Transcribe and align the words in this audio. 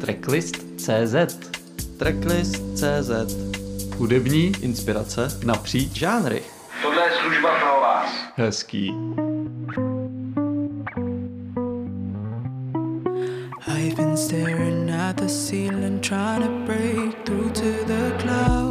Tracklist.cz 0.00 1.38
Tracklist.cz 1.98 3.34
Hudební 3.96 4.52
Inspirace 4.60 5.28
napříč 5.44 5.92
žánry. 5.92 6.42
Tohle 6.82 7.02
je 7.02 7.10
služba 7.20 7.58
pro 7.60 7.80
vás. 7.80 8.10
Hezký. 8.34 8.94
I've 13.66 13.96
been 13.96 14.16
staring 14.16 14.90
at 14.90 15.16
the 15.16 15.28
ceiling, 15.28 16.00
trying 16.00 16.42
to 16.42 16.72
break 16.72 17.24
through 17.24 17.52
to 17.52 17.84
the 17.86 18.12
clouds. 18.22 18.67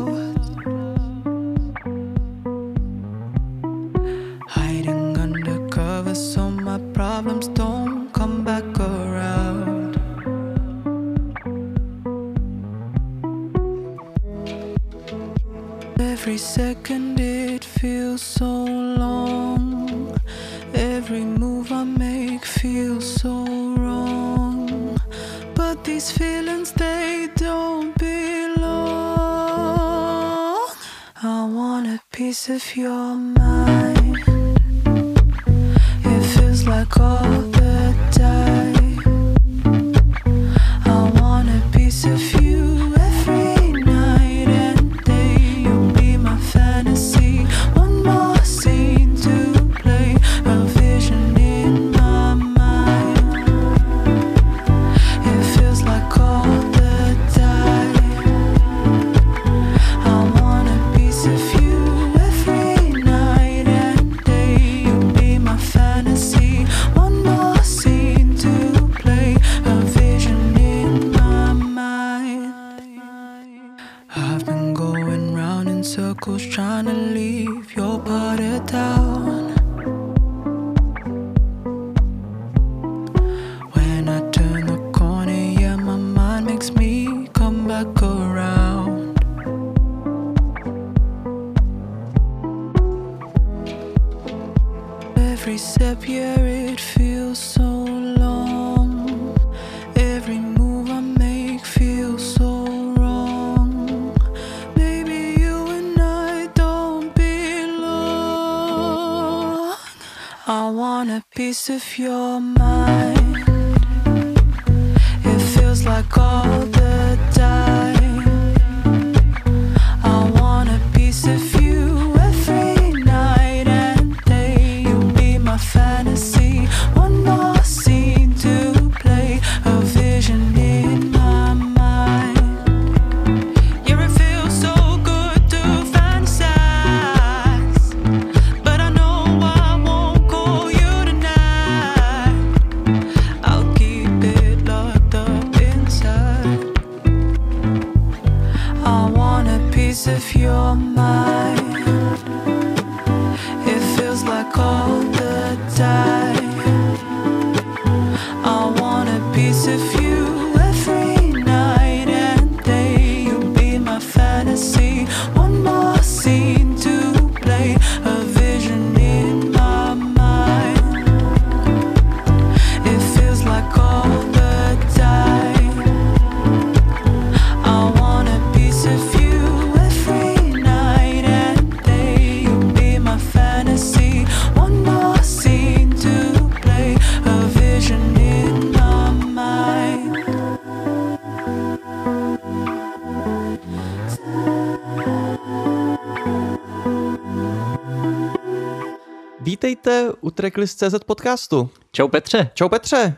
Vítejte 199.48 200.12
u 200.22 200.32
Tracklist.cz 200.32 200.96
podcastu. 201.06 201.70
Čau 201.92 202.08
Petře. 202.08 202.50
Čau 202.54 202.70
Petře. 202.70 203.16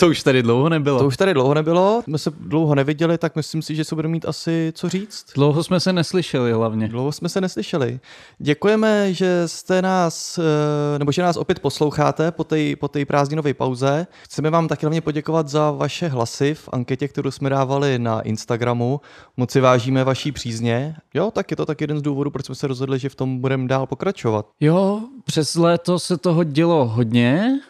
To 0.00 0.08
už 0.08 0.22
tady 0.22 0.42
dlouho 0.42 0.68
nebylo. 0.68 0.98
To 0.98 1.06
už 1.06 1.16
tady 1.16 1.34
dlouho 1.34 1.54
nebylo, 1.54 2.02
jsme 2.04 2.18
se 2.18 2.30
dlouho 2.40 2.74
neviděli, 2.74 3.18
tak 3.18 3.36
myslím 3.36 3.62
si, 3.62 3.74
že 3.74 3.84
se 3.84 3.94
budeme 3.94 4.12
mít 4.12 4.28
asi 4.28 4.72
co 4.74 4.88
říct. 4.88 5.26
Dlouho 5.34 5.64
jsme 5.64 5.80
se 5.80 5.92
neslyšeli 5.92 6.52
hlavně. 6.52 6.88
Dlouho 6.88 7.12
jsme 7.12 7.28
se 7.28 7.40
neslyšeli. 7.40 8.00
Děkujeme, 8.38 9.14
že 9.14 9.42
jste 9.46 9.82
nás, 9.82 10.38
eh, 10.38 10.98
nebo 10.98 11.12
že 11.12 11.22
nás 11.22 11.36
opět 11.36 11.58
posloucháte 11.58 12.30
po 12.30 12.44
té 12.44 12.76
po 12.76 12.88
tej 12.88 13.04
prázdninové 13.04 13.54
pauze. 13.54 14.06
Chceme 14.22 14.50
vám 14.50 14.68
taky 14.68 14.86
hlavně 14.86 15.00
poděkovat 15.00 15.48
za 15.48 15.70
vaše 15.70 16.08
hlasy 16.08 16.54
v 16.54 16.68
anketě, 16.72 17.08
kterou 17.08 17.30
jsme 17.30 17.50
dávali 17.50 17.98
na 17.98 18.20
Instagramu. 18.20 19.00
Moc 19.36 19.50
si 19.50 19.60
vážíme 19.60 20.04
vaší 20.04 20.32
přízně. 20.32 20.96
Jo, 21.14 21.30
tak 21.30 21.50
je 21.50 21.56
to 21.56 21.66
tak 21.66 21.80
jeden 21.80 21.98
z 21.98 22.02
důvodů, 22.02 22.30
proč 22.30 22.46
jsme 22.46 22.54
se 22.54 22.66
rozhodli, 22.66 22.98
že 22.98 23.08
v 23.08 23.14
tom 23.14 23.38
budeme 23.38 23.68
dál 23.68 23.86
pokračovat. 23.86 24.46
Jo, 24.60 25.00
přes 25.24 25.54
léto 25.54 25.98
se 25.98 26.18
toho 26.18 26.44
dělo 26.44 26.86
hodně 26.86 27.60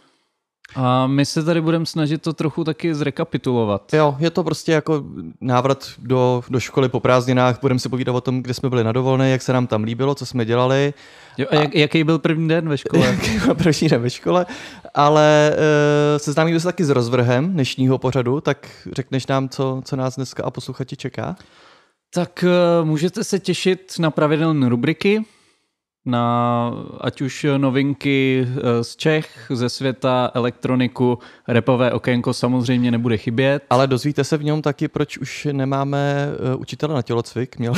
a 0.74 1.06
my 1.06 1.26
se 1.26 1.44
tady 1.44 1.60
budeme 1.60 1.86
snažit 1.86 2.22
to 2.22 2.32
trochu 2.32 2.64
taky 2.64 2.94
zrekapitulovat. 2.94 3.94
Jo, 3.94 4.16
je 4.18 4.30
to 4.30 4.44
prostě 4.44 4.72
jako 4.72 5.04
návrat 5.40 5.88
do, 5.98 6.42
do 6.48 6.60
školy 6.60 6.88
po 6.88 7.00
prázdninách. 7.00 7.60
Budeme 7.60 7.80
si 7.80 7.88
povídat 7.88 8.14
o 8.14 8.20
tom, 8.20 8.42
kde 8.42 8.54
jsme 8.54 8.68
byli 8.68 8.84
na 8.84 8.92
dovolené, 8.92 9.30
jak 9.30 9.42
se 9.42 9.52
nám 9.52 9.66
tam 9.66 9.84
líbilo, 9.84 10.14
co 10.14 10.26
jsme 10.26 10.44
dělali. 10.44 10.94
Jo, 11.38 11.46
a 11.50 11.54
jak, 11.54 11.74
jaký 11.74 12.04
byl 12.04 12.18
první 12.18 12.48
den 12.48 12.68
ve 12.68 12.78
škole? 12.78 13.06
Jaký 13.10 13.38
byl 13.38 13.54
první 13.54 13.88
den 13.88 14.02
ve 14.02 14.10
škole. 14.10 14.46
Ale 14.94 15.52
uh, 15.52 16.18
seznámíme 16.18 16.60
se 16.60 16.66
taky 16.66 16.84
s 16.84 16.90
rozvrhem 16.90 17.52
dnešního 17.52 17.98
pořadu, 17.98 18.40
tak 18.40 18.68
řekneš 18.92 19.26
nám, 19.26 19.48
co, 19.48 19.82
co 19.84 19.96
nás 19.96 20.16
dneska 20.16 20.44
a 20.44 20.50
posluchači 20.50 20.96
čeká? 20.96 21.36
tak 22.14 22.44
eh, 22.44 22.84
můžete 22.84 23.24
se 23.24 23.38
těšit 23.38 23.92
na 23.98 24.10
pravidelné 24.10 24.68
rubriky, 24.68 25.24
na 26.06 26.72
ať 27.00 27.20
už 27.20 27.46
novinky 27.56 28.46
eh, 28.46 28.84
z 28.84 28.96
Čech, 28.96 29.46
ze 29.50 29.68
světa, 29.68 30.30
elektroniku, 30.34 31.18
repové 31.48 31.92
okénko 31.92 32.34
samozřejmě 32.34 32.90
nebude 32.90 33.16
chybět. 33.16 33.62
Ale 33.70 33.86
dozvíte 33.86 34.24
se 34.24 34.36
v 34.36 34.44
něm 34.44 34.62
taky, 34.62 34.88
proč 34.88 35.18
už 35.18 35.48
nemáme 35.52 36.28
uh, 36.54 36.60
učitele 36.60 36.94
na 36.94 37.02
tělocvik. 37.02 37.58
Měl, 37.58 37.74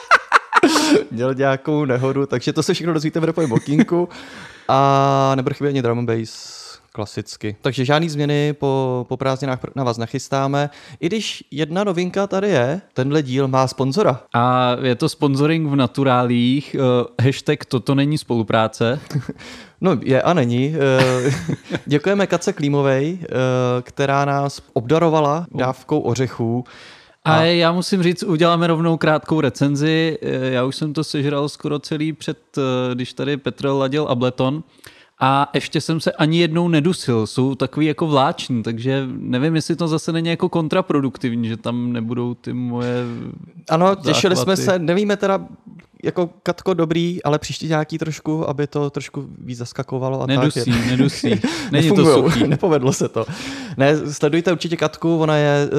měl 1.10 1.34
nějakou 1.34 1.84
nehodu, 1.84 2.26
takže 2.26 2.52
to 2.52 2.62
se 2.62 2.74
všechno 2.74 2.92
dozvíte 2.92 3.20
v 3.20 3.24
repovém 3.24 3.52
okýnku. 3.52 4.08
A 4.68 5.32
nebude 5.34 5.54
chybět 5.54 5.70
ani 5.70 5.82
drum 5.82 5.98
and 5.98 6.06
bass 6.06 6.57
klasicky. 6.98 7.56
Takže 7.62 7.84
žádný 7.84 8.08
změny 8.08 8.52
po, 8.52 9.06
po 9.08 9.16
prázdninách 9.16 9.60
na 9.74 9.84
vás 9.84 9.98
nachystáme. 9.98 10.70
I 11.00 11.06
když 11.06 11.44
jedna 11.50 11.84
novinka 11.84 12.26
tady 12.26 12.48
je, 12.48 12.80
tenhle 12.92 13.22
díl 13.22 13.48
má 13.48 13.68
sponzora. 13.68 14.20
A 14.34 14.76
je 14.82 14.94
to 14.94 15.08
sponsoring 15.08 15.68
v 15.68 15.76
naturálích, 15.76 16.76
uh, 16.78 17.06
hashtag 17.24 17.64
toto 17.64 17.94
není 17.94 18.18
spolupráce. 18.18 19.00
No 19.80 19.96
je 20.02 20.22
a 20.22 20.32
není. 20.34 20.74
Eh, 20.74 21.30
Děkujeme 21.86 22.26
Kace 22.26 22.52
Klímovej, 22.52 23.18
eh, 23.22 23.26
která 23.82 24.24
nás 24.24 24.62
obdarovala 24.72 25.46
dávkou 25.54 26.00
ořechů. 26.00 26.64
A 27.24 27.42
já 27.42 27.72
musím 27.72 28.02
říct, 28.02 28.22
uděláme 28.22 28.66
rovnou 28.66 28.96
krátkou 28.96 29.40
recenzi. 29.40 30.18
Já 30.22 30.64
už 30.64 30.76
jsem 30.76 30.92
to 30.92 31.04
sežral 31.04 31.48
skoro 31.48 31.78
celý 31.78 32.12
před, 32.12 32.38
když 32.94 33.12
tady 33.12 33.36
Petr 33.36 33.66
ladil 33.66 34.06
Ableton. 34.08 34.62
A 35.20 35.50
ještě 35.54 35.80
jsem 35.80 36.00
se 36.00 36.12
ani 36.12 36.38
jednou 36.38 36.68
nedusil. 36.68 37.26
Jsou 37.26 37.54
takový 37.54 37.86
jako 37.86 38.06
vláční, 38.06 38.62
takže 38.62 39.06
nevím, 39.18 39.54
jestli 39.54 39.76
to 39.76 39.88
zase 39.88 40.12
není 40.12 40.28
jako 40.28 40.48
kontraproduktivní, 40.48 41.48
že 41.48 41.56
tam 41.56 41.92
nebudou 41.92 42.34
ty 42.34 42.52
moje 42.52 43.04
Ano, 43.68 43.94
těšili 43.94 44.36
jsme 44.36 44.56
záchvaty. 44.56 44.78
se, 44.80 44.84
nevíme 44.84 45.16
teda, 45.16 45.46
jako 46.04 46.30
Katko 46.42 46.74
dobrý, 46.74 47.22
ale 47.22 47.38
příště 47.38 47.68
nějaký 47.68 47.98
trošku, 47.98 48.48
aby 48.48 48.66
to 48.66 48.90
trošku 48.90 49.28
víc 49.38 49.58
zaskakovalo. 49.58 50.22
A 50.22 50.26
Nedusí, 50.26 50.72
tak. 50.72 50.86
nedusí. 50.86 51.40
Není 51.72 51.88
to 51.90 52.14
suchý. 52.14 52.46
Nepovedlo 52.46 52.92
se 52.92 53.08
to. 53.08 53.26
Ne, 53.76 54.12
sledujte 54.12 54.52
určitě 54.52 54.76
Katku, 54.76 55.18
ona 55.18 55.36
je 55.36 55.66
uh, 55.66 55.78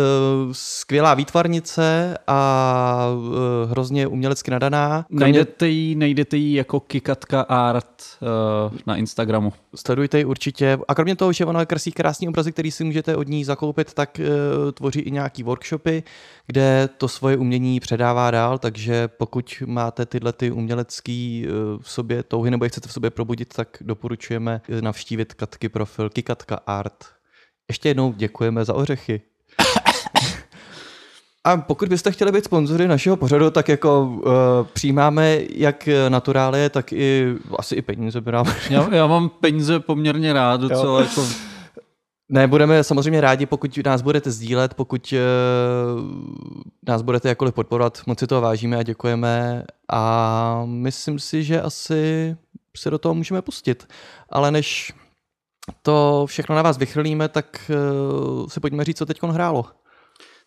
skvělá 0.51 1.13
výtvarnice 1.13 2.17
a 2.27 3.07
uh, 3.17 3.71
hrozně 3.71 4.07
umělecky 4.07 4.51
nadaná. 4.51 5.05
Kromě, 5.07 5.21
Najdete 5.21 5.67
ji, 5.67 5.95
najdete 5.95 6.37
ji 6.37 6.55
jako 6.55 6.79
Kikatka 6.79 7.41
Art 7.41 8.03
uh, 8.21 8.77
na 8.85 8.95
Instagramu. 8.95 9.53
Sledujte 9.75 10.17
ji 10.17 10.25
určitě. 10.25 10.77
A 10.87 10.95
kromě 10.95 11.15
toho, 11.15 11.33
že 11.33 11.45
ona 11.45 11.65
kreslí 11.65 11.91
krásný 11.91 12.27
obrazy, 12.27 12.51
který 12.51 12.71
si 12.71 12.83
můžete 12.83 13.15
od 13.15 13.27
ní 13.27 13.45
zakoupit, 13.45 13.93
tak 13.93 14.19
uh, 14.19 14.71
tvoří 14.71 14.99
i 14.99 15.11
nějaký 15.11 15.43
workshopy, 15.43 16.03
kde 16.49 16.89
to 16.97 17.07
svoje 17.07 17.37
umění 17.37 17.79
předává 17.79 18.31
dál, 18.31 18.57
takže 18.57 19.07
pokud 19.07 19.63
máte 19.65 20.05
tyhle 20.05 20.33
ty 20.33 20.51
umělecký 20.51 21.47
uh, 21.47 21.81
v 21.81 21.91
sobě 21.91 22.23
touhy 22.23 22.51
nebo 22.51 22.65
je 22.65 22.69
chcete 22.69 22.87
v 22.87 22.93
sobě 22.93 23.09
probudit, 23.09 23.53
tak 23.53 23.77
doporučujeme 23.81 24.61
eh, 24.69 24.81
navštívit 24.81 25.33
Katky 25.33 25.69
profil 25.69 26.09
Kikatka 26.09 26.59
Art. 26.67 27.05
Ještě 27.67 27.89
jednou 27.89 28.13
děkujeme 28.13 28.65
za 28.65 28.73
ořechy. 28.73 29.21
A 31.43 31.57
pokud 31.57 31.89
byste 31.89 32.11
chtěli 32.11 32.31
být 32.31 32.45
sponzory 32.45 32.87
našeho 32.87 33.17
pořadu, 33.17 33.51
tak 33.51 33.69
jako 33.69 34.03
uh, 34.03 34.31
přijímáme 34.73 35.39
jak 35.55 35.89
naturálie, 36.09 36.69
tak 36.69 36.93
i 36.93 37.35
asi 37.57 37.75
i 37.75 37.81
peníze 37.81 38.21
by 38.21 38.31
nám 38.31 38.45
Já, 38.69 38.95
já 38.95 39.07
mám 39.07 39.29
peníze 39.29 39.79
poměrně 39.79 40.33
rád, 40.33 40.61
docela 40.61 41.01
jako 41.01 41.48
Ne, 42.29 42.47
budeme 42.47 42.83
samozřejmě 42.83 43.21
rádi, 43.21 43.45
pokud 43.45 43.77
nás 43.85 44.01
budete 44.01 44.31
sdílet, 44.31 44.73
pokud 44.73 45.13
uh, 45.13 45.19
nás 46.87 47.01
budete 47.01 47.29
jakkoliv 47.29 47.53
podporovat, 47.53 48.01
moc 48.07 48.19
si 48.19 48.27
toho 48.27 48.41
vážíme 48.41 48.77
a 48.77 48.83
děkujeme 48.83 49.63
a 49.91 50.61
myslím 50.65 51.19
si, 51.19 51.43
že 51.43 51.61
asi 51.61 52.37
se 52.77 52.89
do 52.89 52.97
toho 52.97 53.15
můžeme 53.15 53.41
pustit. 53.41 53.87
Ale 54.29 54.51
než 54.51 54.93
to 55.81 56.25
všechno 56.27 56.55
na 56.55 56.61
vás 56.61 56.77
vychrlíme, 56.77 57.29
tak 57.29 57.71
uh, 57.71 58.47
si 58.47 58.59
pojďme 58.59 58.83
říct, 58.83 58.97
co 58.97 59.05
teď 59.05 59.23
hrálo. 59.23 59.65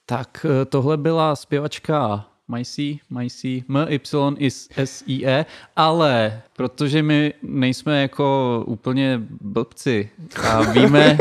Tak 0.06 0.46
eh, 0.48 0.64
tohle 0.64 0.96
byla 0.96 1.36
zpěvačka 1.36 2.26
Majsi, 2.48 3.00
Majsi, 3.10 3.64
M, 3.68 3.86
Y, 3.88 4.36
is, 4.38 4.68
S, 4.76 5.04
I, 5.06 5.26
E, 5.26 5.46
ale 5.76 6.42
protože 6.56 7.02
my 7.02 7.34
nejsme 7.42 8.02
jako 8.02 8.64
úplně 8.66 9.20
blbci 9.40 10.10
a 10.42 10.62
víme, 10.72 11.18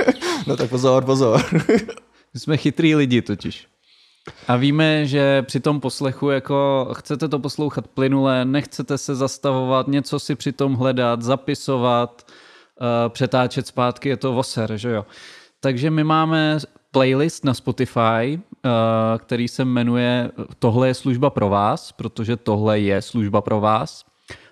No 0.48 0.58
tak 0.58 0.70
pozor, 0.70 1.06
pozor. 1.06 1.42
my 2.34 2.40
jsme 2.40 2.58
chytrý 2.58 2.96
lidi 2.96 3.22
totiž. 3.22 3.68
A 4.48 4.56
víme, 4.56 5.06
že 5.06 5.42
při 5.42 5.60
tom 5.60 5.80
poslechu 5.80 6.30
jako 6.30 6.88
chcete 6.98 7.28
to 7.28 7.40
poslouchat 7.40 7.88
plynule, 7.88 8.46
nechcete 8.46 8.98
se 8.98 9.16
zastavovat, 9.16 9.88
něco 9.88 10.20
si 10.20 10.36
při 10.36 10.52
tom 10.52 10.74
hledat, 10.74 11.22
zapisovat, 11.22 12.32
uh, 12.82 13.10
přetáčet 13.10 13.68
zpátky, 13.68 14.10
je 14.10 14.18
to 14.18 14.34
voser, 14.34 14.78
že 14.78 14.90
jo. 14.90 15.06
Takže 15.60 15.90
my 15.92 16.04
máme 16.04 16.60
playlist 16.92 17.46
na 17.46 17.54
Spotify, 17.54 18.40
který 19.18 19.48
se 19.48 19.66
jmenuje 19.66 20.32
Tohle 20.60 20.88
je 20.88 20.94
služba 20.94 21.30
pro 21.30 21.50
vás, 21.50 21.92
protože 21.92 22.38
tohle 22.38 22.80
je 22.80 23.02
služba 23.02 23.42
pro 23.42 23.60
vás. 23.60 24.06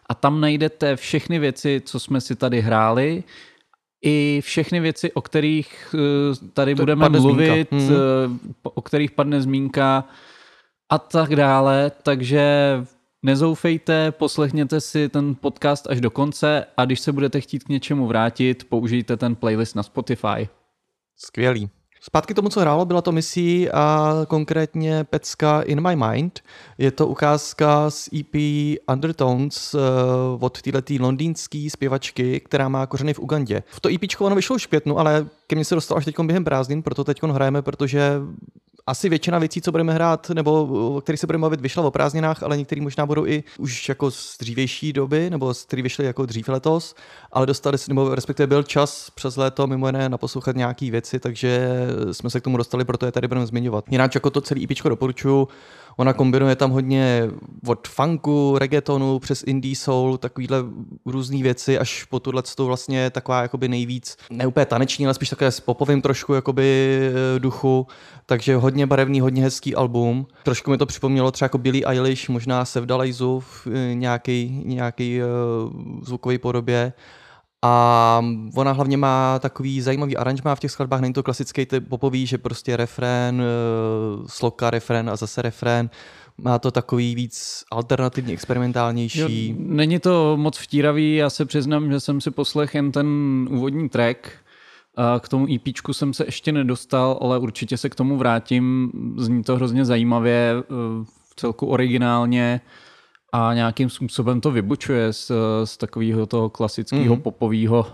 A 0.09 0.15
tam 0.15 0.41
najdete 0.41 0.95
všechny 0.95 1.39
věci, 1.39 1.81
co 1.85 2.00
jsme 2.00 2.21
si 2.21 2.35
tady 2.35 2.61
hráli, 2.61 3.23
i 4.06 4.41
všechny 4.44 4.79
věci, 4.79 5.11
o 5.13 5.21
kterých 5.21 5.95
eh, 5.95 6.50
tady 6.53 6.75
To 6.75 6.81
budeme 6.81 7.06
zmínka. 7.06 7.21
mluvit, 7.21 7.71
Mhm. 7.71 7.89
eh, 7.91 8.50
o 8.63 8.81
kterých 8.81 9.11
padne 9.11 9.41
zmínka 9.41 10.03
a 10.89 10.97
tak 10.97 11.35
dále. 11.35 11.91
Takže 12.03 12.44
nezoufejte, 13.23 14.11
poslechněte 14.11 14.81
si 14.81 15.09
ten 15.09 15.35
podcast 15.35 15.88
až 15.89 16.01
do 16.01 16.11
konce 16.11 16.65
a 16.77 16.85
když 16.85 17.00
se 17.00 17.11
budete 17.11 17.41
chtít 17.41 17.63
k 17.63 17.69
něčemu 17.69 18.07
vrátit, 18.07 18.63
použijte 18.69 19.17
ten 19.17 19.35
playlist 19.35 19.75
na 19.75 19.83
Spotify. 19.83 20.50
Skvělý. 21.17 21.69
Zpátky 22.01 22.33
tomu, 22.33 22.49
co 22.49 22.59
hrálo, 22.59 22.85
byla 22.85 23.01
to 23.01 23.11
misí 23.11 23.69
a 23.69 24.15
konkrétně 24.27 25.03
pecka 25.03 25.61
In 25.61 25.87
My 25.87 25.95
Mind. 25.95 26.39
Je 26.77 26.91
to 26.91 27.07
ukázka 27.07 27.89
z 27.89 28.09
EP 28.19 28.35
Undertones 28.93 29.73
uh, 29.73 29.79
od 30.39 30.61
této 30.61 30.93
londýnské 30.99 31.67
zpěvačky, 31.71 32.39
která 32.39 32.69
má 32.69 32.85
kořeny 32.85 33.13
v 33.13 33.19
Ugandě. 33.19 33.63
V 33.67 33.79
to 33.79 33.89
EP 33.89 34.01
ono 34.19 34.35
vyšlo 34.35 34.55
už 34.55 34.65
v 34.65 34.69
květnu, 34.69 34.99
ale 34.99 35.27
ke 35.47 35.55
mně 35.55 35.65
se 35.65 35.75
dostalo 35.75 35.97
až 35.97 36.05
teď 36.05 36.19
během 36.19 36.43
prázdnin, 36.43 36.83
proto 36.83 37.03
teď 37.03 37.23
hrajeme, 37.23 37.61
protože 37.61 38.11
asi 38.89 39.09
většina 39.09 39.39
věcí, 39.39 39.61
co 39.61 39.71
budeme 39.71 39.93
hrát, 39.93 40.29
nebo 40.29 40.63
o 40.95 41.01
kterých 41.01 41.19
se 41.19 41.27
budeme 41.27 41.41
bavit, 41.41 41.61
vyšla 41.61 41.83
o 41.83 41.91
prázdninách, 41.91 42.43
ale 42.43 42.57
některý 42.57 42.81
možná 42.81 43.05
budou 43.05 43.25
i 43.25 43.43
už 43.57 43.89
jako 43.89 44.11
z 44.11 44.37
dřívější 44.37 44.93
doby, 44.93 45.29
nebo 45.29 45.53
z 45.53 45.65
který 45.65 45.81
vyšly 45.81 46.05
jako 46.05 46.25
dřív 46.25 46.49
letos, 46.49 46.95
ale 47.31 47.45
dostali 47.45 47.77
se, 47.77 47.91
nebo 47.91 48.15
respektive 48.15 48.47
byl 48.47 48.63
čas 48.63 49.09
přes 49.09 49.35
léto 49.35 49.67
mimo 49.67 49.87
jiné 49.87 50.09
naposlouchat 50.09 50.55
nějaký 50.55 50.91
věci, 50.91 51.19
takže 51.19 51.69
jsme 52.11 52.29
se 52.29 52.39
k 52.39 52.43
tomu 52.43 52.57
dostali, 52.57 52.85
proto 52.85 53.05
je 53.05 53.11
tady 53.11 53.27
budeme 53.27 53.45
zmiňovat. 53.45 53.85
Jinak 53.91 54.15
jako 54.15 54.29
to 54.29 54.41
celý 54.41 54.63
EPčko 54.63 54.89
doporučuju, 54.89 55.47
Ona 55.99 56.13
kombinuje 56.13 56.55
tam 56.55 56.71
hodně 56.71 57.29
od 57.67 57.87
funku, 57.87 58.57
reggaetonu 58.57 59.19
přes 59.19 59.43
indie 59.47 59.75
soul, 59.75 60.17
takovýhle 60.17 60.57
různé 61.05 61.43
věci, 61.43 61.79
až 61.79 62.03
po 62.03 62.19
tuhle 62.19 62.43
vlastně 62.57 63.09
taková 63.09 63.41
jakoby 63.41 63.67
nejvíc, 63.67 64.17
ne 64.29 64.47
úplně 64.47 64.65
taneční, 64.65 65.05
ale 65.05 65.13
spíš 65.13 65.29
také 65.29 65.51
s 65.51 65.59
popovým 65.59 66.01
trošku 66.01 66.33
jakoby 66.33 66.99
eh, 67.35 67.39
duchu, 67.39 67.87
takže 68.25 68.55
hodně 68.55 68.87
barevný, 68.87 69.21
hodně 69.21 69.44
hezký 69.44 69.75
album. 69.75 70.27
Trošku 70.44 70.71
mi 70.71 70.77
to 70.77 70.85
připomnělo 70.85 71.31
třeba 71.31 71.45
jako 71.45 71.57
Billie 71.57 71.85
Eilish, 71.85 72.30
možná 72.30 72.65
Sevdalajzu 72.65 73.39
v 73.39 73.68
eh, 73.68 73.95
nějaký, 73.95 74.63
nějaký 74.65 75.19
uh, 75.21 76.04
zvukový 76.04 76.37
podobě. 76.37 76.94
A 77.61 78.21
ona 78.56 78.71
hlavně 78.71 78.97
má 78.97 79.39
takový 79.39 79.81
zajímavý 79.81 80.18
aranžmá 80.18 80.56
v 80.56 80.59
těch 80.59 80.71
skladbách, 80.71 81.01
není 81.01 81.13
to 81.13 81.23
klasický 81.23 81.66
typ 81.66 81.89
popový, 81.89 82.25
že 82.25 82.37
prostě 82.37 82.78
refrén, 82.78 83.42
eh, 83.42 84.23
sloka, 84.28 84.69
refrén 84.69 85.09
a 85.09 85.16
zase 85.16 85.42
refrén. 85.42 85.89
Má 86.37 86.59
to 86.59 86.71
takový 86.71 87.16
víc 87.16 87.63
alternativní, 87.71 88.33
experimentálnější. 88.33 89.49
Jo, 89.49 89.56
není 89.59 89.99
to 89.99 90.37
moc 90.37 90.57
vtíravý, 90.57 91.16
já 91.16 91.30
se 91.30 91.45
přiznám, 91.45 91.92
že 91.92 91.99
jsem 91.99 92.21
si 92.21 92.31
poslechl 92.31 92.78
jen 92.78 92.92
ten 92.92 93.07
úvodní 93.51 93.89
track. 93.89 94.31
K 95.19 95.30
tomu 95.30 95.47
EPčku 95.56 95.94
jsem 95.94 96.13
se 96.13 96.25
ještě 96.25 96.51
nedostal, 96.51 97.19
ale 97.21 97.39
určitě 97.39 97.78
se 97.78 97.89
k 97.89 97.95
tomu 97.95 98.18
vrátím. 98.18 98.92
Zní 99.18 99.44
to 99.44 99.56
hrozně 99.56 99.85
zajímavě, 99.85 100.54
eh, 100.59 100.63
v 101.30 101.35
celku 101.35 101.68
originálně 101.68 102.61
a 103.31 103.54
nějakým 103.54 103.90
způsobem 103.90 104.42
to 104.42 104.52
vybučuje 104.52 105.14
z, 105.14 105.31
z 105.64 105.78
takového 105.78 106.26
toho 106.26 106.50
klasického 106.50 107.02
Mhm. 107.04 107.14
mm-hmm. 107.14 107.21
popového. 107.21 107.88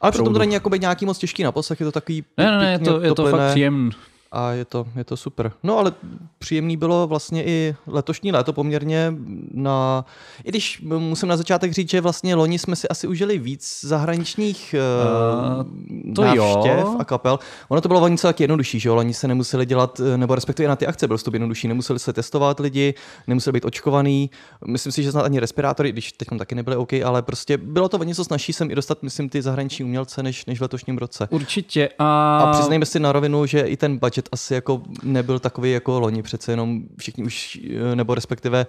Ale 0.00 0.12
přitom 0.12 0.32
to 0.32 0.38
není 0.38 0.54
jakoby 0.54 0.78
nějaký 0.78 1.06
moc 1.06 1.18
těžký 1.18 1.42
na 1.42 1.52
poslech, 1.52 1.80
je 1.80 1.86
to 1.86 1.92
takový 1.92 2.24
Ne, 2.36 2.44
ne, 2.50 2.58
ne, 2.58 2.72
je 2.72 2.78
to, 2.78 3.00
je 3.00 3.14
to 3.14 3.26
fakt 3.26 3.50
příjemný. 3.50 3.90
A 4.36 4.52
je 4.52 4.64
to, 4.64 4.86
je 4.96 5.04
to 5.04 5.16
super. 5.16 5.52
No 5.62 5.78
ale 5.78 5.92
příjemný 6.38 6.76
bylo 6.76 7.06
vlastně 7.06 7.44
i 7.44 7.76
letošní 7.86 8.32
léto 8.32 8.52
poměrně 8.52 9.14
na... 9.52 10.04
I 10.44 10.48
když 10.48 10.82
musím 10.82 11.28
na 11.28 11.36
začátek 11.36 11.72
říct, 11.72 11.90
že 11.90 12.00
vlastně 12.00 12.34
loni 12.34 12.58
jsme 12.58 12.76
si 12.76 12.88
asi 12.88 13.06
užili 13.06 13.38
víc 13.38 13.80
zahraničních 13.82 14.74
Uh, 14.76 16.14
to 16.14 16.24
návštěv 16.24 16.78
jo. 16.78 16.96
a 16.98 17.04
kapel. 17.04 17.38
Ono 17.68 17.80
to 17.80 17.88
bylo 17.88 18.08
něco 18.08 18.26
taky 18.26 18.42
jednodušší, 18.42 18.80
že 18.80 18.88
jo? 18.88 18.94
Loni 18.94 19.14
se 19.14 19.28
nemuseli 19.28 19.66
dělat, 19.66 20.00
eh, 20.00 20.16
nebo 20.16 20.34
respektive 20.34 20.68
na 20.68 20.76
ty 20.76 20.86
akce 20.86 21.08
byl 21.08 21.18
to 21.18 21.30
jednodušší, 21.32 21.68
nemuseli 21.68 21.98
se 21.98 22.12
testovat 22.12 22.60
lidi, 22.60 22.94
nemuseli 23.26 23.52
být 23.52 23.64
očkovaný. 23.64 24.30
Myslím 24.66 24.92
si, 24.92 25.02
že 25.02 25.10
snad 25.10 25.24
ani 25.24 25.40
respirátory, 25.40 25.92
když 25.92 26.12
teď 26.12 26.28
taky 26.38 26.54
nebyly 26.54 26.76
OK, 26.76 26.92
ale 26.92 27.22
prostě 27.22 27.56
bylo 27.56 27.88
to 27.88 27.98
o 27.98 28.02
něco 28.02 28.24
snažší 28.24 28.52
sem 28.52 28.70
i 28.70 28.74
dostat, 28.74 29.02
myslím, 29.02 29.28
ty 29.28 29.42
zahraniční 29.42 29.84
umělce, 29.84 30.22
než, 30.22 30.46
než 30.46 30.58
v 30.58 30.62
letošním 30.62 30.98
roce. 30.98 31.28
Určitě. 31.30 31.88
A, 31.98 32.38
A 32.38 32.52
přiznejme 32.52 32.86
si 32.86 33.00
na 33.00 33.12
rovinu, 33.12 33.46
že 33.46 33.60
i 33.60 33.76
ten 33.76 33.98
budget 33.98 34.25
asi 34.32 34.54
jako 34.54 34.82
nebyl 35.02 35.38
takový 35.38 35.72
jako 35.72 36.00
loni, 36.00 36.22
přece 36.22 36.52
jenom 36.52 36.82
všichni 36.98 37.24
už, 37.24 37.60
eh, 37.92 37.96
nebo 37.96 38.14
respektive 38.14 38.66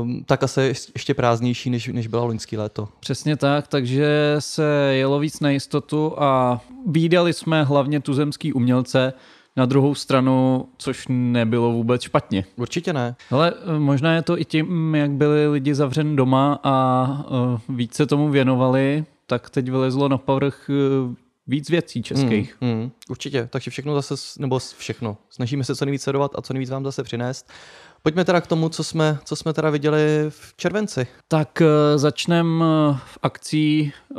ehm, 0.00 0.24
tak 0.26 0.42
asi 0.42 0.72
ještě 0.94 1.14
prázdnější, 1.14 1.70
než, 1.70 1.88
než 1.88 2.06
byla 2.06 2.24
loňský 2.24 2.56
léto. 2.56 2.88
Přesně 3.00 3.36
tak, 3.36 3.68
takže 3.68 4.36
se 4.38 4.90
jelo 4.92 5.18
víc 5.18 5.40
na 5.40 5.50
jistotu 5.50 6.22
a 6.22 6.60
výdali 6.86 7.32
jsme 7.32 7.64
hlavně 7.64 8.00
tuzemský 8.00 8.52
umělce, 8.52 9.12
na 9.56 9.66
druhou 9.66 9.94
stranu, 9.94 10.68
což 10.78 11.06
nebylo 11.08 11.72
vůbec 11.72 12.02
špatně. 12.02 12.44
Určitě 12.56 12.92
ne. 12.92 13.16
Ale 13.30 13.52
eh, 13.76 13.78
možná 13.78 14.14
je 14.14 14.22
to 14.22 14.40
i 14.40 14.44
tím, 14.44 14.94
jak 14.94 15.10
byli 15.10 15.48
lidi 15.48 15.74
zavřen 15.74 16.16
doma 16.16 16.60
a 16.62 17.06
eh, 17.26 17.60
víc 17.68 17.94
se 17.94 18.06
tomu 18.06 18.28
věnovali, 18.28 19.04
tak 19.26 19.50
teď 19.50 19.70
vylezlo 19.70 20.08
na 20.08 20.18
povrch 20.18 20.70
eh, 20.70 21.14
víc 21.46 21.70
věcí 21.70 22.02
českých. 22.02 22.56
Mm, 22.60 22.70
mm, 22.70 22.90
určitě, 23.08 23.48
takže 23.52 23.70
všechno 23.70 23.94
zase, 23.94 24.40
nebo 24.40 24.58
všechno. 24.58 25.16
Snažíme 25.30 25.64
se 25.64 25.76
co 25.76 25.84
nejvíc 25.84 26.02
sledovat 26.02 26.32
a 26.34 26.42
co 26.42 26.52
nejvíc 26.52 26.70
vám 26.70 26.84
zase 26.84 27.02
přinést. 27.02 27.50
Pojďme 28.02 28.24
teda 28.24 28.40
k 28.40 28.46
tomu, 28.46 28.68
co 28.68 28.84
jsme, 28.84 29.18
co 29.24 29.36
jsme 29.36 29.52
teda 29.52 29.70
viděli 29.70 30.26
v 30.28 30.54
červenci. 30.56 31.06
Tak 31.28 31.62
začneme 31.96 32.64
v 33.04 33.18
akcí 33.22 33.92
eh, 33.92 34.14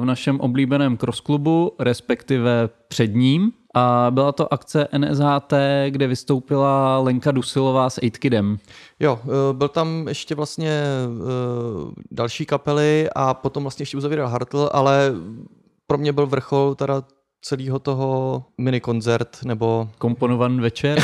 v 0.00 0.04
našem 0.04 0.40
oblíbeném 0.40 0.96
crossklubu, 0.96 1.72
respektive 1.78 2.68
před 2.88 3.14
ním. 3.14 3.52
A 3.74 4.06
byla 4.10 4.32
to 4.32 4.52
akce 4.52 4.88
NSHT, 4.98 5.52
kde 5.88 6.06
vystoupila 6.06 6.98
Lenka 6.98 7.30
Dusilová 7.30 7.90
s 7.90 8.00
8kidem. 8.00 8.58
Jo, 9.00 9.20
eh, 9.24 9.52
byl 9.52 9.68
tam 9.68 10.08
ještě 10.08 10.34
vlastně 10.34 10.70
eh, 10.70 12.02
další 12.10 12.46
kapely 12.46 13.08
a 13.14 13.34
potom 13.34 13.62
vlastně 13.64 13.82
ještě 13.82 13.96
uzavíral 13.96 14.28
Hartl, 14.28 14.70
ale 14.72 15.12
pro 15.90 15.98
mě 15.98 16.12
byl 16.12 16.26
vrchol 16.26 16.74
teda 16.74 17.02
celého 17.42 17.78
toho 17.78 18.42
minikoncert, 18.58 19.36
nebo 19.44 19.88
Komponovan 19.98 20.60
večer. 20.60 20.98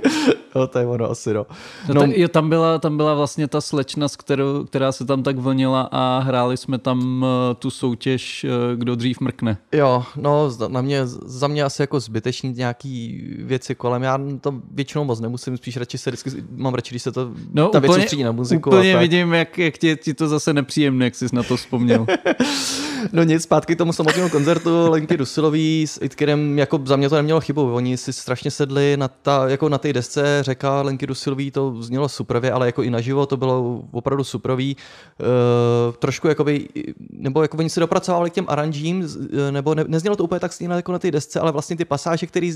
jo, 0.54 0.66
to 0.66 0.78
je 0.78 0.86
ono 0.86 1.10
asi, 1.10 1.34
no. 1.34 1.46
No, 1.88 1.94
No, 1.94 2.00
tak, 2.00 2.10
jo, 2.16 2.28
tam, 2.28 2.48
byla, 2.48 2.78
tam 2.78 2.96
byla 2.96 3.14
vlastně 3.14 3.48
ta 3.48 3.60
slečna, 3.60 4.08
s 4.08 4.16
kterou, 4.16 4.64
která 4.64 4.92
se 4.92 5.04
tam 5.04 5.22
tak 5.22 5.38
vlnila 5.38 5.88
a 5.92 6.18
hráli 6.18 6.56
jsme 6.56 6.78
tam 6.78 7.26
eh, 7.50 7.54
tu 7.54 7.70
soutěž, 7.70 8.44
eh, 8.44 8.48
kdo 8.76 8.94
dřív 8.96 9.20
mrkne. 9.20 9.56
Jo, 9.72 10.04
no 10.16 10.50
za- 10.50 10.68
na 10.68 10.80
mě, 10.82 11.06
za 11.06 11.46
mě 11.48 11.64
asi 11.64 11.82
jako 11.82 12.00
zbytečný 12.00 12.52
nějaký 12.52 13.24
věci 13.38 13.74
kolem. 13.74 14.02
Já 14.02 14.18
to 14.40 14.54
většinou 14.70 15.04
moc 15.04 15.20
nemusím, 15.20 15.56
spíš 15.56 15.76
radši 15.76 15.98
se 15.98 16.10
vždycky, 16.10 16.30
mám 16.56 16.74
radši, 16.74 16.90
když 16.92 17.02
se 17.02 17.12
to, 17.12 17.30
No, 17.52 17.68
ta 17.68 17.78
věc 17.78 17.90
úplně, 17.90 18.02
soustředí 18.02 18.22
na 18.22 18.32
muziku. 18.32 18.70
úplně 18.70 18.90
a 18.92 18.94
tak. 18.94 19.00
vidím, 19.02 19.32
jak, 19.34 19.58
jak 19.58 19.78
ti, 19.78 19.96
ti 19.96 20.14
to 20.14 20.28
zase 20.28 20.52
nepříjemné, 20.52 21.04
jak 21.04 21.14
jsi 21.14 21.26
na 21.32 21.42
to 21.42 21.56
vzpomněl. 21.56 22.06
No 23.12 23.22
nic, 23.22 23.42
zpátky 23.42 23.74
k 23.74 23.78
tomu 23.78 23.92
samotnému 23.92 24.28
koncertu 24.28 24.90
Lenky 24.90 25.16
Dusilový 25.16 25.86
s 25.86 25.98
Itkirem, 26.02 26.58
jako 26.58 26.80
za 26.84 26.96
mě 26.96 27.08
to 27.08 27.16
nemělo 27.16 27.40
chybu. 27.40 27.74
Oni 27.74 27.96
si 27.96 28.12
strašně 28.12 28.50
sedli 28.50 28.96
na, 28.96 29.08
ta, 29.08 29.48
jako 29.48 29.68
na 29.68 29.78
té 29.78 29.92
desce, 29.92 30.38
řeka 30.40 30.82
Lenky 30.82 31.06
Dusilový, 31.06 31.50
to 31.50 31.82
znělo 31.82 32.08
superově, 32.08 32.52
ale 32.52 32.66
jako 32.66 32.82
i 32.82 32.90
naživo 32.90 33.26
to 33.26 33.36
bylo 33.36 33.82
opravdu 33.90 34.24
superový. 34.24 34.76
Uh, 35.20 35.94
trošku 35.94 36.28
jakoby, 36.28 36.68
nebo 37.10 37.42
jako 37.42 37.56
oni 37.56 37.70
se 37.70 37.80
dopracovali 37.80 38.30
k 38.30 38.34
těm 38.34 38.44
aranžím, 38.48 39.08
eh, 39.48 39.52
nebo 39.52 39.74
ne, 39.74 39.84
neznělo 39.88 40.16
to 40.16 40.24
úplně 40.24 40.40
tak 40.40 40.52
stejně 40.52 40.74
jako 40.74 40.92
na 40.92 40.98
té 40.98 41.10
desce, 41.10 41.40
ale 41.40 41.52
vlastně 41.52 41.76
ty 41.76 41.84
pasáže, 41.84 42.26
které 42.26 42.52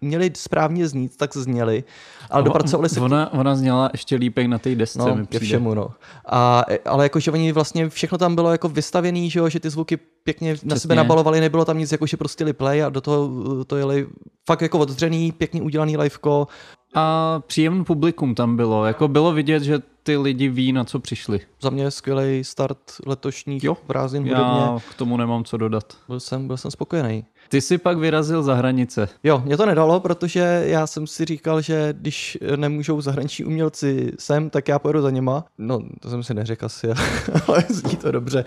měly 0.00 0.30
správně 0.34 0.88
znít, 0.88 1.16
tak 1.16 1.36
zněly. 1.36 1.84
Ale 2.30 2.42
dopracovali 2.44 2.88
se 2.88 3.00
ona, 3.00 3.32
ona 3.32 3.54
zněla 3.56 3.90
ještě 3.92 4.16
líp 4.16 4.38
jak 4.38 4.46
na 4.46 4.58
té 4.58 4.74
desce, 4.74 4.98
No, 4.98 5.16
mi 5.16 5.26
přijde. 5.26 5.46
všemu, 5.46 5.74
no. 5.74 5.90
A, 6.28 6.64
ale 6.86 7.04
jakože 7.04 7.30
oni 7.30 7.52
vlastně 7.52 7.88
všechno 7.88 8.18
tam 8.18 8.34
bylo 8.34 8.52
jako 8.52 8.68
vystavěný, 8.68 9.30
že, 9.30 9.38
jo, 9.38 9.48
že 9.48 9.60
ty 9.60 9.70
zvuky 9.70 9.96
pěkně 10.24 10.50
na 10.50 10.54
Přesně. 10.56 10.76
sebe 10.80 10.94
nabalovali, 10.94 11.40
nebylo 11.40 11.64
tam 11.64 11.78
nic, 11.78 11.92
jako 11.92 12.06
že 12.06 12.16
prostě 12.16 12.52
play 12.52 12.82
a 12.82 12.88
do 12.88 13.00
toho 13.00 13.26
uh, 13.26 13.64
to 13.64 13.76
jeli 13.76 14.06
fakt 14.46 14.62
jako 14.62 14.78
oddřený, 14.78 15.32
pěkně 15.32 15.62
udělaný 15.62 15.96
liveko. 15.96 16.48
A 16.94 17.40
příjemný 17.46 17.84
publikum 17.84 18.34
tam 18.34 18.56
bylo. 18.56 18.84
Jako 18.84 19.08
bylo 19.08 19.32
vidět, 19.32 19.62
že 19.62 19.78
ty 20.02 20.16
lidi 20.16 20.48
ví, 20.48 20.72
na 20.72 20.84
co 20.84 20.98
přišli. 20.98 21.40
Za 21.60 21.70
mě 21.70 21.90
skvělý 21.90 22.44
start 22.44 22.78
letošních 23.06 23.64
Jo, 23.64 23.74
prázdnin 23.86 24.22
hudebně. 24.22 24.60
Já 24.60 24.78
k 24.90 24.94
tomu 24.94 25.16
nemám 25.16 25.44
co 25.44 25.56
dodat. 25.56 25.96
Byl 26.08 26.20
jsem, 26.20 26.46
byl 26.46 26.56
jsem 26.56 26.70
spokojený. 26.70 27.24
Ty 27.48 27.60
si 27.60 27.78
pak 27.78 27.98
vyrazil 27.98 28.42
za 28.42 28.54
hranice. 28.54 29.08
Jo, 29.24 29.42
mě 29.44 29.56
to 29.56 29.66
nedalo, 29.66 30.00
protože 30.00 30.62
já 30.66 30.86
jsem 30.86 31.06
si 31.06 31.24
říkal, 31.24 31.60
že 31.60 31.94
když 32.00 32.38
nemůžou 32.56 33.00
zahraniční 33.00 33.44
umělci 33.44 34.12
sem, 34.18 34.50
tak 34.50 34.68
já 34.68 34.78
pojedu 34.78 35.02
za 35.02 35.10
něma. 35.10 35.44
No, 35.58 35.80
to 36.00 36.10
jsem 36.10 36.22
si 36.22 36.34
neřekl 36.34 36.66
asi, 36.66 36.88
ale 37.46 37.64
zní 37.68 37.96
to 37.96 38.10
dobře. 38.10 38.44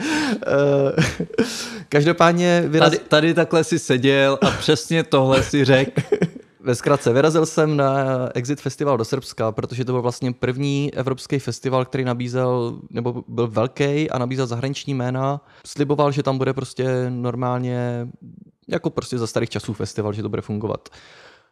Eh, 0.48 1.24
Každopádně 1.90 2.64
vyraz... 2.68 2.90
Tady, 2.90 3.04
tady 3.08 3.34
takhle 3.34 3.64
si 3.64 3.80
seděl 3.80 4.40
a 4.42 4.52
přesně 4.52 5.04
tohle 5.04 5.44
si 5.44 5.66
řekl. 5.66 6.02
Ve 6.64 6.76
zkratce, 6.76 7.14
vyrazil 7.14 7.46
jsem 7.46 7.78
na 7.78 8.06
Exit 8.34 8.62
Festival 8.62 8.98
do 8.98 9.06
Srbska, 9.06 9.52
protože 9.52 9.86
to 9.86 9.92
byl 9.92 10.02
vlastně 10.02 10.34
první 10.34 10.94
evropský 10.94 11.40
festival, 11.40 11.86
který 11.86 12.04
nabízel, 12.04 12.80
nebo 12.90 13.24
byl 13.28 13.48
velký 13.48 14.10
a 14.10 14.18
nabízel 14.18 14.48
zahraniční 14.48 14.94
jména. 14.94 15.42
Sliboval, 15.66 16.12
že 16.12 16.24
tam 16.24 16.38
bude 16.38 16.54
prostě 16.54 17.10
normálně, 17.10 18.08
jako 18.68 18.90
prostě 18.90 19.18
za 19.18 19.28
starých 19.28 19.50
časů 19.50 19.74
festival, 19.74 20.14
že 20.14 20.22
to 20.22 20.30
bude 20.30 20.42
fungovat. 20.42 20.90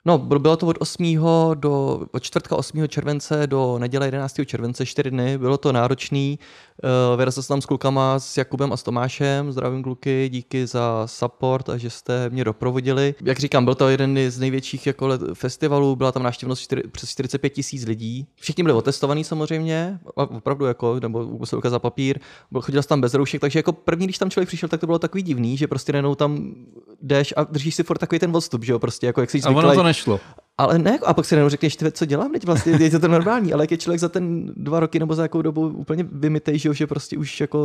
No, 0.06 0.18
byl- 0.18 0.40
bylo 0.40 0.58
to 0.58 0.68
od 0.68 0.78
8. 0.80 1.18
do, 1.54 2.02
od 2.12 2.24
čtvrtka 2.24 2.56
8. 2.56 2.88
července 2.88 3.48
do 3.48 3.78
neděle 3.80 4.08
11. 4.08 4.46
července, 4.46 4.86
4 4.86 5.12
dny, 5.12 5.38
bylo 5.38 5.58
to 5.58 5.72
náročný. 5.72 6.40
Uh, 6.84 7.18
vyrazil 7.18 7.44
jsem 7.44 7.54
tam 7.54 7.62
s 7.62 7.66
klukama, 7.66 8.20
s 8.20 8.38
Jakubem 8.38 8.74
a 8.74 8.78
s 8.78 8.84
Tomášem, 8.84 9.52
zdravím 9.52 9.84
kluky, 9.84 10.30
díky 10.30 10.68
za 10.68 11.04
support 11.06 11.70
a 11.70 11.78
že 11.78 11.90
jste 11.90 12.30
mě 12.30 12.44
doprovodili. 12.44 13.16
Jak 13.24 13.40
říkám, 13.40 13.66
byl 13.66 13.76
to 13.76 13.90
jeden 13.90 14.18
z 14.32 14.40
největších 14.40 14.88
jako 14.88 15.08
let, 15.08 15.22
festivalů, 15.34 15.96
byla 15.96 16.12
tam 16.12 16.24
návštěvnost 16.24 16.74
přes 16.92 17.10
45 17.10 17.50
tisíc 17.50 17.86
lidí. 17.86 18.28
Všichni 18.36 18.64
byli 18.64 18.74
otestovaní 18.74 19.24
samozřejmě, 19.24 20.00
a 20.18 20.22
opravdu 20.24 20.66
jako, 20.66 21.00
nebo 21.00 21.26
musel 21.26 21.60
ukázat 21.60 21.80
papír, 21.80 22.20
byl, 22.52 22.62
chodil 22.62 22.82
jsem 22.82 22.88
tam 22.88 23.02
bez 23.02 23.14
roušek, 23.14 23.42
takže 23.42 23.60
jako 23.60 23.74
první, 23.74 24.08
když 24.08 24.18
tam 24.18 24.30
člověk 24.30 24.48
přišel, 24.48 24.70
tak 24.70 24.80
to 24.80 24.86
bylo 24.86 25.00
takový 25.00 25.24
divný, 25.24 25.58
že 25.58 25.68
prostě 25.68 25.92
najednou 25.92 26.16
tam 26.16 26.54
jdeš 27.02 27.34
a 27.38 27.44
držíš 27.44 27.76
si 27.76 27.84
furt 27.84 27.98
takový 27.98 28.20
ten 28.20 28.36
odstup, 28.36 28.64
že 28.64 28.72
jo, 28.72 28.80
prostě 28.80 29.08
jako 29.08 29.22
jak 29.22 29.30
jsi 29.30 29.38
ono 29.44 29.54
zvyklý. 29.70 29.91
To 29.92 30.12
nešlo. 30.12 30.20
Ale 30.58 30.80
ne, 30.80 31.00
a 31.06 31.14
pak 31.14 31.26
si 31.26 31.36
jenom 31.36 31.50
řekneš, 31.50 31.78
co 31.92 32.06
dělám, 32.06 32.32
teď 32.32 32.46
vlastně 32.46 32.72
je 32.72 32.92
to, 32.92 33.00
to 33.00 33.08
normální, 33.08 33.54
ale 33.54 33.64
jak 33.64 33.72
je 33.72 33.78
člověk 33.78 34.00
za 34.00 34.10
ten 34.10 34.54
dva 34.56 34.80
roky 34.80 35.00
nebo 35.00 35.16
za 35.16 35.22
jakou 35.24 35.42
dobu 35.42 35.68
úplně 35.68 36.06
vymitej, 36.12 36.60
že, 36.60 36.74
že 36.74 36.88
prostě 36.88 37.18
už 37.18 37.42
jako, 37.42 37.60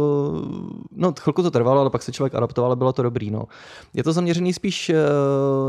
no 0.93 1.15
chvilku 1.21 1.43
to 1.43 1.51
trvalo, 1.51 1.81
ale 1.81 1.91
pak 1.91 2.03
se 2.03 2.13
člověk 2.13 2.35
adaptoval 2.35 2.73
a 2.73 2.77
bylo 2.77 2.93
to 2.93 3.03
dobrý, 3.03 3.31
no. 3.31 3.45
Je 3.95 4.05
to 4.05 4.13
zaměřený 4.13 4.53
spíš, 4.53 4.91
eh, 4.91 4.95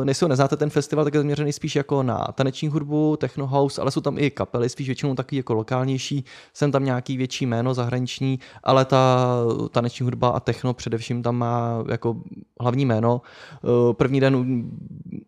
než 0.04 0.22
neznáte 0.22 0.58
ten 0.58 0.70
festival, 0.70 1.06
tak 1.06 1.14
je 1.14 1.20
zaměřený 1.20 1.54
spíš 1.54 1.76
jako 1.76 2.04
na 2.04 2.28
taneční 2.36 2.68
hudbu, 2.68 3.18
techno 3.18 3.48
house, 3.48 3.82
ale 3.82 3.92
jsou 3.92 4.02
tam 4.02 4.18
i 4.18 4.32
kapely, 4.32 4.70
spíš 4.70 4.88
většinou 4.88 5.16
takový 5.16 5.38
jako 5.38 5.54
lokálnější, 5.54 6.26
jsem 6.54 6.72
tam 6.72 6.86
nějaký 6.86 7.18
větší 7.18 7.46
jméno 7.46 7.74
zahraniční, 7.74 8.40
ale 8.64 8.86
ta 8.86 9.28
taneční 9.72 10.04
hudba 10.04 10.30
a 10.30 10.40
techno 10.40 10.74
především 10.74 11.24
tam 11.24 11.36
má 11.36 11.84
jako 11.90 12.16
hlavní 12.62 12.86
jméno. 12.86 13.22
Eh, 13.64 13.94
První 13.94 14.20
den 14.20 14.66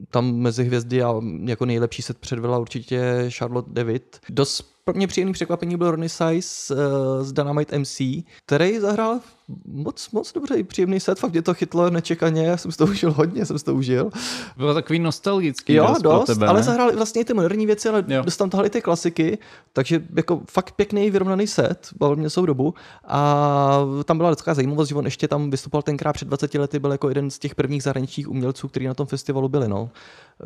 tam 0.09 0.35
mezi 0.35 0.63
hvězdy 0.63 1.03
a 1.03 1.15
jako 1.45 1.65
nejlepší 1.79 2.01
set 2.01 2.17
předvedla 2.17 2.57
určitě 2.57 3.25
Charlotte 3.29 3.71
David. 3.73 4.19
Dost 4.29 4.61
pro 4.83 4.93
mě 4.93 5.07
příjemný 5.07 5.33
překvapení 5.33 5.77
byl 5.77 5.91
Ronnie 5.91 6.09
Size 6.09 6.75
uh, 6.75 6.79
z 7.23 7.31
Dynamite 7.31 7.79
MC, 7.79 8.01
který 8.45 8.79
zahrál 8.79 9.19
moc, 9.65 10.11
moc 10.11 10.33
dobře 10.33 10.55
i 10.55 10.63
příjemný 10.63 10.99
set, 10.99 11.19
fakt 11.19 11.31
mě 11.31 11.41
to 11.41 11.53
chytlo 11.53 11.89
nečekaně, 11.89 12.45
já 12.45 12.57
jsem 12.57 12.71
si 12.71 12.77
to 12.77 12.85
užil 12.85 13.11
hodně, 13.11 13.45
jsem 13.45 13.59
si 13.59 13.65
to 13.65 13.75
užil. 13.75 14.09
Bylo 14.57 14.73
takový 14.73 14.99
nostalgický 14.99 15.73
Jo, 15.73 15.95
dost, 16.01 16.25
tebe, 16.25 16.47
ale 16.47 16.63
zahrál 16.63 16.91
vlastně 16.95 17.21
i 17.21 17.25
ty 17.25 17.33
moderní 17.33 17.65
věci, 17.65 17.89
ale 17.89 18.03
Jo. 18.07 18.21
dost 18.25 18.37
tam 18.37 18.49
tahali 18.49 18.69
ty 18.69 18.81
klasiky, 18.81 19.37
takže 19.73 20.03
jako 20.15 20.41
fakt 20.51 20.71
pěkný 20.71 21.11
vyrovnaný 21.11 21.47
set, 21.47 21.89
bavil 21.99 22.15
mě 22.15 22.29
celou 22.29 22.45
dobu 22.45 22.73
a 23.07 23.79
tam 24.05 24.17
byla 24.17 24.35
taková 24.35 24.53
zajímavost, 24.53 24.89
že 24.89 24.95
on 24.95 25.05
ještě 25.05 25.27
tam 25.27 25.49
vystupoval 25.49 25.81
tenkrát 25.81 26.13
před 26.13 26.27
20 26.27 26.53
lety, 26.53 26.79
byl 26.79 26.91
jako 26.91 27.09
jeden 27.09 27.29
z 27.31 27.39
těch 27.39 27.55
prvních 27.55 27.83
zahraničních 27.83 28.29
umělců, 28.29 28.67
kteří 28.67 28.87
na 28.87 28.93
tom 28.93 29.07
festivalu 29.07 29.49
byli, 29.49 29.67
no. 29.67 29.89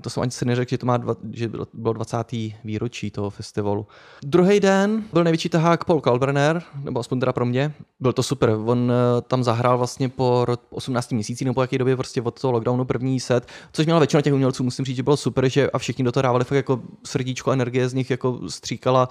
To 0.02 0.10
jsem 0.10 0.22
ani 0.24 0.32
si 0.32 0.46
neřekl, 0.46 0.70
že 0.70 0.78
to 0.78 0.86
má 0.86 0.98
dva, 0.98 1.16
že 1.32 1.48
bylo- 1.50 1.68
bylo 1.74 1.94
20. 1.94 2.54
výročí 2.64 3.12
toho 3.12 3.30
festivalu. 3.30 3.88
Druhý 4.24 4.60
den 4.60 5.04
byl 5.14 5.24
největší 5.24 5.50
tahák 5.50 5.84
Paul 5.86 6.02
Kalbrenner, 6.02 6.64
nebo 6.84 7.00
aspoň 7.00 7.20
teda 7.20 7.34
pro 7.34 7.46
mě. 7.46 7.74
Byl 8.00 8.14
to 8.14 8.24
super. 8.24 8.50
On 8.66 8.93
eh, 8.94 9.22
tam 9.22 9.44
zahrál 9.44 9.78
vlastně 9.78 10.10
po 10.10 10.46
ro- 10.48 10.58
18 10.70 11.12
měsících 11.12 11.46
nebo 11.46 11.54
po 11.54 11.62
jaké 11.62 11.78
době 11.78 11.96
prostě 11.96 12.22
od 12.22 12.42
toho 12.42 12.52
lockdownu 12.52 12.86
první 12.86 13.20
set, 13.20 13.48
což 13.74 13.86
měla 13.86 14.00
většina 14.00 14.22
těch 14.22 14.34
umělců, 14.34 14.64
musím 14.64 14.86
říct, 14.86 14.96
že 14.96 15.04
bylo 15.04 15.18
super, 15.18 15.50
že 15.50 15.72
a 15.72 15.78
všichni 15.78 16.04
do 16.04 16.12
toho 16.12 16.22
dávali 16.22 16.46
fakt 16.46 16.56
jako 16.56 16.82
srdíčko, 17.06 17.52
energie 17.52 17.90
z 17.90 17.94
nich 17.94 18.10
jako 18.10 18.40
stříkala. 18.50 19.10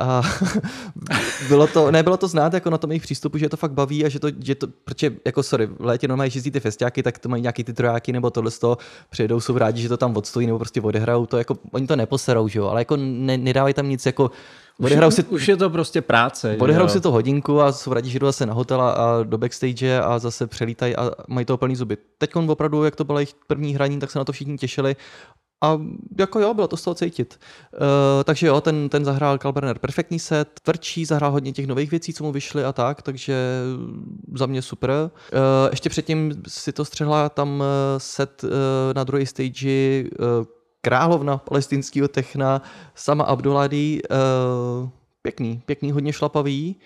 A 0.00 0.22
bylo 1.48 1.66
to, 1.66 1.90
ne, 1.90 2.02
bylo 2.02 2.16
to 2.16 2.28
znát 2.28 2.54
jako 2.54 2.70
na 2.70 2.78
tom 2.78 2.90
jejich 2.90 3.02
přístupu, 3.02 3.38
že 3.38 3.44
je 3.44 3.48
to 3.48 3.56
fakt 3.56 3.72
baví 3.72 4.04
a 4.04 4.08
že 4.08 4.20
to, 4.20 4.28
že 4.44 4.54
to 4.54 4.66
protože 4.84 5.16
jako 5.26 5.42
sorry, 5.42 5.66
v 5.66 5.84
létě 5.84 6.08
normálně 6.08 6.30
jezdí 6.34 6.50
ty 6.50 6.60
festiáky, 6.60 7.02
tak 7.02 7.18
to 7.18 7.28
mají 7.28 7.42
nějaký 7.42 7.64
ty 7.64 7.72
trojáky 7.72 8.12
nebo 8.12 8.30
tohle 8.30 8.50
z 8.50 8.58
toho, 8.58 8.78
přijedou, 9.10 9.40
jsou 9.40 9.58
rádi, 9.58 9.82
že 9.82 9.88
to 9.88 9.96
tam 9.96 10.16
odstojí 10.16 10.46
nebo 10.46 10.58
prostě 10.58 10.80
odehrajou 10.80 11.26
to, 11.26 11.38
jako 11.38 11.58
oni 11.72 11.86
to 11.86 11.96
neposerou, 11.96 12.48
že 12.48 12.58
jo, 12.58 12.66
ale 12.66 12.80
jako 12.80 12.96
ne, 12.96 13.38
nedávají 13.38 13.74
tam 13.74 13.88
nic 13.88 14.06
jako 14.06 14.30
odehrajou 14.82 15.10
si, 15.10 15.24
Už 15.24 15.48
je 15.48 15.56
to 15.56 15.70
prostě 15.70 16.02
práce. 16.02 16.56
jo? 16.84 16.88
si 16.88 17.00
to 17.00 17.10
hodinku 17.10 17.60
a 17.60 17.72
jsou 17.72 17.92
rádi, 17.92 18.10
že 18.10 18.18
jdou 18.18 18.26
zase 18.26 18.46
na 18.46 18.54
hotel 18.54 18.82
a, 18.82 19.22
do 19.22 19.38
backstage 19.38 20.00
a 20.00 20.18
zase 20.18 20.46
přelítají 20.46 20.96
a 20.96 21.10
mají 21.28 21.46
toho 21.46 21.56
plný 21.56 21.76
zuby. 21.76 21.96
Teď 22.18 22.36
opravdu, 22.36 22.84
jak 22.84 22.96
to 22.96 23.04
bylo 23.04 23.18
jejich 23.18 23.34
první 23.46 23.74
hraní, 23.74 24.00
tak 24.00 24.10
se 24.10 24.18
na 24.18 24.24
to 24.24 24.32
všichni 24.32 24.58
těšili 24.58 24.96
a 25.62 25.80
jako 26.18 26.40
jo, 26.40 26.54
bylo 26.54 26.68
to 26.68 26.76
z 26.76 26.82
toho 26.82 26.94
cítit. 26.94 27.40
Uh, 27.72 27.78
takže 28.24 28.46
jo, 28.46 28.60
ten, 28.60 28.88
ten 28.88 29.04
zahrál 29.04 29.38
Kalberner 29.38 29.78
perfektní 29.78 30.18
set, 30.18 30.48
tvrdší, 30.62 31.04
zahrál 31.04 31.30
hodně 31.30 31.52
těch 31.52 31.66
nových 31.66 31.90
věcí, 31.90 32.12
co 32.12 32.24
mu 32.24 32.32
vyšly 32.32 32.64
a 32.64 32.72
tak, 32.72 33.02
takže 33.02 33.34
za 34.34 34.46
mě 34.46 34.62
super. 34.62 34.90
Uh, 34.90 35.08
ještě 35.70 35.88
předtím 35.88 36.42
si 36.48 36.72
to 36.72 36.84
střehla 36.84 37.28
tam 37.28 37.60
uh, 37.60 37.66
set 37.98 38.44
uh, 38.44 38.50
na 38.94 39.04
druhé 39.04 39.26
stage 39.26 40.04
uh, 40.04 40.44
královna 40.82 41.36
palestinského 41.36 42.08
techna, 42.08 42.62
sama 42.94 43.24
Abduladi, 43.24 44.00
uh, 44.82 44.88
pěkný, 45.22 45.62
pěkný, 45.66 45.92
hodně 45.92 46.12
šlapavý. 46.12 46.76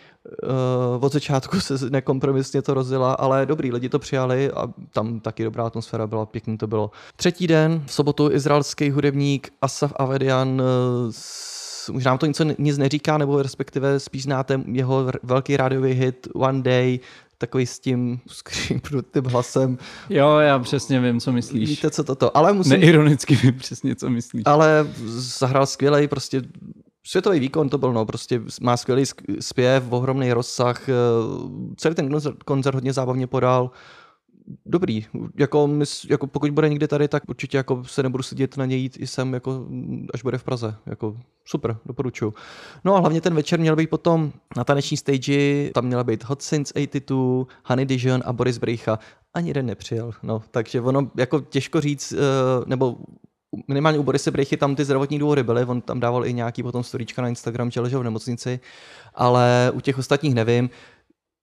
Uh, 0.97 1.05
od 1.05 1.13
začátku 1.13 1.61
se 1.61 1.91
nekompromisně 1.91 2.63
to 2.63 2.75
rozjela, 2.75 3.13
ale 3.13 3.47
dobrý, 3.47 3.73
lidi 3.73 3.89
to 3.89 3.99
přijali 3.99 4.51
a 4.51 4.69
tam 4.93 5.21
taky 5.21 5.45
dobrá 5.45 5.67
atmosféra 5.67 6.07
byla, 6.07 6.27
pěkný 6.27 6.59
to 6.59 6.67
bylo. 6.67 6.91
Třetí 7.17 7.47
den, 7.47 7.83
v 7.87 7.93
sobotu 7.93 8.31
izraelský 8.33 8.91
hudebník 8.91 9.53
Asaf 9.63 9.93
Avedian 9.97 10.49
uh, 10.49 10.67
s, 11.11 11.91
možná 11.91 12.11
nám 12.11 12.19
to 12.19 12.27
něco, 12.27 12.45
nic 12.59 12.79
neříká, 12.79 13.19
nebo 13.19 13.43
respektive 13.43 14.01
spíš 14.01 14.23
znáte 14.23 14.61
jeho 14.73 15.07
velký 15.23 15.57
rádiový 15.57 15.93
hit 15.93 16.29
One 16.35 16.63
Day, 16.63 17.01
takový 17.39 17.67
s 17.67 17.79
tím 17.79 18.21
skřípnutým 18.27 19.25
hlasem. 19.25 19.79
Jo, 20.11 20.37
já 20.37 20.59
přesně 20.59 21.01
vím, 21.01 21.21
co 21.21 21.33
myslíš. 21.33 21.69
Víte, 21.69 21.91
co 21.91 22.05
toto? 22.05 22.37
Ale 22.37 22.53
musím, 22.53 22.81
Neironicky 22.81 23.35
vím 23.37 23.59
přesně, 23.59 23.97
co 23.97 24.11
myslíš. 24.11 24.43
ale 24.47 24.87
zahrál 25.17 25.67
skvělej, 25.67 26.09
prostě 26.09 26.43
světový 27.07 27.41
výkon 27.41 27.69
to 27.69 27.79
byl, 27.79 27.93
no, 27.93 28.07
prostě 28.07 28.43
má 28.61 28.77
skvělý 28.77 29.03
sk- 29.03 29.37
zpěv, 29.41 29.85
ohromný 29.91 30.33
rozsah, 30.33 30.89
eh, 30.89 30.93
celý 31.77 31.95
ten 31.95 32.11
koncert, 32.11 32.43
koncert 32.43 32.75
hodně 32.75 32.93
zábavně 32.93 33.27
podal, 33.27 33.71
dobrý, 34.67 35.07
jako, 35.39 35.67
mys, 35.67 36.07
jako 36.11 36.27
pokud 36.27 36.51
bude 36.51 36.69
někde 36.69 36.89
tady, 36.89 37.09
tak 37.09 37.23
určitě 37.29 37.57
jako 37.57 37.85
se 37.85 38.03
nebudu 38.03 38.23
sedět 38.23 38.57
na 38.57 38.67
něj 38.67 38.81
jít 38.81 38.97
i 39.01 39.07
sem, 39.07 39.35
jako, 39.35 39.67
až 40.15 40.23
bude 40.23 40.39
v 40.39 40.45
Praze, 40.45 40.75
jako 40.87 41.17
super, 41.45 41.77
doporučuju. 41.87 42.35
No 42.85 42.95
a 42.95 43.01
hlavně 43.01 43.21
ten 43.21 43.35
večer 43.35 43.61
měl 43.61 43.77
být 43.77 43.91
potom 43.91 44.33
na 44.57 44.65
taneční 44.65 44.97
stage, 44.97 45.71
tam 45.75 45.85
měla 45.85 46.05
být 46.05 46.25
Hot 46.25 46.43
Since 46.43 46.75
82, 46.75 47.45
Honey 47.65 47.87
Dijon 47.87 48.23
a 48.25 48.33
Boris 48.33 48.59
Brejcha, 48.59 48.99
ani 49.35 49.51
jeden 49.51 49.67
nepřijel, 49.67 50.13
no, 50.23 50.43
takže 50.51 50.81
ono 50.81 51.11
jako 51.17 51.41
těžko 51.41 51.81
říct, 51.81 52.13
eh, 52.13 52.17
nebo 52.67 52.97
minimálně 53.69 53.99
u 53.99 54.03
Borise 54.03 54.31
Brechy 54.31 54.57
tam 54.57 54.77
ty 54.77 54.85
zdravotní 54.85 55.19
důvody 55.19 55.43
byly, 55.43 55.65
on 55.65 55.81
tam 55.81 56.01
dával 56.01 56.27
i 56.27 56.33
nějaký 56.33 56.63
potom 56.63 56.83
storíčka 56.83 57.23
na 57.23 57.29
Instagram, 57.29 57.71
že 57.71 57.81
ležel 57.81 58.01
v 58.01 58.05
nemocnici, 58.05 58.61
ale 59.15 59.73
u 59.75 59.81
těch 59.81 59.99
ostatních 59.99 60.35
nevím. 60.35 60.71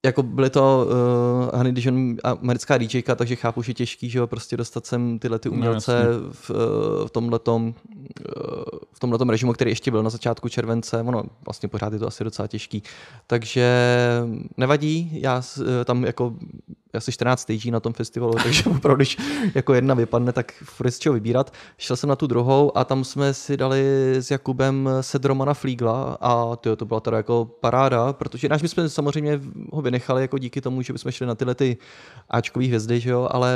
Jako 0.04 0.22
byly 0.22 0.50
to 0.50 0.86
uh, 0.86 1.58
Honey 1.58 1.72
Dijon 1.72 2.16
americká 2.24 2.78
DJka, 2.78 3.14
takže 3.14 3.36
chápu, 3.36 3.62
že 3.62 3.70
je 3.70 3.74
těžký, 3.74 4.10
že 4.10 4.18
jo, 4.18 4.26
prostě 4.26 4.56
dostat 4.56 4.86
sem 4.86 5.18
tyhle 5.18 5.38
ty 5.38 5.48
umělce 5.48 6.04
No, 6.04 6.32
v, 6.32 6.50
uh, 6.50 6.56
v 7.06 7.10
tomhletom, 7.10 7.66
uh, 7.66 7.72
v 8.92 9.00
tomhletom 9.00 9.30
režimu, 9.30 9.52
který 9.52 9.70
ještě 9.70 9.90
byl 9.90 10.02
na 10.02 10.10
začátku 10.10 10.48
července, 10.48 11.00
ono 11.00 11.22
vlastně 11.46 11.68
pořád 11.68 11.92
je 11.92 11.98
to 11.98 12.06
asi 12.06 12.24
docela 12.24 12.48
těžký. 12.48 12.82
Takže 13.26 13.68
nevadí, 14.56 15.10
já 15.12 15.42
eh, 15.60 15.84
tam 15.84 16.04
jako 16.04 16.34
asi 16.96 17.12
14 17.12 17.40
stagí 17.40 17.70
na 17.70 17.80
tom 17.80 17.92
festivalu, 17.92 18.32
takže 18.42 18.70
opravdu, 18.70 18.96
když 18.96 19.18
jako 19.54 19.74
jedna 19.74 19.94
vypadne, 19.94 20.32
tak 20.32 20.52
furt 20.64 20.90
z 20.90 20.98
čeho 20.98 21.12
vybírat. 21.12 21.52
Šel 21.78 21.96
jsem 21.96 22.08
na 22.08 22.16
tu 22.16 22.26
druhou 22.26 22.78
a 22.78 22.84
tam 22.84 23.04
jsme 23.04 23.34
si 23.34 23.56
dali 23.56 23.84
s 24.14 24.30
Jakubem 24.30 24.88
set 25.00 25.24
Romana 25.24 25.54
Flígla 25.54 26.18
a 26.20 26.56
tyjo, 26.56 26.76
to 26.76 26.84
byla 26.84 27.00
teda 27.00 27.16
jako 27.16 27.50
paráda, 27.60 28.12
protože 28.12 28.48
náš 28.48 28.62
my 28.62 28.68
jsme 28.68 28.88
samozřejmě 28.88 29.40
ho 29.72 29.82
vynechali 29.82 30.22
jako 30.22 30.38
díky 30.38 30.60
tomu, 30.60 30.82
že 30.82 30.92
bychom 30.92 31.12
šli 31.12 31.26
na 31.26 31.34
tyhle 31.34 31.54
ty 31.54 31.76
Ačkový 32.30 32.66
hvězdy, 32.66 33.00
že 33.00 33.10
jo, 33.10 33.28
ale 33.30 33.54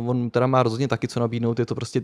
uh, 0.00 0.10
on 0.10 0.30
teda 0.30 0.46
má 0.46 0.62
rozhodně 0.62 0.88
taky 0.88 1.08
co 1.08 1.20
nabídnout, 1.20 1.58
je 1.58 1.66
to 1.66 1.74
prostě 1.74 2.02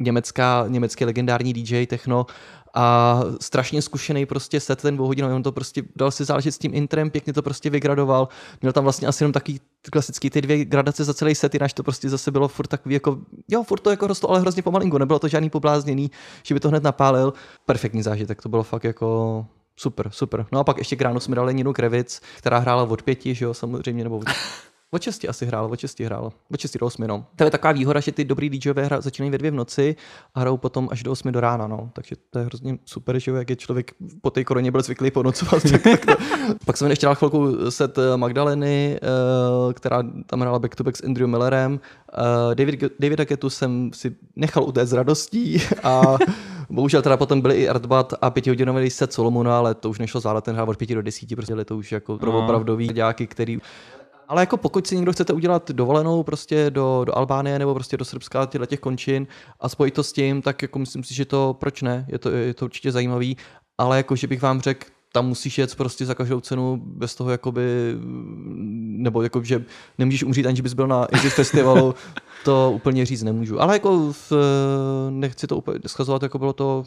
německá, 0.00 0.64
německý 0.68 1.04
legendární 1.04 1.52
DJ 1.52 1.86
techno 1.86 2.26
a 2.74 3.20
strašně 3.40 3.82
zkušený 3.82 4.26
prostě 4.26 4.60
set 4.60 4.82
ten 4.82 4.96
dvouhodinový, 4.96 5.34
on 5.34 5.42
to 5.42 5.52
prostě 5.52 5.82
dal 5.96 6.10
si 6.10 6.24
záležet 6.24 6.52
s 6.52 6.58
tím 6.58 6.74
intrem, 6.74 7.10
pěkně 7.10 7.32
to 7.32 7.42
prostě 7.42 7.70
vygradoval, 7.70 8.28
měl 8.62 8.72
tam 8.72 8.84
vlastně 8.84 9.08
asi 9.08 9.24
jenom 9.24 9.32
taky 9.32 9.60
klasický 9.92 10.30
ty 10.30 10.42
dvě 10.42 10.64
gradace 10.64 11.04
za 11.04 11.14
celý 11.14 11.34
set, 11.34 11.54
jinak 11.54 11.72
to 11.72 11.82
prostě 11.82 12.08
zase 12.08 12.30
bylo 12.30 12.48
furt 12.48 12.66
takový 12.66 12.94
jako, 12.94 13.18
jo, 13.48 13.62
furt 13.62 13.80
to 13.80 13.90
jako 13.90 14.06
rostlo, 14.06 14.30
ale 14.30 14.40
hrozně 14.40 14.62
pomalinko, 14.62 14.98
nebylo 14.98 15.18
to 15.18 15.28
žádný 15.28 15.50
poblázněný, 15.50 16.10
že 16.42 16.54
by 16.54 16.60
to 16.60 16.68
hned 16.68 16.82
napálil, 16.82 17.32
perfektní 17.66 18.02
zážitek, 18.02 18.42
to 18.42 18.48
bylo 18.48 18.62
fakt 18.62 18.84
jako 18.84 19.46
super, 19.76 20.10
super. 20.10 20.46
No 20.52 20.60
a 20.60 20.64
pak 20.64 20.78
ještě 20.78 20.96
k 20.96 21.02
ránu 21.02 21.20
jsme 21.20 21.36
dali 21.36 21.54
Ninu 21.54 21.72
Krevic, 21.72 22.20
která 22.38 22.58
hrála 22.58 22.82
od 22.82 23.02
pěti, 23.02 23.34
že 23.34 23.44
jo, 23.44 23.54
samozřejmě, 23.54 24.04
nebo 24.04 24.18
od, 24.18 24.24
od 24.90 25.02
šesti 25.02 25.28
asi 25.28 25.46
hrála, 25.46 25.68
od 25.68 25.80
šesti 25.80 26.04
hrála, 26.04 26.30
od 26.52 26.60
šesti 26.60 26.78
do 26.78 26.86
osmi, 26.86 27.08
no. 27.08 27.26
To 27.36 27.44
je 27.44 27.50
taková 27.50 27.72
výhoda, 27.72 28.00
že 28.00 28.12
ty 28.12 28.24
dobrý 28.24 28.50
DJové 28.50 28.84
hra, 28.84 29.00
začínají 29.00 29.30
ve 29.30 29.38
dvě 29.38 29.50
v 29.50 29.54
noci 29.54 29.96
a 30.34 30.40
hrajou 30.40 30.56
potom 30.56 30.88
až 30.92 31.02
do 31.02 31.12
osmi 31.12 31.32
do 31.32 31.40
rána, 31.40 31.66
no. 31.66 31.90
Takže 31.92 32.16
to 32.30 32.38
je 32.38 32.44
hrozně 32.44 32.78
super, 32.84 33.18
že 33.18 33.30
jo, 33.30 33.36
jak 33.36 33.50
je 33.50 33.56
člověk 33.56 33.92
po 34.20 34.30
té 34.30 34.44
koroně 34.44 34.70
byl 34.70 34.82
zvyklý 34.82 35.10
ponocovat. 35.10 35.62
tak, 35.70 35.82
tak 35.82 36.06
to. 36.06 36.12
Pak 36.66 36.76
jsem 36.76 36.90
ještě 36.90 37.06
dal 37.06 37.14
chvilku 37.14 37.70
set 37.70 37.98
eh, 37.98 38.16
Magdaleny, 38.16 38.98
eh, 39.02 39.72
která 39.74 40.02
tam 40.26 40.40
hrála 40.40 40.58
back 40.58 40.74
to 40.76 40.84
back 40.84 40.96
s 40.96 41.04
Andrew 41.04 41.28
Millerem. 41.28 41.80
Eh, 42.50 42.54
David, 42.54 42.84
Davida 43.00 43.24
Ketu 43.24 43.50
jsem 43.50 43.90
si 43.94 44.16
nechal 44.36 44.64
utéct 44.64 44.90
s 44.90 44.92
radostí 44.92 45.62
a 45.82 46.02
Bohužel 46.70 47.02
teda 47.02 47.16
potom 47.16 47.40
byly 47.40 47.54
i 47.54 47.68
Artbat 47.68 48.14
a 48.20 48.30
pětihodinový 48.30 48.90
set 48.90 49.12
Solomona, 49.12 49.58
ale 49.58 49.74
to 49.74 49.90
už 49.90 49.98
nešlo 49.98 50.20
zvládat, 50.20 50.44
ten 50.44 50.54
hrál 50.54 50.70
od 50.70 50.76
pěti 50.76 50.94
do 50.94 51.02
desíti, 51.02 51.36
prostě 51.36 51.64
to 51.64 51.76
už 51.76 51.92
jako 51.92 52.18
pro 52.18 52.32
No. 52.32 52.38
opravdový 52.44 52.88
děláky, 52.88 53.26
který 53.26 53.58
ale 54.30 54.42
jako 54.42 54.56
pokud 54.56 54.86
si 54.86 54.96
někdo 54.96 55.12
chcete 55.12 55.32
udělat 55.32 55.70
dovolenou 55.70 56.22
prostě 56.22 56.70
do, 56.70 57.02
do 57.04 57.18
Albánie 57.18 57.58
nebo 57.58 57.74
prostě 57.74 57.96
do 57.96 58.04
Srbska 58.04 58.46
těchto 58.46 58.66
těch 58.66 58.80
končin 58.80 59.26
a 59.60 59.68
spojit 59.68 59.94
to 59.94 60.02
s 60.02 60.12
tím, 60.12 60.42
tak 60.42 60.62
jako 60.62 60.78
myslím 60.78 61.04
si, 61.04 61.14
že 61.14 61.24
to 61.24 61.56
proč 61.60 61.82
ne, 61.82 62.06
je 62.08 62.18
to, 62.18 62.30
je 62.30 62.54
to 62.54 62.64
určitě 62.64 62.92
zajímavý, 62.92 63.36
ale 63.78 63.96
jako 63.96 64.16
že 64.16 64.26
bych 64.26 64.42
vám 64.42 64.60
řekl, 64.60 64.86
tam 65.12 65.28
musíš 65.28 65.58
jet 65.58 65.74
prostě 65.74 66.06
za 66.06 66.14
každou 66.14 66.40
cenu 66.40 66.82
bez 66.84 67.14
toho 67.14 67.30
jakoby, 67.30 67.94
nebo 68.80 69.22
jako, 69.22 69.42
že 69.42 69.64
nemůžeš 69.98 70.24
umřít, 70.24 70.46
aniž 70.46 70.60
bys 70.60 70.72
byl 70.72 70.86
na 70.86 71.06
Exit 71.12 71.32
Festivalu, 71.32 71.94
to 72.44 72.72
úplně 72.74 73.06
říct 73.06 73.22
nemůžu. 73.22 73.62
Ale 73.62 73.74
jako 73.74 74.12
v, 74.12 74.32
nechci 75.10 75.46
to 75.46 75.56
úplně 75.56 75.78
schazovat, 75.86 76.22
jako 76.22 76.38
bylo 76.38 76.52
to 76.52 76.84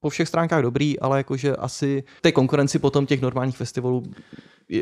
po 0.00 0.10
všech 0.10 0.28
stránkách 0.28 0.62
dobrý, 0.62 1.00
ale 1.00 1.18
jakože 1.18 1.56
asi 1.56 2.04
té 2.20 2.32
konkurenci 2.32 2.78
potom 2.78 3.06
těch 3.06 3.20
normálních 3.20 3.56
festivalů 3.56 4.02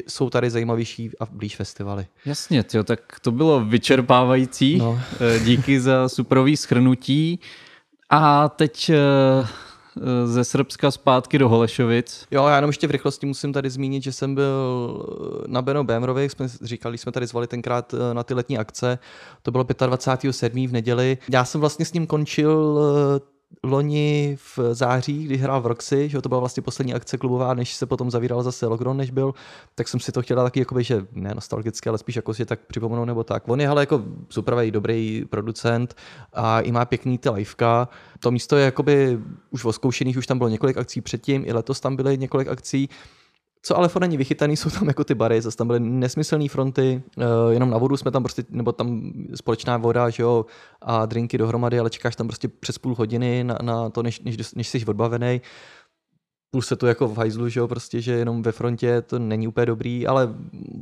jsou 0.08 0.30
tady 0.30 0.50
zajímavější 0.50 1.10
a 1.20 1.26
blíž 1.26 1.56
festivaly. 1.56 2.06
Jasně, 2.24 2.62
tyjo, 2.62 2.84
tak 2.84 3.00
to 3.20 3.30
bylo 3.32 3.64
vyčerpávající. 3.64 4.78
No. 4.78 5.00
Eh, 5.20 5.40
Díky 5.40 5.80
za 5.80 6.08
superový 6.08 6.56
schrnutí. 6.56 7.40
A 8.10 8.48
teď 8.48 8.90
eh, 8.90 8.96
eh, 9.96 10.26
ze 10.26 10.44
Srbska 10.44 10.90
zpátky 10.90 11.38
do 11.38 11.48
Holešovic. 11.48 12.26
Jo, 12.30 12.46
já 12.46 12.56
jenom 12.56 12.68
ještě 12.68 12.86
v 12.86 12.90
rychlosti 12.90 13.26
musím 13.26 13.52
tady 13.52 13.70
zmínit, 13.70 14.02
že 14.02 14.12
jsem 14.12 14.34
byl 14.34 15.06
na 15.46 15.62
Beno 15.62 15.84
Bémrově, 15.84 16.22
jak 16.22 16.32
jsme 16.32 16.48
říkali, 16.62 16.98
jsme 16.98 17.12
tady 17.12 17.26
zvali 17.26 17.46
tenkrát 17.46 17.94
na 18.12 18.22
ty 18.22 18.34
letní 18.34 18.58
akce, 18.58 18.98
to 19.42 19.50
bylo 19.50 19.64
25.7. 19.64 20.68
v 20.68 20.72
neděli. 20.72 21.18
Já 21.28 21.44
jsem 21.44 21.60
vlastně 21.60 21.84
s 21.84 21.92
ním 21.92 22.06
končil 22.06 22.80
loni 23.64 24.36
v 24.56 24.58
září, 24.72 25.24
kdy 25.24 25.36
hrál 25.36 25.60
v 25.60 25.66
Roxy, 25.66 26.08
že 26.08 26.22
to 26.22 26.28
byla 26.28 26.40
vlastně 26.40 26.62
poslední 26.62 26.94
akce 26.94 27.18
klubová, 27.18 27.54
než 27.54 27.74
se 27.74 27.86
potom 27.86 28.10
zavíral 28.10 28.42
zase 28.42 28.66
lockdown, 28.66 28.96
než 28.96 29.10
byl, 29.10 29.34
tak 29.74 29.88
jsem 29.88 30.00
si 30.00 30.12
to 30.12 30.22
chtěl 30.22 30.36
dát 30.36 30.44
taky, 30.44 30.60
jakoby, 30.60 30.84
že 30.84 31.06
ne 31.12 31.34
nostalgicky, 31.34 31.88
ale 31.88 31.98
spíš 31.98 32.16
jako 32.16 32.34
si 32.34 32.46
tak 32.46 32.60
připomenout 32.60 33.04
nebo 33.04 33.24
tak. 33.24 33.48
On 33.48 33.60
je 33.60 33.68
ale 33.68 33.82
jako 33.82 34.02
super 34.28 34.70
dobrý 34.70 35.24
producent 35.30 35.94
a 36.32 36.60
i 36.60 36.72
má 36.72 36.84
pěkný 36.84 37.18
ty 37.18 37.30
liveka. 37.30 37.88
To 38.20 38.30
místo 38.30 38.56
je 38.56 38.64
jakoby 38.64 39.18
už 39.50 39.64
oskoušených, 39.64 40.18
už 40.18 40.26
tam 40.26 40.38
bylo 40.38 40.48
několik 40.48 40.76
akcí 40.76 41.00
předtím, 41.00 41.44
i 41.46 41.52
letos 41.52 41.80
tam 41.80 41.96
byly 41.96 42.18
několik 42.18 42.48
akcí. 42.48 42.88
Co 43.62 43.76
ale 43.76 43.88
furt 43.88 44.00
není 44.00 44.16
vychytaný, 44.16 44.56
jsou 44.56 44.70
tam 44.70 44.88
jako 44.88 45.04
ty 45.04 45.14
bary, 45.14 45.42
zase 45.42 45.56
tam 45.56 45.66
byly 45.66 45.80
nesmyslné 45.80 46.48
fronty, 46.48 47.02
uh, 47.16 47.24
jenom 47.50 47.70
na 47.70 47.78
vodu 47.78 47.96
jsme 47.96 48.10
tam 48.10 48.22
prostě, 48.22 48.44
nebo 48.50 48.72
tam 48.72 49.12
společná 49.34 49.76
voda, 49.76 50.10
že 50.10 50.22
jo, 50.22 50.46
a 50.82 51.06
drinky 51.06 51.38
dohromady, 51.38 51.78
ale 51.78 51.90
čekáš 51.90 52.16
tam 52.16 52.28
prostě 52.28 52.48
přes 52.48 52.78
půl 52.78 52.94
hodiny 52.94 53.44
na, 53.44 53.58
na 53.62 53.90
to, 53.90 54.02
než, 54.02 54.20
než, 54.20 54.54
než 54.54 54.68
jsi 54.68 54.86
odbavený. 54.86 55.40
Plus 56.50 56.66
se 56.66 56.76
to 56.76 56.86
jako 56.86 57.08
v 57.08 57.16
hajzlu, 57.16 57.48
že 57.48 57.60
jo, 57.60 57.68
prostě, 57.68 58.00
že 58.00 58.12
jenom 58.12 58.42
ve 58.42 58.52
frontě 58.52 59.02
to 59.02 59.18
není 59.18 59.48
úplně 59.48 59.66
dobrý, 59.66 60.06
ale 60.06 60.34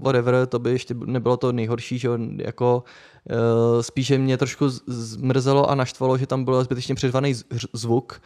whatever, 0.02 0.46
to 0.46 0.58
by 0.58 0.70
ještě 0.70 0.94
nebylo 0.94 1.36
to 1.36 1.52
nejhorší, 1.52 1.98
že 1.98 2.08
jo, 2.08 2.18
jako 2.36 2.84
uh, 3.30 3.82
spíše 3.82 4.18
mě 4.18 4.36
trošku 4.36 4.68
zmrzelo 4.86 5.70
a 5.70 5.74
naštvalo, 5.74 6.18
že 6.18 6.26
tam 6.26 6.44
byl 6.44 6.64
zbytečně 6.64 6.94
přeřvaný 6.94 7.34
z- 7.34 7.44
zvuk, 7.72 8.20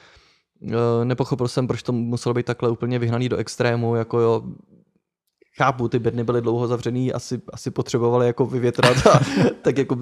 Eh, 0.69 1.05
nepochopil 1.05 1.49
jsem, 1.49 1.67
proč 1.67 1.83
to 1.83 1.93
muselo 1.93 2.35
být 2.35 2.47
takhle 2.47 2.71
úplně 2.71 2.99
vyhnaný 2.99 3.29
do 3.29 3.37
extrému, 3.37 3.95
jako 3.95 4.21
jo, 4.21 4.43
chápu, 5.57 5.89
ty 5.89 5.99
bedny 5.99 6.25
byly 6.25 6.41
dlouho 6.41 6.69
zavřený, 6.69 7.13
asi, 7.13 7.41
asi 7.53 7.71
potřebovali 7.71 8.27
jako 8.27 8.47
vyvětrat 8.47 9.07
a 9.07 9.21
tak 9.63 9.79
jako 9.79 9.97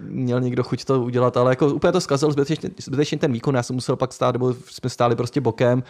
měl 0.00 0.40
někdo 0.40 0.62
chuť 0.62 0.84
to 0.84 1.02
udělat, 1.02 1.36
ale 1.36 1.52
jako 1.52 1.74
úplně 1.74 1.92
to 1.92 2.00
zkazil 2.00 2.32
zbytečně, 2.32 2.70
zbytečně 2.80 3.18
ten 3.18 3.32
výkon, 3.32 3.54
já 3.54 3.62
jsem 3.62 3.76
musel 3.76 3.96
pak 3.96 4.12
stát, 4.12 4.32
nebo 4.32 4.54
jsme 4.54 4.90
stáli 4.90 5.16
prostě 5.16 5.40
bokem 5.40 5.82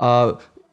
a 0.00 0.28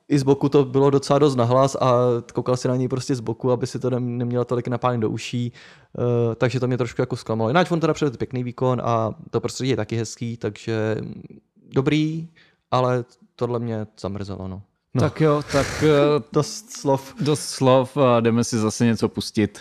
i 0.07 0.19
z 0.19 0.23
boku 0.23 0.49
to 0.49 0.65
bylo 0.65 0.89
docela 0.89 1.19
dost 1.19 1.35
nahlas 1.35 1.75
a 1.75 1.93
koukal 2.33 2.57
si 2.57 2.67
na 2.67 2.75
něj 2.75 2.87
prostě 2.87 3.15
z 3.15 3.19
boku, 3.19 3.51
aby 3.51 3.67
si 3.67 3.79
to 3.79 3.89
neměla 3.99 4.45
tolik 4.45 4.67
napálen 4.67 4.99
do 4.99 5.09
uší, 5.09 5.51
uh, 5.97 6.35
takže 6.35 6.59
to 6.59 6.67
mě 6.67 6.77
trošku 6.77 7.01
jako 7.01 7.15
zklamalo. 7.15 7.49
Jinak 7.49 7.71
on 7.71 7.79
teda 7.79 7.93
předvedl 7.93 8.17
pěkný 8.17 8.43
výkon 8.43 8.81
a 8.83 9.11
to 9.29 9.41
prostředí 9.41 9.69
je 9.69 9.75
taky 9.75 9.95
hezký, 9.95 10.37
takže 10.37 10.97
dobrý 11.73 12.27
ale 12.71 13.05
tohle 13.35 13.59
mě 13.59 13.87
zamrzelo. 13.99 14.47
No. 14.47 14.61
No. 14.93 15.01
Tak 15.01 15.21
jo, 15.21 15.41
tak 15.51 15.83
eh, 15.83 16.23
dost 16.33 16.71
slov. 16.71 17.15
Dost 17.21 17.49
slov 17.49 17.97
a 17.97 18.19
jdeme 18.19 18.43
si 18.43 18.57
zase 18.57 18.85
něco 18.85 19.09
pustit. 19.09 19.59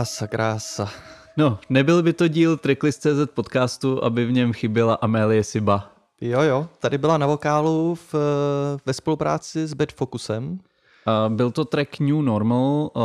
Krása, 0.00 0.26
krása. 0.26 0.88
No, 1.36 1.58
nebyl 1.68 2.02
by 2.02 2.12
to 2.12 2.28
díl 2.28 2.56
Tricklist.cz 2.56 3.30
podcastu, 3.34 4.04
aby 4.04 4.26
v 4.26 4.32
něm 4.32 4.52
chyběla 4.52 4.94
Amélie 4.94 5.44
Siba. 5.44 5.92
Jo, 6.20 6.40
jo, 6.42 6.68
tady 6.78 6.98
byla 6.98 7.18
na 7.18 7.26
vokálu 7.26 7.94
v, 7.94 8.14
eh, 8.14 8.80
ve 8.86 8.92
spolupráci 8.92 9.66
s 9.66 9.74
Bad 9.74 9.92
Focusem. 9.92 10.58
Byl 11.28 11.50
to 11.50 11.64
track 11.64 12.00
New 12.00 12.22
Normal 12.22 12.90
eh, 12.96 13.00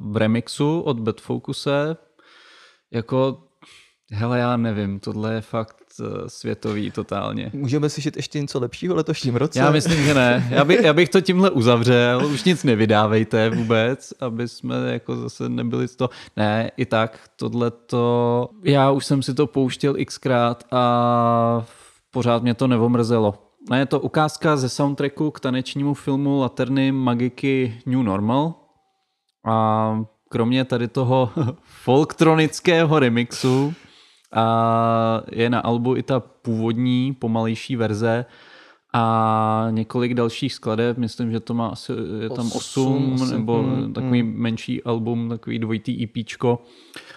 v 0.00 0.16
remixu 0.16 0.80
od 0.80 1.00
Bad 1.00 1.20
Focuse. 1.20 1.96
Jako, 2.90 3.42
hele, 4.12 4.38
já 4.38 4.56
nevím, 4.56 5.00
tohle 5.00 5.34
je 5.34 5.40
fakt 5.40 5.76
světový 6.26 6.90
totálně. 6.90 7.50
Můžeme 7.54 7.90
slyšet 7.90 8.16
ještě 8.16 8.40
něco 8.40 8.60
lepšího 8.60 8.94
letošním 8.94 9.36
roce? 9.36 9.58
Já 9.58 9.70
myslím, 9.70 10.04
že 10.04 10.14
ne. 10.14 10.48
Já, 10.50 10.64
by, 10.64 10.78
já 10.82 10.92
bych 10.92 11.08
to 11.08 11.20
tímhle 11.20 11.50
uzavřel, 11.50 12.26
už 12.26 12.44
nic 12.44 12.64
nevydávejte 12.64 13.50
vůbec, 13.50 14.12
aby 14.20 14.48
jsme 14.48 14.92
jako 14.92 15.16
zase 15.16 15.48
nebyli 15.48 15.88
z 15.88 15.96
toho. 15.96 16.10
Ne, 16.36 16.70
i 16.76 16.86
tak, 16.86 17.20
tohle 17.36 17.70
to, 17.70 18.48
já 18.64 18.90
už 18.90 19.06
jsem 19.06 19.22
si 19.22 19.34
to 19.34 19.46
pouštěl 19.46 19.94
xkrát 20.04 20.64
a 20.72 21.64
pořád 22.10 22.42
mě 22.42 22.54
to 22.54 22.66
nevomrzelo. 22.66 23.34
Ne, 23.70 23.78
je 23.78 23.86
to 23.86 24.00
ukázka 24.00 24.56
ze 24.56 24.68
soundtracku 24.68 25.30
k 25.30 25.40
tanečnímu 25.40 25.94
filmu 25.94 26.40
Laterny 26.40 26.92
Magiky 26.92 27.80
New 27.86 28.02
Normal 28.02 28.54
a 29.46 29.98
kromě 30.28 30.64
tady 30.64 30.88
toho 30.88 31.30
folktronického 31.84 32.98
remixu 32.98 33.74
a 34.32 35.22
je 35.32 35.50
na 35.50 35.60
albu 35.60 35.96
i 35.96 36.02
ta 36.02 36.20
původní, 36.20 37.14
pomalejší 37.14 37.76
verze 37.76 38.24
a 38.92 39.66
několik 39.70 40.14
dalších 40.14 40.54
skladeb, 40.54 40.98
myslím, 40.98 41.32
že 41.32 41.40
to 41.40 41.54
má 41.54 41.68
asi, 41.68 41.92
je 42.20 42.30
tam 42.30 42.46
Osm, 42.52 43.12
osm, 43.12 43.30
nebo 43.30 43.62
mm, 43.62 43.92
takový 43.92 44.22
menší 44.22 44.82
album, 44.82 45.28
takový 45.28 45.58
dvojitý 45.58 46.04
EPčko. 46.04 46.62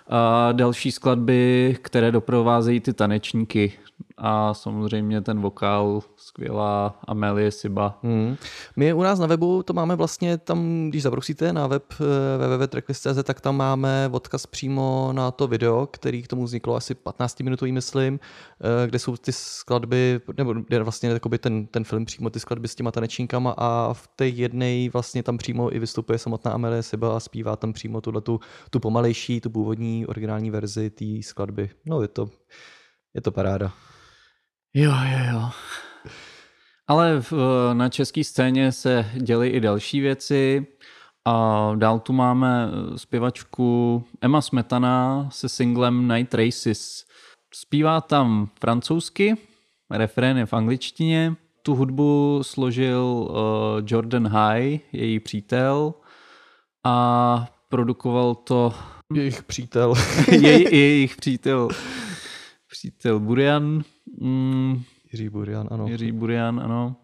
A 0.08 0.52
další 0.52 0.92
skladby, 0.92 1.78
které 1.82 2.12
doprovázejí 2.12 2.80
ty 2.80 2.94
tanečníky 2.94 3.74
a 4.20 4.54
samozřejmě 4.54 5.22
ten 5.22 5.42
vokál, 5.42 6.02
skvělá 6.16 7.00
Amelie 7.08 7.52
Siba. 7.52 8.00
Hmm. 8.04 8.36
My 8.76 8.94
u 8.94 9.04
nás 9.04 9.20
na 9.20 9.28
webu 9.28 9.64
to 9.64 9.74
máme 9.74 9.96
vlastně 9.96 10.38
tam, 10.38 10.90
když 10.90 11.04
zabrousíte 11.04 11.54
na 11.54 11.68
web 11.68 11.84
eh, 11.94 12.58
www.tracklist.cz, 12.58 13.24
tak 13.24 13.42
tam 13.42 13.58
máme 13.58 14.10
odkaz 14.12 14.46
přímo 14.46 15.10
na 15.14 15.32
to 15.32 15.48
video, 15.48 15.88
který 15.92 16.24
k 16.24 16.28
tomu 16.28 16.44
vzniklo 16.44 16.76
asi 16.76 16.96
15 16.96 17.40
minutový, 17.40 17.72
myslím, 17.72 18.20
eh, 18.84 18.88
kde 18.88 19.00
jsou 19.00 19.18
ty 19.18 19.32
skladby, 19.32 20.22
nebo 20.38 20.54
kde 20.54 20.84
vlastně 20.84 21.20
ten, 21.40 21.68
ten 21.68 21.84
film 21.84 22.06
přímo 22.06 22.30
ty 22.30 22.40
skladby 22.40 22.68
s 22.68 22.76
těma 22.76 22.92
tanečníkama 22.92 23.56
a 23.58 23.94
v 23.94 24.08
té 24.16 24.28
jedné 24.28 24.90
vlastně 24.90 25.24
tam 25.24 25.38
přímo 25.38 25.76
i 25.76 25.80
vystupuje 25.80 26.18
samotná 26.18 26.52
Amelie 26.52 26.84
Siba 26.84 27.18
a 27.18 27.20
zpívá 27.20 27.56
tam 27.56 27.74
přímo 27.74 28.02
tuhle 28.02 28.22
tu, 28.22 28.40
tu 28.70 28.80
pomalejší, 28.80 29.42
tu 29.42 29.50
původní 29.50 30.06
originální 30.06 30.52
verzi 30.52 30.90
té 30.90 31.06
skladby. 31.22 31.70
No 31.86 32.02
je 32.02 32.08
to, 32.08 32.30
je 33.14 33.22
to 33.22 33.32
paráda. 33.32 33.74
Jo, 34.74 34.92
jo, 34.92 35.34
jo. 35.34 35.50
Ale 36.88 37.22
v, 37.22 37.34
na 37.74 37.90
české 37.90 38.24
scéně 38.24 38.72
se 38.72 39.12
děly 39.16 39.50
i 39.50 39.60
další 39.60 40.00
věci. 40.00 40.68
A 41.26 41.72
dál 41.76 42.00
tu 42.00 42.14
máme 42.14 42.68
zpěvačku 42.96 44.04
Emma 44.22 44.42
Smetana 44.42 45.30
se 45.32 45.50
singlem 45.50 46.08
Night 46.08 46.34
Races. 46.34 47.06
Zpívá 47.54 48.02
tam 48.02 48.50
francouzsky, 48.60 49.38
refrén 49.92 50.38
je 50.38 50.46
v 50.46 50.54
angličtině. 50.54 51.36
Tu 51.62 51.76
hudbu 51.76 52.40
složil 52.44 53.04
uh, 53.04 53.36
Jordan 53.86 54.28
High, 54.28 54.80
její 54.92 55.20
přítel, 55.20 55.94
a 56.86 57.48
produkoval 57.70 58.36
to 58.36 58.74
Jejich 59.14 59.44
přítel. 59.44 59.94
jej, 60.32 60.64
jejich 60.76 61.16
přítel, 61.16 61.70
přítel 62.68 63.20
Burian. 63.20 63.84
Mm, 64.18 64.82
Jiří 65.14 65.30
Burian, 65.30 65.68
ano. 65.72 65.88
Jiří 65.88 66.12
Burian, 66.12 66.60
ano. 66.64 66.96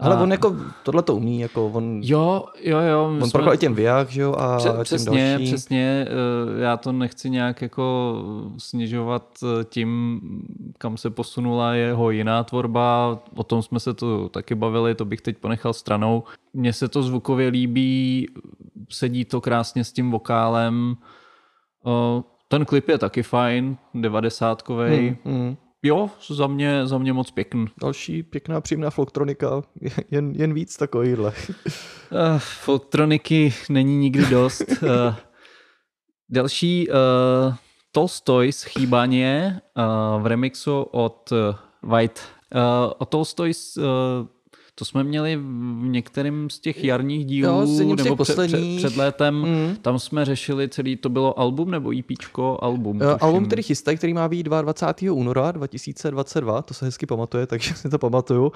Ale 0.00 0.16
A- 0.16 0.20
on 0.22 0.32
jako 0.32 0.56
tohle 0.82 1.02
to 1.02 1.16
umí, 1.16 1.40
jako 1.40 1.66
on, 1.68 2.00
Jo, 2.04 2.44
jo, 2.60 2.78
jo. 2.78 3.04
on 3.04 3.20
jsme- 3.20 3.30
prokal 3.38 3.54
i 3.54 3.58
těm 3.58 3.74
Viach, 3.74 4.08
že 4.10 4.22
jo, 4.22 4.32
a 4.32 4.56
Pře- 4.56 4.68
těm 4.70 4.82
přesně, 4.82 5.30
dalším. 5.30 5.46
přesně. 5.46 6.06
eh, 6.08 6.62
Já 6.62 6.76
to 6.76 6.92
nechci 6.92 7.30
nějak 7.30 7.62
jako 7.62 8.14
snižovat 8.58 9.28
eh, 9.42 9.64
tím, 9.64 10.20
kam 10.78 10.96
se 10.96 11.10
posunula 11.10 11.74
jeho 11.74 12.10
jiná 12.10 12.44
tvorba. 12.44 13.18
O 13.36 13.44
tom 13.44 13.62
jsme 13.62 13.80
se 13.80 13.94
tu 13.94 14.28
taky 14.28 14.54
bavili, 14.54 14.94
to 14.94 15.04
bych 15.04 15.20
teď 15.20 15.38
ponechal 15.38 15.72
stranou. 15.72 16.22
Mně 16.54 16.72
se 16.72 16.88
to 16.88 17.02
zvukově 17.02 17.48
líbí, 17.48 18.28
sedí 18.88 19.24
to 19.24 19.40
krásně 19.40 19.84
s 19.84 19.92
tím 19.92 20.10
vokálem. 20.10 20.96
Eh, 21.86 22.22
Ten 22.50 22.64
klip 22.64 22.88
je 22.88 22.98
taky 22.98 23.22
fajn, 23.22 23.76
devadesátkovej. 23.94 25.16
Hmm, 25.24 25.34
hmm. 25.38 25.56
Jo, 25.82 26.10
za 26.28 26.46
mě, 26.46 26.86
za 26.86 26.98
mě 26.98 27.12
moc 27.12 27.30
pěkný. 27.30 27.66
Další 27.80 28.22
pěkná, 28.22 28.60
příjemná 28.60 28.90
folktronika, 28.90 29.62
jen, 30.10 30.32
jen 30.36 30.54
víc 30.54 30.76
takovýhle. 30.76 31.32
Uh, 31.52 32.38
folktroniky 32.38 33.54
není 33.68 33.96
nikdy 33.96 34.26
dost. 34.26 34.64
Uh, 34.82 34.88
další 36.30 36.88
uh, 36.88 37.54
Tolstoy's 37.92 38.62
chýbaně 38.62 39.60
uh, 39.76 40.22
v 40.22 40.26
remixu 40.26 40.82
od 40.82 41.32
uh, 41.32 41.38
White. 41.92 42.20
Uh, 42.54 42.92
o 42.98 43.04
Tolstoy's 43.04 43.76
uh, 43.76 43.84
to 44.78 44.84
jsme 44.84 45.04
měli 45.04 45.36
v 45.36 45.42
některém 45.82 46.50
z 46.50 46.58
těch 46.58 46.84
jarních 46.84 47.26
dílů, 47.26 47.78
Jo, 47.80 47.96
nebo 47.96 48.16
před, 48.16 48.36
před, 48.46 48.76
před 48.76 48.96
létem. 48.96 49.34
Mm. 49.34 49.76
Tam 49.82 49.98
jsme 49.98 50.24
řešili 50.24 50.68
celý, 50.68 50.96
to 50.96 51.08
bylo 51.08 51.38
album 51.38 51.70
nebo 51.70 51.92
EPčko? 51.98 52.58
Album. 52.62 52.96
Uh, 52.96 53.16
album, 53.20 53.46
který 53.46 53.62
chystají, 53.62 53.96
který 53.96 54.14
má 54.14 54.28
být 54.28 54.42
22. 54.42 55.12
února 55.12 55.52
2022, 55.52 56.62
to 56.62 56.74
se 56.74 56.84
hezky 56.84 57.06
pamatuje, 57.06 57.46
takže 57.52 57.74
si 57.74 57.88
to 57.88 57.98
pamatuju. 57.98 58.52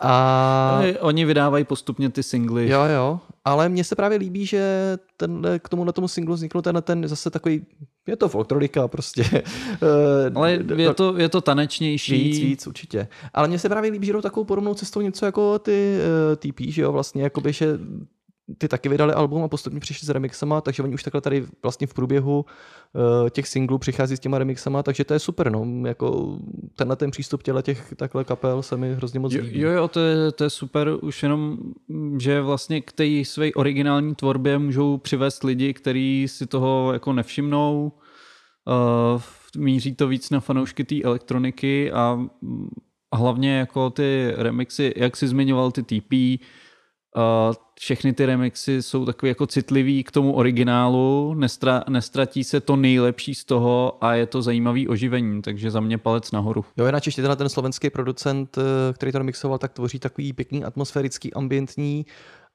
A 0.00 0.70
Ale 0.70 0.98
Oni 1.00 1.24
vydávají 1.24 1.64
postupně 1.64 2.10
ty 2.10 2.22
singly. 2.22 2.68
jo, 2.68 2.84
jo, 2.84 3.20
ale 3.44 3.68
mně 3.68 3.84
se 3.84 3.96
právě 3.96 4.18
líbí, 4.18 4.46
že 4.46 4.96
tenhle, 5.16 5.58
k 5.58 5.68
tomuhle 5.68 5.92
tomu 5.92 6.08
singlu 6.08 6.34
vznikl 6.34 6.62
ten, 6.62 6.82
ten 6.82 7.08
zase 7.08 7.30
takový, 7.30 7.66
je 8.08 8.16
to 8.16 8.28
folktronika 8.28 8.88
prostě. 8.88 9.24
Eh, 9.82 10.30
Ale 10.34 10.58
je 10.76 10.94
to, 10.94 11.16
je 11.16 11.28
to 11.28 11.40
tanečnější. 11.40 12.12
Víc, 12.12 12.38
víc, 12.38 12.66
určitě. 12.66 13.08
Ale 13.34 13.48
mně 13.48 13.58
se 13.58 13.68
právě 13.68 13.90
líbí, 13.90 14.06
že 14.06 14.12
jdou 14.12 14.20
takovou 14.20 14.44
podobnou 14.44 14.74
cestou 14.74 15.00
něco 15.00 15.26
jako 15.26 15.58
ty 15.58 15.98
uh, 16.40 16.52
TP, 16.52 16.60
že 16.60 16.82
jo, 16.82 16.92
vlastně, 16.92 17.22
jakoby, 17.22 17.52
že 17.52 17.78
ty 18.58 18.68
taky 18.68 18.88
vydali 18.88 19.12
album 19.12 19.42
a 19.42 19.48
postupně 19.48 19.80
přišli 19.80 20.06
s 20.06 20.10
remixama, 20.10 20.60
takže 20.60 20.82
oni 20.82 20.94
už 20.94 21.02
takhle 21.02 21.20
tady 21.20 21.46
vlastně 21.62 21.86
v 21.86 21.94
průběhu 21.94 22.44
uh, 22.92 23.28
těch 23.28 23.48
singlů 23.48 23.78
přichází 23.78 24.16
s 24.16 24.20
těma 24.20 24.38
remixama, 24.38 24.82
takže 24.82 25.04
to 25.04 25.14
je 25.14 25.18
super, 25.18 25.52
no, 25.52 25.66
jako 25.86 26.38
tenhle 26.76 26.96
ten 26.96 27.10
přístup 27.10 27.42
těle 27.42 27.62
těch 27.62 27.94
takhle 27.96 28.24
kapel 28.24 28.62
se 28.62 28.76
mi 28.76 28.94
hrozně 28.94 29.20
moc 29.20 29.32
líbí. 29.32 29.60
jo, 29.60 29.70
jo 29.70 29.88
to, 29.88 30.00
je, 30.00 30.32
to 30.32 30.44
je 30.44 30.50
super, 30.50 30.96
už 31.02 31.22
jenom, 31.22 31.58
mm, 31.88 32.20
že 32.20 32.40
vlastně 32.40 32.80
k 32.80 32.92
té 32.92 33.24
své 33.24 33.52
originální 33.52 34.14
tvorbě 34.14 34.58
můžou 34.58 34.96
přivést 34.96 35.44
lidi, 35.44 35.74
kteří 35.74 36.26
si 36.28 36.46
toho 36.46 36.92
jako 36.92 37.12
nevšimnou. 37.12 37.92
Uh, 39.14 39.22
míří 39.56 39.94
to 39.94 40.08
víc 40.08 40.30
na 40.30 40.40
fanoušky 40.40 40.84
té 40.84 41.02
elektroniky 41.02 41.92
a, 41.92 42.14
mm, 42.42 42.68
a 43.10 43.16
hlavně 43.16 43.58
jako 43.58 43.90
ty 43.90 44.32
remixy, 44.36 44.94
jak 44.96 45.16
si 45.16 45.28
zmiňoval 45.28 45.72
ty 45.72 45.82
TP, 45.82 46.42
všechny 47.80 48.12
ty 48.12 48.26
remixy 48.26 48.82
jsou 48.82 49.06
takový 49.06 49.28
jako 49.28 49.46
citlivý 49.46 50.04
k 50.04 50.10
tomu 50.10 50.32
originálu, 50.32 51.34
nestra, 51.34 51.84
nestratí 51.88 52.44
se 52.44 52.60
to 52.60 52.76
nejlepší 52.76 53.34
z 53.34 53.44
toho 53.44 53.98
a 54.00 54.14
je 54.14 54.26
to 54.26 54.42
zajímavý 54.42 54.88
oživení, 54.88 55.42
takže 55.42 55.70
za 55.70 55.80
mě 55.80 55.98
palec 55.98 56.30
nahoru. 56.30 56.64
Jo, 56.76 56.86
jinak 56.86 57.06
ještě 57.06 57.22
tenhle 57.22 57.36
ten 57.36 57.48
slovenský 57.48 57.90
producent, 57.90 58.58
eh, 58.58 58.92
který 58.92 59.12
to 59.12 59.18
remixoval, 59.18 59.58
tak 59.58 59.72
tvoří 59.72 59.98
takový 59.98 60.32
pěkný 60.32 60.64
atmosférický, 60.64 61.34
ambientní, 61.34 62.06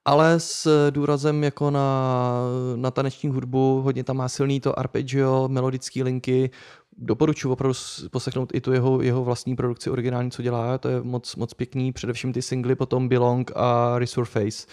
ale 0.06 0.40
s 0.40 0.90
důrazem 0.92 1.44
jako 1.44 1.72
na, 1.72 2.32
na 2.76 2.92
taneční 2.92 3.30
hudbu, 3.30 3.82
hodně 3.82 4.04
tam 4.04 4.18
má 4.18 4.30
silný 4.30 4.60
to 4.60 4.80
arpeggio, 4.80 5.48
melodické 5.48 6.04
linky, 6.04 6.50
doporučuji 6.98 7.52
opravdu 7.52 7.74
poslechnout 8.12 8.56
i 8.56 8.62
tu 8.62 8.74
jeho, 8.74 9.02
jeho 9.02 9.24
vlastní 9.24 9.56
produkci 9.56 9.90
originální, 9.90 10.32
co 10.32 10.42
dělá, 10.42 10.78
to 10.78 10.90
je 10.90 11.04
moc, 11.04 11.36
moc 11.36 11.54
pěkný, 11.54 11.92
především 11.92 12.34
ty 12.34 12.42
singly, 12.42 12.76
potom 12.76 13.10
Belong 13.10 13.52
a 13.56 14.00
Resurface. 14.00 14.68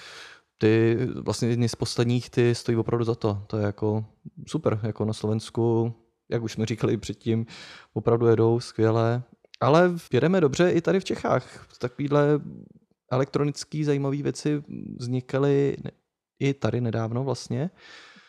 Ty 0.58 0.98
vlastně 1.14 1.48
jedny 1.48 1.68
z 1.68 1.74
posledních, 1.74 2.30
ty 2.30 2.54
stojí 2.54 2.78
opravdu 2.78 3.04
za 3.04 3.14
to. 3.14 3.42
To 3.46 3.56
je 3.56 3.66
jako 3.66 4.04
super, 4.46 4.80
jako 4.82 5.04
na 5.04 5.12
Slovensku, 5.12 5.94
jak 6.30 6.42
už 6.42 6.52
jsme 6.52 6.66
říkali 6.66 6.96
předtím, 6.96 7.46
opravdu 7.92 8.26
jedou 8.26 8.60
skvěle. 8.60 9.22
Ale 9.60 9.92
jedeme 10.12 10.40
dobře 10.40 10.70
i 10.70 10.80
tady 10.80 11.00
v 11.00 11.04
Čechách. 11.04 11.66
Takovýhle 11.78 12.40
elektronický 13.12 13.84
zajímavé 13.84 14.16
věci 14.16 14.62
vznikaly 14.98 15.76
i 16.38 16.54
tady 16.54 16.80
nedávno 16.80 17.24
vlastně. 17.24 17.70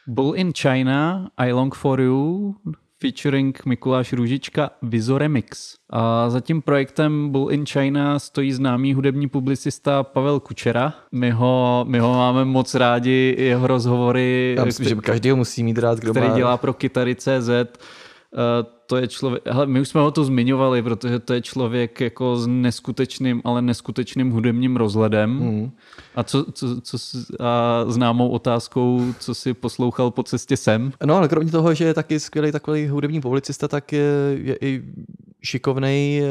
Bull 0.08 0.36
in 0.36 0.52
China, 0.54 1.30
I 1.38 1.52
Long 1.52 1.76
For 1.76 2.02
You, 2.02 2.56
featuring 3.02 3.66
Mikuláš 3.66 4.14
Růžička, 4.14 4.70
Vizoremix. 4.82 5.76
A 5.90 6.30
za 6.30 6.40
tím 6.40 6.62
projektem 6.62 7.30
Bull 7.30 7.52
in 7.52 7.66
China 7.66 8.20
stojí 8.20 8.54
známý 8.54 8.94
hudební 8.94 9.30
publicista 9.30 10.04
Pavel 10.04 10.40
Kučera. 10.40 10.94
My 11.12 11.32
ho, 11.32 11.86
my 11.88 12.00
ho 12.00 12.14
máme 12.14 12.46
moc 12.46 12.76
rádi, 12.76 13.36
jeho 13.38 13.68
rozhovory, 13.68 14.56
Já 14.58 14.66
myslím, 14.66 14.90
že 14.90 14.96
každý 14.96 15.30
ho 15.30 15.38
musí 15.38 15.64
mít 15.64 15.78
rád, 15.78 16.00
kdo 16.00 16.12
který 16.12 16.28
má... 16.28 16.36
dělá 16.36 16.58
pro 16.58 16.74
Kytary.cz. 16.74 17.50
Eh, 17.50 18.64
to 18.92 18.98
je 18.98 19.08
člověk, 19.08 19.44
hele, 19.48 19.66
my 19.68 19.80
už 19.82 19.88
jsme 19.90 20.02
ho 20.02 20.12
tu 20.12 20.24
zmiňovali, 20.24 20.82
protože 20.84 21.20
to 21.20 21.34
je 21.34 21.42
člověk 21.42 22.02
jako 22.02 22.36
s 22.36 22.48
neskutečným, 22.48 23.42
ale 23.46 23.62
neskutečným 23.62 24.32
hudebním 24.32 24.76
rozhledem. 24.76 25.40
Hmm. 25.40 25.72
A 26.16 26.24
co, 26.24 26.46
co, 26.52 26.82
co 26.82 26.98
s- 27.00 27.32
a 27.40 27.86
známou 27.88 28.30
otázkou, 28.30 29.06
co 29.20 29.36
si 29.36 29.54
poslouchal 29.54 30.12
po 30.12 30.24
cestě 30.24 30.58
sem. 30.58 30.92
No 31.06 31.16
ale 31.16 31.28
kromě 31.28 31.52
toho, 31.52 31.74
že 31.74 31.86
je 31.86 31.94
taky 31.94 32.20
skvělý 32.20 32.52
takový 32.52 32.88
hudební 32.88 33.22
publicista, 33.22 33.68
tak 33.68 33.94
je, 33.94 34.04
je 34.44 34.58
i 34.62 34.84
šikovný 35.44 36.22
uh, 36.22 36.28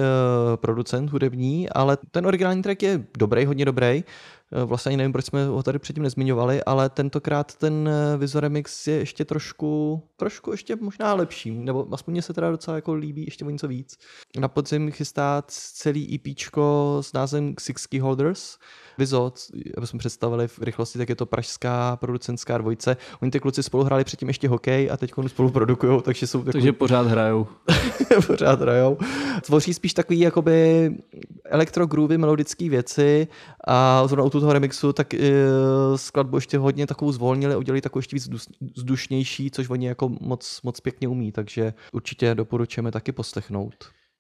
producent 0.57 1.11
hudební, 1.11 1.68
ale 1.68 1.99
ten 2.11 2.27
originální 2.27 2.62
track 2.62 2.83
je 2.83 3.05
dobrý, 3.18 3.44
hodně 3.44 3.64
dobrý. 3.64 4.05
Eh, 4.52 4.64
Vlastně 4.64 4.90
ani 4.90 4.96
nevím, 4.96 5.12
proč 5.12 5.24
jsme 5.24 5.46
ho 5.46 5.62
tady 5.62 5.78
předtím 5.78 6.02
nezmiňovali, 6.02 6.64
ale 6.64 6.88
tentokrát 6.88 7.56
ten 7.56 7.88
eh, 7.88 8.16
Vizo 8.16 8.40
Remix 8.40 8.86
je 8.86 8.94
ještě 8.96 9.24
trošku, 9.24 10.02
trošku 10.16 10.50
ještě 10.50 10.76
možná 10.76 11.14
lepší, 11.14 11.50
nebo 11.50 11.88
aspoň 11.92 12.12
mně 12.12 12.22
se 12.22 12.32
teda 12.34 12.50
docela 12.50 12.74
jako 12.74 12.94
líbí 12.94 13.24
ještě 13.24 13.44
o 13.44 13.50
něco 13.50 13.68
víc. 13.68 13.98
Na 14.38 14.48
podzim 14.48 14.90
chystá 14.90 15.42
celý 15.46 16.14
EPčko 16.14 16.98
s 17.00 17.12
názvem 17.12 17.54
Six 17.58 17.86
Key 17.86 18.00
Holders. 18.00 18.58
Vizo, 19.00 19.32
aby 19.76 19.86
jsme 19.86 19.98
představili 19.98 20.48
v 20.48 20.58
rychlosti, 20.58 20.98
tak 20.98 21.08
je 21.08 21.16
to 21.16 21.26
pražská 21.26 21.96
producentská 21.96 22.58
dvojice. 22.58 22.96
Oni 23.22 23.30
ty 23.30 23.40
kluci 23.40 23.62
spolu 23.62 23.84
hráli 23.84 24.04
předtím 24.04 24.28
ještě 24.28 24.48
hokej 24.48 24.90
a 24.90 24.96
teď 24.96 25.12
spolu 25.26 25.50
produkují, 25.50 26.02
takže 26.02 26.26
jsou 26.26 26.38
takový 26.38 26.52
Takže 26.52 26.72
pořád 26.72 27.06
hrajou. 27.06 27.46
pořád 28.26 28.60
hrajou. 28.60 28.98
Tvoří 29.42 29.74
spíš 29.74 29.94
takový 29.94 30.20
jakoby 30.20 30.90
elektrogroovy, 31.44 32.18
melodické 32.18 32.68
věci 32.68 33.28
a 33.66 34.06
zrovna 34.06 34.24
u 34.24 34.30
toho 34.30 34.52
remixu 34.52 34.92
tak 34.92 35.14
uh, 35.14 35.20
skladbu 35.96 36.36
ještě 36.36 36.58
hodně 36.58 36.86
takovou 36.86 37.12
zvolnili, 37.12 37.56
udělali 37.56 37.80
takovou 37.80 37.98
ještě 37.98 38.16
víc 38.16 38.28
vzduš- 38.28 38.70
vzdušnější, 38.76 39.50
což 39.50 39.70
oni 39.70 39.86
jako 39.86 40.08
moc, 40.20 40.60
moc 40.62 40.80
pěkně 40.80 41.08
umí, 41.08 41.32
takže 41.32 41.74
určitě 41.92 42.34
doporučujeme 42.34 42.92
taky 42.92 43.12
poslechnout. 43.12 43.74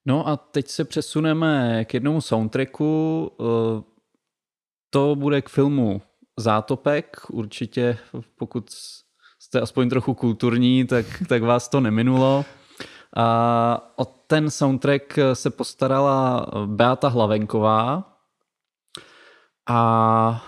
No 0.06 0.28
a 0.28 0.36
teď 0.36 0.68
se 0.68 0.84
přesuneme 0.84 1.84
k 1.84 1.94
jednomu 1.94 2.20
soundtracku. 2.20 3.30
To 4.90 5.14
bude 5.14 5.42
k 5.42 5.48
filmu 5.48 6.02
Zátopek. 6.36 7.16
Určitě, 7.30 7.98
pokud 8.38 8.70
jste 9.38 9.60
aspoň 9.60 9.88
trochu 9.88 10.14
kulturní, 10.14 10.86
tak, 10.86 11.06
tak 11.28 11.42
vás 11.42 11.68
to 11.68 11.80
neminulo. 11.80 12.44
A 13.16 13.92
o 13.96 14.04
ten 14.04 14.50
soundtrack 14.50 15.18
se 15.32 15.50
postarala 15.50 16.46
Beata 16.66 17.08
Hlavenková. 17.08 18.16
A 19.68 20.44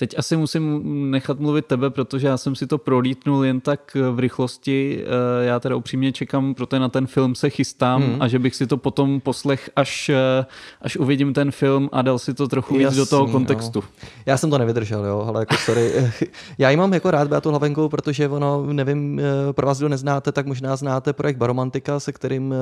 teď 0.00 0.18
asi 0.18 0.36
musím 0.36 0.80
nechat 1.10 1.40
mluvit 1.40 1.66
tebe, 1.66 1.90
protože 1.90 2.26
já 2.26 2.36
jsem 2.36 2.54
si 2.54 2.66
to 2.66 2.78
prolítnul 2.78 3.44
jen 3.44 3.60
tak 3.60 3.96
v 4.12 4.18
rychlosti. 4.18 5.04
Eh, 5.04 5.44
Já 5.44 5.60
teda 5.60 5.76
upřímně 5.76 6.12
čekám, 6.12 6.54
protože 6.54 6.80
na 6.80 6.88
ten 6.88 7.06
film 7.06 7.34
se 7.34 7.50
chystám 7.50 8.02
Mhm. 8.02 8.16
a 8.22 8.28
že 8.28 8.38
bych 8.38 8.54
si 8.56 8.66
to 8.66 8.76
potom 8.76 9.20
poslech, 9.20 9.70
až, 9.76 10.08
eh, 10.08 10.46
až 10.82 10.96
uvidím 10.96 11.34
ten 11.34 11.50
film 11.50 11.88
a 11.92 12.02
dal 12.02 12.18
si 12.18 12.34
to 12.34 12.48
trochu 12.48 12.78
víc 12.78 12.94
do 12.94 13.06
toho 13.06 13.22
Jasný, 13.22 13.32
kontextu. 13.32 13.84
Já 14.26 14.36
jsem 14.36 14.50
to 14.50 14.58
nevydržel, 14.58 15.04
jo, 15.06 15.24
ale 15.28 15.40
jako 15.42 15.56
sorry. 15.56 15.92
Já 16.58 16.70
ji 16.70 16.76
mám 16.76 16.94
jako 16.94 17.10
rád 17.10 17.28
Beatu 17.28 17.48
Hlavenkou, 17.50 17.88
protože 17.88 18.28
ono, 18.28 18.66
nevím, 18.72 19.20
eh, 19.20 19.52
pro 19.52 19.66
vás, 19.66 19.78
kdo 19.78 19.88
neznáte, 19.88 20.32
tak 20.32 20.46
možná 20.46 20.76
znáte 20.76 21.12
projekt 21.12 21.36
Baromantika, 21.36 22.00
se 22.00 22.12
kterým, 22.12 22.54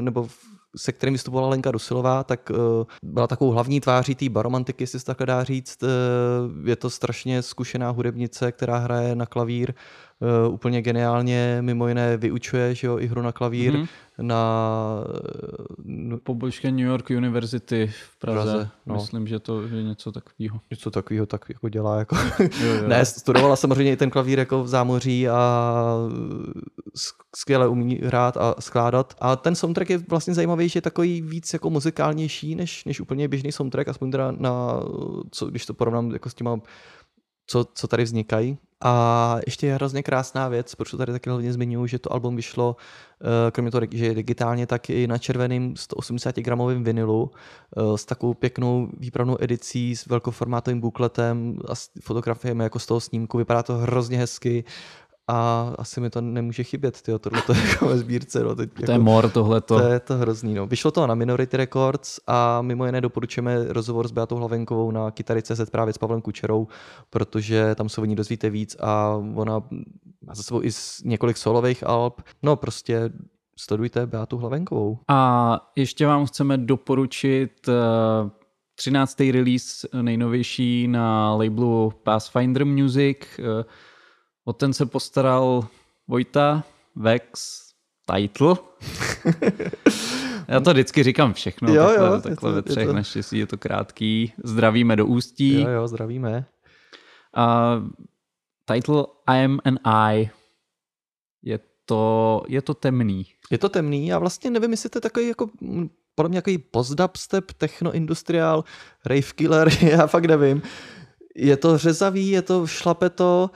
nebo 0.00 0.22
v- 0.22 0.30
se 0.76 0.92
kterým 0.92 1.12
vystupovala 1.14 1.48
Lenka 1.48 1.70
Rusilová, 1.70 2.24
tak 2.24 2.50
byla 3.02 3.26
takovou 3.26 3.50
hlavní 3.50 3.80
tváří 3.80 4.14
té 4.14 4.28
baromantiky, 4.28 4.82
jestli 4.82 4.98
se 5.00 5.06
takhle 5.06 5.26
dá 5.26 5.44
říct. 5.44 5.78
Je 6.64 6.76
to 6.82 6.90
strašně 6.90 7.42
zkušená 7.42 7.90
hudebnice, 7.90 8.52
která 8.52 8.78
hraje 8.78 9.14
na 9.14 9.26
klavír 9.26 9.74
eh, 10.22 10.48
úplně 10.48 10.82
geniálně, 10.82 11.58
mimo 11.60 11.88
jiné 11.88 12.16
vyučuje 12.16 12.74
že 12.74 12.86
jo, 12.86 12.98
i 12.98 13.06
hru 13.06 13.22
na 13.22 13.32
klavír 13.32 13.72
Mhm. 13.72 13.86
na 14.20 14.44
eh, 16.12 16.16
Pobočka 16.22 16.70
New 16.70 16.78
York 16.86 17.10
University 17.10 17.86
v 17.86 18.18
Praze. 18.18 18.52
Praze, 18.52 18.68
no. 18.86 18.94
Myslím, 18.94 19.26
že 19.26 19.38
to 19.38 19.62
je 19.62 19.82
něco 19.82 20.12
takového. 20.12 20.60
něco 20.70 20.90
takového 20.90 21.26
tak 21.26 21.44
jako 21.48 21.68
dělá. 21.68 21.98
Jako. 21.98 22.16
Jo, 22.40 22.48
jo. 22.74 22.82
Ne, 22.88 23.04
studovala 23.04 23.56
samozřejmě 23.56 23.92
i 23.92 23.96
ten 23.96 24.10
klavír 24.10 24.38
jako 24.38 24.62
v 24.64 24.68
zámoří 24.68 25.28
a 25.28 25.96
sk- 26.96 27.22
skvěle 27.36 27.68
umí 27.68 28.00
hrát 28.04 28.36
a 28.36 28.54
skládat. 28.58 29.14
A 29.20 29.36
ten 29.36 29.54
soundtrack 29.54 29.90
je 29.90 29.98
vlastně 30.08 30.34
zajímavý, 30.34 30.68
že 30.68 30.76
je 30.78 30.82
takový 30.82 31.22
víc 31.22 31.52
jako 31.52 31.70
muzikálnější 31.70 32.54
než, 32.54 32.84
než 32.84 33.00
úplně 33.00 33.28
běžný 33.28 33.52
soundtrack, 33.52 33.88
aspoň 33.88 34.10
teda 34.10 34.32
na, 34.38 34.80
co, 35.30 35.46
když 35.46 35.66
to 35.66 35.74
porovnám 35.74 36.10
jako 36.10 36.30
s 36.30 36.34
těma, 36.34 36.60
co, 37.46 37.64
co 37.74 37.88
tady 37.88 38.04
vznikají. 38.04 38.58
A 38.82 39.36
ještě 39.46 39.66
je 39.66 39.74
hrozně 39.74 40.02
krásná 40.02 40.48
věc, 40.48 40.74
proč 40.74 40.90
to 40.90 40.96
tady 40.96 41.12
taky 41.12 41.30
hlavně 41.30 41.52
zmiňuji, 41.52 41.86
že 41.86 41.98
to 41.98 42.12
album 42.12 42.36
vyšlo, 42.36 42.76
eh, 43.20 43.50
kromě 43.50 43.70
toho, 43.70 43.82
že 43.90 44.06
je 44.06 44.14
digitálně, 44.14 44.66
tak 44.66 44.90
i 44.90 45.06
na 45.06 45.18
červeným 45.18 45.76
180 45.76 46.42
gramovém 46.42 46.84
vinilu 46.84 47.30
eh, 47.76 47.98
s 47.98 48.04
takovou 48.04 48.34
pěknou 48.34 48.88
výpravnou 48.98 49.36
edicí 49.40 49.96
s 49.96 50.06
velkoformátovým 50.06 50.80
bukletem 50.80 51.58
a 51.68 51.74
s 51.74 51.90
fotografiemi 52.02 52.62
jako 52.62 52.78
z 52.78 52.86
toho 52.86 53.00
snímku. 53.00 53.38
Vypadá 53.38 53.62
to 53.62 53.74
hrozně 53.74 54.18
hezky 54.18 54.64
a 55.32 55.72
asi 55.78 56.00
mi 56.00 56.10
to 56.10 56.20
nemůže 56.20 56.64
chybět, 56.64 57.02
tyjo, 57.02 57.18
tohle 57.18 57.42
to 57.42 57.52
jako 57.68 57.86
ve 57.88 57.98
sbírce. 57.98 58.44
No, 58.44 58.54
teď 58.54 58.70
To 58.72 58.82
je 58.82 58.92
jako, 58.92 59.04
mor 59.04 59.30
tohleto. 59.30 59.78
to 59.78 59.86
je 59.86 60.00
to 60.00 60.14
hrozný. 60.14 60.54
No. 60.54 60.66
Vyšlo 60.66 60.90
to 60.90 61.06
na 61.06 61.14
Minority 61.14 61.56
Records 61.56 62.20
a 62.26 62.62
mimo 62.62 62.86
jiné 62.86 63.00
doporučujeme 63.00 63.64
rozhovor 63.68 64.08
s 64.08 64.10
Beatou 64.12 64.36
Hlavenkovou 64.36 64.90
na 64.90 65.10
Kytary.cz 65.10 65.70
právě 65.70 65.94
s 65.94 65.98
Pavlem 65.98 66.20
Kučerou, 66.20 66.66
protože 67.10 67.74
tam 67.74 67.88
se 67.88 68.00
o 68.00 68.04
ní 68.04 68.16
dozvíte 68.16 68.50
víc 68.50 68.76
a 68.80 69.16
ona 69.34 69.58
má 70.26 70.34
za 70.34 70.42
sebou 70.42 70.62
i 70.62 70.68
několik 71.04 71.36
solových 71.36 71.86
alb. 71.86 72.20
No 72.42 72.56
prostě 72.56 73.10
sledujte 73.56 74.06
Beatu 74.06 74.38
Hlavenkovou. 74.38 74.98
A 75.08 75.60
ještě 75.76 76.06
vám 76.06 76.26
chceme 76.26 76.58
doporučit 76.58 77.68
eh, 77.68 78.30
13. 78.74 79.20
release 79.20 79.88
nejnovější 80.02 80.88
na 80.88 81.34
labelu 81.34 81.92
Pathfinder 82.02 82.66
Music. 82.66 83.18
O 84.44 84.52
ten 84.52 84.72
se 84.72 84.86
postaral 84.86 85.66
Vojta, 86.08 86.64
Vex, 86.96 87.62
Title. 88.14 88.54
Já 90.48 90.60
to 90.60 90.70
vždycky 90.70 91.02
říkám 91.02 91.32
všechno, 91.34 91.74
Jo, 91.74 91.84
takhle, 91.86 92.06
jo, 92.06 92.14
je 92.14 92.20
takhle 92.20 92.50
to- 92.50 92.54
ve 92.54 92.58
je 92.58 92.62
třech, 92.62 92.86
to- 92.86 92.92
naštěstí 92.92 93.38
je 93.38 93.46
to 93.46 93.58
krátký. 93.58 94.32
Zdravíme 94.44 94.96
do 94.96 95.06
Ústí. 95.06 95.60
Jo, 95.60 95.68
jo, 95.68 95.88
zdravíme. 95.88 96.44
A 97.36 97.76
title 98.74 99.04
I 99.26 99.44
am 99.44 99.58
an 99.64 99.78
I. 99.84 100.30
Je 101.42 101.58
to, 101.84 102.42
je 102.48 102.62
to 102.62 102.74
temný. 102.74 103.26
Je 103.50 103.58
to 103.58 103.68
temný, 103.68 104.06
já 104.06 104.18
vlastně 104.18 104.50
nevím, 104.50 104.70
jestli 104.70 104.88
to 104.90 104.96
je 104.98 105.00
takový 105.02 105.28
jako 105.28 105.50
podle 106.14 106.28
mě 106.28 106.38
takový 106.38 106.58
post-dubstep, 106.58 107.52
techno-industriál, 107.52 108.64
rave 109.06 109.22
killer, 109.34 109.68
já 109.82 110.06
fakt 110.06 110.24
nevím. 110.24 110.62
Je 111.36 111.56
to 111.56 111.78
řezavý, 111.78 112.28
je 112.28 112.42
to 112.42 112.66
šlapeto, 112.66 113.50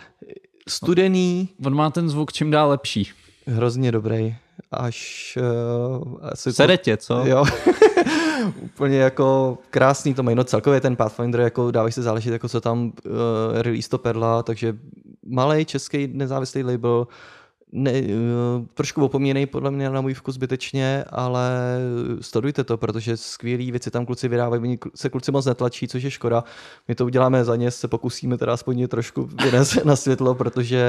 studený, 0.69 1.49
On 1.65 1.75
má 1.75 1.91
ten 1.91 2.09
zvuk 2.09 2.33
čím 2.33 2.51
dál 2.51 2.69
lepší. 2.69 3.11
hrozně 3.47 3.93
dobrý. 3.93 4.37
Až... 4.71 5.39
Uh, 5.97 6.19
asi 6.23 6.53
Sere 6.53 6.79
tě, 6.79 6.97
co? 6.97 7.27
Jo. 7.27 7.45
Úplně 8.63 8.99
jako 8.99 9.59
krásný 9.71 10.15
to 10.15 10.23
mají. 10.23 10.37
No 10.37 10.45
celkově 10.45 10.81
ten 10.81 10.97
Pathfinder, 10.97 11.41
jako 11.41 11.71
dávají 11.71 11.93
se 11.93 12.03
záležit, 12.03 12.33
jako 12.33 12.49
co 12.49 12.61
tam 12.61 12.85
uh, 12.85 12.93
release 13.53 13.89
to 13.89 13.99
perla, 13.99 14.43
takže 14.43 14.77
malý 15.27 15.65
český 15.65 16.09
nezávislý 16.13 16.63
label, 16.63 17.07
ne, 17.77 17.93
uh, 17.93 18.67
trošku 18.75 19.05
opomíjený 19.05 19.47
podle 19.47 19.71
mě 19.71 19.91
na 19.91 20.01
můj 20.01 20.15
vkus 20.15 20.35
zbytečně, 20.35 21.05
ale 21.11 21.51
studujte 22.21 22.65
to, 22.65 22.77
protože 22.77 23.17
skvělé 23.17 23.71
věci 23.71 23.91
tam 23.91 24.07
kluci 24.07 24.29
vydávají, 24.29 24.62
oni 24.62 24.79
se 24.95 25.09
kluci 25.11 25.33
moc 25.33 25.47
netlačí, 25.47 25.89
což 25.89 26.03
je 26.03 26.11
škoda. 26.11 26.45
My 26.89 26.95
to 26.95 27.05
uděláme 27.05 27.45
za 27.45 27.57
ně, 27.57 27.71
se 27.71 27.89
pokusíme 27.89 28.39
teda 28.39 28.53
aspoň 28.53 28.89
trošku 28.89 29.29
vynést 29.45 29.77
na 29.85 29.97
světlo, 29.97 30.35
protože 30.35 30.87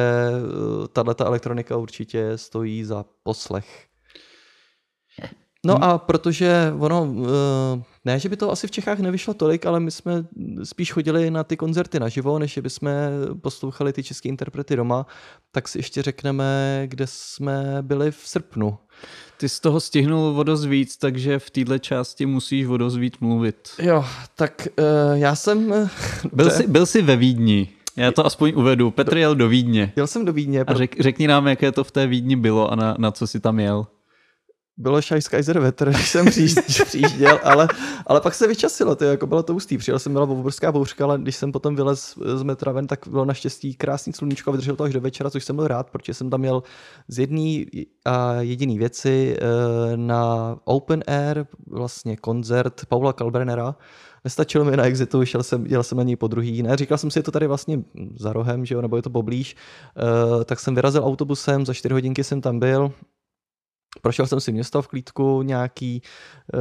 tahle 0.93 1.15
elektronika 1.19 1.77
určitě 1.77 2.37
stojí 2.37 2.83
za 2.83 3.05
poslech. 3.23 3.86
No 5.67 5.83
a 5.83 5.97
protože 5.97 6.73
ono, 6.79 7.13
eh, 7.77 7.83
ne, 8.05 8.19
že 8.19 8.29
by 8.29 8.37
to 8.37 8.51
asi 8.51 8.67
v 8.67 8.71
Čechách 8.71 8.99
nevyšlo 8.99 9.33
tolik, 9.33 9.65
ale 9.65 9.79
my 9.79 9.91
jsme 9.91 10.25
spíš 10.63 10.91
chodili 10.91 11.31
na 11.31 11.43
ty 11.43 11.57
koncerty 11.57 11.99
naživo, 11.99 12.39
než 12.39 12.57
by 12.57 12.69
jsme 12.69 13.09
poslouchali 13.41 13.93
ty 13.93 14.03
české 14.03 14.29
interprety 14.29 14.75
doma, 14.75 15.05
tak 15.51 15.67
si 15.67 15.79
ještě 15.79 16.01
řekneme, 16.01 16.81
kde 16.85 17.05
jsme 17.07 17.77
byli 17.81 18.11
v 18.11 18.21
srpnu. 18.23 18.77
Ty 19.37 19.49
z 19.49 19.59
toho 19.59 19.79
stihnul 19.79 20.39
o 20.39 20.43
dost 20.43 20.65
víc, 20.65 20.97
takže 20.97 21.39
v 21.39 21.49
této 21.49 21.79
části 21.79 22.25
musíš 22.25 22.67
víc 22.97 23.13
mluvit. 23.19 23.69
Jo, 23.79 24.05
tak 24.35 24.67
uh, 24.79 25.17
já 25.17 25.35
jsem... 25.35 25.73
eh, 25.73 25.89
Byl 26.33 26.49
jsi, 26.49 26.67
byl 26.67 26.85
jsi 26.85 27.01
ve 27.01 27.15
Vídni. 27.15 27.69
Já 27.97 28.11
to 28.11 28.25
aspoň 28.25 28.53
uvedu. 28.55 28.91
Petr 28.91 29.17
jel 29.17 29.35
do 29.35 29.47
Vídně. 29.49 29.93
Jel 29.95 30.07
jsem 30.07 30.25
do 30.25 30.33
Vídně. 30.33 30.61
A 30.61 30.73
řek, 30.73 30.99
řekni 30.99 31.27
nám, 31.27 31.47
jaké 31.47 31.71
to 31.71 31.83
v 31.83 31.91
té 31.91 32.07
Vídni 32.07 32.35
bylo 32.35 32.71
a 32.71 32.75
na, 32.75 32.95
na 32.99 33.11
co 33.11 33.27
si 33.27 33.39
tam 33.39 33.59
jel. 33.59 33.87
Bylo 34.77 35.01
Scheiskaiser 35.01 35.59
Wetter, 35.59 35.89
když 35.93 36.09
jsem 36.09 36.25
přijížděl, 36.85 37.39
ale, 37.43 37.67
ale 38.05 38.21
pak 38.21 38.33
se 38.33 38.47
vyčasilo, 38.47 38.95
to 38.95 39.03
jako 39.03 39.27
bylo 39.27 39.43
to 39.43 39.55
ústý. 39.55 39.77
Přijel 39.77 39.99
jsem, 39.99 40.13
byla 40.13 40.25
obrovská 40.25 40.71
bouřka, 40.71 41.03
ale 41.03 41.19
když 41.19 41.35
jsem 41.35 41.51
potom 41.51 41.75
vylez 41.75 42.17
z 42.35 42.43
metra 42.43 42.71
ven, 42.71 42.87
tak 42.87 43.07
bylo 43.07 43.25
naštěstí 43.25 43.73
krásný 43.73 44.13
sluníčko 44.13 44.49
a 44.49 44.51
vydržel 44.51 44.75
to 44.75 44.83
až 44.83 44.93
do 44.93 45.01
večera, 45.01 45.29
což 45.29 45.43
jsem 45.43 45.55
byl 45.55 45.67
rád, 45.67 45.89
protože 45.89 46.13
jsem 46.13 46.29
tam 46.29 46.39
měl 46.39 46.63
z 47.07 47.19
jedné 47.19 47.65
a 48.05 48.33
jediný 48.33 48.77
věci 48.77 49.37
eh, 49.37 49.97
na 49.97 50.55
open 50.63 51.03
air 51.07 51.45
vlastně 51.67 52.17
koncert 52.17 52.85
Paula 52.85 53.13
Kalbrenera, 53.13 53.75
Nestačilo 54.23 54.65
mi 54.65 54.77
na 54.77 54.83
exitu, 54.83 55.25
šel 55.25 55.43
jsem, 55.43 55.65
jel 55.65 55.83
jsem 55.83 55.97
na 55.97 56.03
něj 56.03 56.15
po 56.15 56.27
druhý. 56.27 56.63
Ne, 56.63 56.77
říkal 56.77 56.97
jsem 56.97 57.11
si, 57.11 57.19
je 57.19 57.23
to 57.23 57.31
tady 57.31 57.47
vlastně 57.47 57.83
za 58.15 58.33
rohem, 58.33 58.65
že 58.65 58.75
jo, 58.75 58.81
nebo 58.81 58.95
je 58.95 59.01
to 59.01 59.09
poblíž. 59.09 59.55
Uh, 60.35 60.43
tak 60.43 60.59
jsem 60.59 60.75
vyrazil 60.75 61.03
autobusem, 61.03 61.65
za 61.65 61.73
čtyři 61.73 61.93
hodinky 61.93 62.23
jsem 62.23 62.41
tam 62.41 62.59
byl, 62.59 62.91
Prošel 64.01 64.27
jsem 64.27 64.39
si 64.39 64.51
město 64.51 64.81
v 64.81 64.87
klídku, 64.87 65.41
nějaký, 65.41 66.01
uh, 66.53 66.59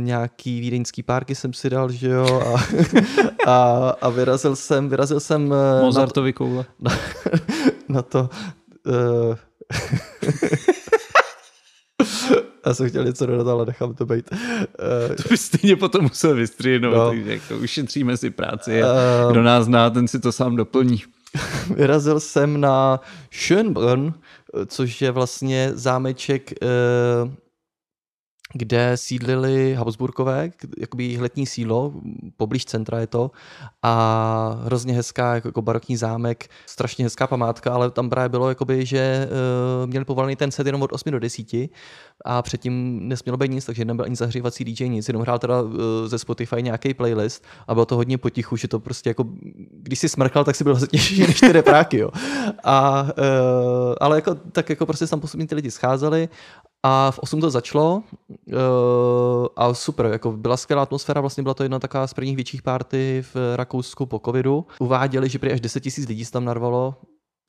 nějaký 0.00 0.60
vídeňský 0.60 1.02
párky 1.02 1.34
jsem 1.34 1.52
si 1.52 1.70
dal, 1.70 1.90
že 1.92 2.08
jo, 2.08 2.42
a, 2.46 2.60
a, 3.50 3.88
a 4.00 4.08
vyrazil 4.08 4.56
jsem, 4.56 4.88
vyrazil 4.88 5.20
jsem 5.20 5.44
uh, 5.44 5.50
na, 5.56 5.80
Mozartovi 5.82 6.32
koule. 6.32 6.64
na, 6.80 6.92
na 7.88 8.02
to, 8.02 8.30
uh, 8.86 9.36
já 12.66 12.74
jsem 12.74 12.88
chtěl 12.88 13.04
něco 13.04 13.26
dodat, 13.26 13.46
ale 13.50 13.66
nechám 13.66 13.94
to 13.94 14.06
být. 14.06 14.30
Uh, 14.32 15.14
To 15.16 15.22
by 15.30 15.36
stejně 15.36 15.76
potom 15.76 16.02
musel 16.02 16.34
vystřihnout, 16.34 16.94
No. 16.94 17.08
takže 17.10 17.32
jako 17.32 17.56
ušetříme 17.56 18.16
si 18.16 18.30
práci. 18.30 18.82
A 18.82 18.86
Ehm. 18.86 19.32
kdo 19.32 19.42
nás 19.42 19.64
zná, 19.64 19.90
ten 19.90 20.08
si 20.08 20.20
to 20.20 20.32
sám 20.32 20.56
doplní. 20.56 21.02
vyrazil 21.74 22.20
jsem 22.20 22.60
na 22.60 23.00
Schönbrunn, 23.32 24.12
což 24.66 25.02
je 25.02 25.10
vlastně 25.10 25.70
zámeček, 25.74 26.52
eh, 26.52 26.66
kde 28.52 28.96
sídlili 28.96 29.74
Habsburkové, 29.74 30.50
jakoby 30.78 31.18
letní 31.20 31.46
sídlo, 31.46 31.92
poblíž 32.36 32.64
centra 32.64 33.00
je 33.00 33.06
to, 33.06 33.30
a 33.82 34.58
hrozně 34.64 34.94
hezká, 34.94 35.34
jako, 35.34 35.48
jako 35.48 35.62
barokní 35.62 35.96
zámek, 35.96 36.48
strašně 36.66 37.04
hezká 37.04 37.26
památka, 37.26 37.72
ale 37.72 37.90
tam 37.90 38.10
právě 38.10 38.28
bylo, 38.28 38.48
jakoby, 38.48 38.86
že 38.86 39.28
uh, 39.82 39.90
měli 39.90 40.04
povolený 40.04 40.36
ten 40.36 40.50
set 40.50 40.66
jenom 40.66 40.82
od 40.82 40.92
8 40.92 41.10
do 41.10 41.18
10 41.18 41.46
a 42.24 42.42
předtím 42.42 43.00
nesmělo 43.08 43.36
být 43.36 43.50
nic, 43.50 43.64
takže 43.64 43.84
nebyl 43.84 44.04
ani 44.04 44.16
zahřívací 44.16 44.64
DJ, 44.64 44.88
nic, 44.88 45.08
jenom 45.08 45.22
hrál 45.22 45.38
teda 45.38 45.62
uh, 45.62 45.72
ze 46.06 46.18
Spotify 46.18 46.62
nějaký 46.62 46.94
playlist 46.94 47.44
a 47.68 47.74
bylo 47.74 47.86
to 47.86 47.96
hodně 47.96 48.18
potichu, 48.18 48.56
že 48.56 48.68
to 48.68 48.80
prostě 48.80 49.10
jako, 49.10 49.24
když 49.70 49.98
si 49.98 50.08
smrkal, 50.08 50.44
tak 50.44 50.56
si 50.56 50.64
byl 50.64 50.74
hlasnější 50.76 51.20
než 51.20 51.40
ty 51.40 51.52
repráky, 51.52 51.98
jo. 51.98 52.10
A, 52.64 53.02
uh, 53.02 53.94
ale 54.00 54.16
jako, 54.16 54.34
tak 54.34 54.70
jako 54.70 54.86
prostě 54.86 55.06
tam 55.06 55.20
postupně 55.20 55.46
ty 55.46 55.54
lidi 55.54 55.70
scházeli 55.70 56.28
a 56.86 57.10
v 57.10 57.18
8 57.18 57.40
to 57.40 57.50
začalo 57.50 58.02
uh, 58.28 58.56
a 59.56 59.74
super, 59.74 60.06
jako 60.06 60.32
byla 60.32 60.56
skvělá 60.56 60.82
atmosféra, 60.82 61.20
vlastně 61.20 61.42
byla 61.42 61.54
to 61.54 61.62
jedna 61.62 61.78
taková 61.78 62.06
z 62.06 62.14
prvních 62.14 62.36
větších 62.36 62.62
party 62.62 63.24
v 63.34 63.56
Rakousku 63.56 64.06
po 64.06 64.20
covidu. 64.24 64.66
Uváděli, 64.78 65.28
že 65.28 65.38
prý 65.38 65.52
až 65.52 65.60
10 65.60 65.86
000 65.86 65.94
lidí 66.08 66.24
se 66.24 66.32
tam 66.32 66.44
narvalo, 66.44 66.94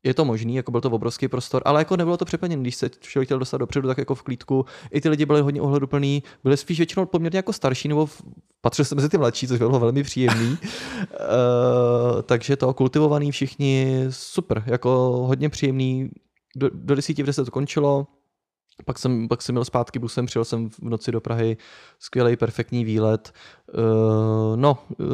je 0.04 0.14
to 0.14 0.26
možný, 0.26 0.56
jako 0.56 0.72
byl 0.72 0.82
to 0.82 0.90
obrovský 0.90 1.28
prostor, 1.28 1.62
ale 1.66 1.82
jako 1.82 1.98
nebylo 1.98 2.18
to 2.18 2.26
přeplněné, 2.26 2.62
když 2.62 2.76
se 2.76 2.90
člověk 3.00 3.28
chtěl 3.28 3.40
dostat 3.40 3.58
dopředu, 3.58 3.88
tak 3.88 3.98
jako 3.98 4.16
v 4.16 4.24
klídku. 4.24 4.66
I 4.92 5.02
ty 5.02 5.10
lidi 5.10 5.26
byli 5.26 5.42
hodně 5.42 5.62
ohleduplný, 5.62 6.24
byli 6.44 6.58
spíš 6.58 6.78
většinou 6.78 7.06
poměrně 7.06 7.38
jako 7.38 7.54
starší, 7.54 7.88
nebo 7.88 8.06
v, 8.06 8.22
patřil 8.62 8.86
jsem 8.86 8.96
mezi 8.96 9.10
ty 9.10 9.18
mladší, 9.18 9.48
což 9.48 9.58
bylo 9.58 9.80
velmi 9.80 10.04
příjemný. 10.04 10.50
uh, 10.50 10.58
takže 12.26 12.56
to 12.56 12.74
kultivovaný 12.74 13.32
všichni, 13.32 14.06
super, 14.10 14.64
jako 14.66 14.90
hodně 15.28 15.50
příjemný. 15.50 16.10
Do, 16.56 16.70
do 16.74 16.96
desíti 16.96 17.24
v 17.24 17.26
deset 17.26 17.46
to 17.46 17.52
končilo, 17.52 18.08
pak 18.86 19.00
jsem, 19.00 19.28
pak 19.28 19.42
jsem 19.42 19.54
měl 19.54 19.66
zpátky 19.66 20.00
busem, 20.00 20.26
přijel 20.26 20.46
jsem 20.46 20.70
v 20.70 20.80
noci 20.82 21.12
do 21.12 21.22
Prahy, 21.22 21.58
skvělý, 22.00 22.36
perfektní 22.36 22.86
výlet. 22.86 23.34
Uh, 23.74 24.56
no, 24.56 24.78
uh, 24.98 25.08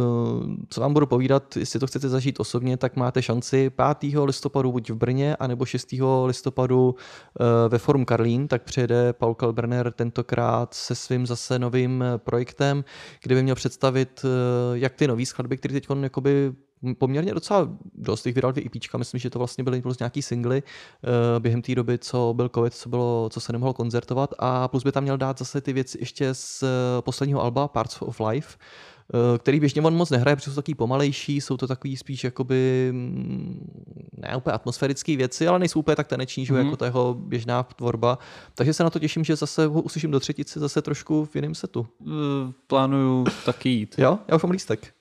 co 0.69 0.81
vám 0.81 0.93
budu 0.93 1.05
povídat, 1.05 1.57
jestli 1.57 1.79
to 1.79 1.87
chcete 1.87 2.09
zažít 2.09 2.39
osobně, 2.39 2.77
tak 2.77 2.95
máte 2.95 3.21
šanci 3.21 3.71
5. 3.99 4.15
listopadu 4.23 4.71
buď 4.71 4.89
v 4.89 4.95
Brně, 4.95 5.35
anebo 5.35 5.65
6. 5.65 5.93
listopadu 6.25 6.95
uh, 6.95 7.45
ve 7.69 7.77
Forum 7.77 8.05
Karlín, 8.05 8.47
tak 8.47 8.63
přijede 8.63 9.13
Paul 9.13 9.35
Kalberner 9.35 9.91
tentokrát 9.91 10.73
se 10.73 10.95
svým 10.95 11.25
zase 11.27 11.59
novým 11.59 12.03
eh, 12.03 12.17
projektem, 12.17 12.83
kde 13.23 13.35
by 13.35 13.43
měl 13.43 13.55
představit, 13.55 14.25
jak 14.73 14.93
ty 14.93 15.07
nové 15.07 15.25
skladby, 15.25 15.57
které 15.57 15.73
teď 15.73 15.87
jakoby 16.01 16.53
poměrně 16.97 17.33
docela 17.33 17.69
dost 17.93 18.25
jich 18.25 18.35
vydal 18.35 18.51
dvě 18.51 18.65
EPčka, 18.65 18.97
myslím, 18.97 19.19
že 19.19 19.29
to 19.29 19.39
vlastně 19.39 19.63
byly 19.63 19.81
plus 19.81 19.99
nějaký 19.99 20.21
singly 20.21 20.63
uh, 20.63 21.39
během 21.39 21.61
té 21.61 21.75
doby, 21.75 21.97
co 21.97 22.33
byl 22.35 22.49
covid, 22.49 22.73
co, 22.73 22.89
bylo, 22.89 23.29
co 23.33 23.39
se 23.39 23.51
nemohlo 23.51 23.73
koncertovat 23.73 24.33
a 24.39 24.67
plus 24.67 24.83
by 24.83 24.91
tam 24.91 25.03
měl 25.03 25.17
dát 25.17 25.39
zase 25.39 25.61
ty 25.61 25.73
věci 25.73 25.97
ještě 26.01 26.33
z 26.33 26.63
eh, 26.63 27.01
posledního 27.01 27.41
alba 27.41 27.67
Parts 27.67 28.01
of 28.01 28.19
Life, 28.19 28.57
eh, 28.57 29.37
který 29.37 29.59
běžně 29.59 29.81
on 29.81 29.95
moc 29.95 30.09
nehraje, 30.09 30.35
protože 30.35 30.51
jsou 30.51 30.55
takový 30.55 30.75
pomalejší, 30.75 31.41
jsou 31.41 31.57
to 31.57 31.67
takový 31.67 31.97
spíš 31.97 32.23
jakoby 32.23 32.89
mm, 32.91 33.69
ne 34.17 34.35
úplně 34.37 34.53
atmosférické 34.53 35.17
věci, 35.17 35.47
ale 35.47 35.59
nejsou 35.59 35.79
úplně 35.79 35.95
tak 35.95 36.07
taneční, 36.07 36.45
že 36.45 36.53
mm. 36.53 36.59
Mhm. 36.59 36.67
jako 36.67 36.77
ta 36.77 36.85
jeho 36.85 37.13
běžná 37.13 37.63
tvorba. 37.63 38.17
Takže 38.55 38.73
se 38.73 38.83
na 38.83 38.89
to 38.89 38.99
těším, 38.99 39.23
že 39.23 39.35
zase 39.35 39.65
ho 39.65 39.81
uslyším 39.81 40.11
do 40.11 40.19
třetice 40.19 40.59
zase 40.59 40.81
trošku 40.81 41.25
v 41.25 41.35
jiném 41.35 41.55
setu. 41.55 41.87
Eh, 42.01 42.53
Plánuju 42.67 43.25
taky 43.45 43.69
jít. 43.69 43.95
Jo, 43.97 44.19
já 44.27 44.35
už 44.35 44.43
mám 44.43 44.51
lístek. 44.51 44.93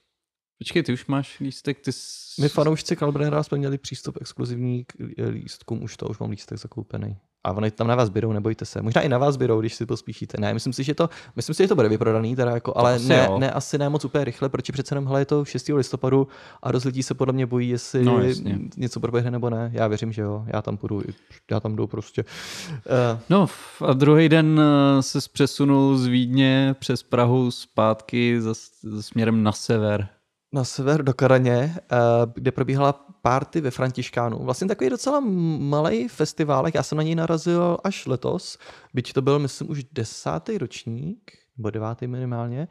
Počkej, 0.62 0.82
ty 0.82 0.92
už 0.92 1.06
máš 1.06 1.40
lístek, 1.40 1.80
ty 1.80 1.92
s... 1.92 2.34
My 2.40 2.48
fanoušci 2.48 2.96
Kalbrera 2.96 3.42
jsme 3.42 3.58
měli 3.58 3.78
přístup 3.78 4.18
exkluzivní 4.20 4.84
k 4.84 4.92
eh, 5.18 5.28
lístkům, 5.28 5.82
už 5.82 5.96
to, 5.96 6.06
už 6.06 6.18
mám 6.18 6.30
lístek 6.30 6.58
zakoupený. 6.58 7.16
A 7.44 7.52
oni 7.52 7.70
tam 7.70 7.86
na 7.86 7.94
vás 7.94 8.08
bydou, 8.08 8.32
nebojte 8.32 8.64
se. 8.64 8.82
Možná 8.82 9.00
i 9.00 9.08
na 9.08 9.18
vás 9.18 9.36
bydou, 9.36 9.60
když 9.60 9.74
si 9.74 9.86
pospíšíte. 9.86 10.40
Ne, 10.40 10.54
myslím 10.54 10.72
si, 10.72 10.84
že 10.84 10.94
to, 10.94 11.08
myslím 11.36 11.54
si, 11.54 11.64
že 11.64 11.68
to 11.68 11.74
bude 11.74 11.88
vyprodaný, 11.88 12.36
teda 12.36 12.50
jako, 12.50 12.76
ale 12.76 12.94
asi 12.94 13.08
ne, 13.08 13.26
jo. 13.28 13.38
ne, 13.38 13.50
asi 13.50 13.78
ne 13.78 13.88
moc 13.88 14.04
úplně 14.04 14.24
rychle, 14.24 14.48
protože 14.48 14.72
přece 14.72 14.94
jenom 14.94 15.06
hele, 15.06 15.20
je 15.20 15.24
to 15.24 15.44
6. 15.44 15.68
listopadu 15.68 16.28
a 16.62 16.72
dost 16.72 16.84
lidí 16.84 17.02
se 17.02 17.14
podle 17.14 17.32
mě 17.32 17.46
bojí, 17.46 17.68
jestli 17.68 18.04
No, 18.04 18.20
jasně. 18.22 18.58
něco 18.76 19.00
proběhne 19.00 19.30
nebo 19.30 19.50
ne. 19.50 19.70
Já 19.74 19.88
věřím, 19.88 20.12
že 20.12 20.22
jo. 20.22 20.44
Já 20.46 20.62
tam 20.62 20.76
půjdu, 20.76 21.02
já 21.50 21.60
tam 21.60 21.76
jdu 21.76 21.86
prostě. 21.86 22.24
Uh, 22.70 23.20
No 23.30 23.46
a 23.86 23.92
druhý 23.92 24.28
den 24.28 24.60
eh, 24.60 25.02
se 25.02 25.18
přesunul 25.32 25.98
z 25.98 26.06
Vídně 26.06 26.74
přes 26.78 27.02
Prahu 27.02 27.50
zpátky 27.50 28.40
za, 28.40 28.54
směrem 29.00 29.42
na 29.42 29.52
sever. 29.52 30.08
Na 30.53 30.64
sever 30.64 31.03
do 31.03 31.14
Karaně, 31.14 31.76
eh, 31.76 31.96
kde 32.34 32.53
probíhala 32.53 32.92
party 33.22 33.61
ve 33.61 33.70
Františkánu. 33.70 34.38
Vlastně 34.38 34.68
takový 34.68 34.90
docela 34.90 35.20
malý 35.59 36.09
festiválek, 36.09 36.74
já 36.74 36.82
jsem 36.82 36.98
na 36.98 37.03
něj 37.03 37.14
narazil 37.14 37.78
až 37.84 38.07
letos, 38.07 38.59
byť 38.94 39.12
to 39.12 39.22
byl, 39.22 39.38
myslím, 39.38 39.70
už 39.70 39.84
desátý 39.92 40.59
ročník, 40.59 41.32
nebo 41.57 41.70
devátý 41.70 42.07
minimálně. 42.07 42.68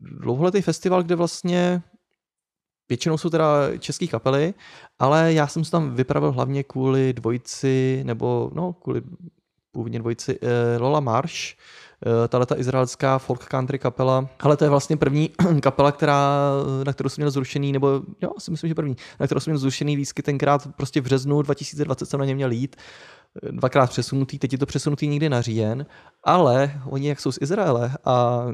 Dlouholetý 0.00 0.62
festival, 0.62 1.02
kde 1.02 1.14
vlastně 1.14 1.82
většinou 2.88 3.18
jsou 3.18 3.30
teda 3.30 3.78
české 3.78 4.06
kapely, 4.06 4.54
ale 4.98 5.32
já 5.32 5.46
jsem 5.46 5.64
se 5.64 5.70
tam 5.70 5.94
vypravil 5.94 6.32
hlavně 6.32 6.64
kvůli 6.64 7.12
dvojici, 7.12 8.02
nebo 8.04 8.50
no, 8.54 8.72
kvůli 8.72 9.02
původně 9.70 9.98
dvojici 9.98 10.38
eh, 10.42 10.78
Lola 10.78 11.00
Marsh, 11.00 11.54
tahle 12.28 12.46
ta 12.46 12.58
izraelská 12.58 13.18
folk 13.18 13.44
country 13.44 13.78
kapela, 13.78 14.28
ale 14.40 14.56
to 14.56 14.64
je 14.64 14.70
vlastně 14.70 14.96
první 14.96 15.30
kapela, 15.60 15.92
která, 15.92 16.32
na 16.84 16.92
kterou 16.92 17.08
jsem 17.08 17.22
měl 17.22 17.30
zrušený, 17.30 17.72
nebo 17.72 18.02
jo, 18.22 18.30
si 18.38 18.50
myslím, 18.50 18.68
že 18.68 18.74
první, 18.74 18.96
na 19.20 19.26
kterou 19.26 19.40
jsem 19.40 19.50
měl 19.50 19.58
zrušený 19.58 19.96
lísky 19.96 20.22
tenkrát 20.22 20.68
prostě 20.76 21.00
v 21.00 21.04
březnu 21.04 21.42
2020 21.42 22.06
jsem 22.06 22.20
na 22.20 22.26
ně 22.26 22.34
měl 22.34 22.50
jít, 22.50 22.76
eh, 22.76 23.52
dvakrát 23.52 23.90
přesunutý, 23.90 24.38
teď 24.38 24.52
je 24.52 24.58
to 24.58 24.66
přesunutý 24.66 25.06
někdy 25.06 25.28
na 25.28 25.40
říjen, 25.40 25.86
ale 26.24 26.72
oni 26.86 27.08
jak 27.08 27.20
jsou 27.20 27.32
z 27.32 27.38
Izraele 27.40 27.90
a 28.04 28.46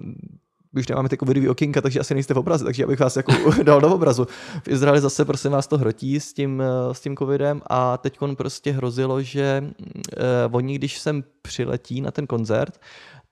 už 0.76 0.88
nemáme 0.88 1.09
ty 1.09 1.16
covidový 1.16 1.49
okénka, 1.49 1.80
takže 1.80 2.01
asi 2.01 2.14
nejste 2.14 2.34
v 2.34 2.38
obraze, 2.38 2.64
takže 2.64 2.84
abych 2.84 3.01
vás 3.01 3.16
jako 3.16 3.32
dal 3.62 3.80
do 3.80 3.95
obrazu. 3.95 4.26
V 4.62 4.68
Izraeli 4.68 5.01
zase 5.01 5.24
prosím 5.24 5.51
vás 5.51 5.66
to 5.66 5.78
hrotí 5.78 6.20
s 6.20 6.32
tím, 6.32 6.62
eh, 6.62 6.95
s 6.95 7.01
tím 7.01 7.16
covidem 7.16 7.62
a 7.66 7.97
teď 7.97 8.18
prostě 8.36 8.72
hrozilo, 8.72 9.22
že 9.22 9.64
uh, 9.64 10.57
oni, 10.57 10.74
když 10.74 10.99
sem 10.99 11.24
přiletí 11.42 12.01
na 12.01 12.11
ten 12.11 12.26
koncert, 12.26 12.80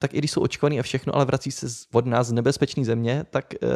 tak 0.02 0.14
i 0.14 0.18
když 0.18 0.30
jsou 0.30 0.40
očkovaný 0.40 0.80
a 0.80 0.82
všechno, 0.82 1.14
ale 1.16 1.24
vrací 1.24 1.50
se 1.50 1.66
od 1.92 2.06
nás 2.06 2.26
z 2.26 2.32
nebezpečné 2.32 2.84
země, 2.84 3.24
tak 3.30 3.54
uh, 3.62 3.68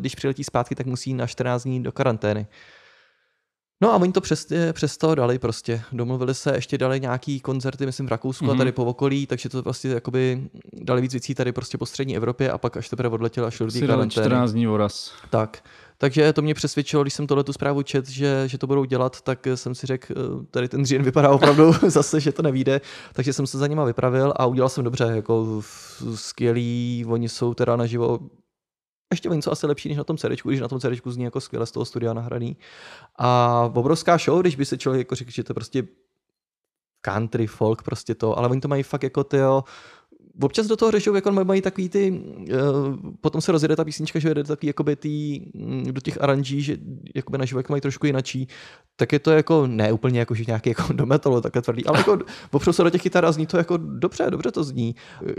když 0.00 0.14
přiletí 0.14 0.44
zpátky, 0.44 0.74
tak 0.74 0.86
musí 0.86 1.14
na 1.14 1.26
14 1.26 1.62
dní 1.62 1.82
do 1.82 1.92
karantény. 1.92 2.46
No 3.80 3.92
a 3.92 3.96
oni 3.96 4.12
to 4.12 4.20
přes, 4.20 4.46
přes 4.72 4.96
to 4.96 5.14
dali 5.14 5.38
prostě. 5.38 5.82
Domluvili 5.92 6.34
se, 6.34 6.54
ještě 6.54 6.78
dali 6.78 7.00
nějaký 7.00 7.40
koncerty, 7.40 7.86
myslím 7.86 8.06
v 8.06 8.10
Rakousku 8.10 8.44
mm-hmm. 8.44 8.50
a 8.50 8.52
Mhm. 8.52 8.58
tady 8.58 8.72
po 8.72 8.84
okolí, 8.84 9.26
takže 9.26 9.48
to 9.48 9.62
vlastně 9.62 9.90
jakoby 9.90 10.48
dali 10.72 11.00
víc 11.02 11.12
věcí 11.12 11.34
tady 11.34 11.52
prostě 11.52 11.78
po 11.78 11.86
střední 11.86 12.16
Evropě 12.16 12.50
a 12.50 12.58
pak 12.58 12.76
až 12.76 12.88
teprve 12.88 13.14
odletěl 13.14 13.44
až 13.46 13.58
do 13.58 13.66
karantény. 13.86 14.26
14 14.26 14.52
dní 14.52 14.66
voraz. 14.66 15.12
Tak. 15.30 15.62
Takže 15.98 16.32
to 16.32 16.42
mě 16.42 16.54
přesvědčilo, 16.54 17.02
když 17.02 17.14
jsem 17.14 17.26
tohle 17.26 17.44
tu 17.44 17.52
zprávu 17.52 17.82
čet, 17.82 18.08
že, 18.08 18.42
že 18.46 18.58
to 18.58 18.66
budou 18.66 18.84
dělat, 18.84 19.20
tak 19.20 19.46
jsem 19.54 19.74
si 19.74 19.86
řekl, 19.86 20.14
eh, 20.16 20.46
tady 20.50 20.68
ten 20.68 20.86
říjen 20.86 21.02
vypadá 21.02 21.30
opravdu 21.30 21.72
zase, 21.86 22.20
že 22.20 22.32
to 22.32 22.42
nevíde, 22.42 22.80
takže 23.12 23.32
jsem 23.32 23.46
se 23.46 23.58
za 23.58 23.66
nima 23.66 23.84
vypravil 23.84 24.32
a 24.36 24.46
udělal 24.46 24.68
jsem 24.68 24.84
dobře, 24.84 25.04
jako 25.04 25.62
skvělý, 26.14 27.04
oni 27.08 27.28
jsou 27.28 27.54
teda 27.54 27.76
naživo 27.76 28.18
ještě 29.14 29.28
něco 29.28 29.52
asi 29.52 29.66
lepší 29.66 29.88
než 29.88 29.98
na 29.98 30.04
tom 30.04 30.16
CDčku, 30.16 30.48
když 30.48 30.60
na 30.60 30.68
tom 30.68 30.80
CDčku 30.80 31.10
zní 31.10 31.24
jako 31.24 31.40
skvěle 31.40 31.66
z 31.66 31.72
toho 31.72 31.84
studia 31.84 32.12
nahraný. 32.12 32.56
A 33.18 33.60
obrovská 33.74 34.18
show, 34.18 34.40
když 34.40 34.56
by 34.56 34.64
se 34.64 34.78
člověk 34.78 34.98
jako 34.98 35.14
řekl, 35.14 35.30
že 35.30 35.44
to 35.44 35.54
prostě 35.54 35.82
country, 37.00 37.46
folk, 37.46 37.82
prostě 37.82 38.14
to, 38.14 38.38
ale 38.38 38.48
oni 38.48 38.60
to 38.60 38.68
mají 38.68 38.82
fakt 38.82 39.02
jako 39.02 39.24
ty 39.24 39.38
občas 40.40 40.66
do 40.66 40.76
toho 40.76 40.90
řešou, 40.90 41.14
jako 41.14 41.32
mají 41.32 41.60
takový 41.60 41.88
ty, 41.88 42.10
uh, 42.10 42.96
potom 43.20 43.40
se 43.40 43.52
rozjede 43.52 43.76
ta 43.76 43.84
písnička, 43.84 44.18
že 44.18 44.28
jede 44.28 44.44
takový 44.44 44.66
jakoby 44.66 44.96
tý, 44.96 45.40
mm, 45.54 45.84
do 45.90 46.00
těch 46.00 46.22
aranží, 46.22 46.62
že 46.62 46.76
jakoby 47.14 47.38
na 47.38 47.44
živok 47.44 47.68
mají 47.68 47.80
trošku 47.80 48.06
jinačí, 48.06 48.48
tak 48.96 49.12
je 49.12 49.18
to 49.18 49.30
jako 49.30 49.66
ne 49.66 49.92
úplně 49.92 50.18
jako, 50.18 50.34
že 50.34 50.44
nějaký 50.46 50.68
jako 50.68 50.92
do 50.92 51.06
metalu 51.06 51.40
takhle 51.40 51.62
tvrdý, 51.62 51.86
ale 51.86 51.98
jako 51.98 52.18
opřou 52.50 52.72
se 52.72 52.84
do 52.84 52.90
těch 52.90 53.02
kytar 53.02 53.24
a 53.24 53.32
zní 53.32 53.46
to 53.46 53.56
jako 53.56 53.76
dobře, 53.76 54.26
dobře 54.30 54.50
to 54.50 54.64
zní. 54.64 54.94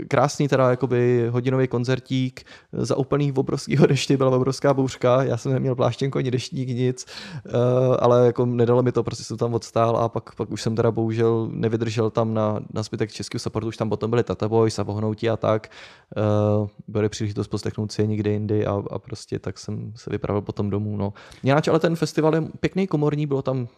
Krásný 0.08 0.48
teda 0.48 0.70
jakoby 0.70 1.28
hodinový 1.30 1.68
koncertík 1.68 2.44
za 2.72 2.96
úplný 2.96 3.32
obrovského 3.32 3.86
deště, 3.86 4.16
byla 4.16 4.36
obrovská 4.36 4.74
bouřka, 4.74 5.22
já 5.22 5.36
jsem 5.36 5.52
neměl 5.52 5.74
pláštěnko 5.74 6.18
ani 6.18 6.30
deštník, 6.30 6.68
nic, 6.68 7.06
uh, 7.46 7.52
ale 8.00 8.26
jako 8.26 8.46
nedalo 8.46 8.82
mi 8.82 8.92
to, 8.92 9.02
prostě 9.02 9.24
jsem 9.24 9.36
tam 9.36 9.54
odstál 9.54 9.96
a 9.96 10.08
pak, 10.08 10.34
pak 10.34 10.50
už 10.50 10.62
jsem 10.62 10.76
teda 10.76 10.90
bohužel 10.90 11.48
nevydržel 11.52 12.10
tam 12.10 12.34
na, 12.34 12.60
na 12.72 12.82
zbytek 12.82 13.12
českého 13.12 13.40
supportu, 13.40 13.68
už 13.68 13.76
tam 13.76 13.88
potom 13.88 14.10
byli 14.10 14.24
Tata 14.24 14.48
Boys 14.48 14.78
a 14.78 14.85
Vohnoutí 14.86 15.30
a 15.30 15.36
tak. 15.36 15.70
Uh, 16.16 16.68
byly 16.88 17.08
příležitost 17.08 17.48
poslechnout 17.48 17.92
si 17.92 18.02
je 18.02 18.06
někde 18.06 18.30
jindy 18.30 18.66
a, 18.66 18.82
a 18.90 18.98
prostě 18.98 19.38
tak 19.38 19.58
jsem 19.58 19.92
se 19.96 20.10
vypravil 20.10 20.42
potom 20.42 20.70
domů. 20.70 20.96
No. 20.96 21.12
Jináč 21.42 21.68
ale 21.68 21.80
ten 21.80 21.96
festival 21.96 22.34
je 22.34 22.42
pěkný 22.60 22.86
komorní, 22.86 23.26
bylo 23.26 23.42
tam 23.42 23.68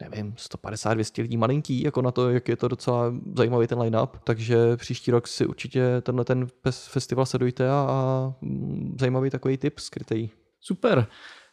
nevím, 0.00 0.32
150-200 0.32 1.22
lidí 1.22 1.36
malinký, 1.36 1.82
jako 1.82 2.02
na 2.02 2.10
to, 2.10 2.30
jak 2.30 2.48
je 2.48 2.56
to 2.56 2.68
docela 2.68 3.14
zajímavý 3.36 3.66
ten 3.66 3.80
line-up, 3.80 4.16
takže 4.24 4.76
příští 4.76 5.10
rok 5.10 5.28
si 5.28 5.46
určitě 5.46 6.00
tenhle 6.02 6.24
ten 6.24 6.46
festival 6.70 7.26
sledujte 7.26 7.70
a, 7.70 7.86
a 7.88 8.32
mm, 8.40 8.96
zajímavý 9.00 9.30
takový 9.30 9.56
tip 9.56 9.78
skrytý. 9.78 10.28
Super. 10.60 11.06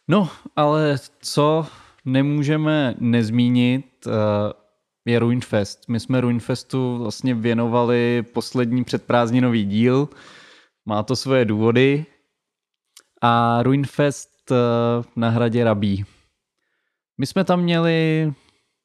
No, 0.08 0.28
ale 0.56 0.96
co 1.22 1.66
nemůžeme 2.04 2.94
nezmínit, 2.98 4.06
eh, 4.06 4.10
je 5.08 5.18
Ruinfest. 5.18 5.88
My 5.88 6.00
jsme 6.00 6.20
Ruinfestu 6.20 6.98
vlastně 6.98 7.34
věnovali 7.34 8.22
poslední 8.22 8.84
předprázdninový 8.84 9.64
díl. 9.64 10.08
Má 10.86 11.02
to 11.02 11.16
svoje 11.16 11.44
důvody. 11.44 12.06
A 13.22 13.62
Ruinfest 13.62 14.30
eh, 14.50 14.54
na 15.16 15.28
hradě 15.28 15.64
Rabí. 15.64 16.04
My 17.18 17.26
jsme 17.26 17.44
tam 17.44 17.60
měli 17.60 18.32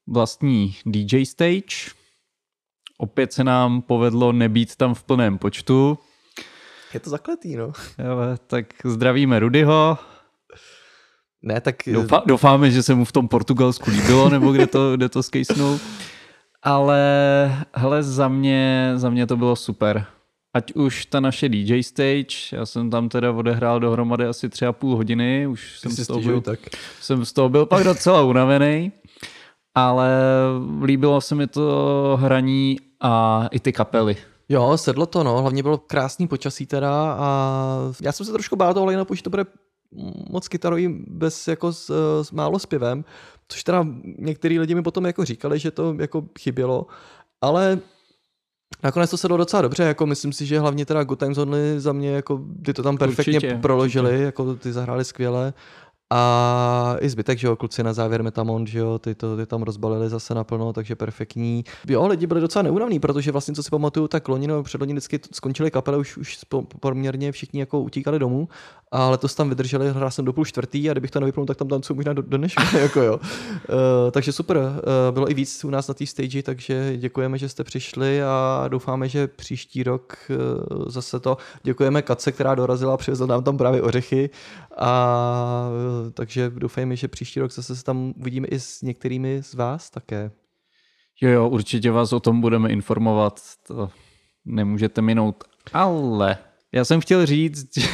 vlastní 0.07 0.75
DJ 0.85 1.25
stage. 1.25 1.91
Opět 2.97 3.33
se 3.33 3.43
nám 3.43 3.81
povedlo 3.81 4.31
nebýt 4.31 4.75
tam 4.75 4.93
v 4.93 5.03
plném 5.03 5.37
počtu. 5.37 5.97
Je 6.93 6.99
to 6.99 7.09
zakletý, 7.09 7.55
no. 7.55 7.71
Ale 8.09 8.37
tak 8.47 8.65
zdravíme 8.85 9.39
Rudyho. 9.39 9.97
Ne, 11.41 11.61
tak 11.61 11.75
Doufa, 11.87 12.23
doufáme, 12.25 12.71
že 12.71 12.83
se 12.83 12.95
mu 12.95 13.05
v 13.05 13.11
tom 13.11 13.27
Portugalsku 13.27 13.89
líbilo, 13.89 14.29
nebo 14.29 14.51
kde 14.51 14.67
to, 14.67 14.95
kde 14.95 15.09
to 15.09 15.23
skejsnul. 15.23 15.79
Ale 16.63 17.65
hele, 17.73 18.03
za 18.03 18.27
mě, 18.27 18.93
za 18.95 19.09
mě 19.09 19.27
to 19.27 19.37
bylo 19.37 19.55
super. 19.55 20.05
Ať 20.53 20.73
už 20.73 21.05
ta 21.05 21.19
naše 21.19 21.49
DJ 21.49 21.83
stage, 21.83 22.35
já 22.51 22.65
jsem 22.65 22.89
tam 22.89 23.09
teda 23.09 23.31
odehrál 23.31 23.79
dohromady 23.79 24.25
asi 24.25 24.49
tři 24.49 24.65
a 24.65 24.73
půl 24.73 24.95
hodiny, 24.95 25.47
už 25.47 25.79
jsem 25.79 25.91
z, 25.91 26.07
toho 26.07 26.21
byl, 26.21 26.41
tak. 26.41 26.59
jsem 27.01 27.25
z 27.25 27.33
toho 27.33 27.49
byl 27.49 27.65
pak 27.65 27.83
docela 27.83 28.21
unavený, 28.21 28.91
ale 29.75 30.09
líbilo 30.83 31.21
se 31.21 31.35
mi 31.35 31.47
to 31.47 32.17
hraní 32.21 32.77
a 33.01 33.47
i 33.51 33.59
ty 33.59 33.73
kapely. 33.73 34.17
Jo, 34.49 34.77
sedlo 34.77 35.05
to, 35.05 35.23
no. 35.23 35.41
Hlavně 35.41 35.63
bylo 35.63 35.77
krásný 35.77 36.27
počasí 36.27 36.65
teda 36.65 37.15
a 37.19 37.77
já 38.01 38.11
jsem 38.11 38.25
se 38.25 38.31
trošku 38.31 38.55
bál 38.55 38.73
toho 38.73 38.85
line 38.85 39.05
že 39.13 39.23
to 39.23 39.29
bude 39.29 39.45
moc 40.29 40.47
kytarový 40.47 40.87
bez 41.07 41.47
jako 41.47 41.73
s, 41.73 41.91
s 42.21 42.31
málo 42.31 42.59
zpěvem, 42.59 43.05
což 43.47 43.63
teda 43.63 43.85
některý 44.19 44.59
lidi 44.59 44.75
mi 44.75 44.81
potom 44.83 45.05
jako 45.05 45.25
říkali, 45.25 45.59
že 45.59 45.71
to 45.71 45.95
jako 45.99 46.25
chybělo, 46.39 46.87
ale 47.41 47.79
Nakonec 48.83 49.09
to 49.09 49.17
sedlo 49.17 49.37
docela 49.37 49.61
dobře, 49.61 49.83
jako 49.83 50.05
myslím 50.05 50.33
si, 50.33 50.45
že 50.45 50.59
hlavně 50.59 50.85
teda 50.85 51.03
Good 51.03 51.19
Times 51.19 51.37
Only 51.37 51.79
za 51.79 51.93
mě, 51.93 52.11
jako 52.11 52.41
ty 52.65 52.73
to 52.73 52.83
tam 52.83 52.97
perfektně 52.97 53.37
Určitě, 53.37 53.55
proložili, 53.61 54.09
určitě. 54.09 54.23
jako 54.23 54.55
ty 54.55 54.73
zahráli 54.73 55.05
skvěle. 55.05 55.53
A 56.15 56.95
i 56.99 57.09
zbytek, 57.09 57.37
že 57.37 57.47
jo, 57.47 57.55
kluci 57.55 57.83
na 57.83 57.93
závěr 57.93 58.23
Metamon, 58.23 58.67
že 58.67 58.79
jo, 58.79 58.99
ty 58.99 59.15
to 59.15 59.37
ty 59.37 59.45
tam 59.45 59.63
rozbalili 59.63 60.09
zase 60.09 60.33
naplno, 60.35 60.73
takže 60.73 60.95
perfektní. 60.95 61.63
Jo, 61.87 62.07
lidi 62.07 62.27
byli 62.27 62.41
docela 62.41 62.63
neunavní, 62.63 62.99
protože 62.99 63.31
vlastně, 63.31 63.53
co 63.53 63.63
si 63.63 63.69
pamatuju, 63.69 64.07
tak 64.07 64.27
loni 64.27 64.47
nebo 64.47 64.63
předloni 64.63 64.93
vždycky 64.93 65.19
skončili 65.31 65.71
kapele, 65.71 65.97
už, 65.97 66.17
už 66.17 66.39
poměrně 66.79 67.31
všichni 67.31 67.59
jako 67.59 67.81
utíkali 67.81 68.19
domů, 68.19 68.47
a 68.93 69.09
letos 69.09 69.35
tam 69.35 69.49
vydrželi, 69.49 69.89
hrál 69.89 70.11
jsem 70.11 70.25
do 70.25 70.33
půl 70.33 70.45
čtvrtý 70.45 70.89
a 70.89 70.93
kdybych 70.93 71.11
to 71.11 71.19
nevypnul, 71.19 71.45
tak 71.45 71.57
tam 71.57 71.67
tancuju 71.67 71.95
možná 71.95 72.13
do, 72.13 72.21
do 72.21 72.37
dneška, 72.37 72.77
jako 72.77 73.01
jo. 73.01 73.17
Uh, 73.17 74.11
takže 74.11 74.31
super, 74.31 74.57
uh, 74.57 74.73
bylo 75.11 75.31
i 75.31 75.33
víc 75.33 75.63
u 75.63 75.69
nás 75.69 75.87
na 75.87 75.93
té 75.93 76.05
stage, 76.05 76.43
takže 76.43 76.97
děkujeme, 76.97 77.37
že 77.37 77.49
jste 77.49 77.63
přišli 77.63 78.23
a 78.23 78.65
doufáme, 78.67 79.09
že 79.09 79.27
příští 79.27 79.83
rok 79.83 80.17
uh, 80.29 80.85
zase 80.87 81.19
to. 81.19 81.37
Děkujeme 81.63 82.01
Katce, 82.01 82.31
která 82.31 82.55
dorazila 82.55 82.93
a 82.93 82.97
přivezla 82.97 83.27
nám 83.27 83.43
tam 83.43 83.57
právě 83.57 83.81
ořechy 83.81 84.29
a 84.77 85.69
takže 86.11 86.49
doufejme, 86.49 86.95
že 86.95 87.07
příští 87.07 87.39
rok 87.39 87.51
zase 87.51 87.75
se 87.75 87.83
tam 87.83 88.13
uvidíme 88.17 88.47
i 88.47 88.59
s 88.59 88.81
některými 88.81 89.43
z 89.43 89.53
vás 89.53 89.89
také. 89.89 90.31
Jo, 91.21 91.29
jo, 91.29 91.49
určitě 91.49 91.91
vás 91.91 92.13
o 92.13 92.19
tom 92.19 92.41
budeme 92.41 92.69
informovat, 92.69 93.41
to 93.67 93.89
nemůžete 94.45 95.01
minout. 95.01 95.43
Ale 95.73 96.37
já 96.71 96.85
jsem 96.85 97.01
chtěl 97.01 97.25
říct, 97.25 97.77
že 97.77 97.87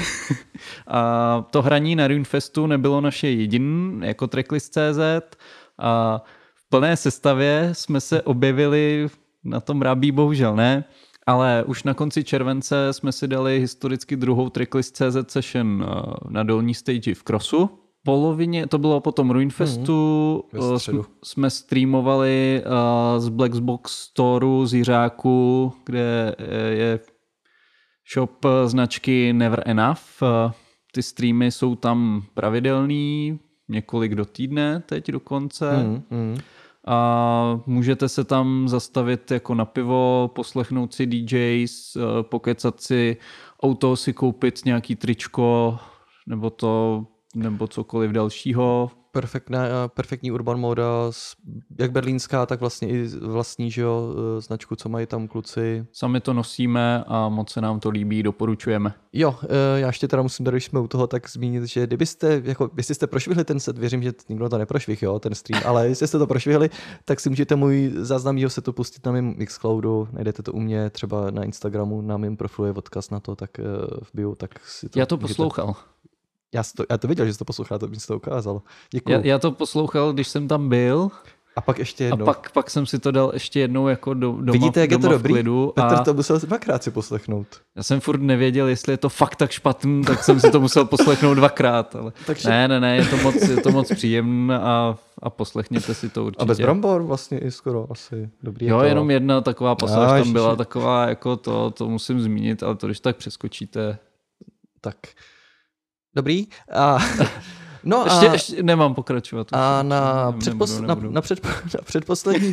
a 0.88 1.46
to 1.52 1.62
hraní 1.62 1.96
na 1.96 2.08
Runefestu 2.08 2.68
nebylo 2.68 3.02
naše 3.02 3.30
jediné 3.30 4.08
jako 4.08 4.28
tracklist.cz 4.28 5.38
a 5.80 6.22
v 6.56 6.70
plné 6.70 6.98
sestavě 6.98 7.70
jsme 7.74 8.02
se 8.02 8.22
objevili 8.22 9.08
na 9.44 9.60
tom 9.60 9.82
Rabí, 9.82 10.12
bohužel 10.12 10.56
ne, 10.56 10.84
ale 11.26 11.64
už 11.68 11.84
na 11.84 11.94
konci 11.94 12.24
července 12.24 12.94
jsme 12.94 13.12
si 13.12 13.28
dali 13.28 13.60
historicky 13.60 14.16
druhou 14.16 14.50
tracklist.cz 14.50 15.18
session 15.28 15.86
eh, 15.88 16.14
na 16.30 16.44
dolní 16.44 16.74
stage 16.74 17.16
v 17.16 17.24
Crossu. 17.24 17.70
Polovině, 18.10 18.68
to 18.68 18.78
bylo 18.78 19.02
potom 19.02 19.32
Ruinfestu, 19.32 20.44
mm, 20.54 20.78
středu. 20.78 21.06
jsme 21.24 21.50
streamovali 21.50 22.64
uh, 22.66 23.20
z 23.20 23.30
Blackbox 23.30 23.92
Storeu 23.92 24.66
z 24.66 24.74
Jiřáku, 24.74 25.74
kde 25.86 26.36
eh, 26.38 26.70
je 26.70 27.00
shop 28.14 28.46
značky 28.66 29.34
Never 29.34 29.64
Enough. 29.66 30.00
Eh, 30.24 30.52
Ty 30.94 31.04
streamy 31.04 31.52
jsou 31.52 31.76
tam 31.76 32.24
pravidelný, 32.34 33.40
několik 33.68 34.16
do 34.16 34.26
týdne 34.26 34.84
teď 34.86 35.12
dokonce. 35.12 35.84
Mm, 35.84 36.04
mm. 36.10 36.38
A 36.88 37.62
můžete 37.66 38.10
se 38.10 38.24
tam 38.24 38.70
zastavit 38.70 39.32
jako 39.32 39.56
na 39.56 39.66
pivo, 39.66 40.32
poslechnout 40.36 40.94
si 40.94 41.06
DJs, 41.06 41.98
pokecat 42.22 42.82
si 42.82 43.18
auto, 43.64 43.96
si 43.96 44.14
koupit 44.14 44.66
nějaký 44.66 44.96
tričko, 44.96 45.78
nebo 46.28 46.50
to, 46.50 47.06
nebo 47.36 47.68
cokoliv 47.68 48.12
dalšího. 48.12 48.92
Perfektná, 49.12 49.60
perfektní 49.88 50.32
urban 50.32 50.60
moda, 50.60 50.84
jak 51.80 51.92
berlínská, 51.92 52.46
tak 52.46 52.60
vlastně 52.60 52.88
i 52.90 53.08
vlastní, 53.08 53.72
že 53.72 53.82
jo, 53.82 54.14
eh, 54.38 54.42
značku, 54.42 54.76
co 54.76 54.90
mají 54.90 55.06
tam 55.06 55.28
kluci. 55.28 55.86
Sami 55.92 56.20
to 56.22 56.34
nosíme 56.34 57.04
a 57.08 57.30
moc 57.30 57.52
se 57.52 57.62
nám 57.62 57.80
to 57.80 57.90
líbí, 57.90 58.24
doporučujeme. 58.24 58.94
Jo, 59.14 59.36
eh, 59.44 59.80
já 59.80 59.88
ještě 59.88 60.08
teda 60.08 60.22
musím, 60.22 60.46
když 60.46 60.66
jsme 60.66 60.80
u 60.80 60.88
toho, 60.88 61.08
tak 61.08 61.30
zmínit, 61.30 61.64
že 61.64 61.88
kdybyste, 61.88 62.42
jako, 62.46 62.70
jestli 62.78 62.96
jste 62.96 63.08
prošvihli 63.08 63.44
ten 63.46 63.60
set, 63.60 63.78
věřím, 63.78 64.04
že 64.04 64.14
nikdo 64.30 64.50
to 64.50 64.58
neprošvih, 64.58 65.02
jo, 65.04 65.20
ten 65.20 65.36
stream, 65.36 65.64
ale 65.66 65.88
jestli 65.88 66.08
jste 66.08 66.18
to 66.20 66.28
prošvihli, 66.28 66.70
tak 67.06 67.20
si 67.20 67.30
můžete 67.30 67.56
můj 67.56 67.92
záznam 67.96 68.36
mýho 68.36 68.50
setu 68.50 68.74
pustit 68.74 69.06
na 69.06 69.12
mém 69.12 69.36
Mixcloudu, 69.38 70.08
najdete 70.12 70.44
to 70.44 70.54
u 70.54 70.60
mě 70.60 70.90
třeba 70.90 71.32
na 71.32 71.44
Instagramu, 71.44 72.02
na 72.02 72.18
mém 72.18 72.38
profilu 72.38 72.66
je 72.66 72.74
odkaz 72.74 73.10
na 73.10 73.20
to, 73.20 73.36
tak 73.36 73.60
eh, 73.60 73.64
v 74.04 74.10
bio, 74.14 74.36
tak 74.36 74.60
si 74.68 74.90
to 74.90 75.00
Já 75.00 75.06
to 75.06 75.18
můžete- 75.18 75.28
poslouchal. 75.38 75.76
Já, 76.56 76.64
to, 76.76 76.84
já 76.90 76.98
to 76.98 77.08
viděl, 77.08 77.26
že 77.26 77.34
jsi 77.34 77.40
to 77.40 77.46
poslouchal, 77.46 77.80
to 77.80 77.88
mi 77.88 77.96
to 78.08 78.16
ukázal. 78.16 78.62
Děkuju. 78.94 79.18
Já, 79.18 79.26
já 79.26 79.40
to 79.40 79.52
poslouchal, 79.52 80.14
když 80.14 80.28
jsem 80.28 80.48
tam 80.48 80.70
byl 80.70 81.10
A 81.56 81.62
pak 81.62 81.80
ještě 81.80 82.04
a 82.04 82.08
jednou. 82.08 82.26
pak, 82.26 82.52
pak 82.52 82.70
jsem 82.70 82.86
si 82.86 83.00
to 83.00 83.12
dal 83.12 83.30
ještě 83.34 83.60
jednou 83.60 83.88
jako 83.88 84.14
do, 84.14 84.32
doma, 84.32 84.52
Vidíte, 84.52 84.80
jak 84.80 84.92
je 84.92 84.98
to 84.98 85.02
doma 85.02 85.14
dobrý? 85.14 85.34
klidu 85.34 85.72
Petr 85.76 85.96
a 85.96 86.04
to 86.04 86.14
musel 86.14 86.40
dvakrát 86.40 86.84
si 86.84 86.92
poslechnout. 86.92 87.48
já 87.76 87.84
jsem 87.84 88.00
furt 88.00 88.22
nevěděl, 88.22 88.68
jestli 88.68 88.94
je 88.94 88.98
to 88.98 89.10
fakt 89.10 89.36
tak 89.36 89.52
špatný, 89.52 90.04
tak 90.04 90.24
jsem 90.24 90.40
si 90.40 90.52
to 90.52 90.60
musel 90.60 90.86
poslechnout 90.86 91.34
dvakrát. 91.34 91.96
Ale... 91.96 92.12
Takže- 92.26 92.50
Ne, 92.50 92.68
ne, 92.68 92.80
ne, 92.80 92.96
je 92.96 93.06
to 93.06 93.18
moc, 93.18 93.36
je 93.36 93.58
to 93.62 93.72
moc 93.72 93.92
příjemné 93.94 94.60
a, 94.60 94.98
a 95.22 95.30
poslechněte 95.30 95.94
si 95.94 96.10
to 96.10 96.26
určitě. 96.26 96.42
A 96.44 96.46
bez 96.46 96.60
brambor 96.60 97.02
vlastně 97.02 97.40
i 97.40 97.52
skoro 97.52 97.88
asi 97.92 98.30
dobrý. 98.44 98.66
je 98.66 98.72
Jo, 98.72 98.78
to. 98.80 98.84
jenom 98.86 99.12
jedna 99.12 99.42
taková 99.42 99.76
pasáž 99.76 100.24
tam 100.24 100.34
byla 100.34 100.56
taková, 100.56 101.08
jako 101.10 101.36
to, 101.36 101.72
to 101.72 101.90
musím 101.90 102.22
zmínit, 102.22 102.64
ale 102.64 102.76
to 102.76 102.88
když 102.88 103.00
tak 103.00 103.16
přeskočíte. 103.18 103.98
Tak. 104.82 104.96
Dobrý. 106.20 106.48
A, 106.74 106.98
no 107.84 108.04
Ještě, 108.06 108.30
a, 108.30 108.34
ještě 108.34 108.64
nemám 108.64 108.96
pokračovat. 108.96 109.48
už, 109.48 109.50
a 109.54 109.84
na, 109.84 110.32
ne- 110.32 110.38
předpos, 110.38 110.70
nebudu, 110.72 110.88
na, 110.88 110.96
nebudu. 110.96 111.12
na, 111.12 111.22
předpo, 111.22 111.48
na 111.78 111.82
předposlední 111.84 112.52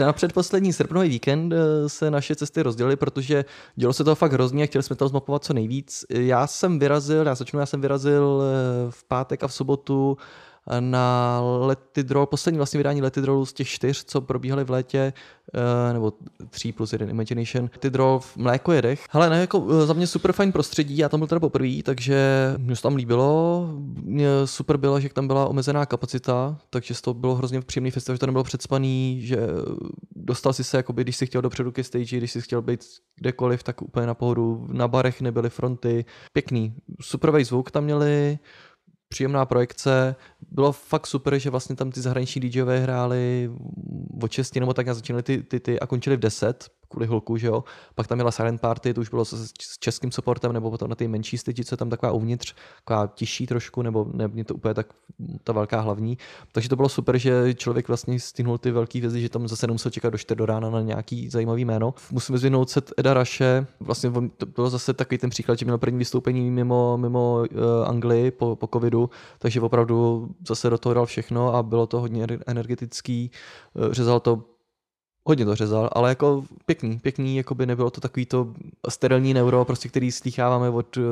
na 0.00 0.12
předposlední 0.12 0.72
srpnový 0.72 1.08
víkend 1.08 1.52
eh, 1.52 1.88
se 1.88 2.10
naše 2.10 2.34
cesty 2.36 2.62
rozdělily, 2.62 2.96
protože 2.96 3.44
dělo 3.76 3.92
se 3.92 4.04
toho 4.04 4.14
fakt 4.14 4.32
hrozně 4.32 4.62
a 4.62 4.66
chtěli 4.66 4.82
jsme 4.82 4.96
toho 4.96 5.08
zmapovat 5.08 5.44
co 5.44 5.52
nejvíc. 5.54 6.04
Já 6.10 6.46
jsem 6.46 6.78
vyrazil, 6.78 7.26
já 7.26 7.34
začnu, 7.34 7.60
já 7.60 7.66
jsem 7.66 7.80
vyrazil 7.80 8.42
eh, 8.42 8.90
v 8.90 9.04
pátek 9.04 9.42
a 9.44 9.48
v 9.48 9.54
sobotu 9.54 10.16
na 10.80 11.40
Let 11.60 11.98
It 11.98 12.10
Roll, 12.10 12.26
poslední 12.26 12.56
vlastně 12.56 12.78
vydání 12.78 13.02
Let 13.02 13.16
It 13.16 13.24
Rollu 13.24 13.46
z 13.46 13.52
těch 13.52 13.68
čtyř, 13.68 14.04
co 14.04 14.20
probíhaly 14.20 14.64
v 14.64 14.70
létě, 14.70 15.12
eh, 15.54 15.92
nebo 15.92 16.12
tří 16.50 16.72
plus 16.72 16.92
jeden 16.92 17.10
Imagination, 17.10 17.62
Let 17.62 17.84
It 17.84 17.94
Roll 17.94 18.18
v 18.18 18.36
Mlékojedech. 18.36 19.06
Hele, 19.10 19.30
ne, 19.30 19.40
jako 19.40 19.66
eh, 19.70 19.86
za 19.86 19.92
mě 19.92 20.06
super 20.06 20.32
fajn 20.32 20.52
prostředí, 20.52 20.98
já 20.98 21.08
tam 21.08 21.20
byl 21.20 21.26
teda 21.26 21.40
poprvé, 21.40 21.82
takže 21.82 22.18
mě 22.56 22.76
se 22.76 22.82
tam 22.82 22.96
líbilo. 22.96 23.68
Mě 24.02 24.28
super 24.44 24.76
bylo, 24.76 25.00
že 25.00 25.08
tam 25.08 25.26
byla 25.26 25.46
omezená 25.46 25.86
kapacita, 25.86 26.58
takže 26.70 26.94
to 27.02 27.14
bylo 27.14 27.34
hrozně 27.34 27.60
příjemný 27.60 27.90
festival, 27.90 28.16
že 28.16 28.20
to 28.20 28.26
nebylo 28.26 28.44
předspaný, 28.44 29.20
že 29.22 29.38
dostal 30.16 30.52
si 30.52 30.64
se, 30.64 30.76
jakoby, 30.76 31.02
když 31.02 31.16
si 31.16 31.26
chtěl 31.26 31.42
dopředu 31.42 31.72
ke 31.72 31.84
stage, 31.84 32.16
když 32.16 32.32
si 32.32 32.40
chtěl 32.40 32.62
být 32.62 32.84
kdekoliv, 33.16 33.62
tak 33.62 33.82
úplně 33.82 34.06
na 34.06 34.14
pohodu. 34.14 34.66
Na 34.72 34.88
barech 34.88 35.20
nebyly 35.20 35.50
fronty. 35.50 36.04
Pěkný. 36.32 36.74
Superový 37.00 37.44
zvuk 37.44 37.70
tam 37.70 37.84
měli, 37.84 38.38
příjemná 39.14 39.46
projekce. 39.46 40.16
Bylo 40.50 40.72
fakt 40.72 41.06
super, 41.06 41.38
že 41.38 41.50
vlastně 41.50 41.76
tam 41.76 41.90
ty 41.90 42.00
zahraniční 42.00 42.40
DJové 42.40 42.78
hráli 42.78 43.50
od 44.22 44.32
6 44.32 44.56
nebo 44.56 44.74
tak 44.74 44.88
a 44.88 44.94
začínali 44.94 45.22
ty, 45.22 45.42
ty, 45.42 45.60
ty 45.60 45.80
a 45.80 45.86
končili 45.86 46.16
v 46.16 46.20
10 46.20 46.70
kvůli 46.94 47.06
hluku, 47.06 47.36
že 47.36 47.46
jo. 47.46 47.64
Pak 47.94 48.06
tam 48.06 48.16
měla 48.16 48.30
Silent 48.30 48.60
Party, 48.60 48.94
to 48.94 49.00
už 49.00 49.08
bylo 49.08 49.24
s, 49.24 49.52
českým 49.78 50.12
supportem, 50.12 50.52
nebo 50.52 50.70
potom 50.70 50.88
na 50.88 50.94
ty 50.94 51.08
menší 51.08 51.38
stage, 51.38 51.64
co 51.64 51.76
tam 51.76 51.90
taková 51.90 52.12
uvnitř, 52.12 52.54
taková 52.84 53.06
tižší 53.06 53.46
trošku, 53.46 53.82
nebo 53.82 54.06
ne, 54.12 54.28
mě 54.28 54.44
to 54.44 54.54
úplně 54.54 54.74
tak 54.74 54.86
ta 55.44 55.52
velká 55.52 55.80
hlavní. 55.80 56.18
Takže 56.52 56.68
to 56.68 56.76
bylo 56.76 56.88
super, 56.88 57.18
že 57.18 57.54
člověk 57.54 57.88
vlastně 57.88 58.20
stihnul 58.20 58.58
ty 58.58 58.70
velké 58.70 59.00
věci, 59.00 59.20
že 59.20 59.28
tam 59.28 59.48
zase 59.48 59.66
nemusel 59.66 59.90
čekat 59.90 60.10
do 60.10 60.18
4 60.18 60.36
do 60.36 60.46
rána 60.46 60.70
na 60.70 60.80
nějaký 60.80 61.30
zajímavý 61.30 61.64
jméno. 61.64 61.94
Musím 62.10 62.32
vyzvinout 62.32 62.70
set 62.70 62.92
Eda 62.96 63.14
Raše, 63.14 63.66
vlastně 63.80 64.10
to 64.36 64.46
bylo 64.46 64.70
zase 64.70 64.94
takový 64.94 65.18
ten 65.18 65.30
příklad, 65.30 65.58
že 65.58 65.64
měl 65.64 65.78
první 65.78 65.98
vystoupení 65.98 66.50
mimo, 66.50 66.98
mimo 66.98 67.44
uh, 67.50 67.88
Anglii 67.88 68.30
po, 68.30 68.56
po 68.56 68.66
covidu, 68.66 69.10
takže 69.38 69.60
opravdu 69.60 70.28
zase 70.48 70.70
do 70.70 70.78
toho 70.78 70.94
dal 70.94 71.06
všechno 71.06 71.54
a 71.54 71.62
bylo 71.62 71.86
to 71.86 72.00
hodně 72.00 72.26
ener- 72.26 72.42
energetický, 72.46 73.30
uh, 73.74 73.92
řezal 73.92 74.20
to 74.20 74.53
hodně 75.26 75.44
to 75.44 75.54
řezal, 75.54 75.90
ale 75.92 76.08
jako 76.08 76.44
pěkný, 76.66 76.98
pěkný, 76.98 77.36
jako 77.36 77.54
by 77.54 77.66
nebylo 77.66 77.90
to 77.90 78.00
takový 78.00 78.26
to 78.26 78.48
sterilní 78.88 79.34
neuro, 79.34 79.64
prostě 79.64 79.88
který 79.88 80.12
slýcháváme 80.12 80.70
od 80.70 80.96
uh, 80.96 81.04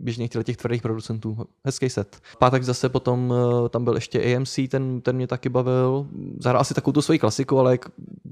běžných 0.00 0.30
těch 0.44 0.56
tvrdých 0.56 0.82
producentů. 0.82 1.38
Hezký 1.64 1.90
set. 1.90 2.18
Pátek 2.38 2.62
zase 2.62 2.88
potom 2.88 3.30
uh, 3.30 3.68
tam 3.68 3.84
byl 3.84 3.94
ještě 3.94 4.36
AMC, 4.36 4.58
ten, 4.68 5.00
ten 5.00 5.16
mě 5.16 5.26
taky 5.26 5.48
bavil. 5.48 6.06
Zahrál 6.38 6.60
asi 6.60 6.74
takovou 6.74 6.92
tu 6.92 7.02
svoji 7.02 7.18
klasiku, 7.18 7.58
ale 7.58 7.72
jak, 7.72 7.88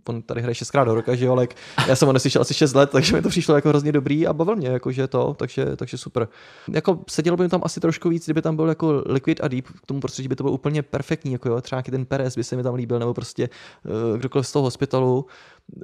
on 0.08 0.22
tady 0.22 0.42
hraje 0.42 0.54
šestkrát 0.54 0.84
do 0.84 0.94
roka, 0.94 1.14
že 1.14 1.24
jo, 1.24 1.32
ale 1.32 1.42
jak, 1.42 1.54
já 1.88 1.96
jsem 1.96 2.06
ho 2.06 2.12
neslyšel 2.12 2.42
asi 2.42 2.54
6 2.54 2.74
let, 2.74 2.90
takže 2.92 3.16
mi 3.16 3.22
to 3.22 3.28
přišlo 3.28 3.54
jako 3.54 3.68
hrozně 3.68 3.92
dobrý 3.92 4.26
a 4.26 4.32
bavil 4.32 4.56
mě, 4.56 4.68
jakože 4.68 5.06
to, 5.06 5.34
takže, 5.38 5.76
takže 5.76 5.98
super. 5.98 6.28
Jako 6.72 6.98
sedělo 7.08 7.36
by 7.36 7.48
tam 7.48 7.60
asi 7.64 7.80
trošku 7.80 8.08
víc, 8.08 8.24
kdyby 8.24 8.42
tam 8.42 8.56
byl 8.56 8.68
jako 8.68 9.02
Liquid 9.06 9.40
a 9.42 9.48
Deep, 9.48 9.66
k 9.82 9.86
tomu 9.86 10.00
prostředí 10.00 10.28
by 10.28 10.36
to 10.36 10.42
bylo 10.44 10.54
úplně 10.54 10.82
perfektní, 10.82 11.32
jako 11.32 11.48
jo, 11.48 11.60
třeba 11.60 11.82
ten 11.82 12.06
Perez 12.06 12.36
by 12.36 12.44
se 12.44 12.56
mi 12.56 12.62
tam 12.62 12.74
líbil, 12.74 12.98
nebo 12.98 13.14
prostě 13.14 13.48
uh, 13.84 14.18
kdokoliv 14.18 14.46
z 14.46 14.52
toho 14.52 14.62
hospitalu, 14.88 15.26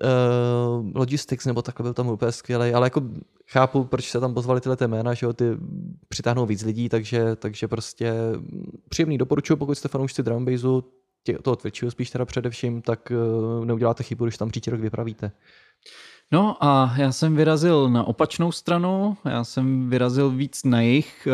uh, 0.02 0.90
Logistics 0.94 1.46
nebo 1.46 1.62
takhle 1.62 1.82
byl 1.82 1.94
tam 1.94 2.09
úplně 2.09 2.32
skvělý, 2.32 2.70
ale 2.70 2.86
jako 2.86 3.02
chápu, 3.50 3.84
proč 3.84 4.11
se 4.11 4.20
tam 4.20 4.34
pozvali 4.34 4.61
tyhle 4.61 4.76
ty 4.76 4.86
jména, 4.86 5.14
že 5.14 5.26
jo, 5.26 5.32
ty 5.32 5.44
přitáhnou 6.09 6.46
víc 6.46 6.64
lidí, 6.64 6.88
takže, 6.88 7.36
takže 7.36 7.68
prostě 7.68 8.14
příjemný 8.88 9.18
doporučuji, 9.18 9.57
pokud 9.57 9.74
jste 9.74 9.88
fanoušci 9.88 10.22
drum 10.22 10.44
bassu, 10.44 10.84
tě, 11.24 11.38
toho 11.38 11.57
Twitchu 11.57 11.90
spíš 11.90 12.11
teda 12.11 12.24
především, 12.24 12.82
tak 12.82 13.12
uh, 13.12 13.64
neuděláte 13.64 14.02
chybu, 14.02 14.24
když 14.24 14.38
tam 14.38 14.48
příští 14.48 14.70
rok 14.70 14.80
vypravíte. 14.80 15.32
No 16.32 16.64
a 16.64 16.94
já 16.96 17.12
jsem 17.12 17.36
vyrazil 17.36 17.90
na 17.90 18.05
opačnou 18.05 18.52
stranu, 18.52 19.16
já 19.24 19.44
jsem 19.44 19.90
vyrazil 19.90 20.30
víc 20.30 20.64
na 20.64 20.80
jich. 20.80 21.28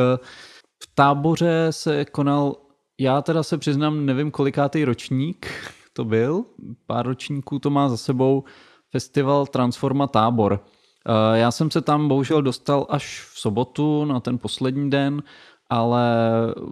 V 0.82 0.94
táboře 0.94 1.66
se 1.70 2.04
konal, 2.04 2.56
já 3.00 3.22
teda 3.22 3.42
se 3.42 3.58
přiznám, 3.58 4.06
nevím 4.06 4.30
kolikátý 4.30 4.84
ročník 4.84 5.46
to 5.92 6.04
byl, 6.04 6.44
pár 6.86 7.06
ročníků 7.06 7.58
to 7.58 7.70
má 7.70 7.88
za 7.88 7.96
sebou, 7.96 8.44
festival 8.90 9.46
Transforma 9.46 10.06
Tábor. 10.06 10.64
Eh, 11.08 11.38
Já 11.38 11.50
jsem 11.50 11.70
se 11.70 11.80
tam 11.80 12.08
bohužel 12.08 12.42
dostal 12.42 12.86
až 12.88 13.20
v 13.34 13.40
sobotu 13.40 14.04
na 14.04 14.20
ten 14.20 14.38
poslední 14.38 14.90
den, 14.90 15.22
ale 15.70 16.04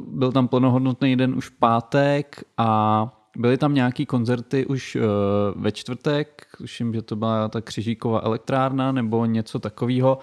byl 0.06 0.32
tam 0.32 0.48
plnohodnotný 0.48 1.16
den 1.16 1.34
už 1.34 1.48
pátek 1.48 2.44
a 2.56 3.10
byly 3.36 3.58
tam 3.58 3.74
nějaký 3.74 4.06
koncerty 4.06 4.66
už 4.66 4.96
eh, 4.96 5.00
ve 5.56 5.72
čtvrtek, 5.72 6.46
tuším, 6.58 6.94
že 6.94 7.02
to 7.02 7.16
byla 7.16 7.48
ta 7.48 7.60
Křižíková 7.60 8.20
elektrárna 8.20 8.92
nebo 8.92 9.26
něco 9.26 9.58
takového. 9.58 10.18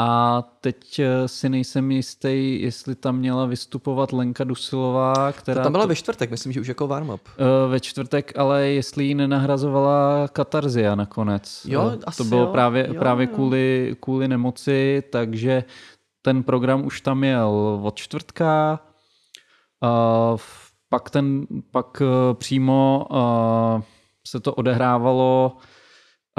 A 0.00 0.42
teď 0.60 0.98
eh, 0.98 1.28
si 1.28 1.48
nejsem 1.48 1.90
jistý, 1.90 2.62
jestli 2.62 2.94
tam 2.94 3.16
měla 3.16 3.46
vystupovat 3.46 4.12
Lenka 4.12 4.44
Dusilová, 4.44 5.32
která... 5.32 5.60
To 5.60 5.62
tam 5.64 5.72
byla 5.72 5.84
to- 5.84 5.88
ve 5.88 5.96
čtvrtek, 5.96 6.30
myslím, 6.30 6.52
že 6.52 6.60
už 6.60 6.66
jako 6.68 6.88
warm-up. 6.88 7.20
Eh, 7.38 7.68
ve 7.68 7.80
čtvrtek, 7.80 8.38
ale 8.38 8.66
jestli 8.66 9.04
ji 9.04 9.14
nenahrazovala 9.14 10.28
Katarzia 10.28 10.94
nakonec. 10.94 11.66
Jo, 11.68 11.90
Eh, 11.94 11.98
asi 12.06 12.16
to 12.18 12.24
bylo 12.24 12.40
jo. 12.40 12.46
právě, 12.52 12.86
Jo, 12.88 12.94
právě 12.98 13.26
jo. 13.26 13.34
Kvůli, 13.34 13.96
kvůli 14.00 14.28
nemoci, 14.28 15.02
takže 15.12 15.64
ten 16.22 16.42
program 16.42 16.86
už 16.86 17.00
tam 17.00 17.24
jel 17.24 17.80
od 17.82 17.94
čtvrtka. 17.96 18.80
Uh, 20.32 20.38
pak, 20.88 21.10
ten, 21.10 21.46
pak 21.70 22.02
přímo 22.32 23.06
uh, 23.10 23.82
se 24.26 24.40
to 24.40 24.54
odehrávalo 24.54 25.52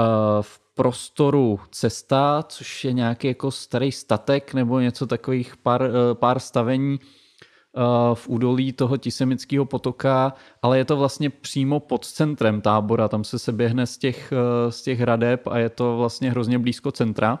uh, 0.00 0.06
v 0.42 0.60
prostoru 0.76 1.60
Cesta, 1.70 2.44
což 2.48 2.84
je 2.84 2.92
nějaký 2.92 3.26
jako 3.28 3.50
starý 3.50 3.92
statek 3.92 4.54
nebo 4.54 4.80
něco 4.80 5.06
takových 5.06 5.56
pár, 5.56 5.82
uh, 5.82 5.88
pár 6.14 6.38
stavení 6.38 6.98
uh, 6.98 8.14
v 8.14 8.28
údolí 8.28 8.72
toho 8.72 8.96
Tisemického 8.96 9.64
potoka, 9.64 10.32
ale 10.62 10.78
je 10.78 10.84
to 10.84 10.96
vlastně 10.96 11.30
přímo 11.30 11.80
pod 11.80 12.06
centrem 12.06 12.60
tábora, 12.60 13.08
tam 13.08 13.24
se 13.24 13.38
se 13.38 13.52
běhne 13.52 13.86
z 13.86 13.98
těch, 13.98 14.32
uh, 14.32 14.70
z 14.70 14.82
těch 14.82 15.00
hradeb 15.00 15.46
a 15.46 15.58
je 15.58 15.68
to 15.68 15.96
vlastně 15.96 16.30
hrozně 16.30 16.58
blízko 16.58 16.92
centra. 16.92 17.38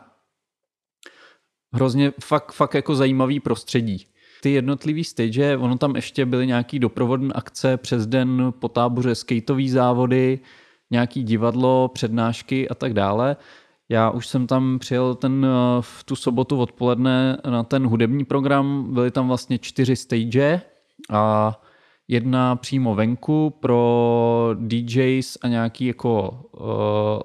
Hrozně 1.72 2.12
fakt, 2.20 2.52
fakt 2.52 2.74
jako 2.74 2.94
zajímavý 2.94 3.40
prostředí. 3.40 4.06
Ty 4.42 4.50
jednotlivý 4.50 5.04
stage, 5.04 5.56
ono 5.56 5.78
tam 5.78 5.96
ještě 5.96 6.26
byly 6.26 6.46
nějaký 6.46 6.78
doprovodné 6.78 7.32
akce 7.34 7.76
přes 7.76 8.06
den 8.06 8.52
po 8.58 8.68
táboře, 8.68 9.14
skateový 9.14 9.70
závody, 9.70 10.40
nějaký 10.90 11.22
divadlo, 11.22 11.90
přednášky 11.94 12.68
a 12.68 12.74
tak 12.74 12.94
dále. 12.94 13.36
Já 13.88 14.10
už 14.10 14.26
jsem 14.26 14.46
tam 14.46 14.78
přijel 14.78 15.14
ten, 15.14 15.46
eh, 15.46 15.82
v 15.82 16.04
tu 16.04 16.16
sobotu 16.16 16.58
odpoledne 16.58 17.38
na 17.50 17.62
ten 17.62 17.86
hudební 17.86 18.24
program, 18.24 18.94
byly 18.94 19.10
tam 19.10 19.28
vlastně 19.28 19.58
čtyři 19.58 19.96
stage 19.96 20.60
a 21.10 21.54
jedna 22.08 22.56
přímo 22.56 22.94
venku 22.94 23.50
pro 23.60 24.50
DJs 24.58 25.38
a 25.42 25.48
nějaký 25.48 25.86
jako 25.86 26.40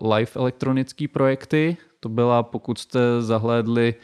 uh, 0.02 0.14
live 0.14 0.32
elektronický 0.36 1.08
projekty. 1.08 1.78
To 2.00 2.10
byla, 2.10 2.44
pokud 2.44 2.78
jste 2.78 3.00
zahlédli, 3.20 3.96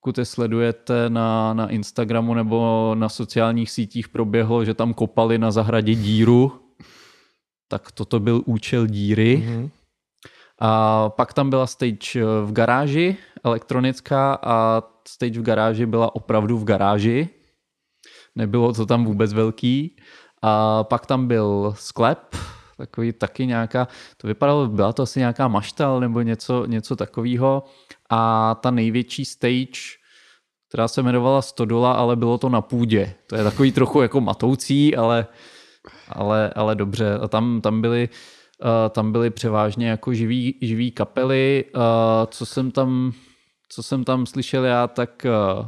pokud 0.00 0.18
je 0.18 0.24
sledujete 0.24 1.10
na, 1.10 1.54
na 1.54 1.68
Instagramu 1.68 2.34
nebo 2.34 2.94
na 2.94 3.08
sociálních 3.08 3.70
sítích, 3.70 4.08
proběhlo, 4.08 4.64
že 4.64 4.74
tam 4.74 4.94
kopali 4.94 5.38
na 5.38 5.50
zahradě 5.50 5.94
díru, 5.94 6.52
tak 7.68 7.92
toto 7.92 8.20
byl 8.20 8.42
účel 8.44 8.86
díry. 8.86 9.42
Mhm. 9.46 9.70
A 10.58 11.08
pak 11.08 11.32
tam 11.32 11.50
byla 11.50 11.66
stage 11.66 12.24
v 12.44 12.52
garáži, 12.52 13.16
elektronická, 13.44 14.38
a 14.42 14.82
stage 15.08 15.40
v 15.40 15.42
garáži 15.42 15.86
byla 15.86 16.14
opravdu 16.14 16.58
v 16.58 16.64
garáži. 16.64 17.28
Nebylo 18.34 18.72
to 18.72 18.86
tam 18.86 19.04
vůbec 19.04 19.32
velký. 19.32 19.96
A 20.42 20.84
pak 20.84 21.06
tam 21.06 21.26
byl 21.26 21.74
sklep, 21.76 22.36
takový 22.76 23.12
taky 23.12 23.46
nějaká, 23.46 23.88
to 24.16 24.26
vypadalo, 24.26 24.68
byla 24.68 24.92
to 24.92 25.02
asi 25.02 25.18
nějaká 25.18 25.48
maštal 25.48 26.00
nebo 26.00 26.22
něco, 26.22 26.66
něco 26.66 26.96
takového. 26.96 27.64
A 28.10 28.54
ta 28.54 28.70
největší 28.70 29.24
stage, 29.24 29.80
která 30.68 30.88
se 30.88 31.00
jmenovala 31.00 31.42
Stodola, 31.42 31.92
ale 31.92 32.16
bylo 32.16 32.38
to 32.38 32.48
na 32.48 32.60
půdě. 32.60 33.14
To 33.26 33.36
je 33.36 33.44
takový 33.44 33.72
trochu 33.72 34.02
jako 34.02 34.20
matoucí, 34.20 34.96
ale, 34.96 35.26
ale, 36.08 36.52
ale 36.56 36.74
dobře. 36.74 37.18
A 37.22 37.28
tam, 37.28 37.60
tam 37.60 37.80
byly 37.80 38.08
Uh, 38.62 38.90
tam 38.90 39.12
byly 39.12 39.30
převážně 39.30 39.88
jako 39.88 40.14
živý, 40.14 40.58
živý 40.62 40.90
kapely. 40.90 41.64
Uh, 41.74 41.82
co, 42.26 42.46
jsem 42.46 42.70
tam, 42.70 43.12
co 43.68 43.82
jsem 43.82 44.04
tam 44.04 44.26
slyšel 44.26 44.64
já, 44.64 44.86
tak 44.86 45.26
uh, 45.58 45.66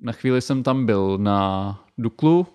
na 0.00 0.12
chvíli 0.12 0.40
jsem 0.40 0.62
tam 0.62 0.86
byl 0.86 1.18
na 1.18 1.80
Duklu 1.98 2.46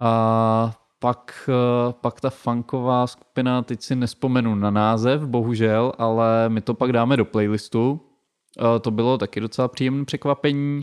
a 0.00 0.72
pak, 0.98 1.50
pak 1.90 2.20
ta 2.20 2.30
funková 2.30 3.06
skupina, 3.06 3.62
teď 3.62 3.82
si 3.82 3.96
nespomenu 3.96 4.54
na 4.54 4.70
název, 4.70 5.22
bohužel, 5.22 5.92
ale 5.98 6.48
my 6.48 6.60
to 6.60 6.74
pak 6.74 6.92
dáme 6.92 7.16
do 7.16 7.24
playlistu. 7.24 8.00
To 8.80 8.90
bylo 8.90 9.18
taky 9.18 9.40
docela 9.40 9.68
příjemné 9.68 10.04
překvapení 10.04 10.82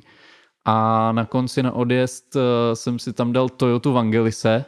a 0.65 1.11
na 1.11 1.25
konci 1.25 1.63
na 1.63 1.71
odjezd 1.71 2.37
jsem 2.73 2.99
si 2.99 3.13
tam 3.13 3.33
dal 3.33 3.49
Toyota 3.49 3.89
Vangelise, 3.89 4.65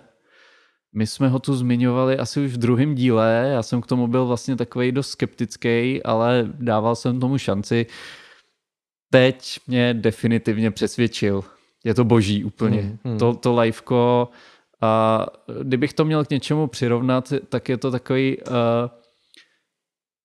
my 0.94 1.08
jsme 1.08 1.28
ho 1.28 1.40
tu 1.40 1.56
zmiňovali 1.56 2.18
asi 2.18 2.46
už 2.46 2.52
v 2.52 2.58
druhém 2.58 2.96
díle, 2.96 3.50
já 3.54 3.64
jsem 3.64 3.82
k 3.82 3.88
tomu 3.88 4.08
byl 4.08 4.26
vlastně 4.26 4.56
takový 4.56 4.92
dost 4.92 5.10
skeptický, 5.10 6.04
ale 6.04 6.50
dával 6.54 6.96
jsem 6.96 7.20
tomu 7.20 7.38
šanci. 7.38 7.86
Teď 9.10 9.60
mě 9.68 9.94
definitivně 9.94 10.72
přesvědčil. 10.72 11.44
je 11.84 11.94
to 11.94 12.04
boží 12.04 12.44
úplně. 12.44 12.82
Hmm, 12.82 12.98
hmm. 13.04 13.18
To, 13.18 13.34
to 13.34 13.56
liveko, 13.56 14.30
a 14.82 15.26
kdybych 15.62 15.94
to 15.94 16.06
měl 16.06 16.26
k 16.26 16.30
něčemu 16.30 16.68
přirovnat, 16.68 17.34
tak 17.50 17.70
je 17.70 17.78
to 17.78 17.92
takový 17.92 18.38
uh, 18.38 18.54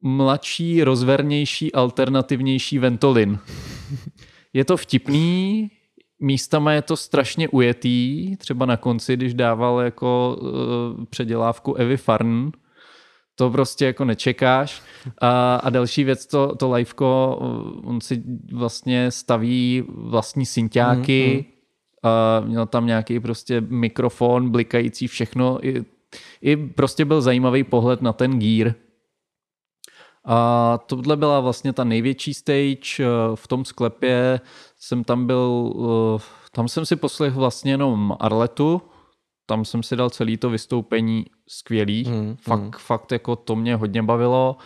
mladší, 0.03 0.85
rozvernější, 0.85 1.73
alternativnější 1.73 2.79
Ventolin. 2.79 3.39
Je 4.53 4.65
to 4.65 4.77
vtipný, 4.77 5.71
místama 6.21 6.73
je 6.73 6.83
to 6.83 6.97
strašně 6.97 7.49
ujetý, 7.49 8.37
třeba 8.37 8.67
na 8.67 8.77
konci, 8.77 9.17
když 9.17 9.35
dával 9.35 9.81
jako 9.81 10.39
uh, 10.41 11.05
předělávku 11.05 11.75
Evy 11.75 11.97
Farn, 11.97 12.51
to 13.35 13.51
prostě 13.51 13.87
jako 13.87 14.05
nečekáš. 14.05 14.83
A, 15.21 15.57
a 15.57 15.71
další 15.71 16.05
věc, 16.05 16.27
to, 16.27 16.57
to 16.57 16.73
liveko, 16.73 17.39
uh, 17.41 17.91
on 17.91 18.01
si 18.01 18.23
vlastně 18.53 19.11
staví 19.11 19.85
vlastní 19.89 20.47
synťáky, 20.47 21.27
Mm, 21.27 21.37
mm. 21.37 22.11
a 22.13 22.41
měl 22.41 22.67
tam 22.67 22.87
nějaký 22.87 23.21
prostě 23.21 23.61
mikrofon, 23.61 24.51
blikající 24.51 25.07
všechno. 25.07 25.67
I, 25.67 25.85
I 26.43 26.57
prostě 26.57 27.05
byl 27.05 27.21
zajímavý 27.21 27.65
pohled 27.65 28.03
na 28.03 28.13
ten 28.13 28.39
gear. 28.39 28.75
A 30.29 30.79
tohle 30.87 31.17
byla 31.17 31.41
vlastně 31.41 31.73
ta 31.73 31.85
největší 31.85 32.35
stage 32.35 32.81
eh, 33.01 33.07
v 33.35 33.49
tom 33.49 33.65
sklepě. 33.65 34.41
Jsem 34.79 35.05
tam 35.05 35.27
byl, 35.27 35.73
eh, 36.19 36.23
tam 36.53 36.69
jsem 36.69 36.87
si 36.87 36.97
poslechl 36.97 37.39
vlastně 37.41 37.73
jenom 37.73 38.17
Arletu, 38.21 38.83
tam 39.47 39.65
jsem 39.65 39.83
si 39.83 39.97
dal 39.97 40.11
celý 40.11 40.37
to 40.37 40.51
vystoupení 40.51 41.27
skvělý. 41.49 42.05
Hmm, 42.05 42.37
fakt, 42.41 42.61
hmm. 42.61 42.71
fakt 42.79 43.13
jako 43.13 43.37
to 43.37 43.57
mě 43.57 43.77
hodně 43.77 44.03
bavilo. 44.03 44.57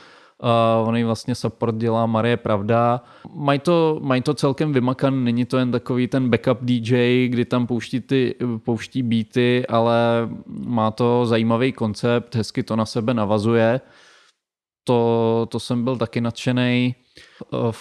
Uh, 0.83 0.89
on 0.89 1.05
vlastně 1.05 1.35
support 1.35 1.77
dělá 1.77 2.07
Marie 2.07 2.37
Pravda. 2.37 3.01
Mají 3.35 3.59
to, 3.59 3.99
mají 4.03 4.23
to 4.23 4.35
celkem 4.35 4.73
vymakan, 4.73 5.25
není 5.25 5.45
to 5.45 5.59
jen 5.59 5.73
takový 5.73 6.09
ten 6.09 6.31
backup 6.31 6.59
DJ, 6.61 7.27
kdy 7.29 7.45
tam 7.45 7.67
pouští, 7.67 8.01
ty, 8.01 8.35
pouští 8.65 9.03
beaty, 9.03 9.67
ale 9.67 10.29
má 10.47 10.91
to 10.91 11.27
zajímavý 11.27 11.73
koncept, 11.73 12.35
hezky 12.35 12.63
to 12.63 12.77
na 12.77 12.87
sebe 12.87 13.15
navazuje. 13.15 13.81
To, 14.85 15.47
to 15.51 15.61
jsem 15.61 15.85
byl 15.85 15.97
taky 15.97 16.21
nadšený. 16.21 16.95
Uh, 17.53 17.73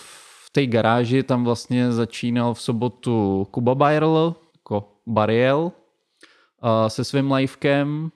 v 0.50 0.52
té 0.52 0.66
garáži 0.68 1.24
tam 1.24 1.44
vlastně 1.44 1.92
začínal 1.92 2.54
v 2.54 2.62
sobotu 2.62 3.48
Kuba 3.52 3.76
Byrl, 3.76 4.36
jako 4.56 4.90
Bariel, 5.08 5.72
se 6.88 7.04
svým 7.04 7.32
livekem. 7.32 8.12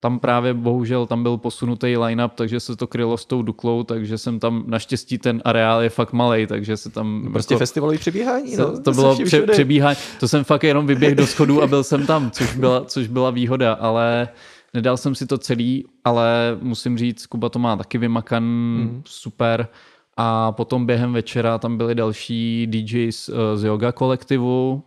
Tam 0.00 0.18
právě 0.18 0.54
bohužel 0.54 1.06
tam 1.06 1.22
byl 1.22 1.36
posunutý 1.36 1.96
line-up, 1.96 2.32
takže 2.34 2.60
se 2.60 2.76
to 2.76 2.86
krylo 2.86 3.16
s 3.16 3.24
tou 3.24 3.42
Duklou, 3.42 3.82
takže 3.82 4.18
jsem 4.18 4.40
tam, 4.40 4.64
naštěstí 4.66 5.18
ten 5.18 5.42
areál 5.44 5.82
je 5.82 5.90
fakt 5.90 6.12
malý, 6.12 6.46
takže 6.46 6.76
se 6.76 6.90
tam... 6.90 7.28
Prostě 7.32 7.54
jako, 7.54 7.58
festivalový 7.58 7.98
přebíhání, 7.98 8.56
no. 8.56 8.80
to, 8.80 8.92
bylo 8.92 9.14
pře, 9.14 9.24
všude. 9.24 9.52
přebíhání, 9.52 9.98
to 10.20 10.28
jsem 10.28 10.44
fakt 10.44 10.62
jenom 10.64 10.86
vyběh 10.86 11.14
do 11.14 11.26
schodů 11.26 11.62
a 11.62 11.66
byl 11.66 11.84
jsem 11.84 12.06
tam, 12.06 12.30
což 12.30 12.56
byla, 12.56 12.84
což 12.84 13.06
byla 13.06 13.30
výhoda, 13.30 13.72
ale 13.72 14.28
nedal 14.74 14.96
jsem 14.96 15.14
si 15.14 15.26
to 15.26 15.38
celý, 15.38 15.84
ale 16.04 16.58
musím 16.60 16.98
říct, 16.98 17.26
Kuba 17.26 17.48
to 17.48 17.58
má 17.58 17.76
taky 17.76 17.98
vymakan, 17.98 18.44
Mhm. 18.44 19.02
super. 19.06 19.68
A 20.16 20.52
potom 20.52 20.86
během 20.86 21.12
večera 21.12 21.58
tam 21.58 21.76
byli 21.76 21.94
další 21.94 22.66
DJs 22.66 23.28
eh, 23.28 23.56
z 23.56 23.64
yoga 23.64 23.92
kolektivu, 23.92 24.82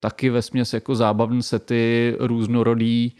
taky 0.00 0.30
ve 0.30 0.42
směs 0.42 0.72
jako 0.72 0.94
zábavné 0.94 1.42
sety, 1.42 2.16
různorodý. 2.20 3.16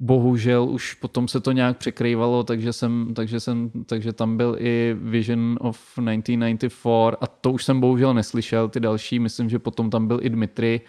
Bohužel 0.00 0.64
už 0.64 0.94
potom 0.94 1.28
se 1.28 1.40
to 1.40 1.52
nějak 1.52 1.78
překrývalo, 1.78 2.44
takže, 2.44 2.72
jsem, 2.72 3.14
takže, 3.14 3.40
jsem, 3.40 3.70
takže 3.86 4.12
tam 4.12 4.36
byl 4.36 4.56
i 4.58 4.96
Vision 4.98 5.58
of 5.60 5.76
1994 5.76 7.16
a 7.20 7.26
to 7.26 7.52
už 7.52 7.64
jsem 7.64 7.80
bohužel 7.80 8.14
neslyšel, 8.14 8.68
ty 8.68 8.80
další, 8.80 9.18
myslím, 9.18 9.48
že 9.48 9.58
potom 9.58 9.90
tam 9.90 10.06
byl 10.06 10.18
i 10.22 10.30
Dmitry, 10.30 10.80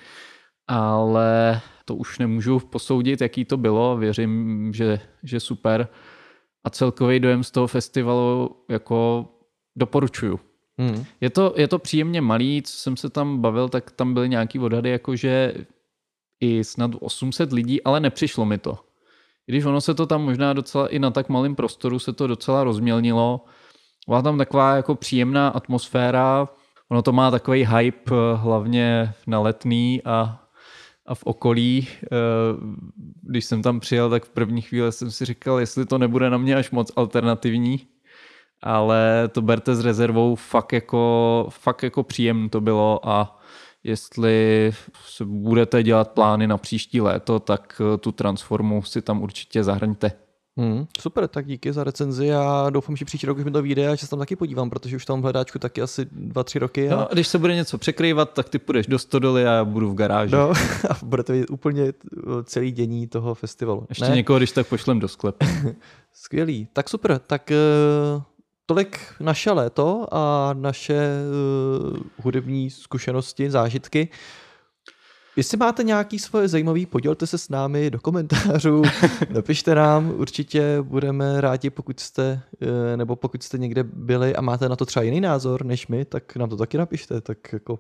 ale 0.68 1.62
to 1.86 1.96
už 1.96 2.20
nemůžu 2.20 2.60
posoudit, 2.60 3.22
jaký 3.22 3.46
to 3.46 3.58
bylo, 3.58 3.98
věřím, 3.98 4.74
že, 4.74 5.00
že 5.24 5.40
super. 5.40 5.88
A 6.64 6.70
celkový 6.70 7.20
dojem 7.20 7.44
z 7.44 7.52
toho 7.52 7.68
festivalu 7.68 8.56
jako 8.70 9.28
doporučuju. 9.76 10.40
Hmm. 10.78 11.06
Je 11.22 11.30
to, 11.30 11.54
je 11.58 11.68
to 11.68 11.80
příjemně 11.80 12.22
malý, 12.22 12.62
co 12.62 12.74
jsem 12.74 12.98
se 12.98 13.10
tam 13.10 13.42
bavil, 13.42 13.70
tak 13.70 13.92
tam 13.92 14.14
byly 14.14 14.30
nějaký 14.30 14.60
odhady, 14.60 14.90
jakože 14.90 15.54
i 16.40 16.64
snad 16.64 16.92
800 17.00 17.52
lidí, 17.52 17.84
ale 17.84 18.00
nepřišlo 18.00 18.46
mi 18.46 18.58
to. 18.58 18.80
I 19.48 19.52
Když 19.52 19.66
ono 19.66 19.82
se 19.82 19.94
to 19.94 20.06
tam 20.06 20.24
možná 20.24 20.54
docela 20.54 20.88
i 20.88 21.00
na 21.00 21.12
tak 21.12 21.30
malém 21.30 21.56
prostoru 21.56 22.00
se 22.00 22.14
to 22.14 22.28
docela 22.28 22.64
rozmělnilo. 22.64 23.46
Byla 24.08 24.22
tam 24.22 24.38
taková 24.38 24.76
jako 24.76 24.96
příjemná 24.96 25.48
atmosféra. 25.48 26.50
Ono 26.90 27.02
to 27.02 27.12
má 27.12 27.32
takový 27.32 27.66
hype 27.66 28.12
eh, 28.12 28.36
hlavně 28.36 29.14
na 29.28 29.40
letný 29.40 30.02
a, 30.06 30.44
a 31.06 31.16
v 31.16 31.24
okolí. 31.24 31.88
Eh, 32.04 32.08
Když 33.22 33.46
jsem 33.46 33.62
tam 33.62 33.80
přijel, 33.80 34.10
tak 34.10 34.26
v 34.26 34.30
první 34.30 34.62
chvíli 34.62 34.92
jsem 34.92 35.12
si 35.12 35.26
říkal, 35.26 35.60
jestli 35.60 35.86
to 35.86 35.98
nebude 35.98 36.30
na 36.30 36.38
mě 36.38 36.56
až 36.56 36.72
moc 36.72 36.92
alternativní 36.96 37.88
ale 38.66 39.30
to 39.32 39.42
berte 39.42 39.76
s 39.76 39.80
rezervou, 39.80 40.36
fakt 40.36 40.74
jako, 40.74 41.48
fakt 41.50 41.84
jako 41.84 42.04
příjemné 42.04 42.50
to 42.50 42.62
bylo 42.62 43.10
a 43.10 43.40
jestli 43.84 44.72
budete 45.24 45.84
dělat 45.84 46.12
plány 46.12 46.48
na 46.48 46.58
příští 46.58 47.02
léto, 47.02 47.40
tak 47.40 47.82
eh, 47.94 47.98
tu 47.98 48.12
transformu 48.12 48.84
si 48.84 49.02
tam 49.02 49.22
určitě 49.22 49.64
zahrňte. 49.64 50.12
Hmm. 50.58 50.86
Super, 51.02 51.28
tak 51.28 51.46
díky 51.48 51.74
za 51.74 51.84
recenzi 51.84 52.34
a 52.34 52.70
doufám, 52.70 52.96
že 52.96 53.06
příští 53.06 53.28
rok 53.28 53.38
už 53.38 53.44
mi 53.44 53.52
to 53.52 53.62
vyjde 53.62 53.90
a 53.90 53.96
že 53.96 54.06
se 54.06 54.10
tam 54.10 54.20
taky 54.20 54.36
podívám, 54.36 54.70
protože 54.70 54.96
už 54.96 55.06
tam 55.06 55.20
v 55.20 55.24
hledáčku 55.24 55.60
taky 55.60 55.82
asi 55.82 56.06
2-3 56.06 56.60
roky. 56.60 56.90
A... 56.90 56.96
No, 56.96 57.12
a 57.12 57.14
když 57.14 57.28
se 57.28 57.38
bude 57.38 57.56
něco 57.56 57.78
překrývat, 57.78 58.34
tak 58.34 58.50
ty 58.50 58.60
půjdeš 58.60 58.88
do 58.88 59.00
stodoly 59.00 59.48
a 59.48 59.52
já 59.52 59.66
budu 59.66 59.90
v 59.90 59.96
garáži. 59.96 60.36
No, 60.36 60.50
a 60.90 60.98
bude 61.04 61.24
to 61.24 61.34
vidět 61.34 61.50
úplně 61.50 61.84
uh, 61.84 61.92
celý 62.44 62.72
dění 62.72 63.08
toho 63.08 63.36
festivalu. 63.36 63.86
Ještě 63.90 64.06
někoho, 64.06 64.40
když 64.40 64.52
tak 64.52 64.68
pošlem 64.68 65.00
do 65.00 65.08
sklepu. 65.08 65.46
Skvělý. 66.14 66.68
Tak 66.74 66.90
super, 66.90 67.20
tak 67.20 67.52
uh, 68.16 68.22
tolik 68.66 69.00
naše 69.20 69.52
léto 69.52 70.08
a 70.12 70.54
naše 70.54 71.10
uh, 71.92 71.98
hudební 72.18 72.70
zkušenosti, 72.70 73.52
zážitky. 73.52 74.10
Jestli 75.36 75.58
máte 75.58 75.84
nějaký 75.84 76.20
svoje 76.20 76.48
zajímavý, 76.48 76.86
podělte 76.86 77.28
se 77.28 77.38
s 77.38 77.50
námi 77.50 77.90
do 77.90 78.00
komentářů, 78.00 78.82
napište 79.30 79.76
nám, 79.76 80.14
určitě 80.16 80.78
budeme 80.82 81.42
rádi, 81.42 81.70
pokud 81.70 82.00
jste, 82.00 82.42
eh, 82.62 82.98
nebo 82.98 83.16
pokud 83.16 83.44
jste 83.44 83.58
někde 83.58 83.84
byli 83.84 84.36
a 84.36 84.42
máte 84.42 84.70
na 84.70 84.76
to 84.76 84.86
třeba 84.86 85.04
jiný 85.04 85.22
názor 85.22 85.66
než 85.66 85.88
my, 85.88 86.06
tak 86.06 86.36
nám 86.36 86.50
to 86.50 86.58
taky 86.58 86.78
napište, 86.78 87.22
tak 87.22 87.54
jako 87.54 87.80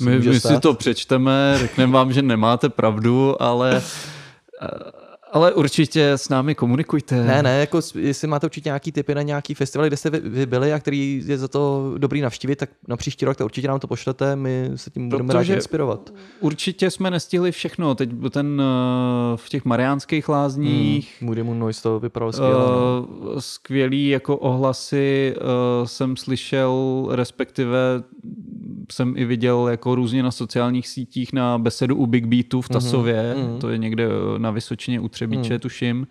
My, 0.00 0.18
my 0.18 0.40
si 0.40 0.60
to 0.60 0.74
přečteme, 0.74 1.54
řekneme 1.58 1.92
vám, 1.92 2.12
že 2.12 2.22
nemáte 2.22 2.68
pravdu, 2.68 3.42
ale, 3.42 3.82
ale 5.32 5.52
určitě 5.52 6.10
s 6.10 6.28
námi 6.28 6.54
komunikujte. 6.54 7.24
Ne, 7.24 7.42
ne, 7.42 7.60
jako 7.60 7.80
jestli 7.98 8.28
máte 8.28 8.46
určitě 8.46 8.68
nějaký 8.68 8.92
typy 8.92 9.14
na 9.14 9.22
nějaký 9.22 9.54
festival, 9.54 9.86
kde 9.86 9.96
jste 9.96 10.10
vy, 10.10 10.20
vy 10.20 10.46
byli 10.46 10.72
a 10.72 10.78
který 10.78 11.22
je 11.26 11.38
za 11.38 11.48
to 11.48 11.94
dobrý 11.98 12.20
navštívit, 12.20 12.56
tak 12.56 12.70
na 12.88 12.96
příští 12.96 13.24
rok 13.24 13.36
to 13.36 13.44
určitě 13.44 13.68
nám 13.68 13.80
to 13.80 13.86
pošlete, 13.86 14.36
my 14.36 14.70
se 14.76 14.90
tím 14.90 15.08
budeme 15.08 15.34
rádi 15.34 15.44
Protože- 15.44 15.54
inspirovat. 15.54 16.12
Určitě 16.40 16.90
jsme 16.90 17.10
nestihli 17.10 17.52
všechno. 17.52 17.94
Teď 17.94 18.10
ten 18.30 18.62
eh, 18.62 19.36
v 19.36 19.48
těch 19.48 19.64
mariánských 19.64 20.28
lázních, 20.28 21.16
Hmm, 21.20 21.26
Moody 21.26 21.42
Moon 21.42 21.58
Noise 21.58 21.82
to 21.82 22.00
vypadalo 22.00 22.32
skvěle. 22.32 22.52
no. 22.54 23.06
Uh, 23.08 23.38
skvělý 23.38 24.08
jako 24.08 24.36
ohlasy 24.36 25.34
uh, 25.36 25.86
jsem 25.86 26.16
slyšel, 26.16 27.06
respektive 27.10 28.02
jsem 28.92 29.14
i 29.16 29.24
viděl 29.24 29.68
jako 29.68 29.94
různě 29.94 30.22
na 30.22 30.30
sociálních 30.30 30.88
sítích 30.88 31.32
na 31.32 31.58
besedu 31.58 31.96
u 31.96 32.06
Big 32.06 32.26
Beatu 32.26 32.60
v 32.60 32.68
Tasově, 32.68 33.34
mhm. 33.38 33.58
to 33.58 33.68
je 33.70 33.78
někde 33.78 34.04
eh, 34.04 34.38
na 34.38 34.50
Vysočině 34.50 35.00
u 35.00 35.08
Třebíče, 35.26 35.58
tuším. 35.58 36.06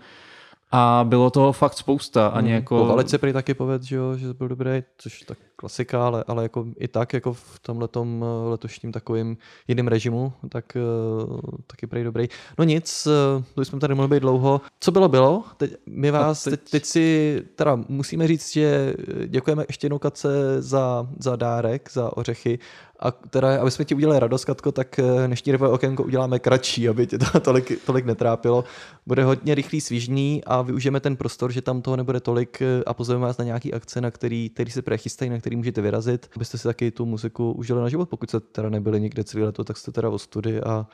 A 0.71 1.05
bylo 1.07 1.29
toho 1.29 1.51
fakt 1.51 1.73
spousta. 1.73 2.27
Ani 2.27 2.47
Hmm. 2.47 2.55
jako... 2.55 2.77
Po 2.77 2.85
Valice 2.85 3.17
prý 3.17 3.33
taky 3.33 3.53
povedl, 3.53 3.85
že, 3.85 3.95
jo, 3.95 4.17
že 4.17 4.33
byl 4.33 4.47
dobrý, 4.47 4.83
což 4.97 5.19
tak 5.21 5.37
klasika, 5.61 6.05
ale, 6.07 6.23
ale 6.27 6.43
jako 6.43 6.65
i 6.79 6.87
tak 6.87 7.13
jako 7.13 7.33
v 7.33 7.59
tomhletom 7.61 8.25
eh, 8.25 8.49
letošním 8.49 8.91
takovým 8.91 9.37
jiným 9.67 9.87
režimu, 9.87 10.33
tak 10.49 10.65
uh, 10.75 11.39
taky 11.67 11.87
prý 11.87 12.03
dobrý. 12.03 12.27
No 12.57 12.63
nic, 12.63 13.07
to 13.55 13.65
jsme 13.65 13.79
tady 13.79 13.95
mohli 13.95 14.09
být 14.09 14.19
dlouho. 14.19 14.61
Co 14.79 14.91
bylo, 14.91 15.07
bylo. 15.09 15.43
Teď, 15.57 15.73
my 15.85 16.11
vás 16.11 16.43
teď... 16.43 16.51
teď- 16.51 16.61
Teď, 16.61 16.71
teď 16.71 16.85
si 16.85 17.43
teda 17.55 17.79
musíme 17.89 18.27
říct, 18.27 18.51
že 18.53 18.95
eh, 19.23 19.27
děkujeme 19.27 19.65
ještě 19.67 19.85
jednou 19.85 19.99
Katce 19.99 20.61
za, 20.61 21.07
za 21.19 21.35
dárek, 21.35 21.89
za 21.93 22.17
ořechy. 22.17 22.59
A 23.03 23.11
teda, 23.11 23.61
aby 23.61 23.71
jsme 23.71 23.85
ti 23.85 23.95
udělali 23.95 24.19
radost, 24.19 24.45
Katko, 24.45 24.71
tak 24.71 24.99
eh, 24.99 25.27
dnešní 25.27 25.51
revové 25.51 25.71
okénko 25.71 26.03
uděláme 26.03 26.39
kratší, 26.39 26.89
aby 26.89 27.07
tě 27.07 27.17
to 27.17 27.39
tolik, 27.39 27.85
tolik 27.85 28.05
netrápilo. 28.05 28.63
Bude 29.07 29.23
hodně 29.23 29.55
rychlý, 29.55 29.81
svížný 29.81 30.43
a 30.45 30.61
využijeme 30.61 30.99
ten 30.99 31.15
prostor, 31.15 31.51
že 31.51 31.61
tam 31.61 31.81
toho 31.81 31.97
nebude 31.97 32.19
tolik 32.19 32.61
eh, 32.61 32.83
a 32.85 32.93
pozveme 32.93 33.21
vás 33.25 33.37
na 33.37 33.45
nějaký 33.45 33.73
akce, 33.73 34.01
na 34.01 34.11
který, 34.11 34.49
který 34.49 34.71
se 34.71 34.81
prechystají, 34.81 35.31
na 35.31 35.39
který 35.39 35.50
můžete 35.55 35.81
vyrazit, 35.81 36.29
abyste 36.35 36.57
si 36.57 36.63
taky 36.63 36.91
tu 36.91 37.05
muziku 37.05 37.51
užili 37.51 37.81
na 37.81 37.89
život. 37.89 38.09
Pokud 38.09 38.29
jste 38.29 38.39
teda 38.39 38.69
nebyli 38.69 39.01
někde 39.01 39.23
celý 39.23 39.43
leto, 39.43 39.63
tak 39.63 39.77
jste 39.77 39.91
teda 39.91 40.09
o 40.09 40.19
studi 40.19 40.61
a 40.61 40.87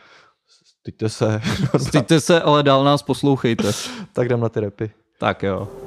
styďte 0.47 1.10
se. 1.10 1.41
Styďte 1.78 2.22
se, 2.22 2.41
ale 2.41 2.64
dál 2.64 2.84
nás 2.84 3.03
poslouchejte. 3.03 3.72
tak 4.14 4.26
jdem 4.26 4.39
na 4.39 4.49
ty 4.49 4.60
repy. 4.60 4.91
tak 5.20 5.43
jo. 5.43 5.87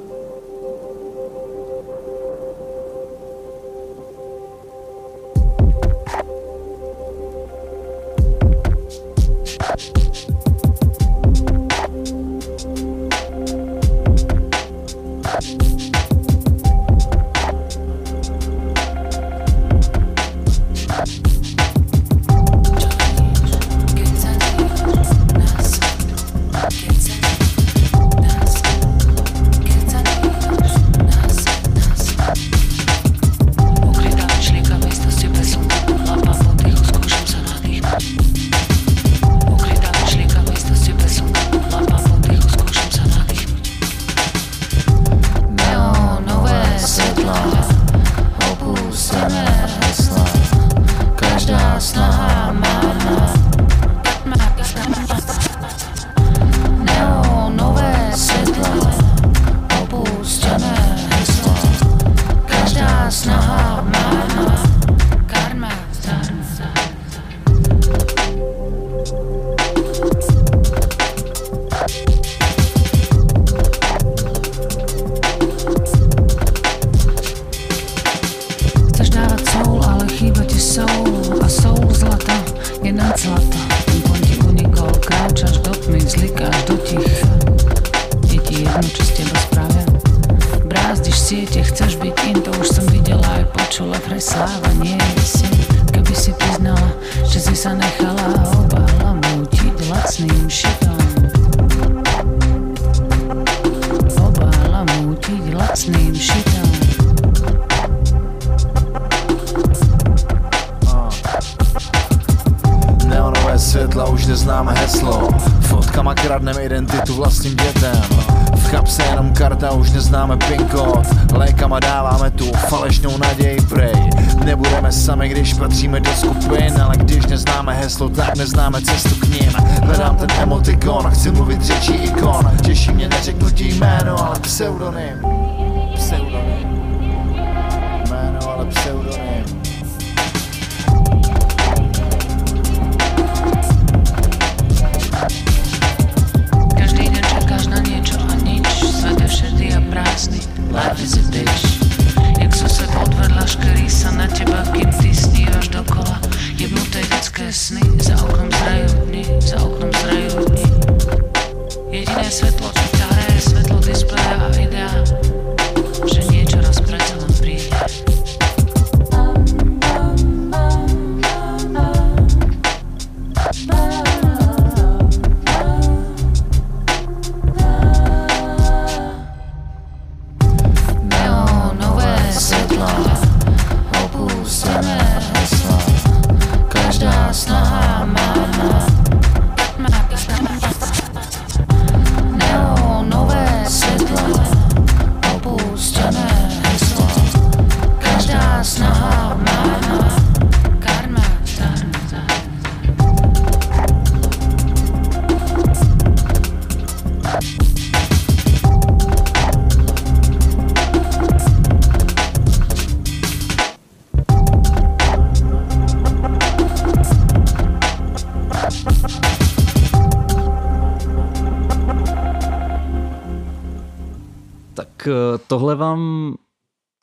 Tohle 225.61 225.74
vám 225.74 226.34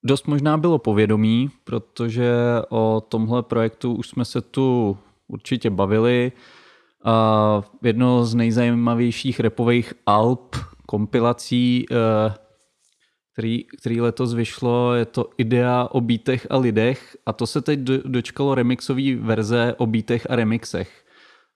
dost 0.03 0.27
možná 0.27 0.57
bylo 0.57 0.77
povědomí, 0.79 1.49
protože 1.63 2.33
o 2.69 3.01
tomhle 3.09 3.43
projektu 3.43 3.93
už 3.93 4.09
jsme 4.09 4.25
se 4.25 4.41
tu 4.41 4.97
určitě 5.27 5.69
bavili. 5.69 6.31
Jedno 7.83 8.25
z 8.25 8.35
nejzajímavějších 8.35 9.39
repových 9.39 9.93
alb, 10.05 10.55
kompilací, 10.85 11.85
eh, 11.91 12.33
který, 13.33 13.63
který 13.63 14.01
letos 14.01 14.33
vyšlo, 14.33 14.93
je 14.93 15.05
to 15.05 15.29
Idea 15.37 15.87
o 15.91 16.01
bítech 16.01 16.47
a 16.49 16.57
lidech 16.57 17.17
a 17.25 17.33
to 17.33 17.47
se 17.47 17.61
teď 17.61 17.79
do- 17.79 18.03
dočkalo 18.05 18.55
remixové 18.55 19.15
verze 19.15 19.75
o 19.77 19.85
bítech 19.85 20.27
a 20.29 20.35
remixech. 20.35 21.05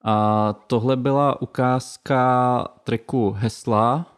A 0.04 0.54
tohle 0.68 0.96
byla 0.96 1.42
ukázka 1.42 2.68
tracku 2.84 3.32
Hesla 3.32 4.11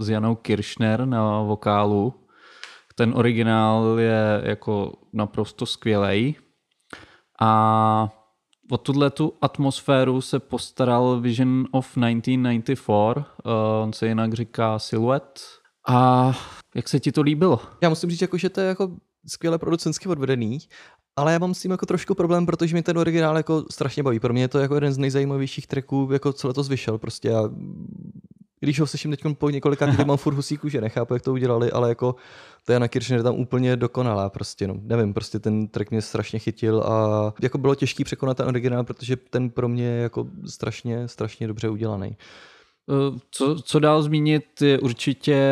s 0.00 0.08
Janou 0.08 0.34
Kiršner 0.34 1.06
na 1.06 1.42
vokálu. 1.42 2.14
Ten 2.94 3.12
originál 3.16 3.98
je 3.98 4.42
jako 4.44 4.92
naprosto 5.12 5.66
skvělej. 5.66 6.34
A 7.40 8.08
o 8.70 8.78
tuhle 8.78 9.10
tu 9.10 9.32
atmosféru 9.40 10.20
se 10.20 10.38
postaral 10.38 11.20
Vision 11.20 11.66
of 11.70 11.86
1994, 11.86 12.80
uh, 12.86 13.22
on 13.82 13.92
se 13.92 14.06
jinak 14.06 14.34
říká 14.34 14.78
Silhouette. 14.78 15.40
A 15.88 16.32
jak 16.74 16.88
se 16.88 17.00
ti 17.00 17.12
to 17.12 17.22
líbilo? 17.22 17.60
Já 17.80 17.88
musím 17.88 18.10
říct, 18.10 18.20
jako, 18.20 18.38
že 18.38 18.48
to 18.48 18.60
je 18.60 18.66
jako 18.66 18.90
skvěle 19.26 19.58
producensky 19.58 20.08
odvedený, 20.08 20.58
ale 21.16 21.32
já 21.32 21.38
mám 21.38 21.54
s 21.54 21.60
tím 21.60 21.70
jako 21.70 21.86
trošku 21.86 22.14
problém, 22.14 22.46
protože 22.46 22.74
mi 22.74 22.82
ten 22.82 22.98
originál 22.98 23.36
jako 23.36 23.64
strašně 23.70 24.02
baví. 24.02 24.20
Pro 24.20 24.32
mě 24.32 24.42
je 24.42 24.48
to 24.48 24.58
jako 24.58 24.74
jeden 24.74 24.92
z 24.92 24.98
nejzajímavějších 24.98 25.66
tracků, 25.66 26.08
jako 26.12 26.32
co 26.32 26.48
letos 26.48 26.68
vyšel. 26.68 26.98
Prostě 26.98 27.28
já, 27.28 27.42
když 28.60 28.80
ho 28.80 28.86
slyším 28.86 29.10
teď 29.10 29.20
po 29.38 29.50
několika 29.50 29.86
týdnech, 29.86 30.06
mám 30.06 30.16
furt 30.16 30.34
husíku, 30.34 30.68
že 30.68 30.80
nechápu, 30.80 31.14
jak 31.14 31.22
to 31.22 31.32
udělali, 31.32 31.72
ale 31.72 31.88
jako 31.88 32.14
to 32.66 32.72
Jana 32.72 32.88
Kirchner 32.88 33.18
je 33.18 33.22
tam 33.22 33.34
úplně 33.34 33.76
dokonalá 33.76 34.30
prostě, 34.30 34.68
no. 34.68 34.74
Nevím, 34.82 35.14
prostě 35.14 35.38
ten 35.38 35.68
track 35.68 35.90
mě 35.90 36.02
strašně 36.02 36.38
chytil 36.38 36.80
a 36.80 37.34
jako 37.42 37.58
bylo 37.58 37.74
těžký 37.74 38.04
překonat 38.04 38.36
ten 38.36 38.48
originál, 38.48 38.84
protože 38.84 39.16
ten 39.16 39.50
pro 39.50 39.68
mě 39.68 39.84
je 39.84 40.02
jako 40.02 40.26
strašně, 40.46 41.08
strašně 41.08 41.46
dobře 41.46 41.68
udělaný. 41.68 42.16
Uh, 42.86 43.18
Co, 43.30 43.56
co 43.62 43.78
dál 43.78 44.02
zmínit 44.02 44.62
je 44.62 44.78
určitě 44.78 45.42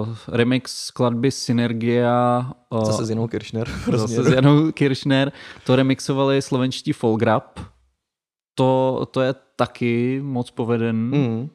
uh, 0.00 0.16
remix 0.28 0.84
skladby 0.84 1.30
Synergia. 1.30 2.52
Uh, 2.70 2.84
Zase 2.84 3.04
s 3.06 3.10
Janou 3.10 3.28
Kirchner. 3.28 3.68
zase 3.96 4.22
s 4.22 4.32
Janou 4.32 4.72
Kirchner. 4.72 5.32
To 5.66 5.76
remixovali 5.76 6.42
slovenští 6.42 6.92
Folgrap. 6.92 7.60
To, 8.54 9.02
to 9.10 9.20
je 9.20 9.34
taky 9.56 10.20
moc 10.24 10.50
poveden. 10.50 10.96
Mm. 10.96 11.50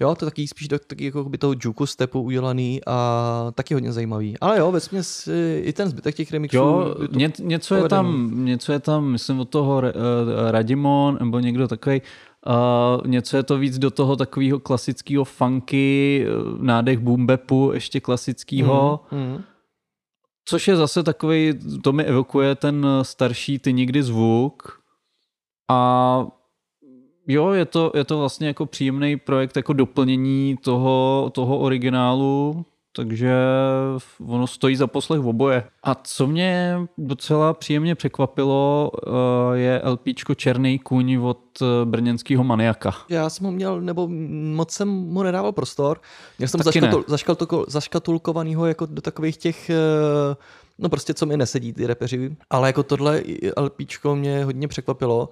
Jo, 0.00 0.14
to 0.14 0.24
je 0.24 0.30
taky 0.30 0.48
spíš 0.48 0.68
do 0.68 0.78
taky 0.78 1.04
jako 1.04 1.24
by 1.24 1.38
toho 1.38 1.54
juku 1.64 1.86
stepu 1.86 2.22
udělaný 2.22 2.80
a 2.86 3.52
taky 3.54 3.74
hodně 3.74 3.92
zajímavý. 3.92 4.38
Ale 4.40 4.58
jo, 4.58 4.72
eh, 5.28 5.58
i 5.58 5.72
ten 5.72 5.88
zbytek 5.88 6.14
těch 6.14 6.32
remixů. 6.32 6.56
Jo, 6.56 6.94
je 7.00 7.08
ně, 7.12 7.32
něco, 7.40 7.74
je 7.74 7.80
povedený. 7.80 7.88
tam, 7.88 8.44
něco 8.44 8.72
je 8.72 8.78
tam, 8.80 9.04
myslím 9.04 9.40
od 9.40 9.48
toho 9.48 9.76
uh, 9.76 9.82
Radimon 10.50 11.18
nebo 11.20 11.38
někdo 11.38 11.68
takový. 11.68 12.02
Uh, 12.46 13.06
něco 13.06 13.36
je 13.36 13.42
to 13.42 13.58
víc 13.58 13.78
do 13.78 13.90
toho 13.90 14.16
takového 14.16 14.60
klasického 14.60 15.24
funky, 15.24 16.26
uh, 16.26 16.62
nádech 16.62 16.98
boom 16.98 17.26
bapu, 17.26 17.70
ještě 17.74 18.00
klasického. 18.00 19.00
Mm, 19.10 19.18
mm. 19.18 19.42
Což 20.44 20.68
je 20.68 20.76
zase 20.76 21.02
takový, 21.02 21.52
to 21.82 21.92
mi 21.92 22.04
evokuje 22.04 22.54
ten 22.54 22.86
starší 23.02 23.58
ty 23.58 23.72
nikdy 23.72 24.02
zvuk. 24.02 24.82
A 25.70 26.26
jo, 27.32 27.50
je 27.50 27.64
to, 27.64 27.92
je 27.94 28.04
to 28.04 28.18
vlastně 28.18 28.46
jako 28.46 28.66
příjemný 28.66 29.16
projekt, 29.16 29.56
jako 29.56 29.72
doplnění 29.72 30.56
toho, 30.62 31.30
toho 31.34 31.58
originálu, 31.58 32.64
takže 32.96 33.34
ono 34.26 34.46
stojí 34.46 34.76
za 34.76 34.86
poslech 34.86 35.20
v 35.20 35.28
oboje. 35.28 35.64
A 35.82 35.94
co 35.94 36.26
mě 36.26 36.78
docela 36.98 37.54
příjemně 37.54 37.94
překvapilo, 37.94 38.90
eh, 39.06 39.58
je 39.58 39.82
LPčko 39.84 40.34
Černý 40.34 40.78
kůň 40.78 41.16
od 41.16 41.38
eh, 41.62 41.64
brněnského 41.84 42.44
maniaka. 42.44 42.94
Já 43.08 43.30
jsem 43.30 43.46
ho 43.46 43.52
měl, 43.52 43.80
nebo 43.80 44.08
moc 44.54 44.70
jsem 44.70 44.88
mu 44.88 45.22
nedával 45.22 45.52
prostor. 45.52 46.00
Měl 46.38 46.48
jsem 46.48 46.60
zaškatul, 46.62 47.04
zaškatul, 47.08 47.66
zaškatulkovanýho 47.68 48.66
jako 48.66 48.86
do 48.86 49.02
takových 49.02 49.36
těch, 49.36 49.70
eh, 49.70 50.36
no 50.78 50.88
prostě 50.88 51.14
co 51.14 51.26
mi 51.26 51.36
nesedí 51.36 51.72
ty 51.72 51.86
repeři. 51.86 52.36
Ale 52.50 52.68
jako 52.68 52.82
tohle 52.82 53.22
LPčko 53.56 54.16
mě 54.16 54.44
hodně 54.44 54.68
překvapilo. 54.68 55.28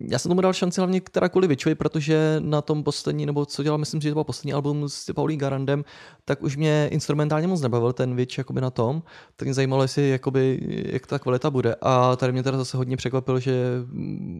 Já 0.00 0.18
jsem 0.18 0.28
tomu 0.28 0.40
dal 0.40 0.52
šanci 0.52 0.80
hlavně 0.80 1.00
teda 1.00 1.28
kvůli 1.28 1.48
Vičovi, 1.48 1.74
protože 1.74 2.36
na 2.38 2.62
tom 2.62 2.84
poslední, 2.84 3.26
nebo 3.26 3.46
co 3.46 3.62
dělal, 3.62 3.78
myslím, 3.78 4.00
že 4.00 4.08
to 4.08 4.14
byl 4.14 4.24
poslední 4.24 4.52
album 4.52 4.88
s 4.88 5.12
Paulí 5.12 5.36
Garandem, 5.36 5.84
tak 6.24 6.42
už 6.42 6.56
mě 6.56 6.88
instrumentálně 6.92 7.46
moc 7.46 7.60
nebavil 7.60 7.92
ten 7.92 8.16
Vič 8.16 8.38
jakoby 8.38 8.60
na 8.60 8.70
tom, 8.70 9.02
tak 9.36 9.46
mě 9.46 9.54
zajímalo, 9.54 9.82
jestli 9.82 10.08
jakoby, 10.08 10.60
jak 10.92 11.06
ta 11.06 11.18
kvalita 11.18 11.50
bude. 11.50 11.76
A 11.82 12.16
tady 12.16 12.32
mě 12.32 12.42
teda 12.42 12.58
zase 12.58 12.76
hodně 12.76 12.96
překvapil, 12.96 13.40
že 13.40 13.64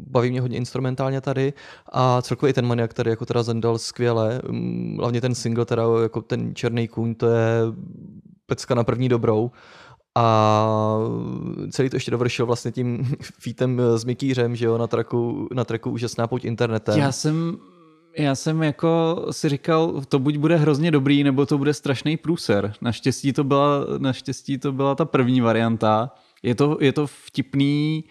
baví 0.07 0.31
mě 0.31 0.41
hodně 0.41 0.57
instrumentálně 0.57 1.21
tady 1.21 1.53
a 1.93 2.23
celkově 2.23 2.51
i 2.51 2.55
ten 2.55 2.67
maniak 2.67 2.95
tady 2.95 3.11
jako 3.11 3.27
teda 3.27 3.43
zendal 3.43 3.79
skvěle. 3.79 4.43
Mm, 4.49 4.97
Hlavně 5.01 5.21
ten 5.21 5.35
single, 5.35 5.65
teda 5.65 5.83
jako 6.03 6.23
ten 6.23 6.55
Černý 6.55 6.89
kůň, 6.89 7.15
to 7.15 7.27
je 7.27 7.61
pecka 8.47 8.75
na 8.75 8.85
první 8.85 9.09
dobrou. 9.09 9.51
A 10.19 10.99
celý 11.71 11.91
to 11.91 11.97
ještě 11.97 12.11
dovršil 12.11 12.47
vlastně 12.47 12.73
tím 12.73 13.17
featem 13.41 13.81
s 13.97 14.05
Mikýřem, 14.05 14.57
že 14.57 14.67
jo, 14.67 14.79
na 14.79 14.87
tracku, 14.87 15.49
na 15.55 15.65
tracku 15.65 15.91
Úžasná 15.91 16.27
pouť 16.27 16.45
internetem. 16.45 16.99
Já 16.99 17.13
jsem, 17.13 17.57
já 18.19 18.35
jsem 18.35 18.63
jako 18.63 19.23
si 19.31 19.49
říkal, 19.49 20.03
to 20.09 20.19
buď 20.19 20.37
bude 20.37 20.57
hrozně 20.57 20.91
dobrý, 20.91 21.25
nebo 21.25 21.47
to 21.47 21.59
bude 21.59 21.75
strašný 21.75 22.17
průser. 22.17 22.73
Naštěstí 22.81 23.33
to 23.33 23.45
byla, 23.45 23.87
naštěstí 23.99 24.59
to 24.59 24.73
byla 24.73 24.95
ta 24.95 25.05
první 25.05 25.41
varianta. 25.41 26.11
Je 26.43 26.55
to, 26.55 26.79
je 26.81 26.93
to 26.93 27.07
vtipný, 27.07 28.05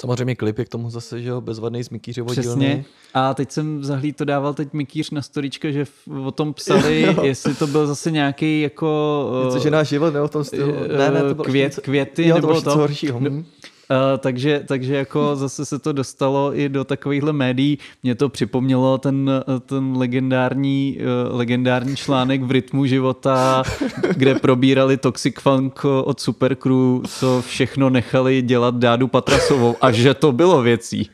Samozřejmě 0.00 0.34
klip 0.36 0.58
je 0.58 0.64
k 0.64 0.68
tomu 0.68 0.90
zase, 0.90 1.22
že 1.22 1.28
jo, 1.28 1.40
bezvadný 1.40 1.84
z 1.84 1.90
Mikýřovo 1.90 2.30
Přesně. 2.32 2.84
A 3.14 3.34
teď 3.34 3.50
jsem 3.50 3.84
zahlíd 3.84 4.16
to 4.16 4.24
dával 4.24 4.54
teď 4.54 4.72
Mikýř 4.72 5.10
na 5.10 5.22
storička, 5.22 5.70
že 5.70 5.84
o 6.24 6.30
tom 6.30 6.54
psali, 6.54 7.00
Jo, 7.00 7.12
jo. 7.16 7.22
jestli 7.24 7.54
to 7.54 7.66
byl 7.66 7.86
zase 7.86 8.10
nějaký 8.10 8.60
jako... 8.60 9.30
Něco, 9.44 9.58
že 9.58 9.70
náš 9.70 9.88
život, 9.88 10.14
nebo 10.14 10.26
v 10.28 10.30
tom 10.30 10.44
stylu. 10.44 10.72
eh, 10.84 10.98
Ne, 10.98 11.10
ne, 11.10 11.20
to 11.20 11.34
bylo 11.34 11.44
květ, 11.44 11.64
něco- 11.70 11.80
květy, 11.80 12.28
jo, 12.28 12.40
to 12.40 12.46
nebo 12.46 12.60
to. 12.60 12.70
horšího. 12.76 13.20
No, 13.20 13.30
hm. 13.30 13.44
Takže, 14.18 14.64
takže 14.66 14.94
jako 14.94 15.36
zase 15.36 15.64
se 15.64 15.78
to 15.78 15.92
dostalo 15.92 16.58
i 16.58 16.68
do 16.68 16.84
takovýchhle 16.84 17.32
médií. 17.32 17.78
Mě 18.02 18.14
to 18.14 18.28
připomnělo 18.28 18.98
ten, 18.98 19.30
ten 19.66 19.96
legendární, 19.96 20.98
uh, 21.00 21.36
legendární 21.36 21.96
článek 21.96 22.42
v 22.42 22.50
rytmu 22.50 22.86
života, 22.86 23.62
kde 24.16 24.34
probírali 24.34 24.96
Toxic 24.96 25.34
Funk 25.40 25.84
od 25.84 26.20
Supercrew, 26.20 27.02
co 27.08 27.42
všechno 27.46 27.90
nechali 27.90 28.42
dělat 28.42 28.74
Dádu 28.74 29.08
Patrasovou 29.08 29.76
a 29.80 29.92
že 29.92 30.14
to 30.14 30.32
bylo 30.32 30.62
věcí. 30.62 31.10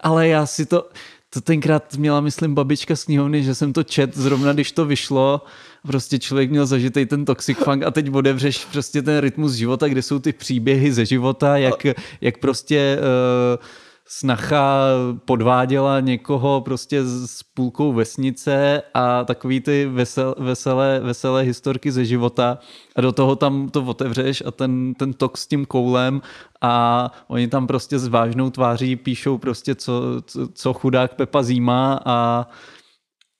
Ale 0.00 0.28
já 0.28 0.46
si 0.46 0.66
to, 0.66 0.88
to 1.30 1.40
tenkrát 1.40 1.96
měla, 1.96 2.20
myslím, 2.20 2.54
babička 2.54 2.96
z 2.96 3.04
knihovny, 3.04 3.42
že 3.42 3.54
jsem 3.54 3.72
to 3.72 3.82
čet 3.82 4.16
zrovna, 4.16 4.52
když 4.52 4.72
to 4.72 4.86
vyšlo. 4.86 5.42
Prostě 5.86 6.18
člověk 6.18 6.50
měl 6.50 6.66
zažitej 6.66 7.06
ten 7.06 7.24
toxic 7.24 7.58
funk 7.58 7.82
a 7.82 7.90
teď 7.90 8.14
odevřeš 8.14 8.64
prostě 8.64 9.02
ten 9.02 9.18
rytmus 9.18 9.52
života, 9.52 9.88
kde 9.88 10.02
jsou 10.02 10.18
ty 10.18 10.32
příběhy 10.32 10.92
ze 10.92 11.06
života, 11.06 11.56
jak, 11.56 11.86
jak 12.20 12.38
prostě 12.38 12.98
uh, 12.98 13.64
snacha 14.12 14.86
podváděla 15.24 16.00
někoho 16.00 16.60
prostě 16.60 17.04
s 17.04 17.42
půlkou 17.42 17.92
vesnice 17.92 18.82
a 18.94 19.24
takový 19.24 19.60
ty 19.60 19.86
vesel, 19.86 20.34
veselé, 20.38 21.00
veselé 21.00 21.42
historky 21.42 21.92
ze 21.92 22.04
života 22.04 22.58
a 22.96 23.00
do 23.00 23.12
toho 23.12 23.36
tam 23.36 23.68
to 23.68 23.82
otevřeš 23.82 24.42
a 24.46 24.50
ten, 24.50 24.94
ten 24.94 25.12
tok 25.12 25.38
s 25.38 25.46
tím 25.46 25.66
koulem 25.66 26.22
a 26.60 27.06
oni 27.28 27.48
tam 27.48 27.66
prostě 27.66 27.98
s 27.98 28.08
vážnou 28.08 28.50
tváří 28.50 28.96
píšou 28.96 29.38
prostě 29.38 29.74
co, 29.74 30.02
co, 30.26 30.48
co 30.48 30.72
chudák 30.72 31.14
Pepa 31.14 31.42
Zíma 31.42 32.00
a, 32.04 32.48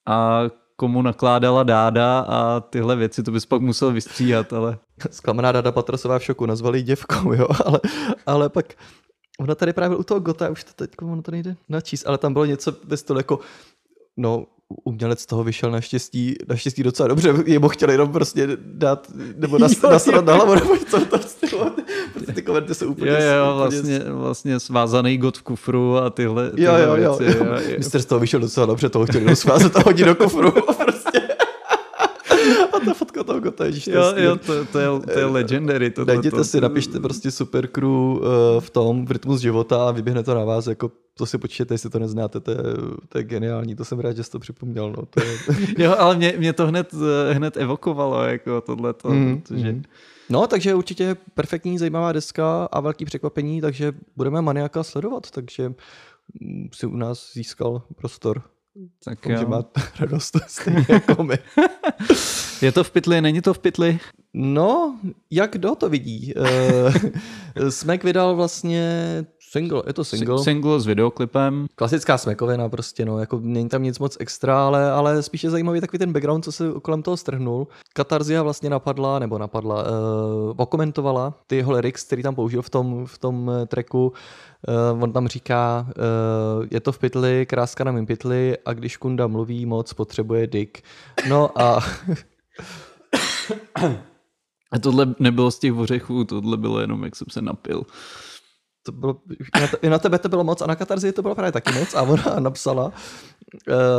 a 0.07 0.43
komu 0.81 1.03
nakládala 1.03 1.63
dáda 1.63 2.21
a 2.29 2.61
tyhle 2.61 2.97
věci, 2.97 3.23
to 3.23 3.31
bys 3.31 3.47
pak 3.47 3.63
musel 3.63 3.93
vystříhat, 3.93 4.53
ale 4.53 4.79
Zklamaná 5.11 5.53
Dada 5.53 5.73
Patrasová 5.73 6.19
v 6.19 6.25
šoku, 6.25 6.47
nazvali 6.47 6.79
ji 6.79 6.83
děvkou, 6.83 7.33
jo, 7.33 7.49
ale, 7.65 7.81
ale 8.27 8.49
pak 8.49 8.67
ona 9.41 9.55
tady 9.55 9.73
právě 9.73 9.97
u 9.97 10.03
toho 10.03 10.21
Gota, 10.21 10.51
už 10.51 10.65
to 10.65 10.71
teď 10.75 10.91
ono 11.03 11.23
to 11.23 11.31
nejde 11.31 11.57
načíst, 11.69 12.07
ale 12.07 12.19
tam 12.19 12.33
bylo 12.33 12.45
něco 12.45 12.73
ve 12.85 12.97
stylu 12.97 13.19
jako, 13.19 13.39
no, 14.17 14.47
umělec 14.85 15.21
z 15.21 15.27
toho 15.27 15.45
vyšel 15.45 15.71
naštěstí, 15.71 16.35
naštěstí 16.49 16.83
docela 16.83 17.09
dobře, 17.09 17.35
jemu 17.47 17.69
chtěli 17.69 17.95
jenom 17.95 18.13
prostě 18.13 18.49
dát, 18.57 19.11
nebo 19.37 19.59
nas, 19.59 19.83
Jo, 19.83 19.91
nasrat 19.91 20.25
na 20.25 20.35
hlavu, 20.35 20.55
nebo 20.55 20.75
něco 20.75 21.01
v 21.01 21.09
tom 21.09 21.21
stylu. 21.21 21.77
Prostě 22.13 22.33
ty 22.35 22.43
komenty 22.43 22.75
jsou 22.75 22.87
úplně... 22.87 23.11
jo, 23.11 23.17
jo, 23.21 23.55
úplně- 23.55 23.57
vlastně, 23.81 24.01
vlastně 24.07 24.61
svázaný 24.61 25.19
got 25.19 25.39
v 25.39 25.43
kufru 25.43 25.97
a 25.97 26.11
tyhle, 26.11 26.45
Jo, 26.45 26.51
tyhle 26.55 26.81
jo, 26.83 26.97
jo, 26.97 27.17
věci. 27.19 27.39
jo. 27.39 27.45
jo, 27.45 27.53
jo. 27.69 27.75
Mistr 27.79 27.99
z 27.99 28.07
toho 28.07 28.19
vyšel 28.19 28.41
docela 28.41 28.67
dobře, 28.67 28.89
toho 28.89 29.07
chtěli 29.07 29.37
svázat 29.37 29.77
a 29.77 29.83
hodit 29.85 30.05
do 30.05 30.15
kufru. 30.15 30.51
Prostě. 30.53 31.00
A 32.73 32.81
ta 32.85 32.95
fotka 32.95 33.25
toho 33.25 33.41
Gota, 33.41 33.65
ježiš, 33.65 33.85
to 33.85 33.91
je 33.91 33.97
Jo, 33.97 34.13
jo, 34.17 34.37
to, 34.37 34.65
to, 34.65 34.79
je, 34.79 34.87
to 35.15 35.19
je 35.19 35.25
legendary. 35.25 35.91
tohleto. 35.91 36.13
Najděte 36.13 36.45
si, 36.45 36.61
napište 36.61 37.01
prostě 37.01 37.31
Supercrew 37.31 37.89
uh, 37.91 38.21
v 38.61 38.71
tom, 38.71 39.07
v 39.07 39.11
rytmus 39.11 39.41
života 39.41 39.89
a 39.89 39.91
vyběhne 39.91 40.23
to 40.23 40.35
na 40.35 40.45
vás, 40.45 40.67
jako 40.67 40.91
to 41.15 41.27
si 41.27 41.39
počtěte, 41.39 41.75
jestli 41.75 41.91
to 41.91 41.99
neznáte, 41.99 42.41
to 42.41 42.51
je, 42.51 42.57
to 43.09 43.19
je 43.19 43.25
geniální, 43.25 43.77
to 43.77 43.85
jsem 43.85 44.01
rád, 44.01 44.17
že 44.17 44.23
jsi 44.25 44.31
to 44.31 44.39
připomněl, 44.39 44.91
no, 44.97 45.07
to 45.07 45.23
je... 45.23 45.39
Jo, 45.85 45.95
ale 45.99 46.17
mě, 46.17 46.35
mě 46.39 46.53
to 46.53 46.67
hned, 46.67 46.95
eh, 46.95 47.35
hned 47.35 47.57
evokovalo, 47.57 48.23
jako 48.23 48.61
tohleto, 48.61 49.09
Mm, 49.11 49.41
protože 49.41 49.73
mm. 49.73 49.83
No, 50.31 50.47
takže 50.47 50.75
určitě 50.75 51.17
perfektní, 51.35 51.79
zajímavá 51.79 52.13
deska 52.13 52.65
a 52.73 52.81
velký 52.81 53.05
překvapení, 53.05 53.61
takže 53.61 53.93
budeme 54.17 54.43
maniaka 54.43 54.83
sledovat, 54.83 55.31
takže 55.31 55.69
mm, 56.41 56.69
si 56.75 56.87
u 56.87 56.97
nás 56.97 57.31
získal 57.35 57.83
prostor. 57.97 58.43
tak 59.05 59.19
že 59.27 59.33
jo. 59.33 59.49
má 59.49 59.65
radost 60.01 60.37
stejně 60.47 60.87
jako 60.89 61.23
my. 61.25 61.39
Je 62.63 62.73
to 62.73 62.85
v 62.85 62.91
pytli, 62.91 63.21
není 63.21 63.41
to 63.41 63.55
v 63.55 63.59
pytli? 63.59 63.99
No, 64.35 64.99
jak 65.31 65.53
kdo 65.53 65.75
to 65.75 65.89
vidí? 65.89 66.35
Uh, 66.35 67.69
Smek 67.71 68.05
vydal 68.05 68.37
vlastně 68.37 69.25
single, 69.51 69.83
je 69.87 69.93
to 69.93 70.05
single. 70.05 70.45
Single 70.45 70.81
s 70.81 70.87
videoklipem. 70.87 71.67
Klasická 71.75 72.19
smekovina 72.19 72.69
prostě, 72.69 73.05
no, 73.05 73.19
jako 73.19 73.41
není 73.43 73.69
tam 73.69 73.83
nic 73.83 73.99
moc 73.99 74.17
extra, 74.21 74.67
ale, 74.67 74.91
ale 74.91 75.23
spíš 75.23 75.45
je 75.45 75.51
zajímavý 75.51 75.81
takový 75.81 75.99
ten 75.99 76.13
background, 76.13 76.45
co 76.45 76.53
se 76.53 76.65
kolem 76.83 77.03
toho 77.03 77.17
strhnul. 77.17 77.69
Katarzia 77.93 78.43
vlastně 78.43 78.71
napadla, 78.71 79.19
nebo 79.19 79.39
napadla, 79.39 79.83
uh, 79.83 79.89
okomentovala 80.57 81.35
ty 81.47 81.57
jeho 81.57 81.73
lyrics, 81.73 82.05
který 82.05 82.23
tam 82.23 82.35
použil 82.35 82.63
v 82.63 82.71
tom, 82.71 83.07
v 83.07 83.19
tom 83.19 83.51
eh, 83.63 83.67
tracku. 83.67 84.13
Uh, 84.93 85.03
on 85.03 85.13
tam 85.13 85.29
říká, 85.29 85.87
uh, 85.89 86.67
je 86.71 86.81
to 86.81 86.93
v 86.93 86.99
pytli, 86.99 87.47
kráska 87.47 87.85
na 87.85 87.93
mým 87.93 88.07
pytli 88.07 88.57
a 88.67 88.73
když 88.73 88.97
kunda 88.97 89.27
mluví 89.27 89.67
moc, 89.67 89.93
potřebuje 89.93 90.47
dick. 90.47 90.79
No 91.29 91.61
a 91.61 91.81
A 94.73 94.79
tohle 94.79 95.15
nebylo 95.19 95.51
z 95.51 95.59
těch 95.59 95.75
ořechů, 95.75 96.25
tohle 96.25 96.57
bylo 96.57 96.81
jenom, 96.81 97.05
jak 97.05 97.17
jsem 97.17 97.27
se 97.31 97.43
napil. 97.43 97.87
to 98.83 98.93
bylo, 98.93 99.17
i 99.83 99.89
na, 99.89 99.99
tebe 99.99 100.19
to 100.19 100.29
bylo 100.29 100.45
moc 100.45 100.63
a 100.63 100.67
na 100.67 100.77
Katarzii 100.77 101.13
to 101.13 101.23
bylo 101.23 101.35
právě 101.35 101.53
taky 101.53 101.73
moc 101.73 101.95
a 101.95 102.03
ona 102.03 102.37
napsala, 102.41 102.85
uh, 102.87 102.93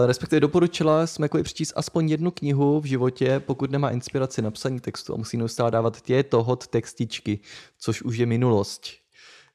respektive 0.05 0.39
doporučila 0.39 1.07
Smekovi 1.07 1.43
přečíst 1.43 1.74
aspoň 1.76 2.09
jednu 2.09 2.32
knihu 2.32 2.80
v 2.80 2.86
životě, 2.86 3.39
pokud 3.39 3.72
nemá 3.72 3.89
inspiraci 3.89 4.41
na 4.41 4.51
psaní 4.51 4.80
textu 4.80 5.14
a 5.14 5.18
musí 5.18 5.38
neustále 5.38 5.72
dávat 5.72 6.01
tě 6.01 6.24
to 6.24 6.43
hot 6.43 6.68
textičky, 6.68 7.39
což 7.80 8.01
už 8.01 8.18
je 8.18 8.26
minulost. 8.26 8.88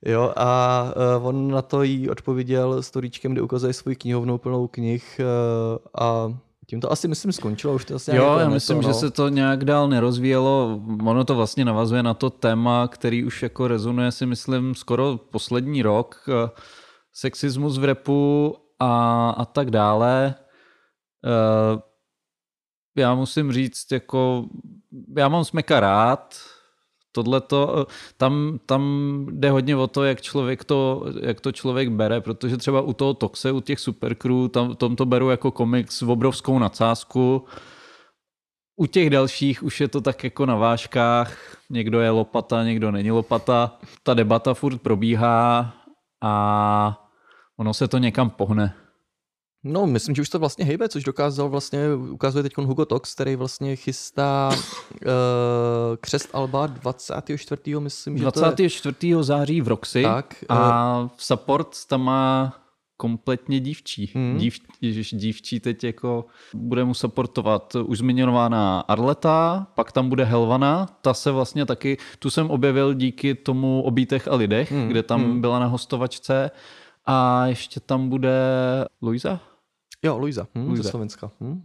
Jo, 0.04 0.32
a 0.36 0.82
uh, 1.18 1.26
on 1.26 1.50
na 1.50 1.62
to 1.62 1.82
jí 1.82 2.10
odpověděl 2.10 2.82
storíčkem, 2.82 3.32
kde 3.32 3.42
ukazuje 3.42 3.72
svůj 3.72 3.96
knihovnu 3.96 4.38
plnou 4.38 4.68
knih 4.68 5.20
uh, 5.20 6.04
a 6.04 6.38
tím 6.66 6.80
to 6.80 6.92
asi 6.92 7.08
myslím 7.08 7.32
skončilo, 7.32 7.74
už 7.74 7.84
to 7.84 7.94
asi 7.94 8.16
Jo, 8.16 8.36
já 8.40 8.48
myslím, 8.48 8.76
no. 8.76 8.82
že 8.82 8.94
se 8.94 9.10
to 9.10 9.28
nějak 9.28 9.64
dál 9.64 9.88
nerozvíjelo. 9.88 10.80
Ono 11.04 11.24
to 11.24 11.34
vlastně 11.34 11.64
navazuje 11.64 12.02
na 12.02 12.14
to 12.14 12.30
téma, 12.30 12.88
který 12.88 13.24
už 13.24 13.42
jako 13.42 13.68
rezonuje 13.68 14.12
si 14.12 14.26
myslím 14.26 14.74
skoro 14.74 15.16
poslední 15.30 15.82
rok. 15.82 16.26
Sexismus 17.12 17.78
v 17.78 17.84
repu 17.84 18.56
a, 18.78 19.30
a 19.30 19.44
tak 19.44 19.70
dále. 19.70 20.34
Eh, 21.24 21.80
Já 22.96 23.14
musím 23.14 23.52
říct, 23.52 23.92
jako 23.92 24.44
já 25.16 25.28
mám 25.28 25.44
Smeka 25.44 25.80
rád, 25.80 26.36
tohle 27.16 27.40
to, 27.40 27.86
tam, 28.16 28.58
tam 28.66 28.82
jde 29.30 29.50
hodně 29.50 29.76
o 29.76 29.86
to, 29.86 30.04
jak 30.04 30.20
člověk 30.20 30.64
to, 30.64 31.04
jak 31.22 31.40
to 31.40 31.52
člověk 31.52 31.88
bere, 31.88 32.20
protože 32.20 32.56
třeba 32.56 32.80
u 32.80 32.92
toho 32.92 33.14
Toxe, 33.14 33.52
u 33.52 33.60
těch 33.60 33.80
Supercrew, 33.80 34.48
tam, 34.48 34.76
tom 34.76 34.96
to 34.96 35.06
beru 35.06 35.30
jako 35.30 35.50
komiks 35.50 35.98
s 35.98 36.02
obrovskou 36.02 36.58
nadsázku. 36.58 37.44
U 38.76 38.86
těch 38.86 39.10
dalších 39.10 39.62
už 39.62 39.80
je 39.80 39.88
to 39.88 40.00
tak 40.00 40.24
jako 40.24 40.46
na 40.46 40.56
vážkách, 40.56 41.56
někdo 41.70 42.00
je 42.00 42.10
lopata, 42.10 42.64
někdo 42.64 42.90
není 42.90 43.10
lopata. 43.10 43.78
Ta 44.02 44.14
debata 44.14 44.54
furt 44.54 44.78
probíhá 44.78 45.72
a 46.22 47.08
ono 47.56 47.74
se 47.74 47.88
to 47.88 47.98
někam 47.98 48.30
pohne. 48.30 48.85
No, 49.64 49.86
myslím, 49.86 50.14
že 50.14 50.22
už 50.22 50.28
to 50.28 50.38
vlastně 50.38 50.64
hejbe, 50.64 50.88
což 50.88 51.04
dokázal 51.04 51.48
vlastně, 51.48 51.94
ukazuje 51.94 52.42
teď 52.42 52.56
Hugo 52.56 52.84
Tox, 52.84 53.14
který 53.14 53.36
vlastně 53.36 53.76
chystá 53.76 54.50
uh, 54.52 55.08
křest 56.00 56.28
Alba 56.32 56.66
24. 56.66 57.78
myslím, 57.78 58.18
že 58.18 58.24
to 58.24 58.40
je. 58.40 58.42
24. 58.42 58.96
září 59.20 59.60
v 59.60 59.68
Roxy 59.68 60.02
Tak, 60.02 60.34
eh, 60.42 60.46
a 60.48 61.10
v 61.16 61.24
support 61.24 61.86
tam 61.88 62.02
má 62.02 62.54
kompletně 62.96 63.60
dívčí. 63.60 64.10
Hmm. 64.14 64.36
Dív, 64.38 64.58
ježiš, 64.80 65.14
dívčí 65.14 65.60
teď 65.60 65.84
jako 65.84 66.24
bude 66.54 66.84
mu 66.84 66.94
supportovat 66.94 67.76
už 67.76 67.98
zmiňovaná 67.98 68.80
Arleta, 68.80 69.66
pak 69.74 69.92
tam 69.92 70.08
bude 70.08 70.24
Helvana, 70.24 70.86
ta 71.00 71.14
se 71.14 71.30
vlastně 71.30 71.66
taky, 71.66 71.98
tu 72.18 72.30
jsem 72.30 72.50
objevil 72.50 72.94
díky 72.94 73.34
tomu 73.34 73.82
Obítech 73.82 74.28
a 74.28 74.34
lidech, 74.34 74.72
Hmm, 74.72 74.88
kde 74.88 75.02
tam 75.02 75.24
hmm. 75.24 75.40
byla 75.40 75.58
na 75.58 75.66
hostovačce 75.66 76.50
A 77.06 77.46
ještě 77.46 77.80
tam 77.80 78.08
bude 78.08 78.38
Luisa? 79.02 79.40
Jo, 80.02 80.18
Luisa, 80.18 80.46
hm, 80.54 80.68
Luisa. 80.68 80.82
ze 80.82 80.90
Slovenska. 80.90 81.30
Hm. 81.40 81.50
Uh, 81.50 81.58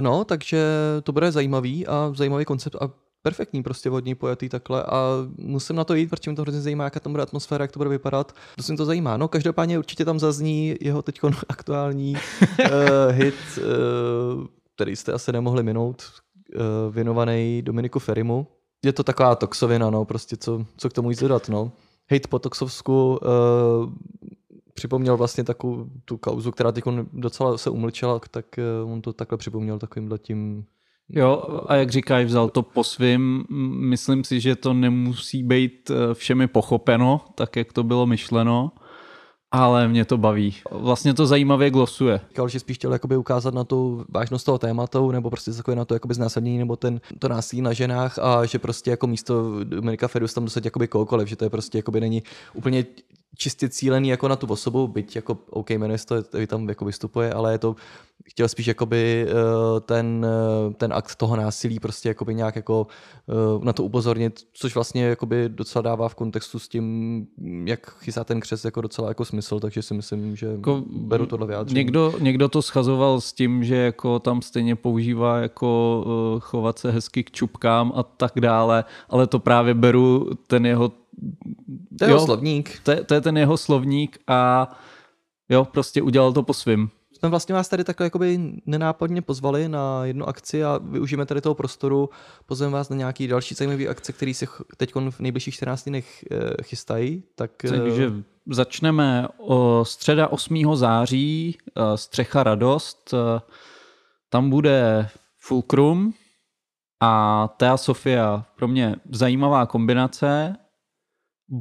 no, 0.00 0.24
takže 0.24 0.66
to 1.02 1.12
bude 1.12 1.32
zajímavý 1.32 1.86
a 1.86 2.12
zajímavý 2.14 2.44
koncept 2.44 2.76
a 2.80 2.90
perfektní 3.22 3.62
prostě 3.62 3.90
vodní 3.90 4.14
pojatý 4.14 4.48
takhle 4.48 4.82
a 4.82 5.10
musím 5.38 5.76
na 5.76 5.84
to 5.84 5.94
jít, 5.94 6.06
protože 6.06 6.30
mě 6.30 6.36
to 6.36 6.42
hrozně 6.42 6.60
zajímá, 6.60 6.84
jaká 6.84 7.00
tam 7.00 7.12
bude 7.12 7.22
atmosféra, 7.22 7.62
jak 7.62 7.72
to 7.72 7.78
bude 7.78 7.90
vypadat. 7.90 8.32
To 8.56 8.62
se 8.62 8.72
mi 8.72 8.76
to 8.76 8.84
zajímá. 8.84 9.16
No, 9.16 9.28
každopádně 9.28 9.78
určitě 9.78 10.04
tam 10.04 10.18
zazní 10.18 10.76
jeho 10.80 11.02
teď 11.02 11.20
aktuální 11.48 12.14
uh, 12.14 12.68
hit, 13.10 13.34
uh, 13.58 14.46
který 14.74 14.96
jste 14.96 15.12
asi 15.12 15.32
nemohli 15.32 15.62
minout, 15.62 16.02
uh, 16.54 16.94
věnovaný 16.94 17.62
Dominiku 17.62 17.98
Ferimu. 17.98 18.46
Je 18.84 18.92
to 18.92 19.02
taková 19.02 19.34
toxovina, 19.34 19.90
no, 19.90 20.04
prostě 20.04 20.36
co, 20.36 20.64
co 20.76 20.90
k 20.90 20.92
tomu 20.92 21.10
jít 21.10 21.20
dodat, 21.20 21.48
no. 21.48 21.72
Hejt 22.06 22.28
po 22.28 22.38
Toxovsku 22.38 23.18
uh, 23.22 23.92
připomněl 24.74 25.16
vlastně 25.16 25.44
takovou 25.44 25.86
tu 26.04 26.16
kauzu, 26.16 26.50
která 26.50 26.72
teď 26.72 26.84
docela 27.12 27.58
se 27.58 27.70
umlčela, 27.70 28.20
tak 28.30 28.46
uh, 28.84 28.92
on 28.92 29.02
to 29.02 29.12
takhle 29.12 29.38
připomněl 29.38 29.78
takovýmhle 29.78 30.18
tím 30.18 30.66
Jo, 31.08 31.42
a 31.66 31.74
jak 31.74 31.90
říkáš, 31.90 32.24
vzal 32.24 32.48
to 32.48 32.62
po 32.62 32.84
svým. 32.84 33.44
Myslím 33.80 34.24
si, 34.24 34.40
že 34.40 34.56
to 34.56 34.74
nemusí 34.74 35.42
být 35.42 35.90
eh, 35.90 36.14
všemi 36.14 36.46
pochopeno, 36.46 37.20
tak 37.34 37.56
jak 37.56 37.72
to 37.72 37.82
bylo 37.82 38.06
myšleno, 38.06 38.72
ale 39.56 39.88
mě 39.88 40.04
to 40.04 40.18
baví. 40.18 40.54
Vlastně 40.70 41.14
to 41.14 41.26
zajímavě 41.26 41.70
glosuje. 41.70 42.20
říkal, 42.28 42.48
že 42.48 42.60
spíš 42.60 42.76
chtěl 42.76 42.92
jakoby 42.92 43.16
ukázat 43.16 43.54
na 43.54 43.64
tu 43.64 44.04
vážnost 44.08 44.44
toho 44.44 44.58
tématu, 44.58 45.10
nebo 45.10 45.30
prostě 45.30 45.52
takové 45.52 45.76
na 45.76 45.84
to 45.84 45.94
jakoby 45.94 46.14
znásilnění, 46.14 46.58
nebo 46.58 46.76
ten, 46.76 47.00
to 47.18 47.28
násilí 47.28 47.62
na 47.62 47.72
ženách 47.72 48.18
a 48.18 48.44
že 48.44 48.58
prostě 48.58 48.90
jako 48.90 49.06
místo 49.06 49.64
Dominika 49.64 50.08
Fedus 50.08 50.34
tam 50.34 50.44
dostat 50.44 50.64
jakoby 50.64 50.88
kohokoliv, 50.88 51.28
že 51.28 51.36
to 51.36 51.44
je 51.44 51.50
prostě 51.50 51.78
jakoby 51.78 52.00
není 52.00 52.22
úplně 52.54 52.84
čistě 53.36 53.68
cílený 53.68 54.08
jako 54.08 54.28
na 54.28 54.36
tu 54.36 54.46
osobu, 54.46 54.88
byť 54.88 55.16
jako 55.16 55.38
OK, 55.50 55.70
jmenuje 55.70 55.98
se 55.98 56.06
to, 56.06 56.38
i 56.38 56.46
tam 56.46 56.68
jako 56.68 56.84
vystupuje, 56.84 57.32
ale 57.32 57.52
je 57.52 57.58
to, 57.58 57.76
chtěl 58.24 58.48
spíš 58.48 58.66
jakoby 58.66 59.26
eh, 59.28 59.80
ten, 59.80 60.26
eh, 60.70 60.74
ten 60.74 60.92
akt 60.92 61.14
toho 61.14 61.36
násilí 61.36 61.80
prostě 61.80 62.08
jakoby 62.08 62.34
nějak 62.34 62.56
jako 62.56 62.86
eh, 63.28 63.64
na 63.64 63.72
to 63.72 63.84
upozornit, 63.84 64.46
což 64.52 64.74
vlastně 64.74 65.04
jakoby 65.04 65.48
docela 65.48 65.82
dává 65.82 66.08
v 66.08 66.14
kontextu 66.14 66.58
s 66.58 66.68
tím, 66.68 67.26
jak 67.64 67.90
chystá 67.90 68.24
ten 68.24 68.40
křes 68.40 68.64
jako 68.64 68.80
docela 68.80 69.08
jako 69.08 69.24
smysl, 69.24 69.60
takže 69.60 69.82
si 69.82 69.94
myslím, 69.94 70.36
že 70.36 70.46
Jako, 70.46 70.82
beru 70.88 71.26
tohle 71.26 71.46
vyjádření. 71.46 71.78
Někdo, 71.78 72.14
někdo 72.20 72.48
to 72.48 72.62
schazoval 72.62 73.20
s 73.20 73.32
tím, 73.32 73.64
že 73.64 73.76
jako 73.76 74.18
tam 74.18 74.42
stejně 74.42 74.76
používá 74.76 75.38
jako 75.38 76.04
chovat 76.40 76.78
se 76.78 76.90
hezky 76.90 77.24
k 77.24 77.30
čupkám 77.30 77.92
a 77.96 78.02
tak 78.02 78.32
dále, 78.40 78.84
ale 79.08 79.26
to 79.26 79.38
právě 79.38 79.74
beru 79.74 80.30
ten 80.46 80.66
jeho... 80.66 80.92
To 81.98 82.04
je 82.04 82.10
jeho 82.10 82.26
slovník. 82.26 82.80
To, 82.82 82.90
je- 82.90 83.04
to 83.04 83.14
je 83.14 83.20
ten 83.20 83.38
jeho 83.38 83.56
slovník 83.56 84.18
a 84.26 84.70
jo, 85.48 85.64
prostě 85.64 86.02
udělal 86.02 86.32
to 86.32 86.42
po 86.42 86.54
svým. 86.54 86.90
jsme 87.12 87.28
vlastně 87.28 87.54
vás 87.54 87.68
tady 87.68 87.84
takhle 87.84 88.06
jakoby 88.06 88.40
nenápadně 88.66 89.22
pozvali 89.22 89.68
na 89.68 90.04
jednu 90.04 90.28
akci 90.28 90.64
a 90.64 90.78
využijeme 90.82 91.26
tady 91.26 91.40
toho 91.40 91.54
prostoru, 91.54 92.10
pozveme 92.46 92.72
vás 92.72 92.88
na 92.88 92.96
nějaký 92.96 93.26
další 93.26 93.54
zajímavé 93.54 93.86
akce, 93.86 94.12
které 94.12 94.34
se 94.34 94.46
teď 94.76 94.94
v 95.10 95.20
nejbližších 95.20 95.54
14 95.54 95.84
dnech 95.84 96.24
eh, 96.30 96.62
chystají. 96.62 97.22
Tak, 97.34 97.64
eh, 97.64 97.70
Takže 97.70 98.12
začneme 98.50 99.28
o 99.38 99.84
středa 99.86 100.28
8. 100.28 100.76
září, 100.76 101.58
eh, 101.76 101.96
Střecha 101.96 102.42
Radost. 102.42 103.14
Tam 104.28 104.50
bude 104.50 105.08
Fulcrum 105.38 106.14
a 107.00 107.48
Thea 107.56 107.76
Sofia. 107.76 108.44
Pro 108.56 108.68
mě 108.68 108.96
zajímavá 109.12 109.66
kombinace. 109.66 110.56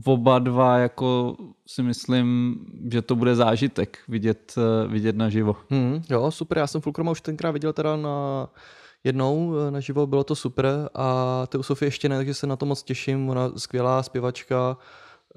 Oba 0.06 0.40
dva 0.40 0.78
jako 0.78 1.36
si 1.68 1.84
myslím, 1.84 2.56
že 2.92 3.02
to 3.02 3.16
bude 3.16 3.36
zážitek 3.36 4.00
vidět, 4.08 4.56
eh, 4.58 4.88
vidět 4.88 5.16
naživo. 5.16 5.56
Hmm, 5.70 6.02
jo, 6.10 6.32
super, 6.32 6.58
já 6.58 6.68
jsem 6.68 6.82
Fulcruma 6.82 7.12
už 7.12 7.22
tenkrát 7.22 7.52
viděl 7.52 7.74
teda 7.74 7.96
na 7.96 8.48
jednou 9.04 9.54
eh, 9.56 9.72
naživo, 9.72 10.08
bylo 10.08 10.24
to 10.24 10.36
super 10.36 10.90
a 10.94 11.44
Teu 11.48 11.64
Sofie 11.64 11.88
ještě 11.88 12.10
ne, 12.10 12.16
takže 12.16 12.34
se 12.34 12.48
na 12.48 12.56
to 12.56 12.66
moc 12.66 12.84
těším, 12.84 13.30
ona 13.30 13.52
skvělá 13.58 14.04
zpěvačka 14.04 14.78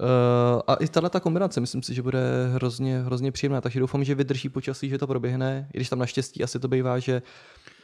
eh, 0.00 0.62
a 0.66 0.74
i 0.74 0.88
tahle 0.88 1.10
ta 1.10 1.20
kombinace, 1.20 1.60
myslím 1.60 1.82
si, 1.82 1.94
že 1.94 2.02
bude 2.02 2.48
hrozně, 2.54 3.02
hrozně 3.02 3.32
příjemná, 3.32 3.60
takže 3.60 3.80
doufám, 3.80 4.04
že 4.04 4.14
vydrží 4.14 4.48
počasí, 4.48 4.88
že 4.88 4.98
to 4.98 5.06
proběhne, 5.06 5.68
i 5.74 5.78
když 5.78 5.88
tam 5.88 5.98
naštěstí 5.98 6.44
asi 6.44 6.58
to 6.58 6.68
bývá, 6.68 6.98
že 6.98 7.22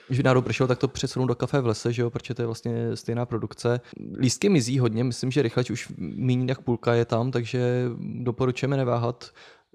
když 0.09 0.19
by 0.19 0.23
náhodou 0.23 0.43
pršelo, 0.43 0.67
tak 0.67 0.79
to 0.79 0.89
přesunou 0.89 1.27
do 1.27 1.35
kafe 1.35 1.61
v 1.61 1.67
lese, 1.67 1.93
že 1.93 2.03
jo, 2.03 2.11
protože 2.11 2.35
to 2.35 2.43
je 2.43 2.47
vlastně 2.47 2.97
stejná 2.97 3.27
produkce. 3.27 3.81
Lístky 4.19 4.49
mizí 4.49 4.79
hodně, 4.79 5.05
myslím, 5.05 5.31
že 5.31 5.43
rychle 5.43 5.65
už 5.73 5.93
méně 5.99 6.45
jak 6.49 6.61
půlka 6.61 6.95
je 6.95 7.05
tam, 7.05 7.31
takže 7.31 7.85
doporučujeme 7.99 8.77
neváhat. 8.77 9.31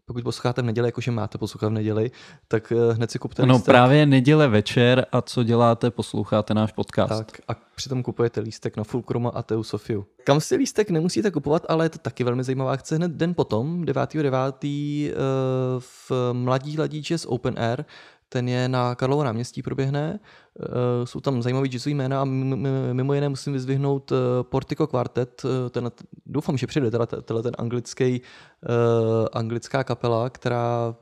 Pokud 0.06 0.24
posloucháte 0.24 0.62
v 0.62 0.66
neděli, 0.66 0.88
jakože 0.88 1.12
máte 1.12 1.38
poslouchat 1.38 1.68
v 1.68 1.72
neděli, 1.72 2.12
tak 2.48 2.72
eh, 2.76 2.94
hned 2.94 3.12
si 3.12 3.20
kupte 3.20 3.46
No 3.46 3.54
lístek. 3.54 3.66
právě 3.66 4.06
neděle 4.06 4.48
večer 4.48 5.06
a 5.12 5.22
co 5.22 5.44
děláte, 5.44 5.92
posloucháte 5.92 6.54
náš 6.54 6.72
podcast. 6.72 7.10
Tak 7.26 7.42
a 7.48 7.54
přitom 7.76 8.04
kupujete 8.04 8.42
lístek 8.42 8.78
na 8.78 8.84
Fulcruma 8.84 9.30
a 9.30 9.42
Teu 9.44 9.64
Sofiu. 9.64 10.06
Kam 10.24 10.42
si 10.42 10.56
lístek 10.56 10.90
nemusíte 10.90 11.32
kupovat, 11.32 11.66
ale 11.70 11.86
je 11.86 11.90
to 11.90 11.98
taky 11.98 12.24
velmi 12.24 12.44
zajímavá 12.44 12.72
akce. 12.74 12.96
Hned 12.96 13.12
den 13.12 13.34
potom, 13.34 13.84
9.9. 13.86 15.10
eh, 15.10 15.14
v 15.80 16.12
Mladí 16.34 16.78
Ladí 16.78 17.00
Jazz 17.04 17.26
Open 17.30 17.56
Air, 17.60 17.86
ten 18.30 18.50
je 18.50 18.70
na 18.70 18.96
Karlovo 18.96 19.24
náměstí, 19.24 19.62
proběhne. 19.62 20.20
Eh, 20.60 21.06
Jsou 21.06 21.20
tam 21.20 21.42
zajímavý 21.42 21.70
jazzový 21.70 21.96
jména 21.96 22.22
a 22.22 22.26
mimo 22.94 23.14
jiné 23.14 23.30
musím 23.30 23.54
vyzvihnout 23.54 24.12
eh, 24.12 24.16
Portico 24.44 24.88
Quartet. 24.88 25.42
eh, 25.46 25.70
Ten, 25.70 25.92
doufám, 26.26 26.58
že 26.58 26.68
přijde 26.68 26.92
teda 26.92 27.06
te- 27.06 27.22
tenhle 27.22 27.44
ten 27.44 27.54
anglický, 27.58 28.22
uh, 28.22 29.28
anglická 29.34 29.84
kapela, 29.84 30.30
která 30.30 30.96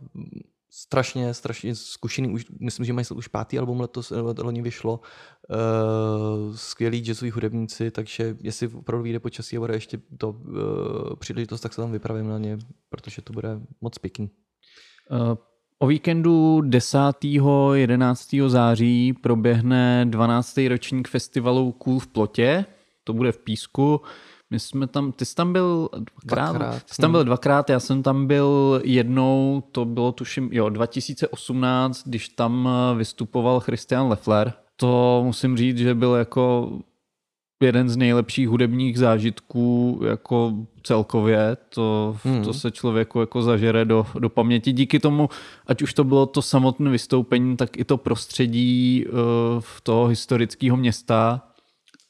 strašně, 0.69 1.34
strašně 1.34 1.75
zkušený, 1.75 2.34
už, 2.34 2.45
myslím, 2.59 2.86
že 2.86 2.93
mají 2.93 3.05
už 3.15 3.28
pátý 3.28 3.59
album 3.59 3.80
letos, 3.82 4.13
loni 4.43 4.61
vyšlo, 4.61 4.99
uh, 4.99 6.55
skvělí 6.55 7.03
jazzoví 7.07 7.32
hudebníci, 7.32 7.91
takže 7.91 8.38
jestli 8.41 8.67
opravdu 8.67 9.03
vyjde 9.03 9.19
počasí 9.19 9.57
a 9.57 9.59
bude 9.59 9.73
ještě 9.73 9.99
to 10.17 10.30
uh, 10.30 11.15
příležitost, 11.15 11.61
tak 11.61 11.73
se 11.73 11.82
tam 11.82 11.91
vypravím 11.91 12.28
na 12.30 12.38
ně, 12.38 12.57
protože 12.89 13.21
to 13.21 13.34
bude 13.34 13.59
moc 13.82 13.97
pěkný. 13.97 14.30
Eh, 15.11 15.36
O 15.80 15.88
víkendu 15.88 16.61
10. 16.61 16.99
11. 17.73 18.30
září 18.47 19.13
proběhne 19.13 20.05
12. 20.09 20.57
ročník 20.67 21.07
festivalu 21.07 21.71
Cool 21.71 21.99
v 21.99 22.07
Plotě. 22.07 22.65
To 23.03 23.13
bude 23.13 23.32
v 23.32 23.38
Písku. 23.38 24.01
My 24.49 24.59
jsme 24.59 24.88
tam, 24.88 25.11
ty 25.11 25.25
jsi 25.25 25.36
tam 25.36 25.53
byl 25.53 25.89
dvakrát, 26.23 26.51
Dvakrát, 26.51 26.84
Ty 26.84 26.93
jsi 26.93 27.01
tam 27.01 27.11
byl 27.11 27.23
dvakrát, 27.23 27.69
já 27.69 27.80
jsem 27.80 28.03
tam 28.03 28.28
byl 28.28 28.82
jednou, 28.84 29.63
to 29.71 29.86
bylo 29.86 30.11
tuším, 30.11 30.49
jo, 30.51 30.69
2018, 30.69 32.07
když 32.07 32.30
tam 32.30 32.69
vystupoval 32.97 33.59
Christian 33.59 34.08
Leffler. 34.08 34.54
To 34.75 35.21
musím 35.25 35.58
říct, 35.58 35.78
že 35.78 35.95
byl 35.95 36.13
jako 36.13 36.71
jeden 37.62 37.89
z 37.89 37.97
nejlepších 37.97 38.50
hudebních 38.50 39.00
zážitků 39.00 40.00
jako 40.08 40.54
celkově, 40.84 41.58
to, 41.70 42.17
Hmm. 42.24 42.43
to 42.43 42.54
se 42.54 42.71
člověku 42.71 43.20
jako 43.20 43.42
zažere 43.42 43.86
do, 43.86 44.05
do 44.20 44.29
paměti. 44.29 44.71
Díky 44.71 45.00
tomu, 45.00 45.29
ať 45.67 45.82
už 45.82 45.93
to 45.93 46.04
bylo 46.04 46.25
to 46.25 46.42
samotné 46.42 46.89
vystoupení, 46.89 47.58
tak 47.58 47.78
i 47.78 47.84
to 47.84 47.97
prostředí 47.97 49.05
uh, 49.05 49.13
v 49.59 49.82
toho 49.82 50.08
historického 50.08 50.78
města. 50.78 51.42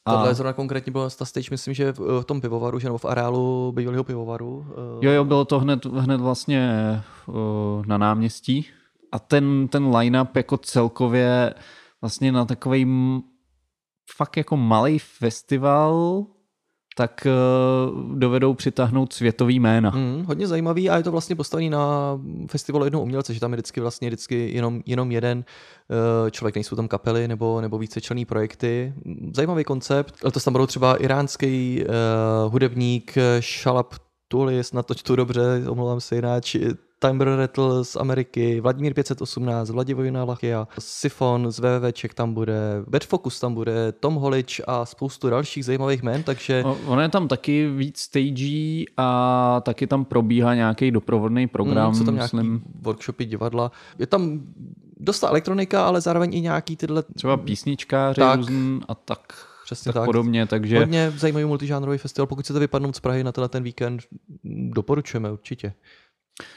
A... 0.04 0.12
Tohle 0.12 0.34
zrovna 0.34 0.52
konkrétně 0.52 0.92
byla 0.92 1.10
ta 1.10 1.24
stage, 1.24 1.48
myslím, 1.50 1.74
že 1.74 1.92
v, 1.92 2.24
tom 2.24 2.40
pivovaru, 2.40 2.78
že 2.78 2.88
nebo 2.88 2.98
v 2.98 3.04
areálu 3.04 3.72
bývalého 3.72 4.04
pivovaru. 4.04 4.66
eh, 4.70 5.06
Jo, 5.06 5.12
jo, 5.12 5.24
bylo 5.24 5.44
to 5.44 5.60
hned, 5.60 5.84
hned 5.84 6.20
vlastně 6.20 6.70
uh, 7.26 7.34
na 7.86 7.98
náměstí 7.98 8.66
a 9.12 9.18
ten, 9.18 9.68
ten 9.68 9.96
line-up 9.96 10.36
jako 10.36 10.56
celkově 10.56 11.54
vlastně 12.00 12.32
na 12.32 12.44
takový 12.44 12.84
fakt 14.16 14.36
jako 14.36 14.56
malý 14.56 14.98
festival 14.98 16.26
tak 16.98 17.26
uh, 17.26 18.18
dovedou 18.18 18.54
přitáhnout 18.54 19.12
světový 19.12 19.60
jména. 19.60 19.90
Mm, 19.90 20.24
hodně 20.26 20.46
zajímavý 20.46 20.90
a 20.90 20.96
je 20.96 21.02
to 21.02 21.12
vlastně 21.12 21.36
postavený 21.36 21.70
na 21.70 22.18
festivalu 22.50 22.84
jednoho 22.84 23.02
umělce, 23.02 23.34
že 23.34 23.40
tam 23.40 23.52
je 23.52 23.56
vždycky 23.56 23.80
vlastně 23.80 24.08
vždycky 24.08 24.50
jenom, 24.54 24.82
jenom 24.86 25.12
jeden 25.12 25.38
uh, 25.38 26.30
člověk, 26.30 26.54
nejsou 26.54 26.76
tam 26.76 26.88
kapely 26.88 27.28
nebo, 27.28 27.60
nebo 27.60 27.78
vícečlenný 27.78 28.24
projekty. 28.24 28.94
Zajímavý 29.34 29.64
koncept. 29.64 30.14
Letos 30.24 30.44
tam 30.44 30.52
budou 30.52 30.66
třeba 30.66 30.96
iránský 30.96 31.84
uh, 31.84 32.52
hudebník 32.52 33.14
Shalab 33.40 33.94
Tuli, 34.28 34.64
snad 34.64 34.86
to 34.86 34.94
čtu 34.94 35.16
dobře, 35.16 35.64
omlouvám 35.68 36.00
se 36.00 36.14
jináč, 36.14 36.56
Timber 37.00 37.28
Rattle 37.28 37.84
z 37.84 37.96
Ameriky, 37.96 38.60
Vladimír 38.60 38.94
518, 38.94 39.70
Vladivojina 39.70 40.24
Lachia, 40.24 40.68
Sifon 40.78 41.50
z 41.50 41.58
VVČek 41.58 42.14
tam 42.14 42.34
bude, 42.34 42.60
Bad 42.86 43.04
Focus 43.04 43.40
tam 43.40 43.54
bude, 43.54 43.92
Tom 43.92 44.14
Holič 44.14 44.60
a 44.66 44.84
spoustu 44.86 45.30
dalších 45.30 45.64
zajímavých 45.64 46.02
jmén, 46.02 46.22
takže 46.22 46.64
Ono 46.86 47.02
je 47.02 47.08
tam 47.08 47.28
taky 47.28 47.68
víc 47.70 47.98
stagí 47.98 48.86
a 48.96 49.60
taky 49.64 49.86
tam 49.86 50.04
probíhá 50.04 50.54
nějaký 50.54 50.90
doprovodný 50.90 51.46
program, 51.46 51.88
Mm, 51.88 51.94
jsou 51.94 52.04
tam 52.04 52.14
nějaký 52.14 52.36
myslím, 52.36 52.62
workshopy, 52.82 53.24
divadla. 53.24 53.72
Je 53.98 54.06
tam 54.06 54.40
dost 55.00 55.22
elektronika, 55.22 55.86
ale 55.86 56.00
zároveň 56.00 56.34
i 56.34 56.40
nějaký 56.40 56.76
tyhle 56.76 57.02
třeba 57.02 57.36
písničkáři 57.36 58.20
Tak. 58.20 58.36
různý 58.36 58.80
a 58.88 58.94
tak, 58.94 59.20
Přesně 59.64 59.92
tak 59.92 59.94
tak. 60.00 60.04
podobně, 60.04 60.46
takže 60.46 60.78
hodně 60.78 61.12
zajímavý 61.16 61.44
multižánrový 61.44 61.98
festival. 61.98 62.26
Pokud 62.26 62.42
chcete 62.44 62.58
vypadnout 62.58 62.96
z 62.96 63.00
Prahy 63.00 63.24
na 63.24 63.32
tenhle 63.32 63.48
ten 63.48 63.62
víkend, 63.62 64.02
doporučujeme 64.74 65.32
určitě. 65.32 65.72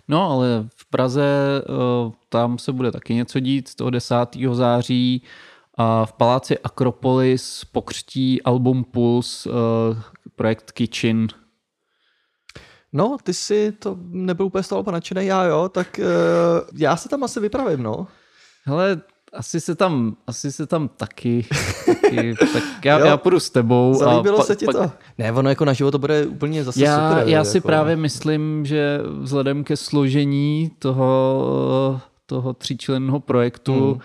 No, 0.08 0.32
ale 0.32 0.68
v 0.76 0.86
Praze 0.86 1.24
eh, 1.64 2.12
tam 2.30 2.58
se 2.58 2.72
bude 2.72 2.92
taky 2.92 3.14
něco 3.14 3.40
dít 3.40 3.76
toho 3.76 3.90
10. 3.90 4.16
září 4.52 5.24
a 5.76 6.06
v 6.06 6.14
paláci 6.14 6.60
Akropolis 6.60 7.66
pokřtí 7.66 8.42
album 8.42 8.84
Puls 8.84 9.48
eh, 9.48 9.52
projekt 10.36 10.72
Kitchen. 10.72 11.28
No, 12.94 13.18
ty 13.24 13.34
si 13.34 13.72
to 13.72 13.98
nebyl 14.02 14.46
úplně 14.46 14.64
z 14.64 14.68
toho 14.68 14.92
nadšený, 14.92 15.26
já 15.26 15.44
jo, 15.44 15.70
tak 15.70 16.00
uh, 16.00 16.06
já 16.74 16.98
se 16.98 17.10
tam 17.10 17.24
asi 17.24 17.40
vypravím, 17.40 17.84
no. 17.84 18.08
Hele, 18.66 19.02
asi 19.34 19.62
se 19.62 19.76
tam, 19.76 20.16
asi 20.28 20.52
se 20.52 20.68
tam 20.68 20.88
taky, 20.88 21.46
taky 21.86 22.36
tak 22.54 22.86
já, 22.86 23.00
Jo. 23.00 23.06
já 23.06 23.18
půjdu 23.18 23.40
s 23.40 23.50
tebou. 23.50 23.94
Zalíbilo 23.94 24.38
pa- 24.38 24.44
se 24.44 24.56
ti 24.56 24.66
pak- 24.66 24.76
to? 24.76 24.92
Ne, 25.18 25.32
ono 25.32 25.50
jako 25.50 25.66
na 25.66 25.74
život 25.74 25.92
to 25.92 26.00
bude 26.00 26.26
úplně 26.26 26.64
zase 26.64 26.84
Já, 26.84 27.10
super. 27.10 27.28
já 27.28 27.38
jako, 27.38 27.46
si 27.46 27.62
právě 27.62 27.96
myslím, 27.96 28.66
že 28.66 29.00
vzhledem 29.22 29.64
ke 29.64 29.78
složení 29.78 30.72
toho, 30.80 32.02
toho 32.26 32.54
tříčlenného 32.54 33.20
projektu, 33.20 33.92
Hmm. 33.92 34.00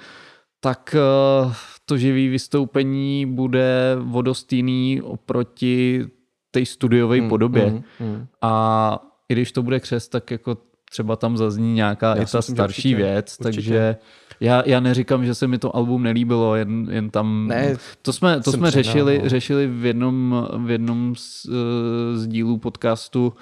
tak 0.60 0.96
eh, 0.98 1.52
to 1.84 1.98
živý 1.98 2.28
vystoupení 2.28 3.26
bude 3.26 3.96
vodostýný 4.00 5.02
oproti 5.02 6.04
té 6.50 6.66
studiové 6.66 7.18
Hmm, 7.18 7.28
podobě. 7.28 7.64
hmm, 7.66 7.82
hmm. 8.00 8.26
A 8.42 8.98
i 9.28 9.34
když 9.34 9.52
to 9.52 9.62
bude 9.62 9.80
křest, 9.80 10.10
tak 10.10 10.30
jako 10.30 10.56
třeba 10.90 11.16
tam 11.16 11.36
zazní 11.36 11.74
nějaká 11.74 12.06
Já 12.16 12.22
i 12.22 12.26
ta 12.26 12.38
myslím, 12.38 12.56
starší 12.56 12.94
určitě, 12.94 12.96
věc, 12.96 13.36
určitě. 13.40 13.44
takže 13.44 13.96
já, 14.40 14.62
já 14.66 14.80
neříkám, 14.80 15.24
že 15.24 15.34
se 15.34 15.46
mi 15.46 15.58
to 15.58 15.76
album 15.76 16.02
nelíbilo, 16.02 16.56
jen, 16.56 16.88
jen 16.90 17.10
tam... 17.10 17.46
Ne, 17.48 17.76
to 18.02 18.12
jsme, 18.12 18.40
to 18.40 18.52
jsme 18.52 18.70
řešili, 18.70 19.20
no. 19.22 19.28
řešili 19.28 19.66
v 19.66 19.84
jednom, 19.84 20.46
v 20.64 20.70
jednom 20.70 21.14
z, 21.16 21.46
eh, 21.48 22.18
z 22.18 22.26
dílů 22.26 22.58
podcastu, 22.58 23.32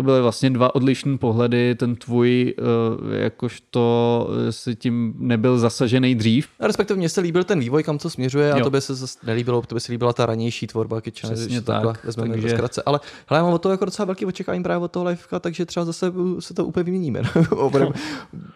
to 0.00 0.04
byly 0.04 0.22
vlastně 0.22 0.50
dva 0.50 0.74
odlišné 0.74 1.18
pohledy, 1.18 1.74
ten 1.74 1.96
tvůj, 1.96 2.54
eh, 2.58 3.22
jakožto 3.22 4.28
eh, 4.48 4.52
si 4.52 4.76
tím 4.76 5.14
nebyl 5.18 5.58
zasažený 5.58 6.14
dřív, 6.14 6.48
A 6.60 6.66
respektive 6.66 6.96
mně 6.98 7.08
se 7.08 7.20
líbil 7.20 7.44
ten 7.44 7.60
vývoj, 7.60 7.82
kam 7.82 7.98
to 7.98 8.10
směřuje 8.10 8.52
a 8.52 8.58
Jo. 8.58 8.64
to 8.64 8.70
by 8.70 8.80
se 8.80 8.94
zase 8.94 9.18
nelíbilo, 9.26 9.62
to 9.62 9.74
by 9.74 9.80
se 9.80 9.92
líbila 9.92 10.12
ta 10.12 10.26
ranější 10.26 10.66
tvorba 10.66 11.00
Kitchena, 11.00 11.34
Přesně 11.34 11.60
tak, 11.60 12.04
vezmeme 12.04 12.30
takže- 12.30 12.50
zkratce. 12.50 12.82
Ale 12.86 13.00
hele, 13.26 13.38
já 13.38 13.44
mám 13.44 13.52
od 13.54 13.58
toho 13.62 13.70
jako 13.72 13.84
docela 13.84 14.06
velký 14.06 14.26
očekávání 14.26 14.62
právě 14.62 14.84
od 14.84 14.90
toho 14.90 15.04
liveka, 15.04 15.38
takže 15.40 15.66
třeba 15.66 15.84
zase 15.84 16.12
se 16.38 16.54
to 16.54 16.64
úplně 16.64 16.84
vyměníme. 16.84 17.22
No. 17.60 17.70
bude, 17.70 17.88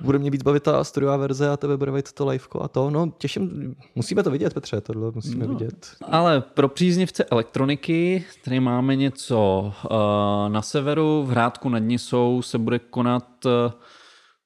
bude 0.01 0.19
mě 0.19 0.31
víc 0.31 0.43
bavit 0.43 0.63
ta 0.63 0.85
studiová 0.85 1.17
verze 1.17 1.49
a 1.51 1.57
tebe 1.57 1.77
bude 1.77 1.91
bavit 1.91 2.13
to 2.13 2.27
liveko 2.27 2.63
a 2.63 2.69
to. 2.69 2.91
No, 2.91 3.13
těším, 3.19 3.75
musíme 3.95 4.23
to 4.23 4.31
vidět, 4.31 4.55
Petře, 4.55 4.81
tohle 4.81 5.11
musíme 5.15 5.47
No. 5.47 5.55
vidět. 5.55 5.87
Ale 6.11 6.41
pro 6.41 6.69
příznivce 6.69 7.25
elektroniky, 7.25 8.25
tady 8.45 8.61
máme 8.61 8.97
něco 8.97 9.73
uh, 9.85 10.53
na 10.53 10.63
severu, 10.63 11.25
v 11.29 11.33
Hrádku 11.35 11.69
nad 11.69 11.79
Nisou 11.79 12.43
se 12.43 12.59
bude 12.59 12.79
konat 12.79 13.45
uh, 13.45 13.53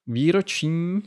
výroční 0.07 1.01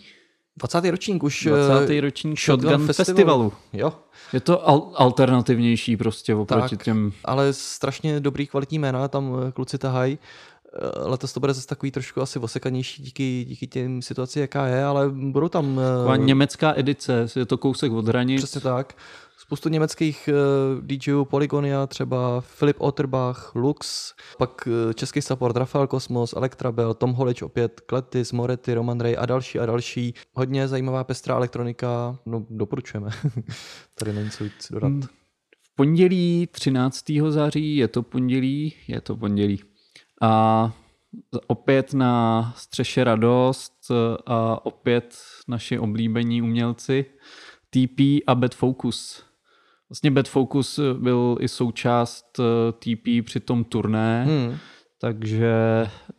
20. 0.56 0.90
ročník 0.90 1.22
už. 1.22 1.48
20. 1.50 1.90
eh, 1.92 2.00
ročník 2.00 2.40
Shotgun 2.40 2.68
Shotgun 2.70 2.86
Festivalu. 2.86 3.14
Festivalu. 3.14 3.52
Jo, 3.72 3.92
Je 4.32 4.40
to 4.40 4.68
al- 4.70 4.90
alternativnější 4.94 5.96
prostě 5.96 6.34
oproti 6.34 6.76
Tak. 6.76 6.84
těm... 6.84 7.12
ale 7.24 7.52
strašně 7.52 8.20
dobrý 8.20 8.46
kvalitní 8.46 8.78
jména, 8.78 9.08
tam 9.08 9.36
eh, 9.48 9.52
kluci 9.52 9.78
tahají. 9.78 10.18
Eh, 10.74 10.78
Letos 11.08 11.32
to 11.32 11.40
bude 11.40 11.54
zase 11.54 11.66
takový 11.66 11.90
trošku 11.92 12.20
asi 12.22 12.38
osekanější 12.38 13.02
díky, 13.02 13.44
díky 13.48 13.66
těm 13.66 14.02
situaci, 14.02 14.40
jaká 14.40 14.66
je, 14.66 14.84
ale 14.84 15.08
budou 15.10 15.48
tam... 15.48 15.80
eh, 15.80 15.96
Taková 15.98 16.16
německá 16.16 16.72
edice, 16.76 17.26
je 17.36 17.46
to 17.46 17.58
kousek 17.58 17.92
od 17.92 18.08
hranic. 18.08 18.40
Přesně 18.42 18.60
tak. 18.60 18.94
Spoustu 19.52 19.68
německých 19.68 20.28
uh, 20.32 20.86
DJů, 20.86 21.24
Polygonia, 21.24 21.86
třeba 21.86 22.40
Filip 22.40 22.76
Otterbach, 22.80 23.54
Lux, 23.54 24.14
pak 24.38 24.66
uh, 24.66 24.92
český 24.92 25.22
support 25.22 25.56
Rafael 25.56 25.86
Kosmos, 25.86 26.32
Elektrabel, 26.32 26.94
Tom 26.94 27.12
Holič 27.12 27.42
opět, 27.42 27.80
Kletis, 27.80 28.32
Moretti, 28.32 28.74
Roman 28.74 29.00
Ray 29.00 29.16
a 29.18 29.26
další 29.26 29.58
a 29.58 29.66
další. 29.66 30.14
Hodně 30.32 30.68
zajímavá 30.68 31.04
pestrá 31.04 31.34
elektronika, 31.34 32.18
no 32.26 32.46
doporučujeme. 32.50 33.10
Tady 33.98 34.12
není 34.12 34.30
co 34.30 34.44
víc 34.44 34.68
dodat. 34.70 34.88
Hmm. 34.88 35.02
V 35.62 35.74
pondělí 35.76 36.48
13. 36.52 37.04
září, 37.28 37.76
je 37.76 37.88
to 37.88 38.02
pondělí, 38.02 38.74
je 38.88 39.00
to 39.00 39.16
pondělí. 39.16 39.60
A 40.22 40.72
opět 41.46 41.94
na 41.94 42.52
střeše 42.56 43.04
radost 43.04 43.74
a 44.26 44.66
opět 44.66 45.18
naši 45.48 45.78
oblíbení 45.78 46.42
umělci 46.42 47.04
TP 47.70 48.00
a 48.26 48.34
Bad 48.34 48.54
Focus. 48.54 49.31
Vlastně 49.92 50.10
Bad 50.10 50.28
Focus 50.28 50.80
byl 50.98 51.36
i 51.40 51.48
součást 51.48 52.40
eh, 52.40 52.72
TP 52.72 53.24
při 53.26 53.40
tom 53.40 53.64
turné, 53.64 54.24
Hmm. 54.28 54.56
takže... 55.00 55.52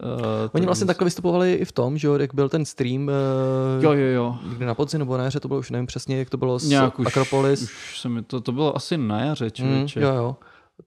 Uh, 0.03 0.09
Oni 0.53 0.65
vlastně 0.65 0.87
takhle 0.87 1.05
vystupovali 1.05 1.53
i 1.53 1.65
v 1.65 1.71
tom, 1.71 1.97
že 1.97 2.07
jo, 2.07 2.13
jak 2.17 2.33
byl 2.33 2.49
ten 2.49 2.65
stream 2.65 3.01
uh, 3.07 3.83
Jo, 3.83 3.91
jo, 3.93 4.07
jo. 4.07 4.37
někdy 4.49 4.65
na 4.65 4.75
podzim 4.75 4.99
nebo 4.99 5.17
na 5.17 5.23
jaře, 5.23 5.39
to 5.39 5.47
bylo 5.47 5.59
už 5.59 5.71
nevím 5.71 5.85
přesně, 5.85 6.17
jak 6.17 6.29
to 6.29 6.37
bylo 6.37 6.59
s 6.59 6.67
Nějak 6.67 6.99
už, 6.99 7.07
Akropolis. 7.07 7.61
už 7.63 7.99
se 7.99 8.09
mi 8.09 8.21
to, 8.23 8.41
to 8.41 8.51
bylo 8.51 8.75
asi 8.77 8.97
na 8.97 9.19
jaře, 9.19 9.45
Mm, 9.45 9.51
člověče. 9.51 10.01
jo, 10.01 10.13
jo. 10.15 10.35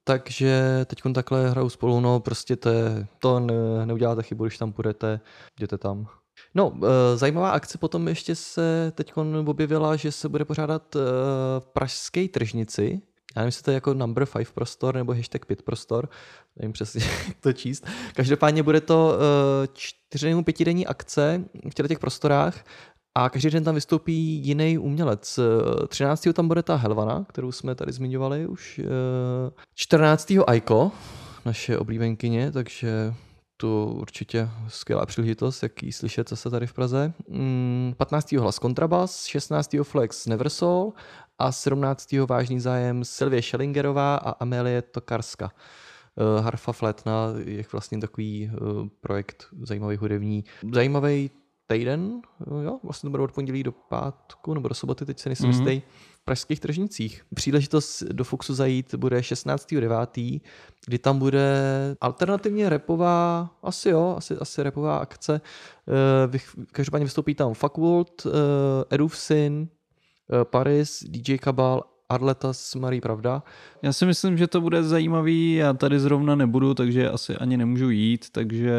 Takže 0.04 0.80
teď 0.84 0.98
takhle 1.14 1.50
hrajou 1.50 1.68
spolu, 1.68 2.00
no 2.00 2.20
prostě 2.20 2.56
to, 2.56 2.68
je, 2.68 3.06
to 3.20 3.40
ne, 3.40 3.54
neuděláte 3.86 4.22
chybu, 4.22 4.44
když 4.44 4.58
tam 4.58 4.72
půjdete, 4.72 5.20
jděte 5.58 5.78
tam. 5.78 6.06
No, 6.56 6.72
e, 6.82 7.16
zajímavá 7.16 7.50
akce 7.50 7.78
potom 7.78 8.08
ještě 8.08 8.34
se 8.34 8.92
teď 8.94 9.12
objevila, 9.46 9.96
že 9.96 10.12
se 10.12 10.28
bude 10.28 10.44
pořádat 10.44 10.96
e, 10.96 11.00
v 11.58 11.66
pražské 11.66 12.28
tržnici. 12.28 13.02
Já 13.36 13.40
nevím, 13.42 13.48
jestli 13.48 13.62
to 13.62 13.70
je 13.70 13.74
jako 13.74 13.94
number 13.94 14.26
5 14.26 14.52
prostor 14.52 14.94
nebo 14.94 15.14
hashtag 15.14 15.46
5 15.46 15.62
prostor, 15.62 16.08
nevím 16.56 16.72
přesně, 16.72 17.00
jak 17.28 17.36
to 17.40 17.52
číst. 17.52 17.86
Každopádně 18.14 18.62
bude 18.62 18.80
to 18.80 19.14
e, 19.14 19.68
čtyři 19.72 20.28
nebo 20.30 20.42
pětidenní 20.42 20.86
akce 20.86 21.44
v 21.70 21.74
těchto 21.74 21.88
těch 21.88 21.98
prostorách 21.98 22.64
a 23.18 23.30
každý 23.30 23.50
den 23.50 23.64
tam 23.64 23.74
vystoupí 23.74 24.12
jiný 24.46 24.78
umělec. 24.78 25.38
Eh, 25.38 25.86
13. 25.86 26.28
tam 26.32 26.48
bude 26.48 26.62
ta 26.62 26.76
Helvana, 26.76 27.26
kterou 27.28 27.52
jsme 27.52 27.74
tady 27.74 27.92
zmiňovali 27.92 28.46
už. 28.46 28.80
eh, 28.84 29.50
14. 29.74 30.44
Aiko, 30.46 30.92
naše 31.44 31.78
oblíbenkyně, 31.78 32.52
takže 32.52 33.14
to 33.56 33.86
určitě 33.86 34.48
skvělá 34.68 35.06
příležitost, 35.06 35.62
jak 35.62 35.82
ji 35.82 35.92
slyšet 35.92 36.28
zase 36.28 36.50
tady 36.50 36.66
v 36.66 36.72
Praze. 36.72 37.12
Mm, 37.28 37.94
15. 37.96 38.32
hlas 38.32 38.58
kontrabas, 38.58 39.26
16. 39.26 39.76
flex 39.82 40.26
Neversol 40.26 40.92
a 41.38 41.52
17. 41.52 42.12
vážný 42.28 42.60
zájem 42.60 43.04
Silvie 43.04 43.42
Schellingerová 43.42 44.16
a 44.16 44.30
Amelie 44.30 44.82
Tokarska. 44.82 45.50
Eh, 46.18 46.40
Harfa 46.42 46.72
Fletna 46.72 47.28
je 47.44 47.64
vlastně 47.72 47.98
takový 47.98 48.50
eh, 48.52 48.58
projekt 49.00 49.46
zajímavý 49.62 49.96
hudební. 49.96 50.44
Zajímavý 50.72 51.30
týden, 51.66 52.20
eh, 52.60 52.64
jo, 52.64 52.78
vlastně 52.82 53.06
to 53.06 53.10
bude 53.10 53.22
od 53.22 53.32
pondělí 53.32 53.62
do 53.62 53.72
pátku 53.72 54.54
nebo 54.54 54.68
do 54.68 54.74
soboty, 54.74 55.04
teď 55.06 55.18
se 55.18 55.28
nejsem 55.28 55.50
Mhm. 55.50 55.58
mm-hmm. 55.64 55.82
v 56.20 56.24
pražských 56.24 56.60
tržnicích. 56.60 57.22
Příležitost 57.34 58.02
do 58.02 58.24
Foxu 58.24 58.54
zajít 58.54 58.94
bude 58.94 59.22
16.9., 59.22 60.40
kdy 60.86 60.98
tam 60.98 61.18
bude 61.18 61.44
alternativně 62.00 62.68
repová, 62.68 63.50
asi 63.62 63.88
jo, 63.88 64.14
asi, 64.18 64.34
asi 64.36 64.62
repová 64.62 64.98
akce. 64.98 65.40
Eh, 66.34 66.38
Každopádně 66.72 67.04
vystoupí 67.04 67.34
tam 67.34 67.54
Fuckworld, 67.54 68.26
Edův 68.90 69.16
syn, 69.16 69.68
eh, 70.40 70.44
Paris, 70.44 71.04
DJ 71.08 71.38
Kabal, 71.38 71.82
Arletas, 72.08 72.74
Marie 72.74 73.00
Pravda. 73.00 73.42
Já 73.82 73.92
si 73.92 74.06
myslím, 74.06 74.38
že 74.38 74.46
to 74.46 74.60
bude 74.60 74.82
zajímavý, 74.82 75.54
já 75.54 75.72
tady 75.72 76.00
zrovna 76.00 76.34
nebudu, 76.34 76.74
takže 76.74 77.10
asi 77.10 77.36
ani 77.36 77.56
nemůžu 77.56 77.90
jít, 77.90 78.26
takže 78.32 78.72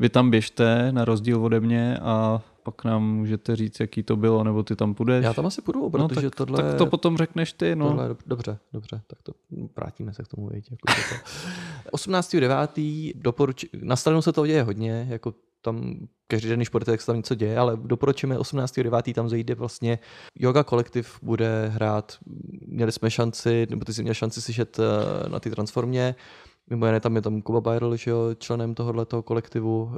vy 0.00 0.08
tam 0.08 0.30
běžte 0.30 0.92
na 0.92 1.04
rozdíl 1.04 1.44
ode 1.44 1.60
mě 1.60 1.98
a 2.02 2.42
pak 2.62 2.84
nám 2.84 3.14
můžete 3.14 3.56
říct, 3.56 3.80
jaký 3.80 4.02
to 4.02 4.16
bylo, 4.16 4.44
nebo 4.44 4.62
ty 4.62 4.76
tam 4.76 4.94
půjdeš. 4.94 5.24
Já 5.24 5.34
tam 5.34 5.46
asi 5.46 5.62
půjdu, 5.62 5.80
no, 5.80 5.90
protože 5.90 6.30
tak, 6.30 6.34
tohle... 6.34 6.62
tak 6.62 6.74
to 6.74 6.86
potom 6.86 7.16
řekneš 7.16 7.52
ty, 7.52 7.76
no. 7.76 7.88
Tohle 7.88 8.16
dobře, 8.26 8.58
dobře, 8.72 9.00
tak 9.06 9.22
to 9.22 9.32
vrátíme 9.76 10.14
se 10.14 10.22
k 10.22 10.28
tomu, 10.28 10.48
viď, 10.48 10.70
jako 10.70 10.86
to. 10.86 11.96
18.9. 11.96 13.12
doporuč... 13.14 13.64
Na 13.82 13.96
stranu 13.96 14.22
se 14.22 14.32
toho 14.32 14.46
děje 14.46 14.62
hodně, 14.62 15.06
jako 15.10 15.34
tam 15.62 15.94
každý 16.26 16.48
den, 16.48 16.58
když 16.58 16.68
půjdete, 16.68 16.90
tak 16.90 17.00
se 17.00 17.06
tam 17.06 17.16
něco 17.16 17.34
děje, 17.34 17.58
ale 17.58 17.76
doporučujeme 17.76 18.38
18.9. 18.38 19.14
tam 19.14 19.28
zajde 19.28 19.54
vlastně 19.54 19.98
Yoga 20.34 20.64
Kolektiv 20.64 21.18
bude 21.22 21.68
hrát, 21.68 22.18
měli 22.66 22.92
jsme 22.92 23.10
šanci, 23.10 23.66
nebo 23.70 23.84
ty 23.84 23.94
jsi 23.94 24.02
měl 24.02 24.14
šanci 24.14 24.42
slyšet 24.42 24.78
eh, 24.78 25.28
na 25.28 25.40
ty 25.40 25.50
transformě, 25.50 26.14
Mimo 26.70 26.86
jiné 26.86 27.00
tam 27.00 27.16
je 27.16 27.22
tam 27.22 27.42
Kuba 27.42 27.60
Byrl, 27.60 27.96
že 27.96 28.10
jo, 28.10 28.34
členem 28.38 28.74
tohoto 28.74 29.22
kolektivu. 29.22 29.92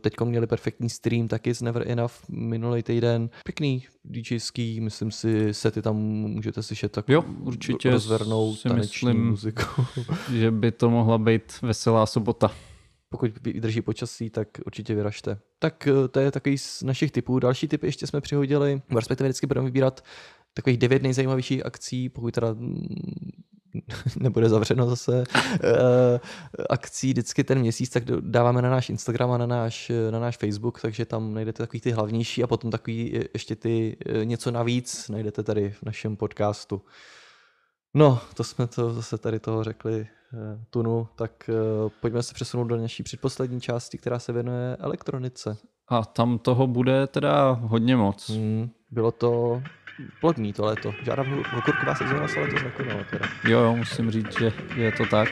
Teď 0.00 0.14
měli 0.24 0.46
perfektní 0.46 0.90
stream 0.90 1.28
taky 1.28 1.54
z 1.54 1.62
Never 1.62 1.90
Enough 1.90 2.12
minulý 2.28 2.82
týden. 2.82 3.30
Pěkný 3.44 3.86
DJský, 4.04 4.80
myslím 4.80 5.10
si, 5.10 5.54
sety 5.54 5.82
tam 5.82 5.96
můžete 5.96 6.62
slyšet 6.62 6.92
tak 6.92 7.08
Jo, 7.08 7.24
určitě 7.40 7.90
rozvernou 7.90 8.56
si 8.56 8.68
taneční 8.68 9.08
myslím- 9.08 9.26
muziku. 9.30 9.62
Že 10.32 10.50
by 10.50 10.72
to 10.72 10.90
mohla 10.90 11.18
být 11.18 11.62
veselá 11.62 12.06
sobota. 12.06 12.50
Pokud 13.08 13.30
vydrží 13.42 13.80
počasí, 13.82 14.30
tak 14.30 14.48
určitě 14.66 14.94
vyražte. 14.94 15.38
Tak 15.58 15.86
eh, 15.86 16.08
to 16.08 16.20
je 16.20 16.30
takový 16.30 16.58
z 16.58 16.82
našich 16.82 17.10
typů. 17.10 17.38
Další 17.38 17.68
typy 17.68 17.86
ještě 17.86 18.06
jsme 18.06 18.20
přihodili, 18.20 18.82
respektive 18.96 19.28
vždycky 19.28 19.46
budeme 19.46 19.64
vybírat 19.64 20.04
takových 20.54 20.78
devět 20.78 21.02
nejzajímavějších 21.02 21.66
akcí, 21.66 22.08
pokud 22.08 22.34
teda 22.34 22.52
mm, 22.52 22.86
nebude 24.20 24.48
zavřeno 24.48 24.86
zase 24.90 25.12
uh, 25.18 25.68
akcí 26.70 27.08
vždycky 27.08 27.44
ten 27.44 27.58
měsíc, 27.58 27.90
tak 27.90 28.04
dáváme 28.04 28.62
na 28.62 28.70
náš 28.70 28.90
Instagram 28.90 29.30
a 29.30 29.38
na 29.38 29.46
náš, 29.46 29.92
na 30.10 30.18
náš 30.18 30.36
Facebook, 30.36 30.80
takže 30.80 31.04
tam 31.06 31.34
najdete 31.34 31.62
takový 31.62 31.80
ty 31.80 31.90
hlavnější 31.90 32.42
a 32.42 32.46
potom 32.46 32.70
takový 32.70 33.20
ještě 33.34 33.56
ty 33.56 33.96
eh, 34.06 34.24
něco 34.24 34.50
navíc 34.50 35.08
najdete 35.08 35.42
tady 35.42 35.70
v 35.70 35.82
našem 35.82 36.16
podcastu. 36.16 36.82
No, 37.94 38.20
to 38.34 38.44
jsme 38.44 38.66
to 38.66 38.92
zase 38.92 39.18
tady 39.18 39.40
toho 39.40 39.64
řekli 39.64 40.00
eh, 40.00 40.64
Tunu, 40.70 41.08
tak 41.16 41.50
pojďme 42.00 42.22
se 42.22 42.34
přesunout 42.34 42.64
do 42.64 42.76
naší 42.76 43.02
předposlední 43.02 43.60
části, 43.60 43.98
která 43.98 44.18
se 44.18 44.32
věnuje 44.32 44.76
elektronice. 44.76 45.56
A 45.88 46.04
tam 46.04 46.38
toho 46.38 46.66
bude 46.66 47.06
teda 47.06 47.50
hodně 47.50 47.96
moc. 47.96 48.30
Hmm, 48.30 48.70
bylo 48.90 49.12
to 49.12 49.62
plodný 50.20 50.52
to 50.52 50.64
léto. 50.64 50.94
Žádná 51.02 51.24
okurková 51.58 51.94
sezóna 51.94 52.28
se 52.28 52.40
letos 52.40 52.62
nekonala 52.62 53.04
teda. 53.10 53.26
Jo, 53.44 53.60
jo, 53.60 53.76
musím 53.76 54.10
říct, 54.10 54.38
že 54.38 54.52
je 54.76 54.92
to 54.92 55.06
tak. 55.06 55.28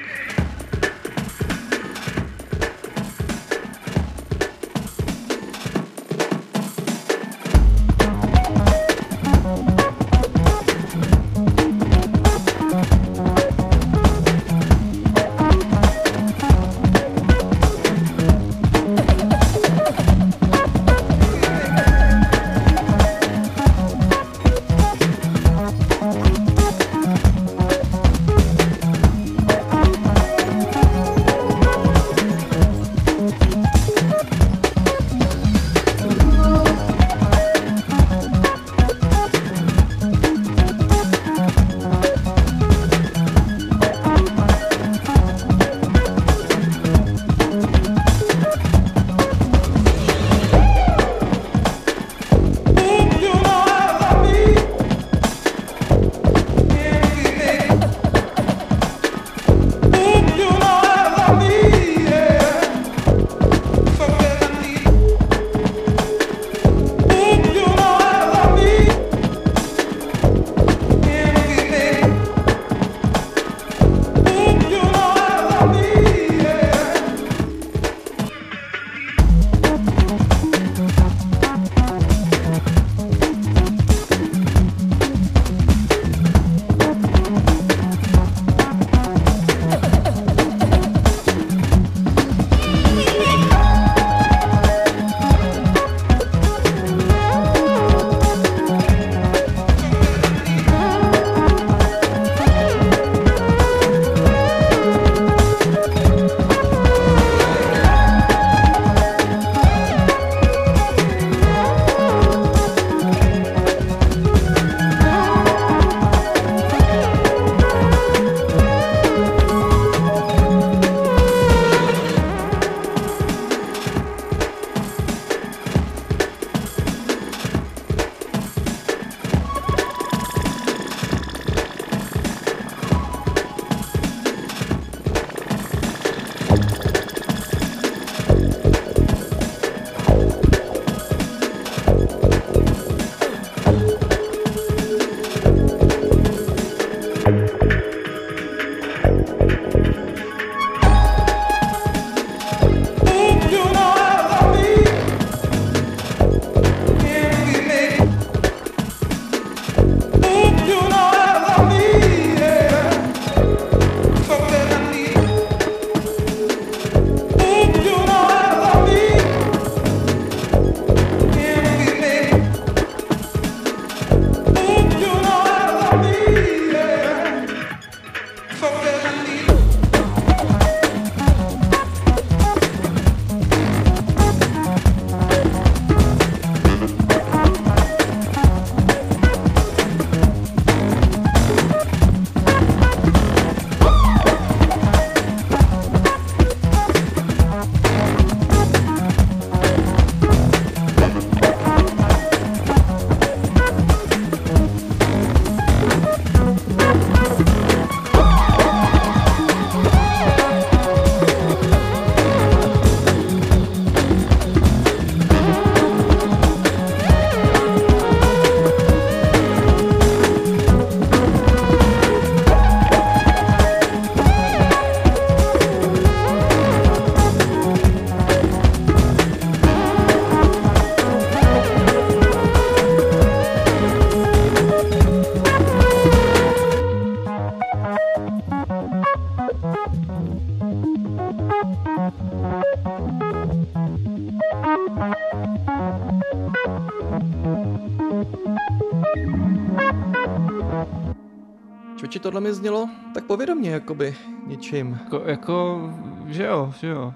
Čoči, 252.19 252.23
tohle 252.23 252.41
mi 252.41 252.53
znělo 252.53 252.89
tak 253.15 253.25
povědomně, 253.27 253.71
jakoby 253.71 254.17
něčím. 254.47 254.99
Jako, 255.05 255.23
jako, 255.27 255.81
že 256.27 256.45
jo, 256.45 256.75
že 256.81 256.87
jo. 256.87 257.15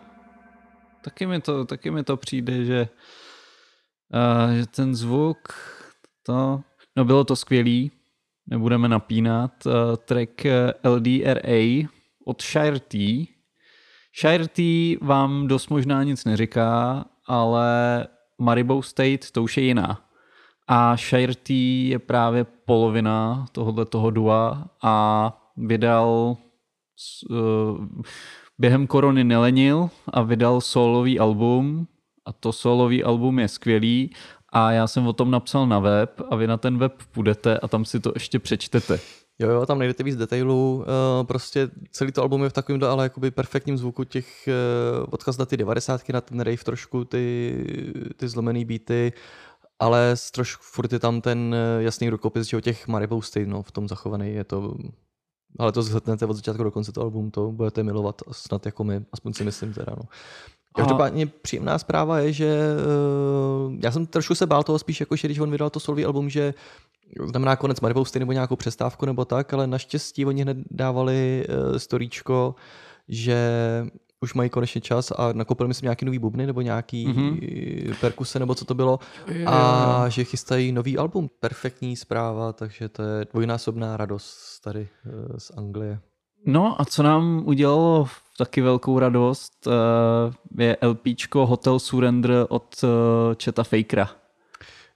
Taky 1.05 1.27
mi 1.27 1.41
to, 1.41 1.65
taky 1.65 1.91
mi 1.91 2.05
to 2.05 2.17
přijde, 2.17 2.65
že, 2.65 2.89
uh, 4.15 4.55
že 4.55 4.67
ten 4.67 4.95
zvuk, 4.95 5.39
to, 6.23 6.61
no 6.97 7.05
bylo 7.05 7.25
to 7.25 7.37
skvělý, 7.37 7.91
nebudeme 8.47 8.89
napínat, 8.89 9.67
uh, 9.67 9.73
track 9.97 10.47
eh, 10.47 10.75
LDRA 10.85 11.89
od 12.25 12.43
Shire 12.43 12.81
T. 12.81 13.27
Shire 14.21 14.49
T 14.49 14.97
vám 15.01 15.49
dost 15.49 15.69
možná 15.69 16.03
nic 16.03 16.25
neříká, 16.25 17.05
ale 17.27 18.07
Maribou 18.39 18.83
State 18.83 19.31
to 19.31 19.43
už 19.43 19.57
je 19.57 19.65
jiná. 19.65 20.12
A 20.75 20.97
Shire 20.97 21.35
T 21.35 21.55
je 21.89 21.99
právě 21.99 22.45
polovina 22.45 23.47
tohohle 23.53 23.85
toho 23.85 24.11
dua 24.11 24.69
a 24.83 25.37
vydal 25.57 26.37
uh, 27.31 27.87
během 28.59 28.87
korony 28.87 29.25
nelenil 29.25 29.91
a 30.13 30.23
vydal 30.23 30.61
solový 30.61 31.19
album 31.19 31.87
a 32.27 32.33
to 32.33 32.53
solový 32.53 33.05
album 33.05 33.39
je 33.39 33.49
skvělý 33.49 34.11
a 34.53 34.73
já 34.73 34.87
jsem 34.87 35.07
o 35.07 35.13
tom 35.13 35.31
napsal 35.31 35.67
na 35.67 35.79
web 35.79 36.21
a 36.31 36.37
vy 36.37 36.47
na 36.47 36.57
ten 36.57 36.79
web 36.79 36.93
půjdete 37.13 37.59
a 37.59 37.69
tam 37.69 37.85
si 37.85 38.01
to 38.01 38.13
ještě 38.15 38.39
přečtete. 38.39 39.01
Jo, 39.39 39.51
jo, 39.51 39.67
tam 39.67 39.79
najdete 39.79 40.03
víc 40.03 40.17
detailů. 40.17 40.77
Uh, 40.77 41.27
prostě 41.27 41.71
celý 41.91 42.13
to 42.13 42.23
album 42.23 42.43
je 42.43 42.49
v 42.49 42.53
takovém 42.53 42.85
ale 42.85 43.05
jakoby 43.05 43.31
perfektním 43.31 43.77
zvuku 43.77 44.05
těch 44.05 44.49
uh, 44.49 45.07
odkaz 45.11 45.39
na 45.39 45.47
ty 45.47 45.57
devadesátky, 45.57 46.13
na 46.13 46.21
ten 46.21 46.41
rave 46.41 46.65
trošku, 46.65 47.05
ty, 47.05 47.55
ty 48.17 48.29
zlomený 48.29 48.65
beaty, 48.65 49.13
ale 49.83 50.15
trošku 50.33 50.63
furt 50.65 50.93
je 50.93 50.99
tam 50.99 51.21
ten 51.21 51.55
eh, 51.55 51.83
jasný 51.83 52.09
rukopis, 52.09 52.47
že 52.47 52.57
o 52.57 52.61
těch 52.61 52.89
Maribou 52.89 53.23
State, 53.23 53.49
no, 53.49 53.63
v 53.63 53.73
tom 53.73 53.89
zachovaný 53.89 54.35
je 54.35 54.45
to 54.45 54.75
ale 55.59 55.73
to 55.73 55.83
zhltnete 55.83 56.27
od 56.27 56.33
začátku 56.33 56.63
do 56.63 56.71
konce 56.71 56.93
to 56.93 57.03
album, 57.03 57.31
to 57.31 57.53
budete 57.53 57.83
milovat 57.83 58.23
snad 58.33 58.67
jako 58.67 58.85
my, 58.85 59.05
aspoň 59.13 59.33
si 59.33 59.45
myslím 59.45 59.73
teda, 59.73 59.93
no. 59.97 60.09
Každopádně 60.75 61.27
příjemná 61.27 61.79
zpráva 61.79 62.19
je, 62.19 62.33
že 62.33 62.59
uh, 63.67 63.75
já 63.83 63.91
jsem 63.91 64.07
trošku 64.07 64.35
se 64.35 64.47
bál 64.47 64.63
toho 64.63 64.79
spíš, 64.79 65.01
jako, 65.01 65.17
že 65.17 65.29
když 65.29 65.39
on 65.39 65.51
vydal 65.51 65.71
to 65.71 65.81
solový 65.81 66.05
album, 66.05 66.31
že 66.31 66.55
znamená 67.27 67.57
konec 67.57 67.81
Maribou 67.81 68.05
State 68.05 68.21
nebo 68.21 68.33
nějakou 68.33 68.57
přestávku 68.57 69.07
nebo 69.07 69.25
tak, 69.25 69.53
ale 69.53 69.67
naštěstí 69.67 70.27
oni 70.27 70.43
hned 70.43 70.57
dávali 70.71 71.47
uh, 71.49 71.77
storíčko, 71.77 72.55
že 73.09 73.39
už 74.23 74.35
mají 74.35 74.51
konečně 74.51 74.81
čas 74.81 75.11
a 75.11 75.33
nakoupili 75.33 75.69
myslím 75.69 75.87
nějaký 75.87 76.05
nový 76.05 76.19
bubny 76.19 76.47
nebo 76.47 76.61
nějaký 76.61 77.09
mm-hmm. 77.09 77.95
perkuse 78.01 78.39
nebo 78.39 78.55
co 78.55 78.65
to 78.65 78.75
bylo 78.75 78.99
a 79.47 80.05
že 80.09 80.25
chystají 80.25 80.73
nový 80.73 80.99
album. 80.99 81.31
Perfektní 81.41 81.97
zpráva, 81.97 82.53
takže 82.53 82.89
to 82.89 83.03
je 83.03 83.27
dvojnásobná 83.33 83.97
radost 83.97 84.61
tady 84.65 84.81
uh, 84.81 85.37
z 85.39 85.51
Anglie. 85.57 86.01
No 86.47 86.81
a 86.81 86.85
co 86.85 87.03
nám 87.03 87.43
udělalo 87.45 88.09
taky 88.39 88.61
velkou 88.61 88.99
radost, 88.99 89.67
eh, 89.67 90.63
je 90.65 90.77
LPčko 90.83 91.47
Hotel 91.47 91.79
Surrender 91.79 92.47
od 92.49 92.85
eh, 92.85 92.87
Cheta 93.45 93.65
Fakera. 93.65 94.11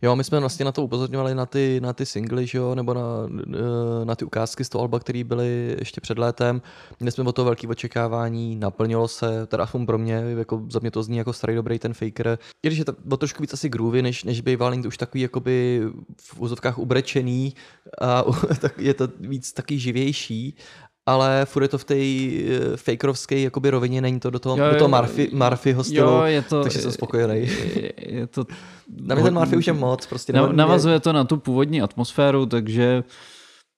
Jo, 0.02 0.16
my 0.16 0.24
jsme 0.24 0.40
vlastně 0.40 0.64
na 0.64 0.72
to 0.72 0.84
upozorňovali 0.84 1.34
na 1.34 1.46
ty, 1.46 1.80
na 1.80 1.92
ty 1.92 2.06
singly, 2.06 2.46
že 2.46 2.58
jo, 2.58 2.74
nebo 2.74 2.94
na, 2.94 3.02
eh, 3.54 4.04
na 4.04 4.14
ty 4.14 4.24
ukázky 4.24 4.64
z 4.64 4.68
toho 4.68 4.82
alba, 4.82 5.00
které 5.00 5.24
byly 5.24 5.76
ještě 5.78 6.00
před 6.00 6.18
létem. 6.18 6.62
Měli 7.00 7.12
jsme 7.12 7.24
o 7.24 7.32
to 7.32 7.44
velké 7.44 7.68
očekávání, 7.68 8.56
naplnilo 8.56 9.08
se, 9.08 9.46
teda 9.46 9.64
aspoň 9.64 9.86
pro 9.86 9.98
mě, 9.98 10.14
jako 10.14 10.62
za 10.70 10.78
mě 10.78 10.90
to 10.90 11.02
zní 11.02 11.16
jako 11.16 11.32
starý 11.32 11.54
dobrý 11.54 11.78
ten 11.78 11.94
faker. 11.94 12.38
I 12.62 12.68
když 12.68 12.78
je 12.78 12.84
to 12.84 13.16
trošku 13.16 13.42
víc 13.42 13.52
asi 13.52 13.68
groovy, 13.68 14.02
než, 14.02 14.24
než 14.24 14.42
není 14.70 14.82
to 14.82 14.88
už 14.88 14.98
takový 14.98 15.20
jakoby 15.20 15.82
v 16.20 16.40
úzovkách 16.40 16.78
ubrečený 16.78 17.54
a 18.00 18.24
tak 18.60 18.78
je 18.78 18.94
to 18.94 19.08
víc 19.20 19.52
taky 19.52 19.78
živější. 19.78 20.56
Ale 21.08 21.44
furt 21.44 21.62
je 21.62 21.68
to 21.68 21.78
v 21.78 21.84
té 21.84 21.94
eh, 21.94 22.76
fakerovské 22.76 23.40
jakoby 23.40 23.70
rovině, 23.70 24.00
není 24.00 24.20
to 24.20 24.30
do 24.30 24.38
toho, 24.38 24.56
Jo, 24.58 24.70
do 24.72 24.78
toho 24.78 24.88
Murphy, 24.88 25.30
Murphyho 25.32 25.84
stylu, 25.84 26.10
Jo, 26.10 26.22
je 26.22 26.42
to, 26.42 26.62
takže 26.62 26.78
jsem 26.78 26.92
spokojený. 26.92 27.34
Je, 27.76 27.92
je 27.98 28.26
to, 28.26 28.44
Na 29.00 29.14
mě 29.14 29.24
ten 29.24 29.34
Murphy 29.34 29.56
už 29.56 29.66
je 29.66 29.72
moc, 29.72 30.06
prostě 30.06 30.32
nebo- 30.32 30.52
Navazuje 30.52 31.00
to 31.00 31.12
na 31.12 31.24
tu 31.24 31.36
původní 31.36 31.82
atmosféru, 31.82 32.46
takže, 32.46 33.04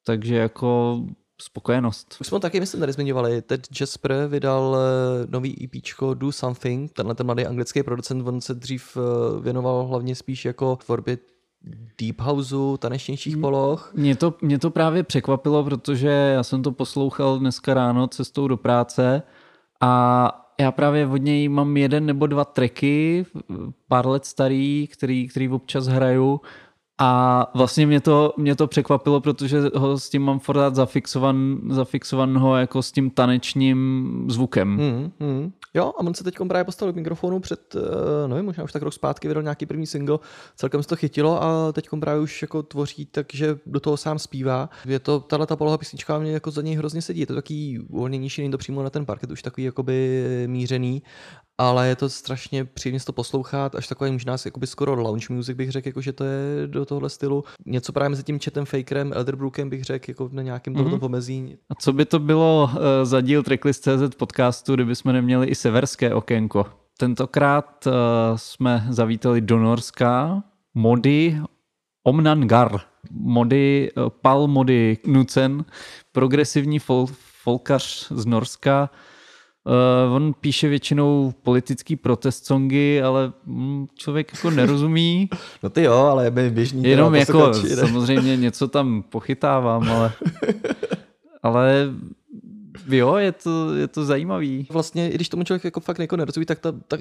takže 0.07 0.37
jako 0.37 1.01
spokojenost. 1.43 2.17
Už 2.21 2.27
jsme 2.27 2.41
taky, 2.41 2.61
myslím, 2.61 2.81
tady 2.81 2.93
zmiňovali. 2.93 3.43
Ted 3.43 3.67
Jasper 3.81 4.27
vydal 4.29 4.77
eh, 4.79 5.27
nový 5.31 5.65
EPčko 5.65 6.15
Do 6.15 6.33
Something. 6.33 6.93
Tenhle 6.93 7.15
ten 7.15 7.27
mladý 7.27 7.47
anglický 7.47 7.83
producent, 7.83 8.29
on 8.29 8.41
se 8.41 8.55
dřív 8.55 8.97
eh, 8.97 9.41
věnoval 9.41 9.87
hlavně 9.87 10.15
spíš 10.15 10.45
jako 10.45 10.77
tvorbě 10.77 11.19
deep 11.99 12.21
houseu, 12.21 12.77
tanečnějších 12.77 13.37
poloh. 13.37 13.93
Mě 13.95 14.17
to, 14.17 14.35
mě 14.43 14.59
to 14.59 14.71
právě 14.71 15.03
překvapilo, 15.03 15.65
protože 15.65 16.09
já 16.09 16.43
jsem 16.43 16.63
to 16.63 16.73
poslouchal 16.73 17.39
dneska 17.39 17.75
ráno 17.75 18.09
cestou 18.09 18.49
do 18.49 18.57
práce 18.57 19.23
a 19.81 20.45
já 20.61 20.73
právě 20.73 21.07
od 21.07 21.17
něj 21.17 21.49
mám 21.49 21.77
jeden 21.77 22.07
nebo 22.07 22.27
dva 22.27 22.45
tracky, 22.45 23.27
pár 23.89 24.07
let 24.07 24.25
starý, 24.25 24.87
který, 24.87 25.29
který 25.29 25.49
občas 25.49 25.87
hraju 25.87 26.41
a 26.99 27.51
vlastně 27.55 27.87
mě 27.87 28.01
to, 28.01 28.35
mě 28.37 28.57
to 28.57 28.67
překvapilo, 28.67 29.21
protože 29.21 29.61
ho 29.75 29.99
s 29.99 30.11
tím 30.11 30.23
mám 30.23 30.39
furt 30.39 30.75
zafixovan, 30.75 31.61
zafixovan 31.71 32.39
ho 32.39 32.57
jako 32.57 32.83
s 32.83 32.93
tím 32.93 33.11
tanečním 33.11 34.27
zvukem. 34.29 34.79
Hmm, 34.79 35.11
hmm. 35.21 35.53
Jo, 35.75 35.85
a 35.85 36.01
on 36.01 36.15
se 36.15 36.25
teď 36.25 36.35
právě 36.49 36.65
postavil 36.65 36.93
k 36.93 36.97
mikrofonu 36.97 37.41
před, 37.41 37.75
uh, 37.75 37.83
nevím, 38.29 38.45
možná 38.45 38.65
už 38.65 38.73
tak 38.73 38.83
rok 38.83 38.95
zpátky 38.95 39.29
vydal 39.29 39.43
nějaký 39.43 39.67
první 39.67 39.87
single, 39.87 40.19
celkem 40.57 40.83
se 40.83 40.89
to 40.89 40.97
chytilo 40.97 41.43
a 41.43 41.73
teď 41.73 41.89
právě 42.01 42.23
už 42.23 42.43
jako 42.43 42.63
tvoří, 42.63 43.07
takže 43.07 43.59
do 43.67 43.81
toho 43.81 43.97
sám 43.97 44.19
zpívá. 44.19 44.69
Je 44.85 44.99
to, 44.99 45.21
tahle 45.21 45.47
ta 45.47 45.57
poloha 45.57 45.79
písnička 45.79 46.19
mě 46.19 46.33
jako 46.33 46.51
za 46.51 46.63
něj 46.63 46.75
hrozně 46.75 47.03
sedí, 47.03 47.21
je 47.21 47.27
to 47.27 47.35
takový 47.35 47.79
uvolněnější, 47.79 48.41
není 48.41 48.51
to 48.51 48.59
přímo 48.59 48.83
na 48.83 48.91
ten 48.91 49.07
parket, 49.07 49.31
už 49.31 49.43
takový 49.43 49.65
jakoby 49.65 50.25
mířený, 50.47 51.03
ale 51.59 51.89
je 51.89 51.97
to 51.97 52.09
strašně 52.09 52.65
příjemně 52.65 53.01
to 53.01 53.13
poslouchat, 53.13 53.75
až 53.75 53.89
takový 53.89 54.13
možná 54.13 54.37
jakoby 54.45 54.67
skoro 54.67 54.95
lounge 54.95 55.27
music 55.31 55.57
bych 55.57 55.71
řekl, 55.71 55.89
jako 55.89 56.01
že 56.01 56.13
to 56.13 56.25
je 56.25 56.67
do 56.67 56.85
tohle 56.85 57.11
stylu. 57.11 57.45
Něco 57.67 57.93
právě 57.93 58.09
mezi 58.09 58.23
tím 58.23 58.39
Chatem 58.39 58.65
Fakerem, 58.65 59.13
Elderbrookem 59.13 59.71
bych 59.71 59.85
řekl, 59.85 60.11
jako 60.11 60.29
na 60.33 60.43
nějakém 60.43 60.75
mm-hmm. 60.75 60.77
tohoto 60.77 60.99
pomezí. 60.99 61.57
A 61.71 61.75
co 61.75 61.93
by 61.93 62.05
to 62.05 62.19
bylo 62.19 62.71
uh, 62.73 62.79
za 63.03 63.21
díl 63.21 63.43
Tracklist.cz 63.43 64.17
podcastu, 64.17 64.75
kdyby 64.75 64.97
jsme 64.97 65.13
neměli 65.13 65.47
i 65.47 65.55
severské 65.55 66.15
okénko? 66.15 66.67
Tentokrát 66.99 67.87
uh, 67.87 67.93
jsme 68.37 68.87
zavítali 68.91 69.41
do 69.41 69.59
Norska 69.59 70.43
mody 70.75 71.41
Omnangar. 72.05 72.81
Mody, 73.11 73.91
uh, 73.97 74.09
Pal 74.09 74.47
Mody 74.47 74.97
Knudsen, 74.97 75.65
progresivní 76.13 76.79
fol, 76.79 77.07
folkař 77.43 78.13
z 78.13 78.27
Norska. 78.27 78.91
Uh, 79.69 80.15
on 80.15 80.35
píše 80.41 80.69
většinou 80.69 81.33
politický 81.43 81.97
protest 81.97 82.47
songy, 82.47 83.03
ale 83.03 83.33
mm, 83.47 83.87
člověk 83.95 84.33
jako 84.35 84.51
nerozumí. 84.51 85.31
No 85.63 85.71
ty 85.71 85.83
jo, 85.83 85.95
ale 85.95 86.31
my 86.31 86.51
běžní 86.51 86.85
Jenom 86.85 87.15
jako 87.15 87.49
ne? 87.49 87.77
samozřejmě 87.77 88.37
něco 88.37 88.69
tam 88.69 89.03
pochytávám, 89.03 89.91
ale, 89.91 90.13
ale 91.43 91.95
jo, 92.89 93.17
je 93.17 93.33
to, 93.33 93.75
je 93.75 93.89
to 93.89 94.05
zajímavý. 94.05 94.67
Vlastně, 94.71 95.11
i 95.11 95.15
když 95.15 95.29
tomu 95.29 95.45
člověk 95.45 95.65
jako 95.65 95.81
fakt 95.81 95.99
jako 95.99 96.17
nerozumí, 96.17 96.47
tak 96.47 96.59
ta, 96.59 96.73
ta, 96.89 96.97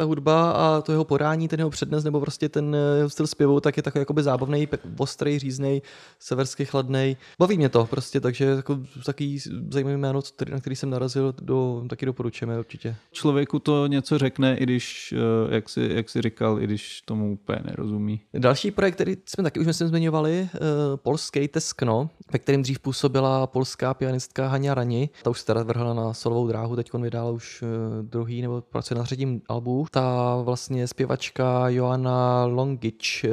ta 0.00 0.04
hudba 0.04 0.50
a 0.50 0.80
to 0.80 0.92
jeho 0.92 1.04
podání, 1.04 1.48
ten 1.48 1.60
jeho 1.60 1.70
přednes 1.70 2.04
nebo 2.04 2.20
prostě 2.20 2.48
ten 2.48 2.74
eh, 2.74 2.96
jeho 2.96 3.10
styl 3.10 3.26
zpěvu, 3.26 3.60
tak 3.60 3.76
je 3.76 3.82
takový 3.82 4.00
jakoby 4.00 4.22
zábavný, 4.22 4.68
ostrý, 4.98 5.38
říznej, 5.38 5.82
seversky 6.18 6.64
chladnej. 6.64 7.16
Baví 7.38 7.56
mě 7.56 7.68
to 7.68 7.86
prostě, 7.86 8.20
takže 8.20 8.44
jako 8.44 8.78
taký 9.06 9.38
zajímavý 9.70 9.96
jméno, 9.96 10.22
který, 10.22 10.52
na 10.52 10.60
který 10.60 10.76
jsem 10.76 10.90
narazil, 10.90 11.34
do, 11.42 11.84
taky 11.88 12.06
doporučujeme 12.06 12.58
určitě. 12.58 12.96
Člověku 13.12 13.58
to 13.58 13.86
něco 13.86 14.18
řekne, 14.18 14.56
i 14.56 14.62
když, 14.62 15.14
eh, 15.16 15.54
jak 15.54 15.68
si, 15.68 15.90
jak 15.94 16.10
si 16.10 16.22
říkal, 16.22 16.62
i 16.62 16.64
když 16.64 17.02
tomu 17.02 17.32
úplně 17.32 17.58
nerozumí. 17.64 18.20
Další 18.34 18.70
projekt, 18.70 18.94
který 18.94 19.16
jsme 19.26 19.44
taky 19.44 19.60
už 19.60 19.66
myslím 19.66 19.88
zmiňovali, 19.88 20.48
uh, 20.54 20.58
polský 20.96 21.48
Teskno, 21.48 22.10
ve 22.32 22.38
kterém 22.38 22.62
dřív 22.62 22.78
působila 22.78 23.46
polská 23.46 23.94
pianistka 23.94 24.48
Hania 24.48 24.74
Rani. 24.74 25.10
Ta 25.22 25.30
už 25.30 25.40
se 25.40 25.46
teda 25.46 25.62
vrhla 25.62 25.94
na 25.94 26.14
solovou 26.14 26.46
dráhu, 26.48 26.76
teď 26.76 26.92
vydala 26.94 27.30
už 27.30 27.62
uh, 27.62 27.68
druhý 28.02 28.42
nebo 28.42 28.60
pracuje 28.60 28.98
na 28.98 29.04
třetím 29.04 29.42
albu. 29.48 29.86
Ta 29.90 30.36
vlastně 30.42 30.88
zpěvačka 30.88 31.68
Joanna 31.68 32.44
Longič 32.44 33.24
uh, 33.24 33.30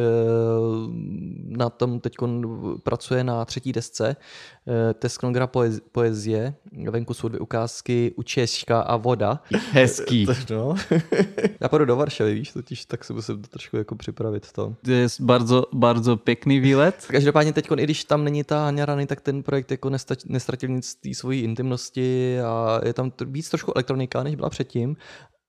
na 1.57 1.69
tom 1.69 1.99
teď 1.99 2.13
pracuje 2.83 3.23
na 3.23 3.45
třetí 3.45 3.73
desce. 3.73 4.15
Uh, 4.65 4.73
Tesknogra 4.93 5.47
poez- 5.47 5.81
poezie. 5.91 6.53
Venku 6.89 7.13
jsou 7.13 7.27
dvě 7.27 7.39
ukázky 7.39 8.13
Učeška 8.15 8.81
a 8.81 8.97
voda. 8.97 9.39
Hezký. 9.71 10.25
No. 10.49 10.75
Já 11.59 11.69
půjdu 11.69 11.85
do 11.85 11.95
Varšavy, 11.95 12.33
víš, 12.33 12.51
totiž 12.51 12.85
tak 12.85 13.03
se 13.03 13.13
musím 13.13 13.41
to 13.41 13.47
trošku 13.47 13.77
jako 13.77 13.95
připravit 13.95 14.51
to. 14.51 14.75
To 14.85 14.91
je 14.91 15.07
bardzo, 15.19 15.65
bardzo 15.73 16.17
pěkný 16.17 16.59
výlet. 16.59 17.05
Každopádně 17.07 17.53
teď, 17.53 17.67
i 17.77 17.83
když 17.83 18.03
tam 18.03 18.23
není 18.23 18.43
ta 18.43 18.65
Hania 18.65 18.85
Rany, 18.85 19.05
tak 19.05 19.21
ten 19.21 19.43
projekt 19.43 19.71
jako 19.71 19.89
nestač, 19.89 20.23
nestratil 20.25 20.69
nic 20.69 20.95
té 20.95 21.13
svojí 21.13 21.41
intimnosti 21.41 22.39
a 22.39 22.81
je 22.85 22.93
tam 22.93 23.11
víc 23.25 23.49
trošku 23.49 23.71
elektronika, 23.75 24.23
než 24.23 24.35
byla 24.35 24.49
předtím. 24.49 24.95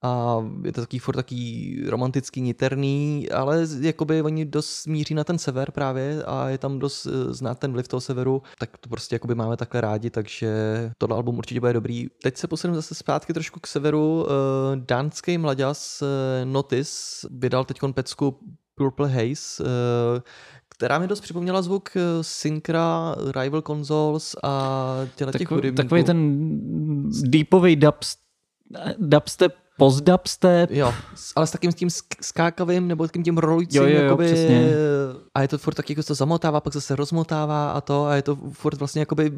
A 0.02 0.36
je 0.64 0.72
to 0.72 0.80
taký 0.80 0.98
furt 0.98 1.16
taký 1.16 1.76
romantický, 1.86 2.40
niterný, 2.40 3.30
ale 3.30 3.66
jakoby 3.80 4.22
oni 4.22 4.44
dost 4.44 4.86
míří 4.86 5.14
na 5.14 5.24
ten 5.24 5.38
sever 5.38 5.70
právě 5.70 6.24
a 6.24 6.48
je 6.48 6.58
tam 6.58 6.78
dost 6.78 7.06
eh, 7.06 7.34
znát 7.34 7.58
ten 7.58 7.72
vliv 7.72 7.88
toho 7.88 8.00
severu, 8.00 8.42
tak 8.58 8.78
to 8.78 8.88
prostě 8.88 9.14
jakoby 9.14 9.34
máme 9.34 9.56
takhle 9.56 9.80
rádi, 9.80 10.10
takže 10.10 10.50
tohle 10.98 11.16
album 11.16 11.38
určitě 11.38 11.60
bude 11.60 11.72
dobrý. 11.72 12.06
Teď 12.22 12.36
se 12.36 12.48
posuneme 12.48 12.76
zase 12.76 12.94
zpátky 12.94 13.32
trošku 13.32 13.60
k 13.60 13.66
severu. 13.66 14.26
Eh, 14.26 14.32
Dánský 14.76 15.38
mladěz 15.38 16.02
eh, 16.02 16.44
Notis 16.44 17.24
vydal 17.30 17.64
teď 17.64 17.78
pecku 17.94 18.40
Purple 18.74 19.08
Haze, 19.08 19.64
která 20.68 20.98
mi 20.98 21.06
dost 21.06 21.20
připomněla 21.20 21.62
zvuk 21.62 21.90
Syncra, 22.22 23.16
Rival 23.40 23.62
Consoles 23.62 24.36
a 24.42 24.94
těle 25.14 25.32
těch 25.32 25.48
Takový, 25.48 25.72
takový 25.72 26.04
ten 26.04 26.48
deepový 27.22 27.76
dubst, 27.76 28.18
dubstep, 28.98 29.54
post-dubstep. 29.78 30.70
Jo, 30.70 30.94
ale 31.36 31.46
s 31.46 31.50
takým 31.50 31.72
tím 31.72 31.88
sk- 31.88 32.16
skákavým 32.20 32.88
nebo 32.88 33.06
takým 33.06 33.22
tím 33.22 33.38
rolujícím, 33.38 33.82
Jo, 33.82 33.88
jo, 33.88 33.96
jo, 33.96 34.02
jakoby, 34.04 34.26
přesně. 34.26 34.70
A 35.38 35.42
je 35.42 35.48
to 35.48 35.58
furt 35.58 35.74
taky 35.74 35.92
jako 35.92 36.02
se 36.02 36.08
to 36.08 36.14
zamotává, 36.14 36.60
pak 36.60 36.72
zase 36.72 36.96
rozmotává 36.96 37.70
a 37.70 37.80
to 37.80 38.06
a 38.06 38.14
je 38.14 38.22
to 38.22 38.36
furt 38.52 38.78
vlastně 38.78 39.00
jakoby, 39.00 39.32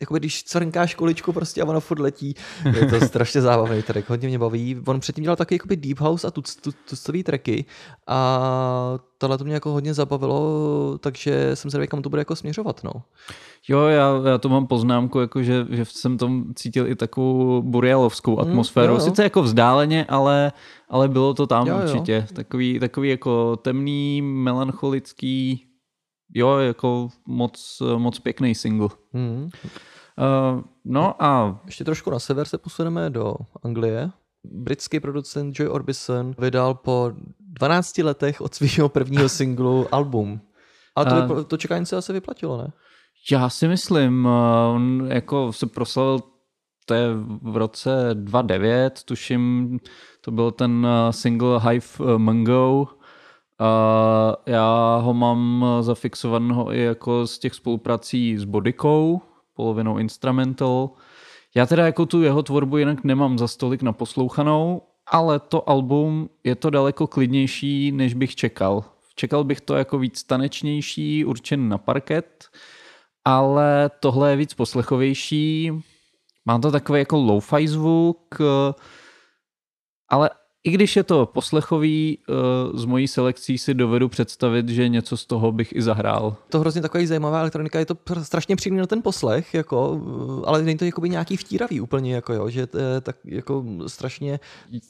jakoby 0.00 0.20
když 0.20 0.44
cvrnkáš 0.44 0.94
kuličku 0.94 1.32
prostě 1.32 1.62
a 1.62 1.64
ono 1.64 1.80
furt 1.80 1.98
letí. 1.98 2.34
Je 2.80 2.86
to 2.86 3.00
strašně 3.06 3.40
zábavný 3.40 3.82
track, 3.82 4.08
hodně 4.10 4.28
mě 4.28 4.38
baví. 4.38 4.76
On 4.86 5.00
předtím 5.00 5.22
dělal 5.22 5.36
taky 5.36 5.54
jakoby 5.54 5.76
deep 5.76 6.00
house 6.00 6.26
a 6.26 6.30
tuc, 6.30 6.56
tu, 6.56 6.70
tucový 6.88 7.22
tracky 7.22 7.64
a 8.06 8.98
tohle 9.18 9.38
to 9.38 9.44
mě 9.44 9.54
jako 9.54 9.70
hodně 9.70 9.94
zabavilo, 9.94 10.98
takže 11.00 11.50
jsem 11.56 11.70
zvědavý, 11.70 11.88
kam 11.88 12.02
to 12.02 12.08
bude 12.10 12.20
jako 12.20 12.36
směřovat, 12.36 12.84
no. 12.84 12.92
Jo, 13.68 13.80
já, 13.80 14.20
já 14.30 14.38
to 14.38 14.48
mám 14.48 14.66
poznámku, 14.66 15.20
jako 15.20 15.42
že, 15.42 15.66
že 15.70 15.84
jsem 15.84 16.18
tam 16.18 16.44
cítil 16.54 16.86
i 16.86 16.96
takovou 16.96 17.62
borealovskou 17.62 18.38
atmosféru. 18.38 18.92
jo, 18.92 18.98
jo. 18.98 19.04
Sice 19.04 19.22
jako 19.22 19.42
vzdáleně, 19.42 20.06
ale, 20.08 20.52
ale 20.88 21.08
bylo 21.08 21.34
to 21.34 21.46
tam 21.46 21.66
Jo, 21.66 21.76
jo. 21.76 21.82
určitě. 21.84 22.26
Takový, 22.32 22.80
takový 22.80 23.08
jako 23.08 23.56
temný, 23.56 24.22
melancholický, 24.22 25.29
jo, 26.34 26.58
jako 26.58 27.08
moc, 27.26 27.82
moc 27.96 28.18
pěkný 28.18 28.54
single. 28.54 28.88
Hmm. 29.12 29.42
Uh, 29.44 30.62
no 30.84 31.22
a 31.22 31.60
Ještě 31.66 31.84
trošku 31.84 32.10
na 32.10 32.18
sever 32.18 32.46
se 32.46 32.58
posuneme 32.58 33.10
do 33.10 33.34
Anglie. 33.62 34.10
Britský 34.44 35.00
producent 35.00 35.58
Joy 35.58 35.68
Orbison 35.68 36.34
vydal 36.38 36.74
po 36.74 37.12
12 37.40 37.98
letech 37.98 38.40
od 38.40 38.54
svého 38.54 38.88
prvního 38.88 39.28
singlu 39.38 39.94
album. 39.94 40.40
A 40.96 41.04
to, 41.04 41.14
A- 41.14 41.26
vypl- 41.26 41.44
to 41.44 41.56
čekání 41.56 41.86
se 41.86 41.96
asi 41.96 42.12
vyplatilo, 42.12 42.56
ne? 42.56 42.72
já 43.32 43.48
si 43.48 43.68
myslím, 43.68 44.24
uh, 44.24 44.32
on 44.74 45.08
jako 45.10 45.52
se 45.52 45.66
proslavil 45.66 46.20
to 46.90 46.94
je 46.94 47.08
v 47.42 47.56
roce 47.56 47.90
2009, 48.14 49.02
tuším, 49.04 49.78
to 50.20 50.30
byl 50.30 50.50
ten 50.50 50.86
single 51.10 51.60
Hive 51.60 52.18
Mango. 52.18 52.86
Já 54.46 54.96
ho 54.96 55.14
mám 55.14 55.66
zafixovaného 55.80 56.72
i 56.72 56.82
jako 56.82 57.26
z 57.26 57.38
těch 57.38 57.54
spoluprací 57.54 58.38
s 58.38 58.44
Bodykou, 58.44 59.20
polovinou 59.54 59.98
instrumental. 59.98 60.90
Já 61.54 61.66
teda 61.66 61.86
jako 61.86 62.06
tu 62.06 62.22
jeho 62.22 62.42
tvorbu 62.42 62.76
jinak 62.76 63.04
nemám 63.04 63.38
za 63.38 63.48
stolik 63.48 63.82
naposlouchanou, 63.82 64.82
ale 65.06 65.40
to 65.40 65.70
album 65.70 66.28
je 66.44 66.54
to 66.54 66.70
daleko 66.70 67.06
klidnější, 67.06 67.92
než 67.92 68.14
bych 68.14 68.36
čekal. 68.36 68.84
Čekal 69.14 69.44
bych 69.44 69.60
to 69.60 69.74
jako 69.76 69.98
víc 69.98 70.24
tanečnější, 70.24 71.24
určen 71.24 71.68
na 71.68 71.78
parket, 71.78 72.44
ale 73.24 73.90
tohle 74.00 74.30
je 74.30 74.36
víc 74.36 74.54
poslechovější. 74.54 75.72
Má 76.44 76.58
to 76.58 76.70
takový 76.70 76.98
jako 76.98 77.16
lo-fi 77.16 77.68
zvuk, 77.68 78.38
ale 80.08 80.30
i 80.64 80.70
když 80.70 80.96
je 80.96 81.02
to 81.02 81.26
poslechový, 81.26 82.18
eh, 82.28 82.32
z 82.78 82.84
mojí 82.84 83.08
selekcí 83.08 83.58
si 83.58 83.74
dovedu 83.74 84.08
představit, 84.08 84.68
že 84.68 84.88
něco 84.88 85.16
z 85.16 85.26
toho 85.26 85.52
bych 85.52 85.72
i 85.72 85.82
zahrál. 85.82 86.36
To 86.48 86.60
hrozně 86.60 86.82
takový 86.82 87.06
zajímavá 87.06 87.40
elektronika, 87.40 87.78
je 87.78 87.86
to 87.86 87.96
strašně 88.22 88.56
příjemný 88.56 88.80
na 88.80 88.86
ten 88.86 89.02
poslech, 89.02 89.54
jako, 89.54 89.90
uh, 89.90 90.42
ale 90.46 90.62
není 90.62 90.78
to 90.78 90.84
jakoby 90.84 91.08
nějaký 91.08 91.36
vtíravý 91.36 91.80
úplně, 91.80 92.14
jako 92.14 92.32
jo, 92.32 92.50
že 92.50 92.66
to 92.66 92.78
je 92.78 93.00
tak 93.00 93.16
jako 93.24 93.64
strašně 93.86 94.40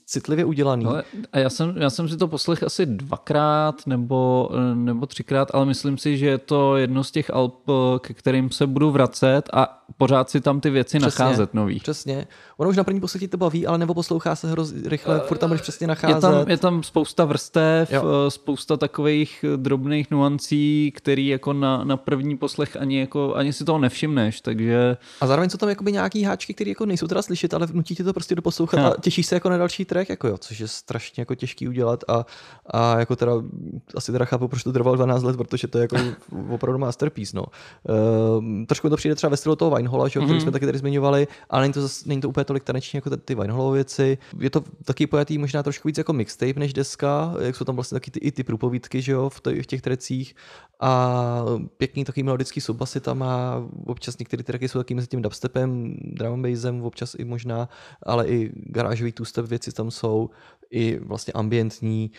citlivě 0.07 0.45
udělaný. 0.45 0.87
Ale, 0.87 1.03
a 1.33 1.39
já 1.39 1.51
jsem, 1.51 1.75
já 1.77 1.91
jsem 1.91 2.09
si 2.09 2.17
to 2.17 2.29
poslech 2.29 2.63
asi 2.63 2.87
dvakrát 2.87 3.87
nebo, 3.87 4.51
nebo 4.75 5.07
třikrát, 5.07 5.55
ale 5.55 5.67
myslím 5.67 5.99
si, 5.99 6.19
že 6.19 6.27
je 6.27 6.39
to 6.39 6.77
jedno 6.77 7.05
z 7.05 7.11
těch 7.11 7.31
alb, 7.31 7.69
eh, 7.69 7.99
ke 7.99 8.15
kterým 8.15 8.51
se 8.51 8.67
budu 8.67 8.91
vracet 8.91 9.43
a 9.53 9.81
pořád 9.97 10.31
si 10.31 10.41
tam 10.41 10.61
ty 10.61 10.71
věci 10.71 10.99
Přesně. 10.99 11.25
nacházet 11.25 11.55
nový. 11.55 11.81
Přesně. 11.81 12.27
Ono 12.57 12.71
už 12.71 12.77
na 12.77 12.85
první 12.85 13.01
poslech 13.01 13.21
ti 13.21 13.29
to 13.29 13.37
baví, 13.37 13.67
ale 13.67 13.79
nebo 13.79 13.95
poslouchá 13.95 14.37
se 14.37 14.51
hroz, 14.51 14.73
rychle, 14.85 15.21
furt 15.21 15.39
tam 15.39 15.53
budeš 15.61 15.63
přesně 15.63 15.85
Je 15.85 15.89
nacházet. 15.89 16.21
tam, 16.21 16.51
je 16.51 16.57
tam 16.57 16.83
spousta 16.83 17.25
vrstev, 17.25 17.93
Jo. 17.93 18.03
eh, 18.27 18.31
spousta 18.31 18.77
takových 18.77 19.45
eh, 19.45 19.57
drobných 19.57 20.11
nuancí, 20.11 20.93
který 20.97 21.27
jako 21.27 21.53
na, 21.53 21.85
na 21.85 21.97
první 21.97 22.37
poslech 22.37 22.77
ani, 22.77 23.01
jako, 23.01 23.35
ani 23.35 23.53
si 23.53 23.65
toho 23.65 23.79
nevšimneš, 23.79 24.41
takže 24.41 24.97
A 25.21 25.27
zároveň 25.27 25.51
jsou 25.51 25.59
tam 25.59 25.69
jakoby 25.69 25.93
nějaký 25.93 26.23
háčky, 26.23 26.55
které 26.55 26.69
jako 26.71 26.87
nejsou 26.87 27.07
teda 27.07 27.23
slyšet, 27.23 27.55
ale 27.55 27.67
vnutí 27.67 27.95
ti 27.95 28.05
to 28.05 28.13
prostě 28.13 28.35
doposlouchat 28.35 28.81
Ha. 28.81 28.89
a 28.89 29.01
těšíš 29.01 29.27
se 29.27 29.35
jako 29.35 29.49
na 29.51 29.57
další 29.57 29.85
track, 29.85 30.09
jako 30.11 30.29
jo, 30.29 30.39
což 30.39 30.59
je 30.61 30.69
strašně 30.69 31.21
jako 31.21 31.35
těžký 31.35 31.69
udělat 31.69 32.05
a, 32.09 32.27
a 32.67 32.99
jako 32.99 33.17
teda 33.17 33.33
asi 33.95 34.13
teda 34.13 34.25
chápu, 34.25 34.49
proč 34.49 34.63
to 34.63 34.73
trvalo 34.73 34.97
12 34.97 35.23
let, 35.23 35.37
protože 35.37 35.69
to 35.69 35.79
je 35.79 35.83
jako 35.83 35.97
opravdu 36.51 36.79
masterpiece, 36.79 37.37
no. 37.37 37.45
Uh, 37.89 38.45
trošku 38.67 38.89
to 38.89 38.97
přijde 38.97 39.15
třeba 39.15 39.31
ve 39.31 39.37
stylu 39.37 39.57
toho 39.57 39.77
Winehola, 39.77 40.09
že, 40.09 40.21
mm-hmm. 40.21 40.25
který 40.25 40.41
jsme 40.41 40.51
taky 40.51 40.67
tady 40.67 40.79
zmiňovali, 40.79 41.29
ale 41.51 41.63
není 41.63 41.73
to, 41.73 41.83
zas, 41.83 42.05
není 42.05 42.21
to 42.21 42.29
úplně 42.29 42.45
tolik 42.45 42.65
taneční 42.65 42.97
jako 42.97 43.11
ty, 43.11 43.17
ty 43.17 43.35
Wineholové 43.35 43.75
věci. 43.75 44.19
Je 44.39 44.51
to 44.51 44.63
taky 44.85 45.07
pojatý 45.07 45.39
možná 45.51 45.63
trošku 45.63 45.89
víc 45.89 45.99
jako 45.99 46.13
mixtape 46.13 46.61
než 46.61 46.73
deska, 46.73 47.35
jak 47.41 47.57
jsou 47.57 47.65
tam 47.65 47.75
vlastně 47.75 47.97
taky 47.97 48.11
ty, 48.11 48.19
i 48.19 48.33
ty 48.33 48.45
průpovídky, 48.45 49.03
že 49.03 49.13
jo, 49.13 49.29
v, 49.29 49.41
t- 49.41 49.63
v 49.63 49.67
těch 49.67 49.83
trecích 49.83 50.35
a 50.81 51.45
pěkný 51.77 52.05
takový 52.05 52.23
melodický 52.23 52.61
subbasy 52.61 53.01
tam 53.01 53.19
má, 53.19 53.69
občas 53.87 54.19
některé 54.19 54.43
tracky 54.43 54.69
jsou 54.69 54.79
taky 54.79 54.95
mezi 54.95 55.07
tím 55.07 55.23
dubstepem, 55.23 55.97
drum 55.99 56.43
bassem, 56.43 56.83
občas 56.83 57.15
i 57.19 57.25
možná, 57.25 57.69
ale 58.03 58.29
i 58.29 58.53
garážový 58.55 59.13
two-step 59.13 59.47
věci 59.47 59.73
tam 59.73 59.91
jsou, 59.91 60.31
i 60.71 60.99
vlastně 60.99 61.33
ambientní, 61.33 62.11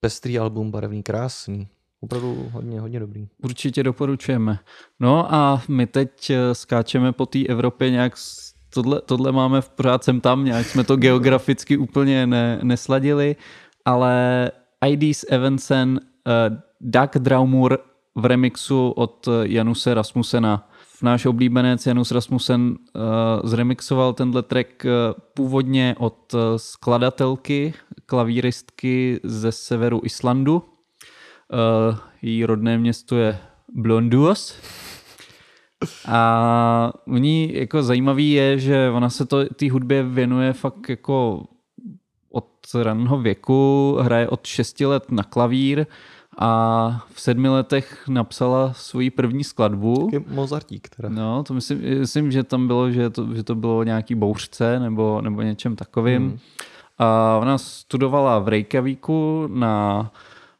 pestrý 0.00 0.38
album, 0.38 0.70
barevný, 0.70 1.02
krásný. 1.02 1.68
Opravdu 2.00 2.48
hodně, 2.52 2.80
hodně 2.80 3.00
dobrý. 3.00 3.28
určitě 3.42 3.82
doporučujeme. 3.82 4.58
No 5.00 5.34
a 5.34 5.62
my 5.68 5.86
teď 5.86 6.30
eh, 6.30 6.54
skáčeme 6.54 7.12
po 7.12 7.26
té 7.26 7.46
Evropě 7.46 7.90
nějak 7.90 8.16
Tohle, 8.70 9.00
tohle 9.00 9.32
máme 9.32 9.60
v 9.60 9.68
pořád 9.68 10.04
sem 10.04 10.20
tam, 10.20 10.44
nějak 10.44 10.66
jsme 10.66 10.84
to 10.84 10.96
geograficky 10.96 11.76
úplně 11.76 12.26
ne, 12.26 12.60
nesladili, 12.62 13.36
ale 13.84 14.50
IDs 14.86 15.24
Evansen, 15.28 16.00
uh, 16.50 16.56
Doug 16.80 17.10
Draumur 17.18 17.78
v 18.14 18.24
remixu 18.24 18.90
od 18.90 19.28
eh, 19.28 19.30
Januse 19.42 19.94
Rasmusena. 19.94 20.68
Náš 21.02 21.26
oblíbenec 21.26 21.86
Janus 21.86 22.10
Rasmussen 22.10 22.60
uh, 22.70 23.02
zremixoval 23.44 24.12
tenhle 24.12 24.42
track 24.42 24.84
uh, 24.84 24.90
původně 25.34 25.94
od 25.98 26.34
uh, 26.34 26.40
skladatelky, 26.56 27.74
klavíristky 28.06 29.20
ze 29.24 29.52
severu 29.52 30.00
Islandu. 30.04 30.54
Uh, 30.56 31.98
její 32.22 32.44
rodné 32.44 32.78
město 32.78 33.16
je 33.16 33.38
Blonduos. 33.74 34.60
A 36.08 36.92
u 37.04 37.16
ní 37.16 37.54
jako 37.54 37.82
zajímavý 37.82 38.32
je, 38.32 38.58
že 38.58 38.90
ona 38.90 39.10
se 39.10 39.26
to 39.26 39.44
té 39.44 39.70
hudbě 39.70 40.02
věnuje 40.02 40.52
fakt 40.52 40.88
jako 40.88 41.44
od 42.30 42.48
raného 42.82 43.18
věku, 43.18 43.96
hraje 44.00 44.28
od 44.28 44.46
6 44.46 44.80
let 44.80 45.10
na 45.10 45.22
klavír 45.22 45.86
a 46.38 47.06
v 47.12 47.20
sedmi 47.20 47.48
letech 47.48 48.08
napsala 48.08 48.72
svoji 48.72 49.10
první 49.10 49.44
skladbu. 49.44 50.08
Taky 50.12 50.24
Mozartík 50.28 50.88
teda. 50.88 51.08
No, 51.08 51.44
to 51.44 51.54
myslím, 51.54 51.98
myslím 51.98 52.30
že 52.30 52.42
tam 52.42 52.66
bylo, 52.66 52.90
že 52.90 53.10
to, 53.10 53.34
že 53.34 53.42
to 53.42 53.54
bylo 53.54 53.82
nějaký 53.82 54.14
bouřce 54.14 54.80
nebo, 54.80 55.20
nebo 55.20 55.42
něčem 55.42 55.76
takovým. 55.76 56.22
Hmm. 56.22 56.38
A 56.98 57.38
ona 57.40 57.58
studovala 57.58 58.38
v 58.38 58.48
Reykjavíku 58.48 59.48
na 59.52 60.10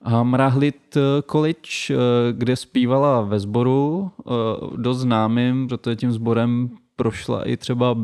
Hamrahlit 0.04 0.96
College, 1.30 1.70
eh, 1.90 1.96
kde 2.32 2.56
zpívala 2.56 3.20
ve 3.20 3.40
sboru, 3.40 4.10
eh, 4.20 4.32
dost 4.76 4.98
známým, 4.98 5.68
protože 5.68 5.96
tím 5.96 6.12
sborem 6.12 6.70
prošla 6.96 7.48
i 7.48 7.56
třeba 7.56 7.96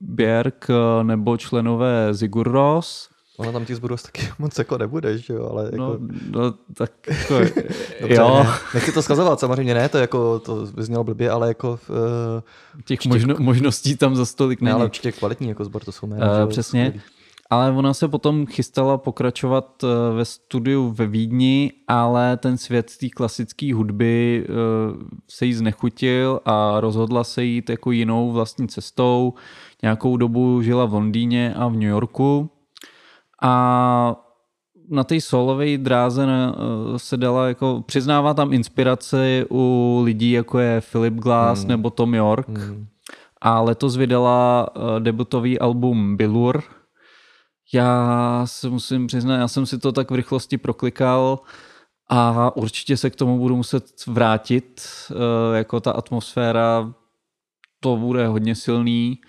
Björk 0.00 0.70
eh, 0.70 1.04
nebo 1.04 1.36
členové 1.36 2.14
Sigur 2.14 2.48
Rós. 2.52 3.08
Ona 3.36 3.52
tam 3.52 3.64
těch 3.64 3.76
zbudů 3.76 3.96
taky 3.96 4.28
moc 4.38 4.58
jako 4.58 4.78
nebude, 4.78 5.18
že 5.18 5.34
jo, 5.34 5.48
ale 5.50 5.64
jako... 5.64 5.76
No, 5.76 5.98
no 6.30 6.54
tak 6.74 6.92
jako, 7.08 7.34
Dobře, 8.00 8.14
jo, 8.14 8.40
ne, 8.44 8.50
nechci 8.74 8.92
to 8.92 9.02
skazovat, 9.02 9.40
samozřejmě 9.40 9.74
ne, 9.74 9.88
to 9.88 9.98
jako, 9.98 10.38
to 10.38 10.66
by 10.74 10.82
znělo 10.82 11.04
blbě, 11.04 11.30
ale 11.30 11.48
jako, 11.48 11.70
uh, 11.88 12.82
těch 12.84 13.04
možno, 13.06 13.34
možností 13.38 13.96
tam 13.96 14.16
za 14.16 14.26
stolik 14.26 14.60
ne, 14.60 14.64
není. 14.64 14.74
ale 14.74 14.84
určitě 14.84 15.12
kvalitní 15.12 15.48
jako 15.48 15.64
sbor, 15.64 15.84
to 15.84 15.92
jsou 15.92 16.06
jména, 16.06 16.36
Eh, 16.36 16.40
jo, 16.40 16.46
přesně. 16.46 16.86
skvělý. 16.86 17.04
Ale 17.52 17.70
ona 17.70 17.94
se 17.94 18.08
potom 18.08 18.46
chystala 18.46 18.98
pokračovat 18.98 19.84
eh, 19.84 20.14
ve 20.14 20.24
studiu 20.24 20.90
ve 20.90 21.06
Vídni, 21.06 21.72
ale 21.88 22.36
ten 22.36 22.58
svět 22.58 22.92
té 23.00 23.08
klasické 23.08 23.74
hudby 23.74 24.44
eh, 24.44 24.52
se 25.30 25.46
jí 25.46 25.54
znechutil 25.54 26.40
a 26.44 26.80
rozhodla 26.80 27.24
se 27.24 27.44
jít 27.44 27.70
jako 27.70 27.90
jinou 27.90 28.32
vlastní 28.32 28.68
cestou. 28.68 29.34
Nějakou 29.82 30.16
dobu 30.16 30.62
žila 30.62 30.84
v 30.84 30.94
Londýně 30.94 31.54
a 31.54 31.68
v 31.68 31.72
New 31.72 31.82
Yorku 31.82 32.50
a 33.42 34.16
na 34.88 35.04
té 35.04 35.20
solové 35.20 35.78
dráze 35.78 36.26
eh, 36.26 36.98
se 36.98 37.16
dala 37.16 37.48
jako, 37.48 37.82
přiznává 37.86 38.34
tam 38.34 38.52
inspiraci 38.52 39.46
u 39.50 40.00
lidí 40.04 40.30
jako 40.30 40.58
je 40.58 40.80
Philip 40.92 41.14
Glass 41.14 41.60
hmm. 41.60 41.68
nebo 41.68 41.90
Tom 41.90 42.14
York. 42.14 42.48
Hmm. 42.48 42.86
A 43.40 43.60
letos 43.60 43.96
vydala 43.96 44.68
debutový 44.98 45.58
album 45.58 46.16
Billur. 46.16 46.62
Já 47.74 48.42
se 48.46 48.70
musím 48.70 49.06
přiznat, 49.06 49.36
já 49.36 49.48
jsem 49.48 49.66
si 49.66 49.78
to 49.78 49.92
tak 49.92 50.10
v 50.10 50.14
rychlosti 50.14 50.58
proklikal 50.58 51.40
A 52.08 52.56
určitě 52.56 52.96
se 52.96 53.10
k 53.10 53.16
tomu 53.16 53.38
budu 53.38 53.56
muset 53.56 54.06
vrátit, 54.06 54.82
eh, 55.10 55.56
jako 55.56 55.80
ta 55.80 55.92
atmosféra, 55.92 56.92
to 57.80 57.96
bude 57.96 58.26
hodně 58.26 58.54
silný 58.54 59.20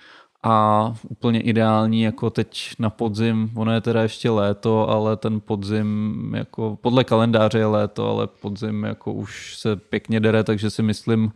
a 0.44 0.95
úplně 1.10 1.41
ideální 1.41 2.02
jako 2.02 2.30
teď 2.30 2.72
na 2.80 2.90
podzim, 2.90 3.52
ono 3.56 3.74
je 3.74 3.82
teda 3.82 4.02
ještě 4.03 4.30
léto, 4.30 4.90
ale 4.90 5.18
ten 5.18 5.40
podzim 5.40 6.34
jako 6.36 6.78
podle 6.82 7.03
kalendáře 7.03 7.60
je 7.60 7.65
léto, 7.65 8.10
ale 8.10 8.28
podzim 8.28 8.84
jako 8.84 9.14
už 9.14 9.57
se 9.57 9.76
pěkně 9.76 10.20
dere, 10.20 10.44
takže 10.44 10.70
si 10.70 10.84
myslím, 10.84 11.32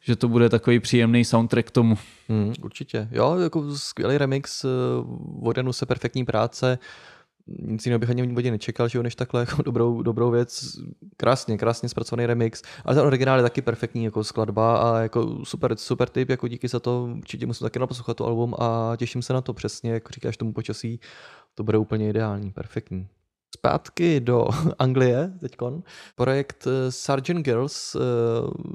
že 0.00 0.16
to 0.16 0.28
bude 0.28 0.48
takový 0.48 0.80
příjemný 0.80 1.24
soundtrack 1.24 1.66
k 1.66 1.70
tomu. 1.70 1.98
Hmm, 2.28 2.52
určitě. 2.62 3.08
Jo, 3.10 3.36
jako 3.36 3.76
skvělý 3.76 4.18
remix, 4.18 4.64
eh, 4.64 4.68
od 5.42 5.56
Janu 5.56 5.72
se 5.72 5.86
perfektní 5.86 6.24
práce, 6.24 6.78
nic 7.58 7.86
jiného 7.86 7.98
bych 7.98 8.10
ani 8.10 8.22
od 8.22 8.42
něj 8.42 8.50
nečekal, 8.50 8.88
že 8.88 8.98
jo, 8.98 9.02
než 9.02 9.14
takhle 9.14 9.40
jako 9.40 9.62
dobrou, 9.62 10.02
dobrou 10.02 10.30
věc. 10.30 10.64
Krásně, 11.16 11.58
krásně 11.58 11.88
zpracovaný 11.88 12.26
remix. 12.26 12.62
Ale 12.84 12.94
ten 12.96 13.06
originál 13.06 13.38
je 13.38 13.42
taky 13.42 13.62
perfektní 13.62 14.04
jako 14.04 14.24
skladba 14.24 14.76
a 14.78 14.98
jako 14.98 15.44
super, 15.44 15.76
super 15.76 16.08
typ, 16.08 16.28
jako 16.28 16.48
díky 16.48 16.68
za 16.68 16.80
to 16.80 17.08
určitě 17.18 17.46
musím 17.46 17.64
taky 17.64 17.78
naposlouchat 17.78 18.16
to 18.16 18.26
album 18.26 18.54
a 18.58 18.92
těším 18.96 19.22
se 19.22 19.32
na 19.32 19.40
to 19.40 19.54
přesně, 19.54 19.92
jako 19.92 20.12
říkáš 20.12 20.36
tomu 20.36 20.52
počasí, 20.52 21.00
to 21.54 21.62
bude 21.62 21.78
úplně 21.78 22.10
ideální, 22.10 22.52
perfektní. 22.52 23.08
Zpátky 23.56 24.20
do 24.20 24.48
Anglie 24.78 25.32
teďkon. 25.40 25.82
Projekt 26.14 26.66
eh, 26.66 26.92
Sargent 26.92 27.44
Girls, 27.44 27.94
eh, 27.94 27.98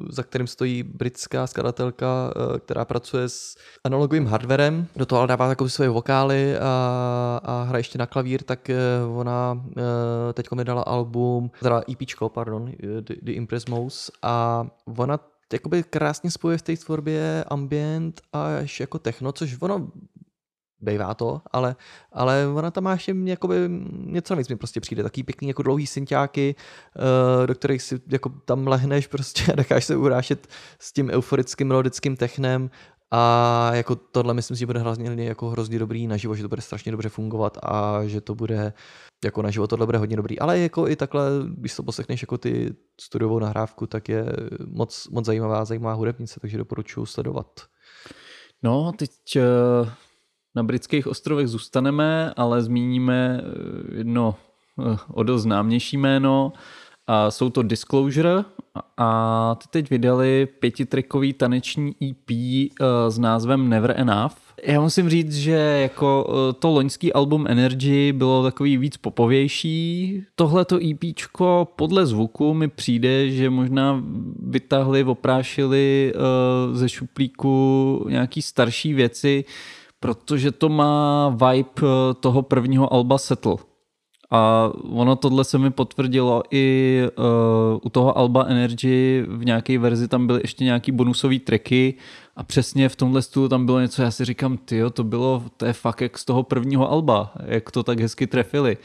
za 0.09 0.23
kterým 0.23 0.47
stojí 0.47 0.83
britská 0.83 1.47
skladatelka, 1.47 2.33
eh, 2.35 2.59
která 2.59 2.85
pracuje 2.85 3.29
s 3.29 3.55
analogovým 3.83 4.25
hardwarem. 4.25 4.87
Do 4.95 5.05
toho 5.05 5.19
ale 5.19 5.27
dává 5.27 5.47
takové 5.47 5.69
své 5.69 5.89
vokály 5.89 6.57
a, 6.57 7.41
a 7.43 7.63
hraje 7.63 7.79
ještě 7.79 7.97
na 7.97 8.05
klavír, 8.05 8.43
tak 8.43 8.69
ona 9.17 9.65
teď 10.33 10.51
mi 10.51 10.63
dala 10.63 10.81
album, 10.81 11.51
teda 11.59 11.81
EPčko, 11.91 12.29
pardon, 12.29 12.71
The, 13.01 13.13
The 13.21 13.31
Impress 13.31 13.65
Mouse 13.65 14.11
a 14.21 14.67
ona 14.97 15.19
jakoby 15.53 15.83
krásně 15.83 16.31
spojuje 16.31 16.57
v 16.57 16.61
té 16.61 16.77
tvorbě 16.77 17.43
ambient 17.47 18.21
až 18.33 18.79
jako 18.79 18.99
techno, 18.99 19.31
což 19.31 19.57
ono 19.61 19.87
Bejvá 20.81 21.13
to, 21.13 21.41
ale, 21.51 21.75
ale 22.11 22.47
ona 22.55 22.71
tam 22.71 22.83
má 22.83 22.91
ještě 22.91 23.15
jakoby, 23.23 23.55
něco 23.91 24.33
navíc 24.33 24.49
mi 24.49 24.55
prostě 24.55 24.79
přijde, 24.79 25.03
taký 25.03 25.23
pěkný 25.23 25.47
jako 25.47 25.63
dlouhý 25.63 25.87
synťáky, 25.87 26.55
uh, 26.95 27.47
do 27.47 27.55
kterých 27.55 27.81
si 27.81 27.99
jako 28.07 28.29
tam 28.45 28.67
lehneš 28.67 29.07
prostě 29.07 29.53
a 29.53 29.55
necháš 29.55 29.85
se 29.85 29.95
urášet 29.95 30.47
s 30.79 30.93
tím 30.93 31.09
euforickým 31.09 31.67
melodickým 31.67 32.15
technem 32.15 32.69
a 33.11 33.69
jako 33.73 33.95
tohle 33.95 34.33
myslím 34.33 34.57
si, 34.57 34.59
že 34.59 34.65
bude 34.65 34.79
hrozně, 34.79 35.23
jako 35.23 35.49
hrozně 35.49 35.79
dobrý 35.79 36.07
naživo, 36.07 36.35
že 36.35 36.41
to 36.41 36.49
bude 36.49 36.61
strašně 36.61 36.91
dobře 36.91 37.09
fungovat 37.09 37.57
a 37.63 38.05
že 38.05 38.21
to 38.21 38.35
bude 38.35 38.73
jako 39.25 39.41
naživo 39.41 39.67
tohle 39.67 39.85
bude 39.85 39.97
hodně 39.97 40.15
dobrý. 40.15 40.39
Ale 40.39 40.59
jako 40.59 40.87
i 40.87 40.95
takhle, 40.95 41.29
když 41.57 41.75
to 41.75 41.83
poslechneš 41.83 42.21
jako 42.21 42.37
ty 42.37 42.75
studiovou 43.01 43.39
nahrávku, 43.39 43.87
tak 43.87 44.09
je 44.09 44.25
moc, 44.65 45.07
moc 45.07 45.25
zajímavá, 45.25 45.65
zajímavá 45.65 45.93
hudebnice, 45.93 46.39
takže 46.39 46.57
doporučuji 46.57 47.05
sledovat. 47.05 47.47
No, 48.63 48.91
teď 48.91 49.11
uh 49.35 49.89
na 50.55 50.63
britských 50.63 51.07
ostrovech 51.07 51.47
zůstaneme, 51.47 52.33
ale 52.37 52.61
zmíníme 52.61 53.41
eh, 53.41 53.97
jedno 53.97 54.35
eh, 54.79 54.97
o 55.13 55.23
dost 55.23 55.41
známější 55.41 55.97
jméno. 55.97 56.53
A 57.07 57.31
jsou 57.31 57.49
to 57.49 57.63
Disclosure 57.63 58.43
a 58.97 59.55
ty 59.61 59.67
teď 59.69 59.89
vydali 59.89 60.47
pětitrackový 60.59 61.33
taneční 61.33 61.95
EP 62.09 62.31
eh, 62.31 63.11
s 63.11 63.19
názvem 63.19 63.69
Never 63.69 63.93
Enough. 63.97 64.33
Já 64.63 64.81
musím 64.81 65.09
říct, 65.09 65.35
že 65.35 65.51
jako 65.81 66.27
to 66.59 66.69
loňský 66.69 67.13
album 67.13 67.45
Energy 67.47 68.13
bylo 68.13 68.43
takový 68.43 68.77
víc 68.77 68.97
popovější. 68.97 70.23
Tohleto 70.35 70.79
EPčko 70.89 71.67
podle 71.75 72.05
zvuku 72.05 72.53
mi 72.53 72.67
přijde, 72.67 73.29
že 73.29 73.49
možná 73.49 74.03
vytahli, 74.39 75.03
oprášili 75.03 76.13
ze 76.73 76.89
šuplíku 76.89 78.05
nějaký 78.09 78.41
starší 78.41 78.93
věci, 78.93 79.45
protože 80.05 80.51
to 80.51 80.69
má 80.69 81.29
vibe 81.29 81.69
eh, 81.81 82.13
toho 82.19 82.41
prvního 82.41 82.93
alba 82.93 83.17
Settle. 83.17 83.55
A 84.31 84.71
ono 84.83 85.15
tohle 85.15 85.43
se 85.43 85.57
mi 85.57 85.71
potvrdilo 85.71 86.43
i 86.51 87.01
uh, 87.17 87.79
u 87.83 87.89
toho 87.89 88.17
Alba 88.17 88.45
Energy 88.47 89.25
v 89.27 89.45
nějaké 89.45 89.79
verzi 89.79 90.07
tam 90.07 90.27
byly 90.27 90.39
ještě 90.43 90.63
nějaký 90.63 90.91
bonusové 90.91 91.39
tracky 91.39 91.93
a 92.35 92.43
přesně 92.43 92.89
v 92.89 92.95
tomhle 92.95 93.21
stůlu 93.21 93.49
tam 93.49 93.65
bylo 93.65 93.79
něco, 93.79 94.01
já 94.01 94.11
si 94.11 94.25
říkám, 94.25 94.57
ty 94.57 94.81
to 94.93 95.03
bylo, 95.03 95.43
to 95.57 95.65
je 95.65 95.73
fakt 95.73 96.01
jak 96.01 96.17
z 96.17 96.25
toho 96.25 96.43
prvního 96.43 96.91
Alba, 96.91 97.33
jak 97.45 97.71
to 97.71 97.83
tak 97.83 97.99
hezky 97.99 98.27
trefili. 98.27 98.77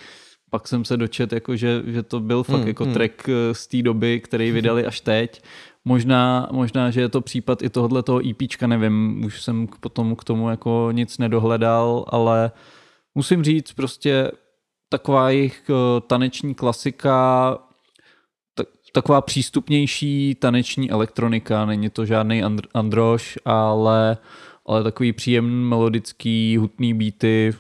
Pak 0.51 0.69
jsem 0.69 0.85
se 0.85 0.97
dočet, 0.97 1.33
jako 1.33 1.57
že, 1.57 1.83
že 1.87 2.03
to 2.03 2.21
byl 2.21 2.43
fakt 2.43 2.59
hmm, 2.59 2.69
jako 2.69 2.85
hmm. 2.85 2.93
track 2.95 3.29
eh, 3.29 3.55
z 3.55 3.67
té 3.67 3.83
doby, 3.83 4.21
který 4.21 4.53
vydali 4.53 4.87
až 4.87 5.01
teď 5.01 5.43
Možná, 5.85 6.49
možná, 6.53 6.91
že 6.91 7.01
je 7.01 7.09
to 7.09 7.21
případ 7.21 7.63
i 7.63 7.71
tohohle 7.71 8.03
toho 8.03 8.21
EPčka, 8.31 8.67
nevím, 8.67 9.25
už 9.25 9.43
jsem 9.43 9.69
potom 9.81 10.17
k 10.17 10.25
tomu 10.25 10.51
jako 10.51 10.89
nic 10.93 11.19
nedohledal, 11.19 12.05
ale 12.09 12.51
musím 13.15 13.45
říct, 13.45 13.73
prostě 13.73 14.31
taková 14.89 15.31
jejich 15.31 15.71
eh, 15.71 16.01
taneční 16.01 16.55
klasika, 16.55 17.59
taková 18.93 19.21
přístupnější 19.21 20.35
taneční 20.35 20.91
elektronika, 20.91 21.67
není 21.67 21.91
to 21.91 22.07
žádný 22.07 22.43
androš, 22.75 23.39
ale, 23.45 24.17
ale 24.67 24.83
takový 24.83 25.13
příjemný 25.13 25.65
melodický, 25.65 26.57
hutný 26.57 26.95
beaty, 26.95 27.55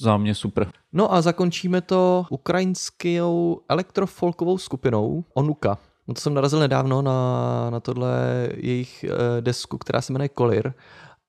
za 0.00 0.16
mě 0.16 0.34
super. 0.34 0.70
No 0.92 1.14
a 1.14 1.22
zakončíme 1.22 1.80
to 1.80 2.24
ukrajinskou 2.30 3.60
elektrofolkovou 3.68 4.58
skupinou 4.58 5.24
Onuka. 5.34 5.78
No 6.10 6.14
to 6.14 6.20
jsem 6.20 6.34
narazil 6.34 6.58
nedávno 6.58 7.02
na, 7.02 7.70
na 7.70 7.80
tohle 7.80 8.48
jejich 8.56 9.04
eh, 9.04 9.40
desku, 9.40 9.78
která 9.78 10.00
se 10.00 10.12
jmenuje 10.12 10.28
Kolir 10.28 10.72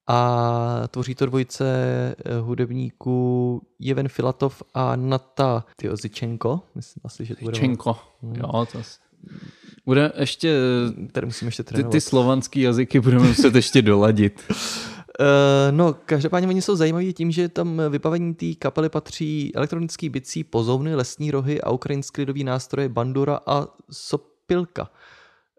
a 0.07 0.87
tvoří 0.87 1.15
to 1.15 1.25
dvojice 1.25 1.65
eh, 2.25 2.39
hudebníků 2.39 3.61
Jeven 3.79 4.07
Filatov 4.07 4.63
a 4.73 4.95
Nata 4.95 5.65
Tyozichenko. 5.75 6.59
Myslím 6.75 7.01
asi, 7.05 7.25
že 7.25 7.35
to 7.35 7.45
bude... 7.45 7.57
Čenko, 7.57 7.97
hmm. 8.21 8.35
jo, 8.35 8.65
to 8.71 8.79
bude 9.85 10.11
ještě... 10.19 10.57
Tady 11.11 11.25
musím 11.25 11.47
ještě 11.47 11.63
trénovat. 11.63 11.91
Ty, 11.91 11.97
ty 11.97 12.01
slovanský 12.01 12.61
jazyky 12.61 12.99
budeme 12.99 13.27
muset 13.27 13.55
ještě 13.55 13.81
doladit. 13.81 14.43
Uh, 14.49 14.55
no, 15.71 15.93
každopádně 16.05 16.47
oni 16.47 16.61
jsou 16.61 16.75
zajímaví 16.75 17.13
tím, 17.13 17.31
že 17.31 17.49
tam 17.49 17.81
vybavení 17.89 18.33
té 18.33 18.53
kapely 18.59 18.89
patří 18.89 19.55
elektronický 19.55 20.09
bicí, 20.09 20.43
pozovny, 20.43 20.95
lesní 20.95 21.31
rohy 21.31 21.61
a 21.61 21.69
ukrajinský 21.69 22.21
lidový 22.21 22.43
nástroje 22.43 22.89
bandura 22.89 23.39
a 23.45 23.67
sop 23.91 24.30
pilka. 24.51 24.87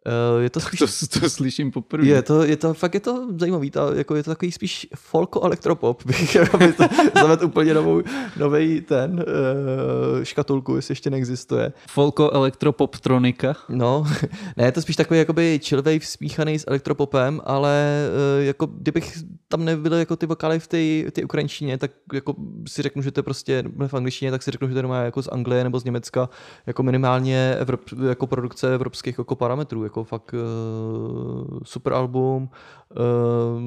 Uh, 0.07 0.43
je 0.43 0.51
to, 0.51 0.61
spíš, 0.61 0.79
to, 0.81 1.21
to 1.21 1.31
slyším 1.31 1.71
poprvé. 1.71 2.07
Je 2.07 2.23
to, 2.23 2.43
je 2.43 2.57
to, 2.57 2.75
fakt 2.75 2.95
je 2.95 3.01
to 3.01 3.29
zajímavý, 3.39 3.71
to, 3.71 3.95
jako 3.95 4.17
je 4.17 4.23
to 4.23 4.31
takový 4.31 4.53
spíš 4.53 4.87
folko 4.97 5.43
elektropop, 5.43 6.05
bych 6.07 6.55
aby 6.55 6.73
to 6.73 6.85
zavedl 7.21 7.47
úplně 7.47 7.75
novou, 7.75 8.03
nový 8.37 8.81
ten 8.81 9.13
uh, 9.13 10.25
škatulku, 10.25 10.77
jestli 10.77 10.93
ještě 10.93 11.11
neexistuje. 11.11 11.73
Folko 11.89 12.31
elektropop 12.31 12.99
tronika? 12.99 13.55
No, 13.69 14.07
ne, 14.57 14.65
je 14.65 14.73
to 14.73 14.83
spíš 14.83 14.97
takový 14.97 15.19
jakoby 15.19 15.61
chill 15.65 15.83
wave 15.83 16.07
smíchaný 16.07 16.59
s 16.59 16.65
elektropopem, 16.69 17.41
ale 17.45 18.07
uh, 18.39 18.45
jako 18.45 18.67
kdybych 18.67 19.19
tam 19.49 19.65
nebyly 19.65 19.99
jako 19.99 20.17
ty 20.17 20.27
vokály 20.27 20.59
v 20.59 20.67
té, 20.67 21.11
té 21.11 21.25
ukrajinštině, 21.25 21.79
tak 21.79 21.91
jako 22.13 22.35
si 22.69 22.83
řeknu, 22.83 23.03
že 23.03 23.11
to 23.11 23.19
je 23.19 23.23
prostě 23.23 23.65
v 23.87 23.95
angličtině, 23.95 24.31
tak 24.31 24.43
si 24.43 24.51
řeknu, 24.51 24.69
že 24.69 24.75
to 24.75 24.95
je 24.95 25.05
jako 25.05 25.23
z 25.23 25.29
Anglie 25.29 25.65
nebo 25.65 25.81
z 25.81 25.85
Německa, 25.85 26.29
jako 26.67 26.83
minimálně 26.83 27.57
Evrop, 27.59 27.81
jako 28.09 28.27
produkce 28.27 28.75
evropských 28.75 29.19
jako 29.19 29.37
parametrů, 29.37 29.85
jako 29.93 30.05
fakt 30.05 30.35
uh, 30.35 31.59
super 31.65 31.93
album. 31.93 32.51
Uh, 32.91 33.63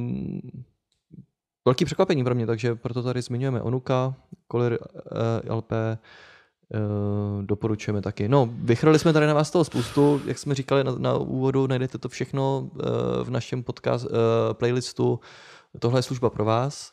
velký 1.66 1.86
překvapení 1.86 2.24
pro 2.24 2.36
mě, 2.36 2.46
takže 2.46 2.76
proto 2.76 3.04
tady 3.04 3.22
zmiňujeme 3.22 3.62
Onuka, 3.62 4.16
Kolir 4.48 4.80
uh, 5.48 5.56
LP, 5.56 5.72
Uh, 6.74 7.44
doporučujeme 7.44 8.02
taky. 8.02 8.28
No, 8.28 8.50
vychrali 8.52 9.00
jsme 9.00 9.14
tady 9.14 9.28
na 9.28 9.34
vás 9.34 9.52
toho 9.52 9.64
spoustu, 9.64 10.22
jak 10.26 10.38
jsme 10.38 10.56
říkali 10.56 10.84
na, 10.84 10.96
na 10.98 11.14
úvodu, 11.14 11.68
najdete 11.68 11.98
to 11.98 12.10
všechno 12.10 12.60
uh, 12.60 12.82
v 13.24 13.30
našem 13.30 13.64
podcast 13.64 14.06
uh, 14.06 14.12
playlistu. 14.54 15.20
Tohle 15.80 16.00
je 16.00 16.04
služba 16.04 16.30
pro 16.30 16.46
vás. 16.46 16.92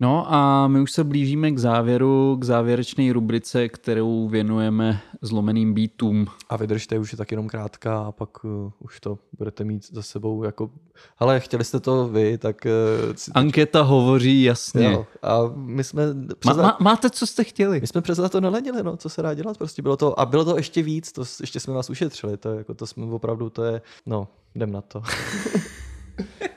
No 0.00 0.34
a 0.34 0.68
my 0.68 0.80
už 0.80 0.92
se 0.92 1.04
blížíme 1.04 1.50
k 1.50 1.58
závěru, 1.58 2.36
k 2.40 2.44
závěrečné 2.44 3.12
rubrice, 3.12 3.68
kterou 3.68 4.28
věnujeme 4.28 5.00
zlomeným 5.22 5.74
beatům. 5.74 6.26
A 6.48 6.56
vydržte, 6.56 6.98
už 6.98 7.12
je 7.12 7.18
tak 7.18 7.30
jenom 7.30 7.48
krátká 7.48 7.98
a 7.98 8.12
pak 8.12 8.44
uh, 8.44 8.72
už 8.78 9.00
to 9.00 9.18
budete 9.38 9.64
mít 9.64 9.92
za 9.92 10.02
sebou 10.02 10.44
jako... 10.44 10.70
Ale 11.18 11.40
chtěli 11.40 11.64
jste 11.64 11.80
to 11.80 12.08
vy, 12.08 12.38
tak... 12.38 12.66
Uh, 13.08 13.14
Anketa 13.34 13.82
hovoří 13.82 14.42
jasně. 14.42 14.84
Jo, 14.84 15.06
a 15.22 15.38
my 15.54 15.84
jsme... 15.84 16.02
Přes... 16.38 16.56
Ma, 16.56 16.62
má, 16.62 16.76
máte, 16.80 17.10
co 17.10 17.26
jste 17.26 17.44
chtěli. 17.44 17.80
My 17.80 17.86
jsme 17.86 18.00
přes 18.00 18.20
to 18.30 18.40
neledili, 18.40 18.82
no, 18.82 18.96
co 18.96 19.08
se 19.08 19.22
dá 19.22 19.34
dělat, 19.34 19.58
prostě 19.58 19.82
bylo 19.82 19.96
to... 19.96 20.20
A 20.20 20.26
bylo 20.26 20.44
to 20.44 20.56
ještě 20.56 20.82
víc, 20.82 21.12
to 21.12 21.24
ještě 21.40 21.60
jsme 21.60 21.74
vás 21.74 21.90
ušetřili, 21.90 22.36
to, 22.36 22.54
jako, 22.54 22.74
to 22.74 22.86
jsme 22.86 23.06
opravdu, 23.06 23.50
to 23.50 23.64
je... 23.64 23.82
No, 24.06 24.28
jdem 24.54 24.72
na 24.72 24.80
to. 24.80 25.02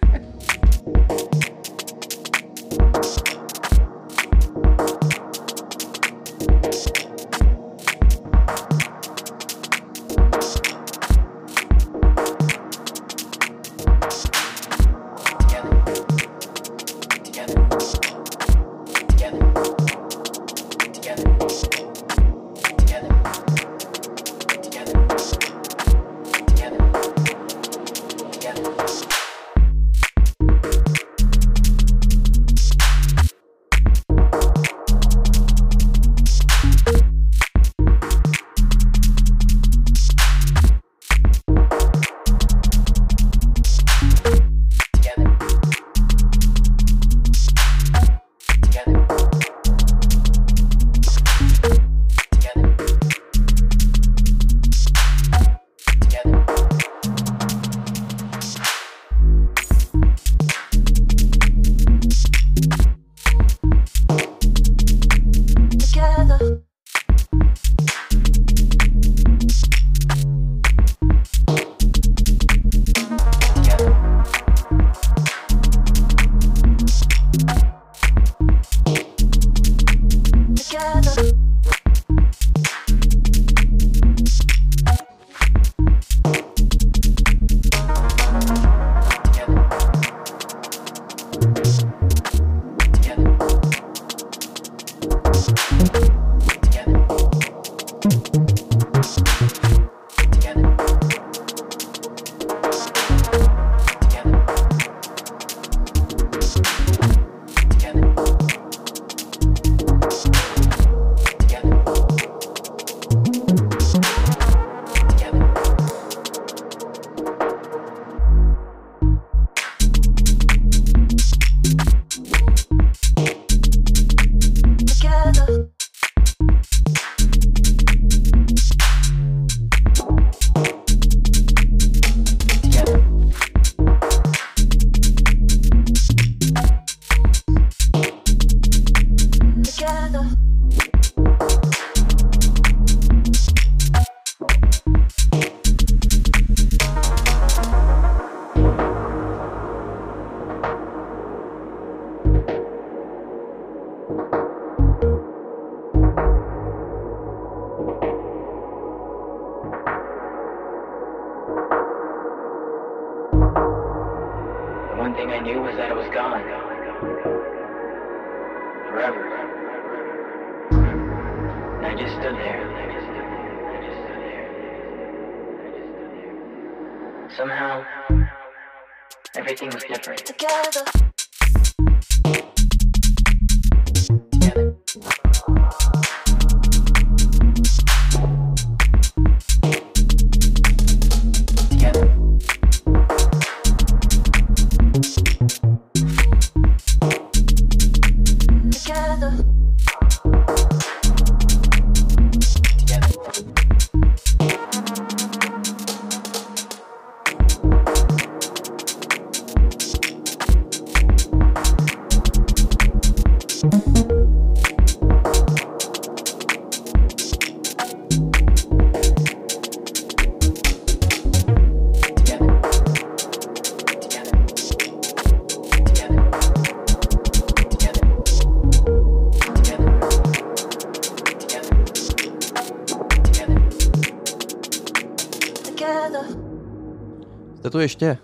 tu 237.80 237.84
ještě? 237.84 238.18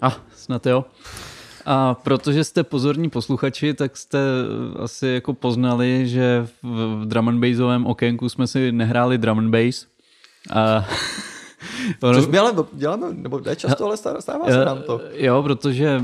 A, 0.00 0.06
ah, 0.08 0.12
snad 0.36 0.66
jo. 0.66 0.84
A 1.66 1.94
protože 1.94 2.44
jste 2.44 2.64
pozorní 2.64 3.10
posluchači, 3.10 3.74
tak 3.74 3.96
jste 3.96 4.18
eh, 4.18 4.82
asi 4.82 5.06
jako 5.06 5.34
poznali, 5.34 6.08
že 6.08 6.46
v, 6.62 7.04
drum 7.06 7.28
and 7.28 7.40
bassovém 7.40 7.86
okénku 7.86 8.28
jsme 8.28 8.46
si 8.46 8.72
nehráli 8.72 9.18
drum 9.18 9.38
and 9.38 9.50
bass. 9.50 9.86
A, 10.52 10.86
ono- 12.02 12.14
Což 12.14 12.26
my 12.26 12.38
ale 12.38 12.52
děláme, 12.72 13.06
nebo 13.12 13.40
ne 13.40 13.56
často, 13.56 13.84
ale 13.84 13.96
stává, 13.96 14.20
se 14.48 14.64
nám 14.64 14.82
to. 14.82 15.00
Eh, 15.04 15.24
Jo, 15.26 15.42
protože 15.42 16.02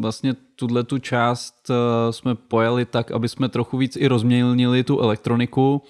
vlastně 0.00 0.34
tuhle 0.56 0.84
tu 0.84 0.98
část 0.98 1.54
eh, 1.70 2.12
jsme 2.12 2.34
pojali 2.34 2.84
tak, 2.84 3.10
aby 3.10 3.28
jsme 3.28 3.48
trochu 3.48 3.76
víc 3.76 3.96
i 3.96 4.06
rozmělnili 4.08 4.84
tu 4.84 5.00
elektroniku 5.00 5.82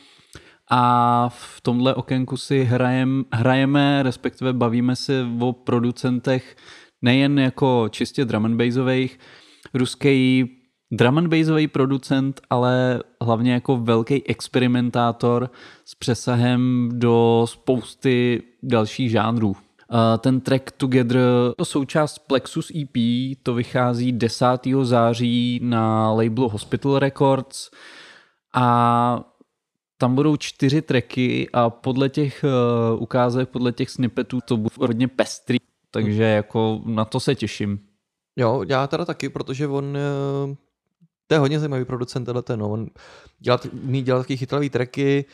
a 0.70 1.28
v 1.28 1.61
tomhle 1.61 1.95
okénku 1.95 2.36
si 2.36 2.65
hrajem, 2.65 3.24
hrajeme, 3.32 4.03
respektive 4.03 4.53
bavíme 4.53 4.97
se 4.97 5.27
o 5.41 5.53
producentech 5.53 6.57
nejen 7.03 7.39
jako 7.39 7.89
čistě 7.91 8.24
drum 8.24 8.45
and 8.45 8.57
bassových, 8.57 9.19
ruský 9.74 10.51
drum 10.91 11.19
and 11.19 11.28
bassový 11.28 11.69
producent, 11.69 12.41
ale 12.51 13.03
hlavně 13.23 13.53
jako 13.53 13.77
velký 13.77 14.28
experimentátor 14.28 15.51
s 15.85 15.95
přesahem 15.95 16.89
do 16.93 17.47
spousty 17.49 18.43
dalších 18.62 19.11
žánrů. 19.11 19.57
Ten 20.19 20.41
track 20.41 20.70
Together, 20.70 21.20
to 21.57 21.65
součást 21.65 22.19
Plexus 22.19 22.73
EP, 22.82 22.97
to 23.43 23.55
vychází 23.55 24.12
10. 24.12 24.47
září 24.82 25.61
na 25.62 26.12
labelu 26.12 26.49
Hospital 26.49 26.99
Records 26.99 27.70
a 28.55 29.34
tam 29.99 30.15
budou 30.15 30.37
čtyři 30.37 30.83
tracky 30.83 31.49
a 31.53 31.71
podle 31.71 32.09
těch 32.09 32.45
uh, 32.45 33.03
ukázek, 33.03 33.49
podle 33.49 33.73
těch 33.73 33.91
snippetů 33.91 34.41
to 34.45 34.57
bude 34.57 34.75
hodně 34.79 35.09
pestrý, 35.09 35.59
takže 35.91 36.23
jako 36.23 36.81
na 36.85 37.05
to 37.05 37.21
se 37.21 37.35
těším. 37.35 37.79
Jo, 38.37 38.65
já 38.69 38.87
teda 38.87 39.05
taky, 39.05 39.29
protože 39.29 39.66
on 39.66 39.97
eh, 39.97 40.57
to 41.27 41.35
je 41.35 41.39
hodně 41.39 41.61
zajímavý 41.61 41.85
producent, 41.85 42.27
tenhle 42.27 42.43
ten, 42.43 42.61
no. 42.61 42.71
on 42.71 42.87
dělá, 43.39 43.61
umí 43.85 44.03
dělat 44.03 44.19
taky 44.19 44.37
chytlavý 44.37 44.71
tracky, 44.71 45.25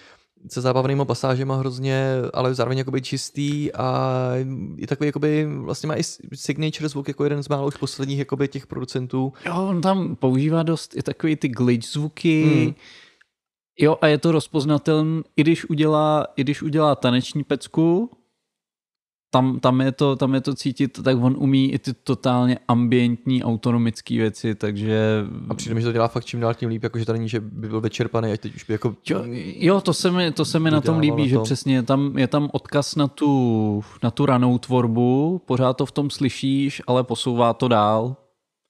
se 0.49 0.61
zábavnýma 0.61 1.05
pasážema 1.05 1.57
hrozně, 1.57 2.07
ale 2.35 2.55
zároveň 2.55 2.79
jakoby 2.79 3.03
čistý 3.03 3.73
a 3.73 4.31
je 4.77 4.87
takový 4.87 5.09
jakoby, 5.09 5.47
vlastně 5.57 5.87
má 5.87 5.97
i 5.97 6.03
signature 6.35 6.89
zvuk 6.89 7.09
jako 7.09 7.25
jeden 7.25 7.43
z 7.43 7.49
málo 7.49 7.67
už 7.67 7.77
posledních 7.77 8.19
jakoby 8.19 8.49
těch 8.49 8.67
producentů. 8.67 9.33
Jo, 9.47 9.67
on 9.69 9.81
tam 9.81 10.17
používá 10.17 10.63
dost 10.63 10.97
i 10.97 11.03
takový 11.03 11.37
ty 11.37 11.49
glitch 11.49 11.89
zvuky. 11.89 12.43
Hmm. 12.43 12.75
Jo, 13.81 13.97
a 14.01 14.07
je 14.07 14.19
to 14.19 14.33
rozpoznatelné, 14.33 15.23
i 15.37 15.43
když 15.43 15.71
udělá, 15.71 16.27
i 16.37 16.43
když 16.43 16.63
udělá 16.63 16.95
taneční 16.95 17.45
pecku, 17.45 18.11
tam, 19.33 19.61
tam, 19.61 19.81
je 19.81 19.93
to, 19.93 20.17
tam 20.17 20.35
je 20.35 20.41
to 20.41 20.55
cítit, 20.55 21.03
tak 21.05 21.17
on 21.23 21.37
umí 21.39 21.73
i 21.73 21.79
ty 21.79 21.93
totálně 21.93 22.59
ambientní, 22.69 23.45
autonomické 23.45 24.15
věci, 24.15 24.55
takže... 24.55 25.25
A 25.49 25.55
přijde 25.55 25.75
mi, 25.75 25.81
že 25.81 25.87
to 25.87 25.93
dělá 25.93 26.09
fakt 26.09 26.25
čím 26.25 26.41
dál 26.41 26.55
tím 26.55 26.69
líp, 26.69 26.83
jakože 26.83 27.07
to 27.07 27.13
není, 27.13 27.29
že 27.29 27.41
by 27.41 27.69
byl 27.69 27.81
vyčerpaný, 27.81 28.33
ať 28.33 28.41
teď 28.41 28.55
už 28.55 28.65
by 28.65 28.75
jako... 28.75 28.97
Jo, 29.09 29.23
jo 29.57 29.81
to 29.81 29.95
se 29.95 30.11
mi, 30.11 30.33
to 30.33 30.45
se 30.45 30.59
mi 30.59 30.71
na 30.71 30.81
tom 30.81 30.99
líbí, 30.99 31.23
na 31.23 31.29
že 31.29 31.35
tom. 31.35 31.45
přesně 31.45 31.75
je 31.75 31.83
tam, 31.83 32.19
je 32.19 32.27
tam 32.27 32.49
odkaz 32.53 32.97
na 32.97 33.09
tu, 33.09 33.85
na 34.03 34.11
tu 34.11 34.27
ranou 34.27 34.59
tvorbu, 34.59 35.43
pořád 35.47 35.73
to 35.73 35.87
v 35.87 35.93
tom 35.93 36.11
slyšíš, 36.11 36.83
ale 36.87 37.05
posouvá 37.05 37.53
to 37.53 37.69
dál. 37.69 38.17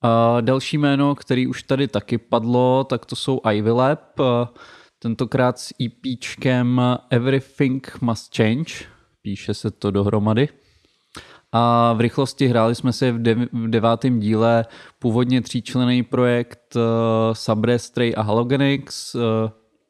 A 0.02 0.40
další 0.40 0.78
jméno, 0.78 1.14
který 1.14 1.46
už 1.46 1.62
tady 1.62 1.88
taky 1.88 2.18
padlo, 2.18 2.84
tak 2.84 3.06
to 3.06 3.16
jsou 3.16 3.40
Ivy 3.52 3.70
Lab, 3.70 4.20
a 4.20 4.52
tentokrát 5.02 5.58
s 5.58 5.74
EPčkem 5.84 6.80
Everything 7.10 7.88
Must 8.00 8.36
Change, 8.36 8.72
píše 9.22 9.54
se 9.54 9.70
to 9.70 9.90
dohromady. 9.90 10.48
A 11.52 11.92
v 11.92 12.00
rychlosti 12.00 12.46
hráli 12.46 12.74
jsme 12.74 12.92
si 12.92 13.12
v, 13.12 13.18
dev- 13.18 13.48
v 13.52 13.70
devátém 13.70 14.20
díle 14.20 14.64
původně 14.98 15.40
tříčlený 15.40 16.02
projekt 16.02 16.76
uh, 16.76 16.82
Sabre, 17.32 17.78
Stray 17.78 18.14
a 18.16 18.22
Halogenix, 18.22 19.14
uh, 19.14 19.20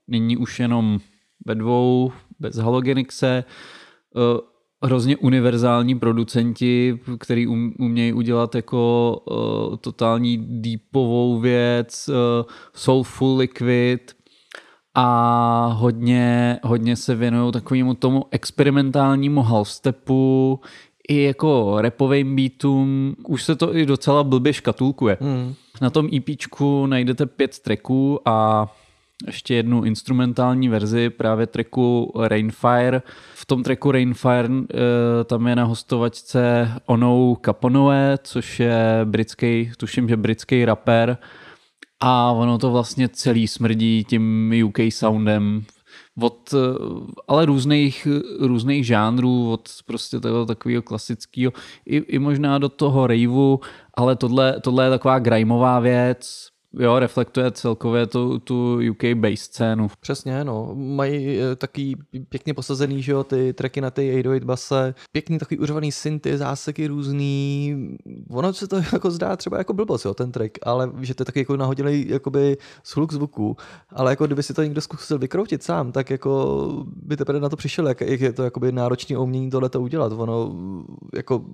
nyní 0.08 0.36
už 0.36 0.60
jenom 0.60 0.98
ve 1.46 1.54
dvou, 1.54 2.12
bez 2.38 2.56
Halogenixe. 2.56 3.44
Uh, 4.14 4.22
hrozně 4.82 5.16
univerzální 5.16 5.98
producenti, 5.98 7.00
který 7.18 7.46
um, 7.46 7.74
umějí 7.78 8.12
udělat 8.12 8.54
jako 8.54 9.16
uh, 9.30 9.76
totální 9.76 10.60
deepovou 10.60 11.40
věc, 11.40 12.08
uh, 12.08 12.14
soulful 12.74 13.36
liquid 13.36 14.19
a 14.94 15.66
hodně, 15.76 16.58
hodně 16.62 16.96
se 16.96 17.14
věnují 17.14 17.52
takovému 17.52 17.94
tomu 17.94 18.24
experimentálnímu 18.30 19.42
halstepu, 19.42 20.60
i 21.08 21.22
jako 21.22 21.80
repovým 21.80 22.36
beatům, 22.36 23.14
už 23.28 23.42
se 23.42 23.56
to 23.56 23.76
i 23.76 23.86
docela 23.86 24.24
blbě 24.24 24.52
škatulkuje. 24.52 25.16
Hmm. 25.20 25.54
Na 25.80 25.90
tom 25.90 26.08
EPčku 26.16 26.86
najdete 26.86 27.26
pět 27.26 27.58
tracků 27.58 28.20
a 28.24 28.66
ještě 29.26 29.54
jednu 29.54 29.84
instrumentální 29.84 30.68
verzi 30.68 31.10
právě 31.10 31.46
tracku 31.46 32.12
Rainfire. 32.26 33.02
V 33.34 33.46
tom 33.46 33.62
tracku 33.62 33.92
Rainfire 33.92 34.48
eh, 34.48 35.24
tam 35.24 35.46
je 35.46 35.56
na 35.56 35.64
hostovačce 35.64 36.72
Onou 36.86 37.36
Caponové, 37.44 38.18
což 38.22 38.60
je 38.60 39.00
britský, 39.04 39.72
tuším, 39.76 40.08
že 40.08 40.16
britský 40.16 40.64
rapper 40.64 41.18
a 42.00 42.32
ono 42.32 42.58
to 42.58 42.70
vlastně 42.70 43.08
celý 43.08 43.48
smrdí 43.48 44.04
tím 44.04 44.52
UK 44.64 44.78
soundem. 44.88 45.64
Od 46.20 46.54
eh, 46.54 46.58
ale 47.28 47.46
různých, 47.46 48.08
různých 48.40 48.86
žánrů, 48.86 49.52
od 49.52 49.68
prostě 49.86 50.20
toho 50.20 50.46
takového 50.46 50.82
klasického, 50.82 51.52
i, 51.86 51.96
i 51.96 52.18
možná 52.18 52.58
do 52.58 52.68
toho 52.68 53.06
raveu, 53.06 53.60
ale 53.94 54.16
tohle, 54.16 54.60
tohle 54.60 54.84
je 54.84 54.90
taková 54.90 55.18
grimeová 55.18 55.80
věc, 55.80 56.49
jo, 56.78 56.98
reflektuje 56.98 57.50
celkově 57.50 58.06
tu, 58.06 58.38
tu 58.38 58.80
UK 58.90 59.04
bass 59.14 59.40
scénu. 59.40 59.88
Přesně, 60.00 60.44
no. 60.44 60.74
Mají 60.74 61.38
eh, 61.40 61.56
taky 61.56 61.96
pěkně 62.28 62.54
posazený, 62.54 63.02
že 63.02 63.12
jo, 63.12 63.24
ty 63.24 63.52
tracky 63.52 63.80
na 63.80 63.90
ty 63.90 64.10
808 64.10 64.46
base, 64.46 64.94
pěkný 65.12 65.38
takový 65.38 65.58
uřovaný 65.58 65.92
synty, 65.92 66.38
záseky 66.38 66.86
různý. 66.86 67.76
Ono 68.30 68.52
se 68.52 68.68
to 68.68 68.76
jako 68.92 69.10
zdá 69.10 69.36
třeba 69.36 69.58
jako 69.58 69.72
blbost, 69.72 70.04
jo, 70.04 70.14
ten 70.14 70.32
track, 70.32 70.58
ale 70.62 70.92
že 71.00 71.14
to 71.14 71.22
je 71.22 71.24
taky 71.24 71.38
jako 71.38 71.56
nahodilý 71.56 72.08
jakoby 72.08 72.56
shluk 72.86 73.12
zvuku, 73.12 73.56
ale 73.90 74.12
jako 74.12 74.26
kdyby 74.26 74.42
si 74.42 74.54
to 74.54 74.62
někdo 74.62 74.80
zkusil 74.80 75.18
vykroutit 75.18 75.62
sám, 75.62 75.92
tak 75.92 76.10
jako 76.10 76.84
by 76.86 77.16
teprve 77.16 77.40
na 77.40 77.48
to 77.48 77.56
přišel, 77.56 77.88
jak, 77.88 78.00
jak 78.00 78.20
je 78.20 78.32
to 78.32 78.42
jakoby 78.42 78.72
náročný 78.72 79.16
umění 79.16 79.50
tohle 79.50 79.68
to 79.68 79.80
udělat. 79.80 80.12
Ono 80.12 80.54
jako 81.14 81.44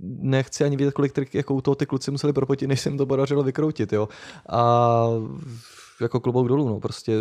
nechci 0.00 0.64
ani 0.64 0.76
vědět, 0.76 0.94
kolik 0.94 1.12
trik, 1.12 1.34
jako 1.34 1.54
u 1.54 1.60
toho 1.60 1.74
ty 1.74 1.86
kluci 1.86 2.10
museli 2.10 2.32
propotit, 2.32 2.66
než 2.66 2.80
se 2.80 2.88
jim 2.88 2.98
to 2.98 3.06
podařilo 3.06 3.42
vykroutit, 3.42 3.92
jo. 3.92 4.08
A 4.48 5.04
jako 6.00 6.20
klobouk 6.20 6.48
dolů, 6.48 6.68
no, 6.68 6.80
prostě 6.80 7.12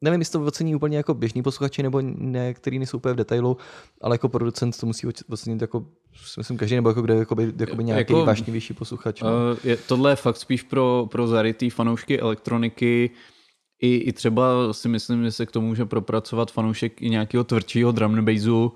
nevím, 0.00 0.20
jestli 0.20 0.32
to 0.32 0.44
ocení 0.44 0.74
úplně 0.74 0.96
jako 0.96 1.14
běžní 1.14 1.42
posluchači 1.42 1.82
nebo 1.82 2.00
ne, 2.02 2.54
který 2.54 2.78
nejsou 2.78 2.96
úplně 2.96 3.14
v 3.14 3.16
detailu, 3.16 3.56
ale 4.02 4.14
jako 4.14 4.28
producent 4.28 4.80
to 4.80 4.86
musí 4.86 5.06
ocenit 5.28 5.60
jako, 5.60 5.86
myslím, 6.38 6.56
každý, 6.58 6.76
nebo 6.76 6.88
jako 6.88 7.02
kde 7.02 7.14
jakoby, 7.14 7.52
jakoby 7.58 7.84
nějaký 7.84 8.12
Jako- 8.12 8.26
vášnivější 8.26 8.74
posluchač. 8.74 9.22
No. 9.22 9.28
Uh, 9.28 9.58
je, 9.64 9.76
tohle 9.76 10.12
je 10.12 10.16
fakt 10.16 10.36
spíš 10.36 10.62
pro, 10.62 11.08
pro 11.10 11.26
zarytý 11.26 11.70
fanoušky 11.70 12.20
elektroniky. 12.20 13.10
I, 13.82 13.96
I 13.96 14.12
třeba 14.12 14.72
si 14.72 14.88
myslím, 14.88 15.24
že 15.24 15.32
se 15.32 15.46
k 15.46 15.50
tomu 15.50 15.66
může 15.66 15.84
propracovat 15.84 16.52
fanoušek 16.52 17.02
i 17.02 17.10
nějakého 17.10 17.44
tvrdšího 17.44 17.92
drum 17.92 18.14
and 18.14 18.24
bassu. 18.24 18.72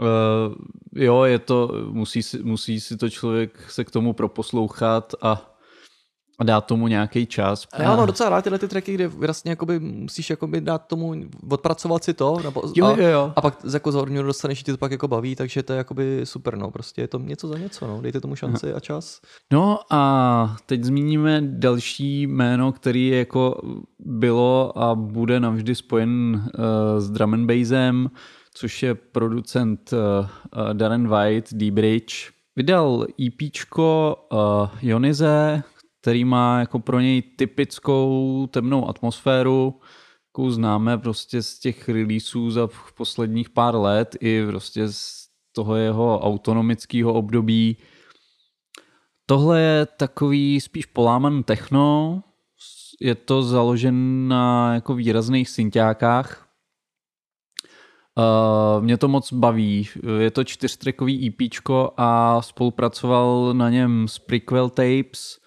Uh, 0.00 0.54
jo, 0.98 1.22
je 1.24 1.38
to, 1.38 1.70
musí 1.90 2.22
si, 2.22 2.42
musí 2.42 2.80
si 2.80 2.96
to 2.96 3.10
člověk 3.10 3.70
se 3.70 3.84
k 3.84 3.90
tomu 3.90 4.12
proposlouchat 4.12 5.14
a, 5.22 5.54
a 6.38 6.44
dát 6.44 6.60
tomu 6.60 6.88
nějaký 6.88 7.26
čas. 7.26 7.66
A 7.72 7.82
já 7.82 7.96
mám 7.96 8.06
docela 8.06 8.30
rád 8.30 8.42
tyhle 8.42 8.58
ty 8.58 8.68
tracky, 8.68 8.94
kde 8.94 9.08
vlastně 9.08 9.50
jakoby 9.50 9.80
musíš 9.80 10.30
jakoby 10.30 10.60
dát 10.60 10.78
tomu, 10.78 11.14
odpracovat 11.50 12.04
si 12.04 12.14
to, 12.14 12.38
nebo, 12.44 12.62
Jo, 12.76 12.86
a, 12.86 12.90
jo, 12.90 13.08
jo. 13.08 13.32
a 13.36 13.40
pak 13.40 13.58
jako 13.72 13.92
za 13.92 14.02
odměnu 14.02 14.26
dostaneš, 14.26 14.62
ti 14.62 14.72
to 14.72 14.78
pak 14.78 14.92
jako 14.92 15.08
baví, 15.08 15.36
takže 15.36 15.62
to 15.62 15.72
je 15.72 15.76
jakoby 15.76 16.20
super, 16.24 16.56
no, 16.56 16.70
prostě 16.70 17.00
je 17.00 17.08
to 17.08 17.18
něco 17.18 17.48
za 17.48 17.58
něco, 17.58 17.86
no, 17.86 18.00
dejte 18.00 18.20
tomu 18.20 18.36
šanci 18.36 18.72
a 18.72 18.80
čas. 18.80 19.20
No 19.52 19.78
a 19.90 20.56
teď 20.66 20.84
zmíníme 20.84 21.40
další 21.44 22.22
jméno, 22.22 22.72
který 22.72 23.08
jako 23.08 23.60
bylo 23.98 24.78
a 24.78 24.94
bude 24.94 25.40
navždy 25.40 25.74
spojen 25.74 26.42
uh, 26.58 27.00
s 27.00 27.10
drum 27.10 27.34
and 27.34 27.46
bassem, 27.46 28.10
což 28.58 28.82
je 28.82 28.94
producent 28.94 29.92
uh, 29.92 29.98
Darren 30.72 31.08
White, 31.08 31.54
D-Bridge. 31.54 32.30
Vydal 32.56 33.06
EPčko 33.26 34.16
uh, 34.32 34.68
Ionize, 34.88 35.62
který 36.00 36.24
má 36.24 36.60
jako 36.60 36.78
pro 36.78 37.00
něj 37.00 37.22
typickou 37.22 38.46
temnou 38.50 38.88
atmosféru, 38.88 39.80
jakou 40.28 40.50
známe 40.50 40.98
prostě 40.98 41.42
z 41.42 41.58
těch 41.58 41.88
releaseů 41.88 42.50
za 42.50 42.68
posledních 42.96 43.50
pár 43.50 43.74
let 43.74 44.16
i 44.20 44.46
prostě 44.46 44.88
z 44.88 45.28
toho 45.52 45.76
jeho 45.76 46.20
autonomického 46.20 47.14
období. 47.14 47.76
Tohle 49.26 49.60
je 49.60 49.86
takový 49.86 50.60
spíš 50.60 50.86
poláman 50.86 51.42
techno, 51.42 52.22
je 53.00 53.14
to 53.14 53.42
založen 53.42 54.28
na 54.28 54.74
jako 54.74 54.94
výrazných 54.94 55.48
synťákách. 55.48 56.47
Uh, 58.18 58.84
mě 58.84 58.96
to 58.96 59.08
moc 59.08 59.32
baví. 59.32 59.88
Je 60.18 60.30
to 60.30 60.44
čtyřtrekový 60.44 61.26
EPčko 61.26 61.92
a 61.96 62.42
spolupracoval 62.42 63.54
na 63.54 63.70
něm 63.70 64.08
s 64.08 64.18
Prequel 64.18 64.70
Tapes. 64.70 65.38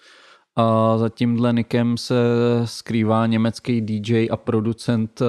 A 0.56 0.98
za 0.98 1.08
tímhle 1.08 1.52
nikem 1.52 1.96
se 1.96 2.14
skrývá 2.64 3.26
německý 3.26 3.80
DJ 3.80 4.28
a 4.30 4.36
producent 4.36 5.20
uh, 5.20 5.26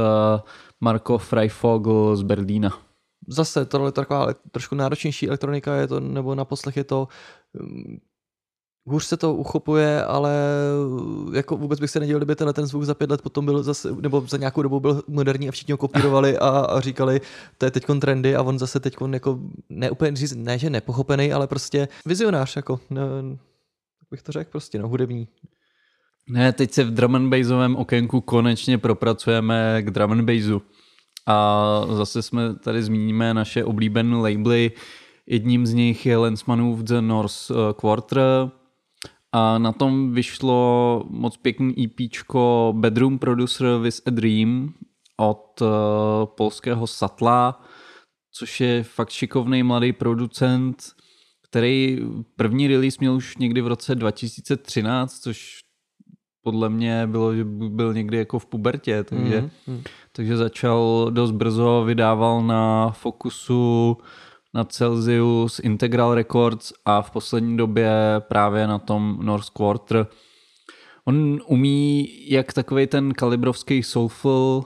Marko 0.82 1.18
Freifogel 1.18 2.16
z 2.16 2.22
Berlína. 2.22 2.80
Zase 3.28 3.66
tohle 3.66 3.88
je 3.88 3.92
taková 3.92 4.28
trošku 4.52 4.76
náročnější 4.76 5.28
elektronika, 5.28 5.76
je 5.76 5.88
to, 5.88 6.00
nebo 6.00 6.36
na 6.36 6.46
poslech 6.46 6.78
je 6.78 6.84
to 6.84 7.08
mm, 7.54 7.98
hůř 8.86 9.06
se 9.06 9.18
to 9.18 9.34
uchopuje, 9.34 10.06
ale 10.06 10.34
uh, 10.88 11.36
jako 11.36 11.58
vůbec 11.58 11.80
bych 11.80 11.90
se 11.90 12.00
nedělal, 12.00 12.20
kdyby 12.20 12.36
tenhle 12.36 12.54
ten 12.54 12.66
zvuk 12.66 12.84
za 12.84 12.94
pět 12.94 13.12
let 13.12 13.22
potom 13.22 13.46
byl 13.46 13.64
zase, 13.64 13.96
nebo 14.02 14.22
za 14.22 14.38
nějakou 14.38 14.62
dobu 14.62 14.80
byl 14.80 15.04
moderní 15.08 15.50
a 15.50 15.52
všichni 15.52 15.72
ho 15.72 15.78
kopírovali 15.78 16.38
a, 16.38 16.50
a 16.50 16.80
říkali, 16.80 17.22
to 17.58 17.66
je 17.66 17.72
teď 17.72 17.86
trendy 18.02 18.36
a 18.36 18.42
on 18.42 18.60
zase 18.60 18.80
teď 18.80 18.96
jako, 19.14 19.40
ne 19.70 19.92
úplně 19.92 20.16
říct, 20.16 20.36
ne, 20.36 20.60
že 20.60 20.70
nepochopený, 20.70 21.34
ale 21.34 21.48
prostě 21.48 21.88
vizionář, 22.06 22.56
jako, 22.56 22.80
ne, 22.90 23.02
bych 24.12 24.22
to 24.22 24.32
řekl, 24.32 24.52
prostě, 24.52 24.80
no, 24.80 24.88
hudební. 24.88 25.28
Ne, 26.30 26.54
teď 26.54 26.72
se 26.72 26.84
v 26.84 26.94
drum 26.94 27.16
and 27.16 27.30
bassovém 27.30 27.76
okénku 27.76 28.22
konečně 28.22 28.78
propracujeme 28.78 29.82
k 29.82 29.92
drum 29.92 30.12
and 30.12 30.26
bassu. 30.26 30.62
A 31.28 31.82
zase 31.92 32.22
jsme 32.22 32.56
tady 32.56 32.84
zmíníme 32.84 33.34
naše 33.34 33.64
oblíbené 33.64 34.16
labely. 34.16 34.72
Jedním 35.28 35.66
z 35.66 35.74
nich 35.74 36.06
je 36.06 36.18
Lensmanův 36.18 36.80
The 36.80 37.02
North 37.02 37.52
eh, 37.52 37.74
Quarter. 37.74 38.52
A 39.34 39.58
na 39.58 39.72
tom 39.72 40.14
vyšlo 40.14 41.04
moc 41.10 41.38
pěkný 41.38 41.76
EPčko 41.84 42.74
Bedroom 42.78 43.20
Producer 43.20 43.68
with 43.82 44.02
a 44.06 44.10
Dream 44.10 44.74
od 45.18 45.62
eh, 45.62 45.66
polského 46.26 46.88
Satla, 46.88 47.62
což 48.32 48.62
je 48.62 48.84
fakt 48.84 49.10
šikovný 49.10 49.64
mladý 49.64 49.94
producent, 49.94 50.84
který 51.50 52.00
první 52.36 52.68
release 52.68 52.98
měl 53.00 53.14
už 53.16 53.38
někdy 53.38 53.62
v 53.62 53.68
roce 53.68 53.96
2013, 53.96 55.20
což 55.20 55.60
podle 56.44 56.70
mě 56.70 57.08
bylo, 57.08 57.36
že 57.36 57.44
byl 57.46 57.94
někdy 57.94 58.18
jako 58.18 58.40
v 58.40 58.46
pubertě, 58.46 59.04
takže, 59.04 59.42
Mhm, 59.42 59.50
mhm. 59.68 59.84
takže 60.12 60.38
začal 60.38 61.08
dost 61.10 61.32
brzo, 61.32 61.84
vydával 61.86 62.42
na 62.44 62.90
Focusu, 62.92 63.98
na 64.54 64.64
Celsius, 64.64 65.60
Integral 65.60 66.14
Records 66.14 66.74
a 66.86 67.02
v 67.02 67.12
poslední 67.12 67.58
době 67.58 67.92
právě 68.20 68.68
na 68.68 68.80
tom 68.80 69.20
North 69.22 69.50
Quarter. 69.50 70.08
On 71.06 71.40
umí 71.48 72.08
jak 72.30 72.54
takový 72.54 72.88
ten 72.88 73.14
kalibrovský 73.14 73.84
soulful 73.84 74.64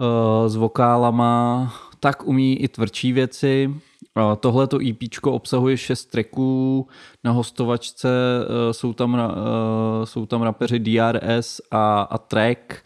uh, 0.00 0.48
s 0.48 0.56
vokálama, 0.56 1.74
tak 2.00 2.24
umí 2.24 2.62
i 2.62 2.68
tvrdší 2.68 3.12
věci. 3.12 3.74
Uh, 4.16 4.34
Tohleto 4.34 4.78
EPčko 4.88 5.32
obsahuje 5.32 5.76
šest 5.76 6.04
tracků, 6.04 6.88
na 7.24 7.30
hostovačce 7.30 8.08
uh, 8.08 8.72
jsou 8.72 8.92
tam, 8.92 9.14
uh, 9.14 10.04
jsou 10.04 10.26
tam 10.26 10.42
rapeři 10.42 10.78
DRS 10.78 11.60
a, 11.70 12.02
a 12.02 12.18
Track 12.18 12.84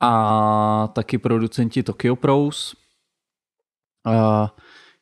a 0.00 0.88
taky 0.92 1.18
producenti 1.18 1.82
Tokyo 1.82 2.16
Pros. 2.16 2.74
Uh, 4.06 4.48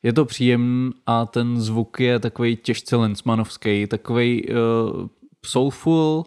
je 0.07 0.13
to 0.13 0.25
příjemný 0.25 0.91
a 1.05 1.25
ten 1.25 1.61
zvuk 1.61 1.99
je 1.99 2.19
takový 2.19 2.55
těžce 2.55 2.95
Lensmanovský, 2.95 3.87
takový 3.87 4.47
uh, 4.49 4.55
soulful, 5.45 6.25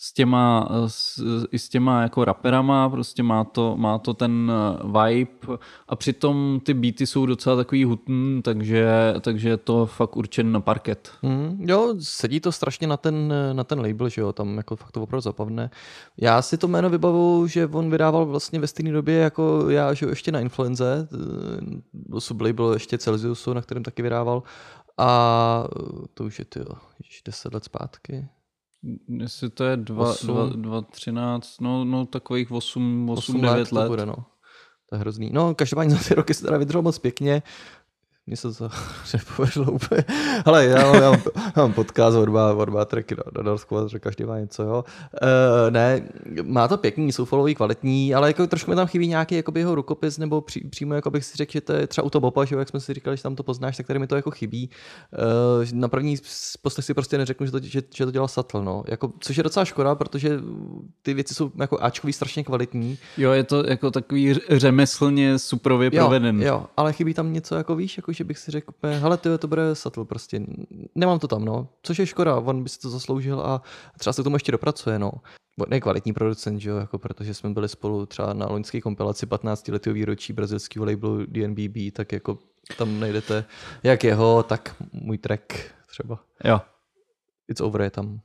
s 0.00 0.12
těma, 0.12 0.68
s, 0.86 1.22
i 1.52 1.58
s 1.58 1.68
těma 1.68 2.02
jako 2.02 2.24
raperama, 2.24 2.88
prostě 2.88 3.22
má 3.22 3.44
to, 3.44 3.76
má 3.76 3.98
to 3.98 4.14
ten 4.14 4.52
eh, 4.52 4.86
vibe 4.86 5.58
a 5.88 5.96
přitom 5.96 6.60
ty 6.64 6.74
beaty 6.74 7.06
jsou 7.06 7.26
docela 7.26 7.56
takový 7.56 7.84
hutný, 7.84 8.42
takže, 8.42 9.14
takže 9.20 9.48
je 9.48 9.56
to 9.56 9.86
fakt 9.86 10.16
určen 10.16 10.52
na 10.52 10.60
parket. 10.60 11.10
Mm, 11.22 11.64
jo, 11.68 11.94
sedí 12.00 12.40
to 12.40 12.52
strašně 12.52 12.86
na 12.86 12.96
ten, 12.96 13.32
na 13.52 13.64
ten 13.64 13.80
label, 13.80 14.08
že 14.08 14.20
jo, 14.20 14.32
tam 14.32 14.56
jako 14.56 14.76
fakt 14.76 14.92
to 14.92 15.02
opravdu 15.02 15.20
zapadne. 15.20 15.70
Já 16.16 16.42
si 16.42 16.58
to 16.58 16.68
jméno 16.68 16.90
vybavu, 16.90 17.46
že 17.46 17.66
on 17.66 17.90
vydával 17.90 18.26
vlastně 18.26 18.60
ve 18.60 18.66
stejné 18.66 18.92
době 18.92 19.14
jako 19.14 19.70
já, 19.70 19.94
že 19.94 20.06
jo, 20.06 20.10
ještě 20.10 20.32
na 20.32 20.40
Influenze, 20.40 21.08
eh, 22.16 22.20
sublabel 22.20 22.72
ještě 22.72 22.98
Celsiusu, 22.98 23.54
na 23.54 23.62
kterém 23.62 23.82
taky 23.82 24.02
vydával 24.02 24.42
a 24.98 25.64
eh, 25.64 26.06
to 26.14 26.24
už 26.24 26.38
je 26.38 26.44
ty, 26.44 26.60
ježiš, 27.00 27.22
10 27.24 27.54
let 27.54 27.64
zpátky. 27.64 28.28
Jestli 29.08 29.50
to 29.50 29.64
je 29.64 29.76
2, 29.76 30.10
Osm. 30.10 30.26
2, 30.26 30.46
2 30.46 30.82
13, 30.82 31.60
no, 31.60 31.84
no 31.84 32.06
takových 32.06 32.52
8, 32.52 33.10
8, 33.10 33.34
8 33.34 33.40
9 33.40 33.68
to 33.68 33.76
let. 33.76 33.88
Bude, 33.88 34.06
no. 34.06 34.16
To 34.88 34.94
je 34.94 34.98
hrozný. 34.98 35.30
No, 35.32 35.54
každopádně 35.54 35.94
za 35.94 36.08
ty 36.08 36.14
roky 36.14 36.34
se 36.34 36.44
teda 36.44 36.58
vydržel 36.58 36.82
moc 36.82 36.98
pěkně. 36.98 37.42
Mně 38.28 38.36
se 38.36 38.52
to 38.54 38.68
nepovedlo 39.14 39.72
úplně. 39.72 40.04
Ale 40.44 40.64
já, 40.64 40.92
mám- 40.92 41.02
já, 41.02 41.10
mám, 41.10 41.20
já 41.56 41.62
mám 41.62 41.72
podcast 41.72 42.16
od 42.16 42.24
dva, 42.24 42.54
od 42.54 42.64
dva 42.64 42.84
tracky 42.84 43.14
na, 43.14 43.22
na 43.36 43.42
Norsku, 43.42 43.76
že 43.88 43.98
každý 43.98 44.24
má 44.24 44.38
něco, 44.38 44.62
jo. 44.62 44.84
Uh, 45.22 45.70
ne, 45.70 46.08
má 46.42 46.68
to 46.68 46.76
pěkný, 46.76 47.12
jsou 47.12 47.24
followový, 47.24 47.54
kvalitní, 47.54 48.14
ale 48.14 48.28
jako 48.28 48.46
trošku 48.46 48.70
mi 48.70 48.76
tam 48.76 48.86
chybí 48.86 49.06
nějaký 49.08 49.34
jakoby 49.34 49.60
jeho 49.60 49.74
rukopis, 49.74 50.18
nebo 50.18 50.40
při, 50.40 50.60
přímo 50.60 50.94
jako 50.94 51.10
bych 51.10 51.24
si 51.24 51.36
řekl, 51.36 51.52
že 51.52 51.60
to 51.60 51.72
je 51.72 51.86
třeba 51.86 52.04
u 52.04 52.10
toho 52.10 52.20
Bopa, 52.20 52.44
že 52.44 52.54
jo, 52.54 52.58
jak 52.58 52.68
jsme 52.68 52.80
si 52.80 52.94
říkali, 52.94 53.16
že 53.16 53.22
tam 53.22 53.36
to 53.36 53.42
poznáš, 53.42 53.76
tak 53.76 53.86
tady 53.86 53.98
mi 53.98 54.06
to 54.06 54.16
jako 54.16 54.30
chybí. 54.30 54.70
Uh, 55.60 55.66
na 55.72 55.88
první 55.88 56.16
poslech 56.62 56.84
si 56.84 56.94
prostě 56.94 57.18
neřeknu, 57.18 57.46
že 57.46 57.52
to, 57.52 57.60
že, 57.62 57.82
že 57.94 58.04
to 58.04 58.10
dělal 58.10 58.28
Sattel, 58.28 58.64
no. 58.64 58.84
Jako, 58.88 59.12
což 59.20 59.36
je 59.36 59.42
docela 59.42 59.64
škoda, 59.64 59.94
protože 59.94 60.40
ty 61.02 61.14
věci 61.14 61.34
jsou 61.34 61.50
jako 61.60 61.78
Ačkový 61.82 62.12
strašně 62.12 62.44
kvalitní. 62.44 62.98
Jo, 63.18 63.32
je 63.32 63.44
to 63.44 63.66
jako 63.66 63.90
takový 63.90 64.34
řemeslně 64.50 65.38
suprově 65.38 65.90
Jo, 65.92 66.02
proveden. 66.02 66.42
jo, 66.42 66.66
ale 66.76 66.92
chybí 66.92 67.14
tam 67.14 67.32
něco 67.32 67.54
jako 67.54 67.76
víš, 67.76 67.96
jako 67.96 68.12
že 68.18 68.24
bych 68.24 68.38
si 68.38 68.50
řekl 68.50 68.72
hele 68.82 69.16
tyjo, 69.16 69.38
to 69.38 69.48
bude 69.48 69.74
Sattel 69.74 70.04
prostě, 70.04 70.42
nemám 70.94 71.18
to 71.18 71.28
tam, 71.28 71.44
no, 71.44 71.68
což 71.82 71.98
je 71.98 72.06
škoda, 72.06 72.36
on 72.36 72.62
by 72.62 72.68
si 72.68 72.80
to 72.80 72.90
zasloužil 72.90 73.40
a 73.40 73.62
třeba 73.98 74.12
se 74.12 74.22
k 74.22 74.24
tomu 74.24 74.36
ještě 74.36 74.52
dopracuje, 74.52 74.98
no. 74.98 75.12
On 75.60 75.72
je 75.72 75.80
kvalitní 75.80 76.12
producent, 76.12 76.60
že 76.60 76.70
jo, 76.70 76.76
jako 76.76 76.98
protože 76.98 77.34
jsme 77.34 77.50
byli 77.50 77.68
spolu 77.68 78.06
třeba 78.06 78.32
na 78.32 78.46
loňské 78.46 78.80
kompilaci 78.80 79.26
15 79.26 79.68
letého 79.68 79.94
výročí 79.94 80.32
brazilského 80.32 80.84
labelu 80.86 81.26
DNBB, 81.26 81.92
tak 81.92 82.12
jako 82.12 82.38
tam 82.78 83.00
najdete 83.00 83.44
jak 83.82 84.04
jeho, 84.04 84.42
tak 84.42 84.74
můj 84.92 85.18
track 85.18 85.52
třeba. 85.86 86.18
Jo, 86.44 86.60
It's 87.48 87.60
Over 87.60 87.80
je 87.80 87.90
tam. 87.90 88.20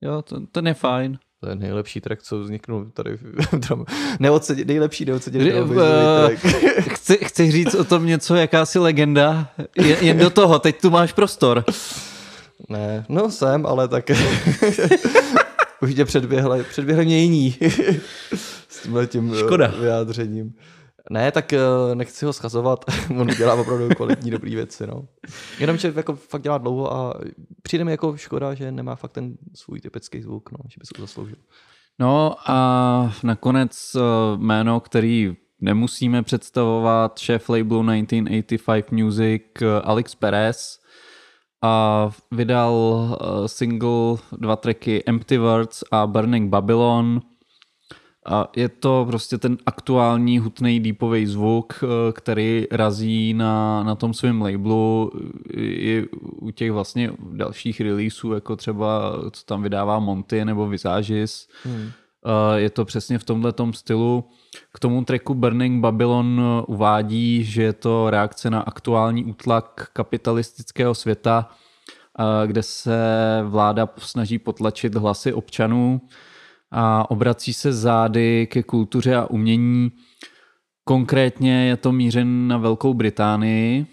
jo 0.00 0.22
to, 0.22 0.46
ten 0.46 0.66
je 0.66 0.74
fajn. 0.74 1.18
To 1.40 1.48
je 1.48 1.56
nejlepší 1.56 2.00
track, 2.00 2.22
co 2.22 2.38
vzniknul 2.40 2.90
tady 2.94 3.16
v 3.16 3.22
drum. 3.58 3.84
Neoceně, 4.20 4.64
nejlepší 4.64 5.04
neoceněný 5.04 5.44
Kdy- 5.44 5.52
drum 5.54 5.78
eh. 5.80 6.36
Chci, 6.80 7.18
chci 7.22 7.50
říct 7.50 7.74
o 7.74 7.84
tom 7.84 8.06
něco, 8.06 8.34
jakási 8.34 8.78
legenda. 8.78 9.48
Je, 9.76 9.96
jen 10.04 10.18
do 10.18 10.30
toho, 10.30 10.58
teď 10.58 10.80
tu 10.80 10.90
máš 10.90 11.12
prostor. 11.12 11.64
Ne, 12.68 13.04
no 13.08 13.30
jsem, 13.30 13.66
ale 13.66 13.88
tak... 13.88 14.10
Už 15.82 15.94
tě 15.94 16.04
předběhli, 16.04 16.64
předběhli 16.70 17.04
mě 17.04 17.18
jiní 17.18 17.56
s 18.68 18.82
tímhle 18.82 19.06
tím 19.06 19.32
eh, 19.34 19.38
Škoda. 19.38 19.74
vyjádřením. 19.80 20.52
Ne, 21.10 21.32
tak 21.32 21.52
eh, 21.52 21.60
nechci 21.94 22.24
ho 22.24 22.32
schazovat, 22.32 22.84
on 23.20 23.26
dělá 23.26 23.54
opravdu 23.54 23.88
kvalitní 23.88 24.30
dobrý 24.30 24.54
věci, 24.54 24.86
no. 24.86 25.08
Jenom, 25.58 25.76
že 25.76 25.92
jako 25.96 26.16
fakt 26.16 26.42
dělá 26.42 26.58
dlouho 26.58 26.92
a 26.92 27.14
přijde 27.62 27.84
mi 27.84 27.90
jako 27.90 28.16
škoda, 28.16 28.54
že 28.54 28.72
nemá 28.72 28.94
fakt 28.94 29.12
ten 29.12 29.36
svůj 29.54 29.80
typický 29.80 30.22
zvuk, 30.22 30.52
no, 30.52 30.58
že 30.68 30.76
by 30.80 30.86
se 30.86 30.94
to 30.96 31.02
zasloužil. 31.02 31.36
No 31.98 32.34
a 32.50 33.14
nakonec 33.22 33.96
eh, 33.96 34.00
jméno, 34.36 34.80
který 34.80 35.36
nemusíme 35.60 36.22
představovat, 36.22 37.18
šéf 37.18 37.48
labelu 37.48 37.82
1985 37.82 38.92
Music 38.92 39.42
eh, 39.62 39.66
Alex 39.84 40.14
Perez 40.14 40.78
a 41.62 42.10
vydal 42.30 43.18
single, 43.46 44.16
dva 44.32 44.56
tracky 44.56 45.02
Empty 45.06 45.38
Words 45.38 45.84
a 45.90 46.06
Burning 46.06 46.50
Babylon. 46.50 47.20
A 48.28 48.48
je 48.56 48.68
to 48.68 49.04
prostě 49.08 49.38
ten 49.38 49.56
aktuální 49.66 50.38
hutný 50.38 50.80
deepový 50.80 51.26
zvuk, 51.26 51.74
eh, 51.82 52.12
který 52.12 52.66
razí 52.70 53.34
na, 53.34 53.82
na 53.82 53.94
tom 53.94 54.14
svém 54.14 54.42
labelu 54.42 55.12
i 55.56 56.04
u 56.40 56.50
těch 56.50 56.72
vlastně 56.72 57.10
dalších 57.32 57.80
releaseů, 57.80 58.32
jako 58.32 58.56
třeba 58.56 59.12
co 59.32 59.44
tam 59.44 59.62
vydává 59.62 59.98
Monty 59.98 60.44
nebo 60.44 60.68
Visages. 60.68 61.48
Hmm. 61.64 61.90
Je 62.56 62.70
to 62.70 62.84
přesně 62.84 63.18
v 63.18 63.24
tomhle 63.24 63.52
stylu. 63.70 64.24
K 64.72 64.78
tomu 64.78 65.04
tracku 65.04 65.34
Burning 65.34 65.80
Babylon 65.80 66.40
eh, 66.40 66.62
uvádí, 66.66 67.44
že 67.44 67.62
je 67.62 67.72
to 67.72 68.10
reakce 68.10 68.50
na 68.50 68.60
aktuální 68.60 69.24
útlak 69.24 69.90
kapitalistického 69.92 70.94
světa, 70.94 71.50
eh, 72.18 72.46
kde 72.46 72.62
se 72.62 72.98
vláda 73.44 73.88
snaží 73.98 74.38
potlačit 74.38 74.94
hlasy 74.94 75.32
občanů 75.32 76.00
a 76.70 77.10
obrací 77.10 77.52
se 77.52 77.72
zády 77.72 78.46
ke 78.50 78.62
kultuře 78.62 79.16
a 79.16 79.26
umění. 79.30 79.92
Konkrétně 80.84 81.66
je 81.66 81.76
to 81.76 81.92
mířen 81.92 82.48
na 82.48 82.58
Velkou 82.58 82.94
Británii, 82.94 83.86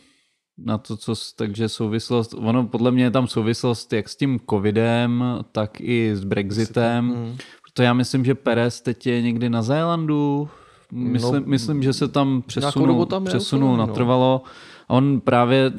na 0.58 0.78
to, 0.78 0.98
co, 0.98 1.14
takže 1.36 1.70
souvislost, 1.70 2.34
ono 2.38 2.68
podle 2.68 2.92
mě 2.92 3.04
je 3.04 3.12
tam 3.12 3.28
souvislost 3.28 3.94
jak 3.94 4.10
s 4.10 4.16
tím 4.16 4.40
covidem, 4.50 5.24
tak 5.52 5.82
i 5.82 6.16
s 6.16 6.24
Brexitem, 6.24 7.10
Hmm. 7.10 7.38
Proto 7.64 7.84
já 7.84 7.94
myslím, 7.94 8.26
že 8.26 8.36
Perez 8.36 8.82
teď 8.82 9.08
je 9.08 9.22
někdy 9.22 9.50
na 9.50 9.62
Zélandu, 9.62 10.50
myslím, 10.92 11.34
No, 11.36 11.42
myslím 11.46 11.84
že 11.84 11.94
se 11.94 12.08
tam 12.08 12.42
přesunul, 12.42 13.06
tam 13.06 13.26
přesunul 13.26 13.78
no. 13.78 13.88
natrvalo. 13.88 14.42
A 14.90 14.94
on 14.94 15.22
právě 15.22 15.72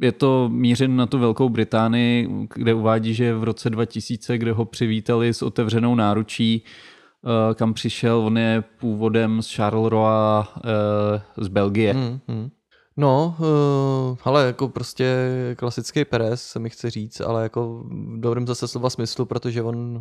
je 0.00 0.12
to 0.12 0.48
mířen 0.48 0.96
na 0.96 1.06
tu 1.06 1.18
Velkou 1.18 1.48
Británii, 1.48 2.28
kde 2.54 2.74
uvádí, 2.74 3.14
že 3.14 3.34
v 3.34 3.44
roce 3.44 3.70
2000, 3.70 4.38
kde 4.38 4.52
ho 4.52 4.64
přivítali 4.64 5.34
s 5.34 5.42
otevřenou 5.42 5.94
náručí, 5.94 6.64
eh, 6.64 7.54
kam 7.54 7.74
přišel, 7.74 8.18
on 8.18 8.38
je 8.38 8.64
původem 8.80 9.42
z 9.42 9.54
Charleroi 9.54 10.44
eh, 10.56 11.22
z 11.36 11.48
Belgie. 11.48 11.92
Hmm, 11.92 12.18
hmm. 12.28 12.50
No, 12.98 13.36
uh, 13.38 14.18
ale 14.24 14.46
jako 14.46 14.68
prostě 14.68 15.16
klasický 15.56 16.04
Perez 16.04 16.42
se 16.42 16.58
mi 16.58 16.70
chce 16.70 16.90
říct, 16.90 17.20
ale 17.20 17.42
jako 17.42 17.84
v 17.88 18.20
dobrém 18.20 18.46
zase 18.46 18.68
slova 18.68 18.90
smyslu, 18.90 19.24
protože 19.24 19.62
on 19.62 20.00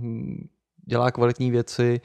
dělá 0.86 1.12
kvalitní 1.12 1.52
věci 1.52 2.02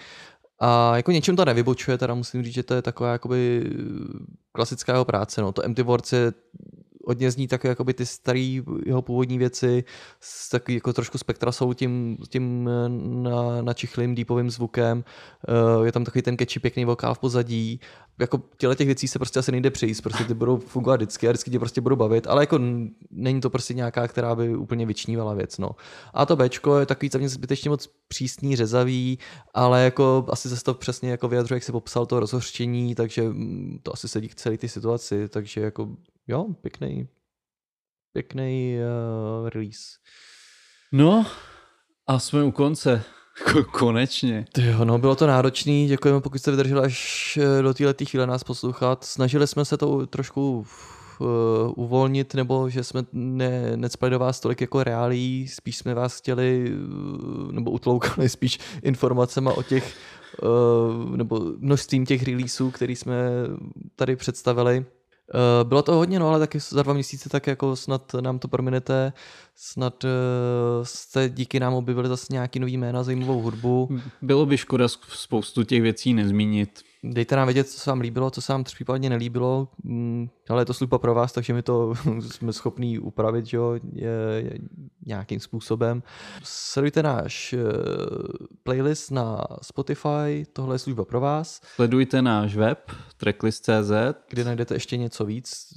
a 0.61 0.97
jako 0.97 1.11
něčím 1.11 1.37
to 1.37 1.45
nevybočuje, 1.45 1.99
teda 1.99 2.15
musím 2.15 2.43
říct, 2.43 2.55
že 2.55 2.63
to 2.63 2.75
je 2.75 2.83
taková 2.83 3.13
jakoby 3.13 3.63
eh, 3.67 3.75
klasická 4.53 4.93
jeho 4.93 5.05
práce, 5.05 5.41
no. 5.41 5.53
To 5.53 5.65
Empty 5.65 5.83
Words 5.83 6.13
je 6.13 6.33
hodně 7.11 7.31
zní 7.31 7.49
tak 7.49 7.65
jakoby 7.65 7.95
ty 7.95 8.07
starý 8.07 8.63
jeho 8.87 9.03
původní 9.03 9.39
věci 9.39 9.85
s 10.21 10.61
jako 10.69 10.93
trošku 10.93 11.19
spektra 11.19 11.53
jsou 11.53 11.73
tím, 11.73 12.17
tím 12.29 12.69
eh, 12.69 12.89
na, 12.89 13.63
načichlým 13.63 14.15
deepovým 14.15 14.51
zvukem. 14.51 15.05
Eh, 15.49 15.87
Je 15.87 15.93
tam 15.93 16.05
takový 16.05 16.23
ten 16.23 16.37
catchy 16.37 16.61
pěkný 16.61 16.85
vokál 16.85 17.15
v 17.15 17.19
pozadí. 17.19 17.81
Jako 18.19 18.43
těle 18.57 18.77
těch 18.77 18.87
věcí 18.87 19.09
se 19.09 19.19
prostě 19.19 19.39
asi 19.39 19.53
nejde 19.53 19.71
přejít, 19.71 20.03
prostě 20.03 20.25
ty 20.25 20.35
budou 20.35 20.57
fungovat 20.57 20.97
vždycky 20.97 21.29
a 21.29 21.31
vždycky 21.31 21.51
tě 21.51 21.59
prostě 21.59 21.81
budou 21.81 21.97
bavit, 21.97 22.27
ale 22.27 22.43
jako 22.43 22.59
není 23.11 23.41
to 23.41 23.51
prostě 23.51 23.75
nějaká, 23.75 24.09
která 24.09 24.35
by 24.35 24.57
úplně 24.57 24.87
vyčnívala 24.87 25.35
věc, 25.35 25.59
no. 25.59 25.71
A 26.15 26.27
to 26.27 26.37
Bčko 26.37 26.79
je 26.79 26.87
takový 26.87 27.09
za 27.13 27.19
mě 27.19 27.29
zbytečně 27.29 27.71
moc 27.71 27.91
přísný, 28.09 28.57
řezavý, 28.57 29.19
ale 29.55 29.85
jako 29.85 30.25
asi 30.29 30.49
se 30.49 30.65
to 30.65 30.75
přesně 30.75 31.11
jako 31.11 31.29
vyjadřuje, 31.29 31.57
jak 31.57 31.63
si 31.63 31.73
popsal 31.73 32.07
to 32.07 32.21
rozhořčení, 32.21 32.95
takže 32.95 33.23
mm, 33.23 33.79
to 33.83 33.93
asi 33.93 34.09
sedí 34.09 34.29
k 34.29 34.35
celé 34.35 34.59
té 34.59 34.69
situaci, 34.69 35.29
takže 35.29 35.61
jako 35.61 35.89
jo, 36.31 36.47
pěkný, 36.63 37.09
pěkný 38.13 38.77
uh, 39.43 39.49
release. 39.49 39.99
No 40.93 41.27
a 42.07 42.19
jsme 42.19 42.45
u 42.45 42.51
konce. 42.51 43.03
Ko- 43.45 43.65
Konečně. 43.65 44.47
Jo, 44.59 44.85
no 44.85 44.99
bylo 44.99 45.17
to 45.17 45.27
náročný, 45.27 45.87
děkujeme, 45.89 46.21
pokud 46.21 46.39
jste 46.39 46.51
vydrželi 46.51 46.81
až 46.81 47.39
eh, 47.43 47.63
do 47.63 47.75
této 47.75 48.05
chvíle 48.05 48.27
nás 48.27 48.45
poslouchat. 48.45 49.05
Snažili 49.05 49.47
jsme 49.47 49.65
se 49.65 49.77
to 49.77 50.07
trošku 50.07 50.67
uh, 51.21 51.27
uvolnit, 51.77 52.35
nebo 52.35 52.69
že 52.71 52.85
jsme 52.85 53.03
ne, 53.13 53.77
necpali 53.77 54.11
do 54.11 54.19
vás 54.19 54.41
tolik 54.41 54.61
jako 54.61 54.85
reálí, 54.85 55.49
spíš 55.49 55.77
jsme 55.77 55.95
vás 55.95 56.19
chtěli, 56.19 56.73
uh, 56.73 57.53
nebo 57.53 57.71
utloukali 57.71 58.29
spíš 58.29 58.59
informacemi 58.83 59.51
o 59.57 59.63
těch, 59.63 59.97
uh, 60.43 61.17
nebo 61.17 61.41
množstvím 61.59 62.07
těch 62.07 62.23
releaseů, 62.23 62.71
který 62.71 62.97
jsme 62.97 63.15
tady 63.97 64.17
představili. 64.17 64.85
Uh, 65.35 65.69
Bylo 65.69 65.83
to 65.83 65.93
hodně, 65.93 66.19
no 66.19 66.29
ale 66.29 66.39
taky 66.39 66.61
za 66.61 66.83
dva 66.83 66.93
měsíce 66.93 67.29
tak 67.29 67.47
jako 67.47 67.77
snad 67.77 68.15
nám 68.21 68.39
to 68.39 68.49
prominete, 68.49 69.13
snad 69.57 70.05
uh, 70.05 70.11
jste 70.83 71.29
díky 71.29 71.61
nám 71.61 71.75
objevili 71.75 72.09
zase 72.09 72.27
nějaký 72.31 72.59
nový 72.61 72.77
jména, 72.77 73.03
zajímavou 73.03 73.41
hudbu. 73.41 73.89
Bylo 74.23 74.47
by 74.47 74.57
škoda 74.57 74.89
spoustu 75.09 75.63
těch 75.65 75.83
věcí 75.83 76.15
nezmínit. 76.15 76.83
Dejte 77.03 77.37
nám 77.37 77.47
vědět, 77.47 77.69
co 77.69 77.81
se 77.81 77.91
vám 77.91 78.01
líbilo, 78.01 78.31
co 78.31 78.43
se 78.43 78.53
vám 78.53 78.65
případně 78.65 79.11
nelíbilo, 79.11 79.69
mm, 79.83 80.29
ale 80.49 80.63
je 80.63 80.67
to 80.67 80.75
služba 80.75 80.99
pro 80.99 81.15
vás, 81.15 81.33
takže 81.33 81.55
my 81.55 81.63
to 81.63 81.95
jsme 82.21 82.53
schopní 82.53 82.99
upravit 82.99 83.47
že 83.47 83.57
jo, 83.57 83.73
je, 83.93 84.11
je, 84.37 84.59
nějakým 85.07 85.41
způsobem. 85.41 86.03
Sledujte 86.43 87.03
náš 87.03 87.53
eh, 87.53 87.59
playlist 88.63 89.11
na 89.11 89.45
Spotify, 89.63 90.47
tohle 90.53 90.75
je 90.75 90.79
služba 90.79 91.05
pro 91.05 91.21
vás, 91.21 91.61
Sledujte 91.75 92.23
náš 92.23 92.57
web 92.57 92.93
tracklist.cz, 93.17 93.93
kde 94.29 94.45
najdete 94.45 94.75
ještě 94.75 94.97
něco 94.97 95.25
víc. 95.25 95.75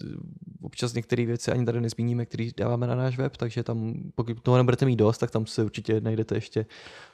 Občas 0.62 0.94
některé 0.94 1.26
věci 1.26 1.52
ani 1.52 1.66
tady 1.66 1.82
nezmíníme, 1.82 2.26
které 2.26 2.50
dáváme 2.58 2.88
na 2.88 2.96
náš 2.96 3.18
web, 3.18 3.38
takže 3.38 3.64
tam, 3.64 3.94
pokud 4.16 4.42
toho 4.44 4.58
nebudete 4.58 4.86
mít 4.86 4.96
dost, 4.96 5.18
tak 5.18 5.32
tam 5.32 5.46
se 5.46 5.64
určitě 5.64 6.02
najdete 6.02 6.36
ještě 6.36 6.66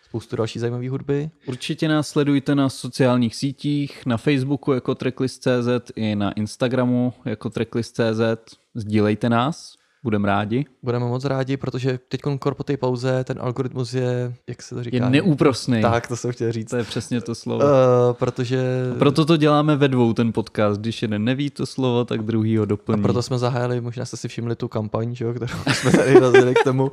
spoustu 0.10 0.36
další 0.36 0.60
zajímavé 0.60 0.90
hudby. 0.90 1.30
Určitě 1.46 1.88
nás 1.88 2.08
sledujte 2.08 2.56
na 2.56 2.70
sociálních 2.70 3.36
sítích, 3.36 4.06
na 4.06 4.18
Facebooku 4.18 4.74
jako 4.74 4.96
tracklist.cz 4.96 5.92
i 5.96 6.16
na 6.16 6.32
Instagramu 6.32 7.14
jako 7.26 7.50
tracklist.cz. 7.50 8.56
Sdílejte 8.76 9.30
nás, 9.30 9.76
budeme 10.04 10.28
rádi. 10.28 10.66
Budeme 10.84 11.06
moc 11.06 11.26
rádi, 11.26 11.58
protože 11.58 12.00
teď 12.08 12.22
po 12.58 12.64
té 12.64 12.78
pauze 12.78 13.24
ten 13.24 13.38
algoritmus 13.42 13.94
je, 13.94 14.34
jak 14.48 14.62
se 14.62 14.76
to 14.76 14.84
říká? 14.84 14.98
Je 14.98 15.10
neúprosný. 15.10 15.82
Tak, 15.82 16.08
to 16.08 16.16
jsem 16.16 16.32
chtěl 16.32 16.52
říct. 16.52 16.70
To 16.70 16.78
je 16.78 16.84
přesně 16.84 17.22
to 17.22 17.36
slovo. 17.36 17.64
Uh, 17.64 17.70
protože... 18.14 18.64
Proto 19.00 19.26
to 19.26 19.38
děláme 19.38 19.76
ve 19.76 19.88
dvou, 19.88 20.14
ten 20.14 20.34
podcast. 20.34 20.82
Když 20.82 21.02
jeden 21.02 21.24
neví 21.24 21.50
to 21.50 21.66
slovo, 21.66 22.06
tak 22.06 22.22
druhý 22.22 22.58
ho 22.58 22.64
A 22.64 22.66
doplní. 22.66 23.02
proto 23.02 23.22
jsme 23.22 23.38
zahájili, 23.38 23.82
možná 23.82 24.06
jste 24.06 24.18
si 24.18 24.28
všimli 24.28 24.56
tu 24.56 24.68
kampaň, 24.68 25.16
že 25.16 25.26
jo, 25.26 25.34
kterou 25.34 25.54
jsme 25.74 25.92
tady 25.92 26.20
razili 26.20 26.54
k 26.56 26.64
tomu. 26.64 26.84
Uh, 26.84 26.92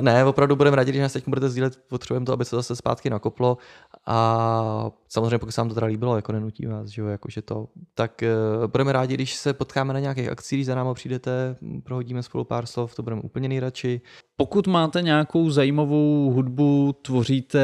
ne, 0.00 0.24
opravdu 0.24 0.56
budeme 0.56 0.76
rádi, 0.76 0.90
když 0.90 1.02
nás 1.02 1.12
teď 1.12 1.24
budete 1.28 1.48
sdílet, 1.48 1.80
potřebujeme 1.88 2.26
to, 2.26 2.32
aby 2.32 2.44
se 2.44 2.56
zase 2.56 2.76
zpátky 2.76 3.10
nakoplo. 3.10 3.58
A 4.06 4.90
samozřejmě, 5.08 5.38
pokud 5.38 5.52
se 5.52 5.60
vám 5.60 5.68
to 5.68 5.74
teda 5.74 5.86
líbilo, 5.86 6.16
jako 6.16 6.32
nenutí 6.32 6.66
vás, 6.66 6.88
že 6.88 7.02
jo, 7.02 7.08
jakože 7.08 7.42
to, 7.42 7.68
tak 7.94 8.22
uh, 8.60 8.66
budeme 8.66 8.92
rádi, 8.92 9.14
když 9.14 9.34
se 9.34 9.52
potkáme 9.52 9.94
na 9.94 10.00
nějakých 10.00 10.28
akcích, 10.28 10.56
když 10.56 10.66
za 10.66 10.74
námi 10.74 10.94
přijdete, 10.94 11.56
prohodíme 11.84 12.22
spolu 12.22 12.44
pár 12.44 12.66
slov, 12.66 12.94
to 12.94 13.02
budeme 13.02 13.22
úplně 13.22 13.48
nejradši. 13.48 14.00
Pokud 14.36 14.66
máte 14.66 15.02
nějakou 15.02 15.50
zajímavou 15.50 16.30
hudbu, 16.30 16.92
tvoříte, 17.02 17.60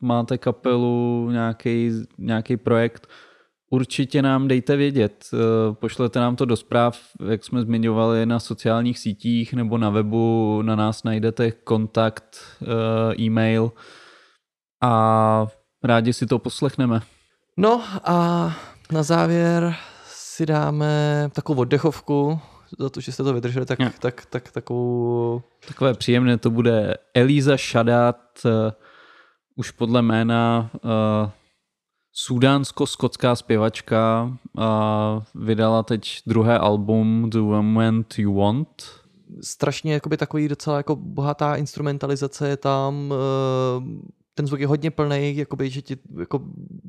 máte 0.00 0.38
kapelu, 0.38 1.28
nějaký, 1.30 1.90
nějaký 2.18 2.56
projekt, 2.56 3.08
určitě 3.70 4.22
nám 4.22 4.48
dejte 4.48 4.76
vědět. 4.76 5.24
Eh, 5.34 5.74
Pošlete 5.74 6.18
nám 6.18 6.36
to 6.36 6.44
do 6.44 6.56
zpráv, 6.56 7.00
jak 7.28 7.44
jsme 7.44 7.62
zmiňovali, 7.62 8.26
na 8.26 8.40
sociálních 8.40 8.98
sítích 8.98 9.54
nebo 9.54 9.78
na 9.78 9.90
webu. 9.90 10.62
Na 10.62 10.76
nás 10.76 11.04
najdete 11.04 11.50
kontakt, 11.50 12.38
eh, 12.62 13.22
e-mail 13.22 13.72
a 14.82 15.46
rádi 15.86 16.12
si 16.12 16.26
to 16.26 16.38
poslechneme. 16.38 17.00
No 17.56 17.82
a 18.04 18.50
na 18.92 19.02
závěr 19.02 19.74
si 20.06 20.46
dáme 20.46 21.28
takovou 21.32 21.60
oddechovku, 21.60 22.40
za 22.78 22.90
to, 22.90 23.00
že 23.00 23.12
jste 23.12 23.22
to 23.22 23.34
vydrželi, 23.34 23.66
tak, 23.66 23.80
Jo. 23.80 23.90
tak, 23.98 24.26
tak 24.26 24.50
takovou 24.52 25.42
Takové 25.68 25.94
příjemné 25.94 26.38
to 26.38 26.50
bude 26.50 26.94
Elíza 27.14 27.56
Shadat, 27.56 28.16
eh, 28.46 28.72
už 29.56 29.70
podle 29.70 30.02
jména 30.02 30.70
eh, 30.74 31.30
sudánsko-skotská 32.12 33.36
zpěvačka, 33.36 34.32
a 34.58 35.22
vydala 35.34 35.82
teď 35.82 36.22
druhé 36.26 36.58
album 36.58 37.30
The 37.30 37.38
Moment 37.38 38.18
You 38.18 38.34
Want 38.34 39.06
strašně 39.40 39.92
jakoby 39.94 40.16
takový 40.16 40.48
docela 40.48 40.76
jako 40.76 40.96
bohatá 40.96 41.54
instrumentalizace 41.54 42.48
je 42.48 42.56
tam, 42.56 43.14
eh, 43.14 43.82
ten 44.36 44.46
zvuk 44.46 44.60
je 44.60 44.66
hodně 44.66 44.90
plný, 44.90 45.36
jakoby, 45.36 45.70
že 45.70 45.82
ti 45.82 45.96
jako, 46.18 46.40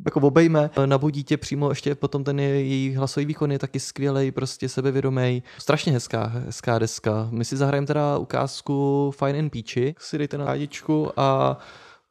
jako 0.06 0.20
obejme, 0.20 0.70
nabudí 0.86 1.24
tě 1.24 1.38
přímo, 1.38 1.70
ještě 1.70 1.96
potom 1.96 2.24
ten 2.24 2.40
je, 2.40 2.48
její 2.48 2.96
hlasový 2.96 3.26
výkon 3.26 3.52
je 3.52 3.60
taky 3.60 3.80
skvělý, 3.80 4.32
prostě 4.32 4.70
sebevědomý. 4.70 5.44
Strašně 5.58 5.92
hezká, 5.92 6.26
hezká 6.26 6.80
deska. 6.80 7.28
My 7.32 7.46
si 7.46 7.58
zahrajeme 7.58 7.88
teda 7.88 8.18
ukázku 8.18 9.12
Fine 9.20 9.40
and 9.40 9.50
Peachy, 9.50 9.96
si 10.00 10.18
dejte 10.18 10.38
na 10.38 10.46
rádičku 10.46 11.20
a 11.20 11.58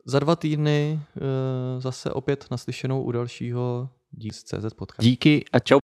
za 0.04 0.18
dva 0.18 0.36
týdny 0.36 1.00
uh, 1.16 1.22
zase 1.82 2.12
opět 2.12 2.46
naslyšenou 2.50 3.02
u 3.02 3.12
dalšího 3.12 3.88
díl 4.10 4.32
z 4.32 4.42
CZ 4.42 4.74
podcast. 4.76 5.04
Díky 5.04 5.44
a 5.52 5.58
čau. 5.58 5.78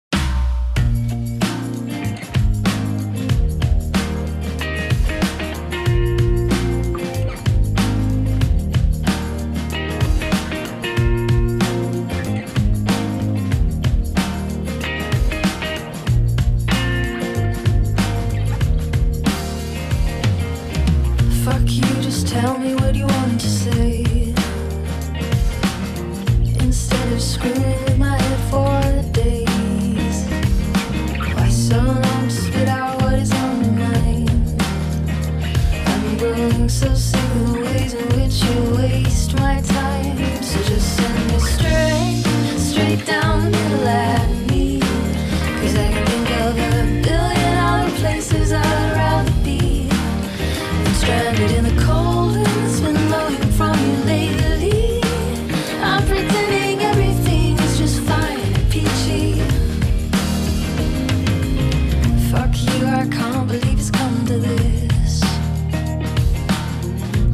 Believe 63.52 63.78
it's 63.78 63.90
come 63.90 64.24
to 64.24 64.38
this. 64.38 65.20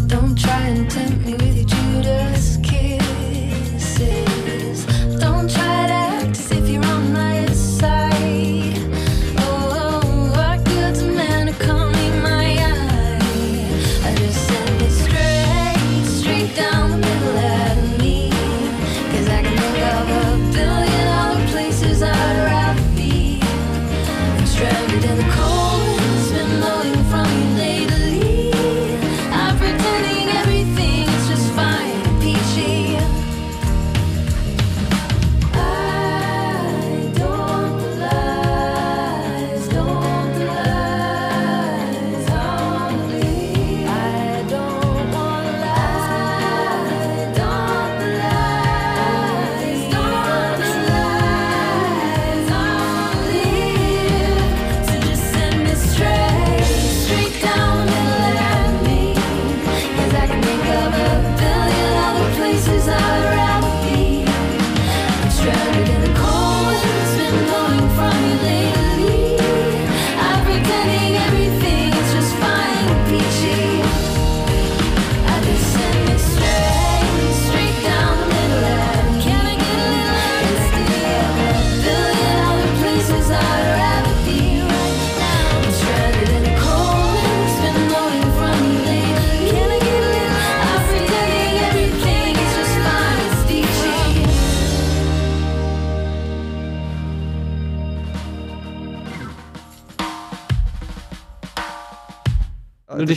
Don't 0.08 0.36
try 0.36 0.62
and 0.66 0.90
tempt 0.90 1.24
me 1.24 1.47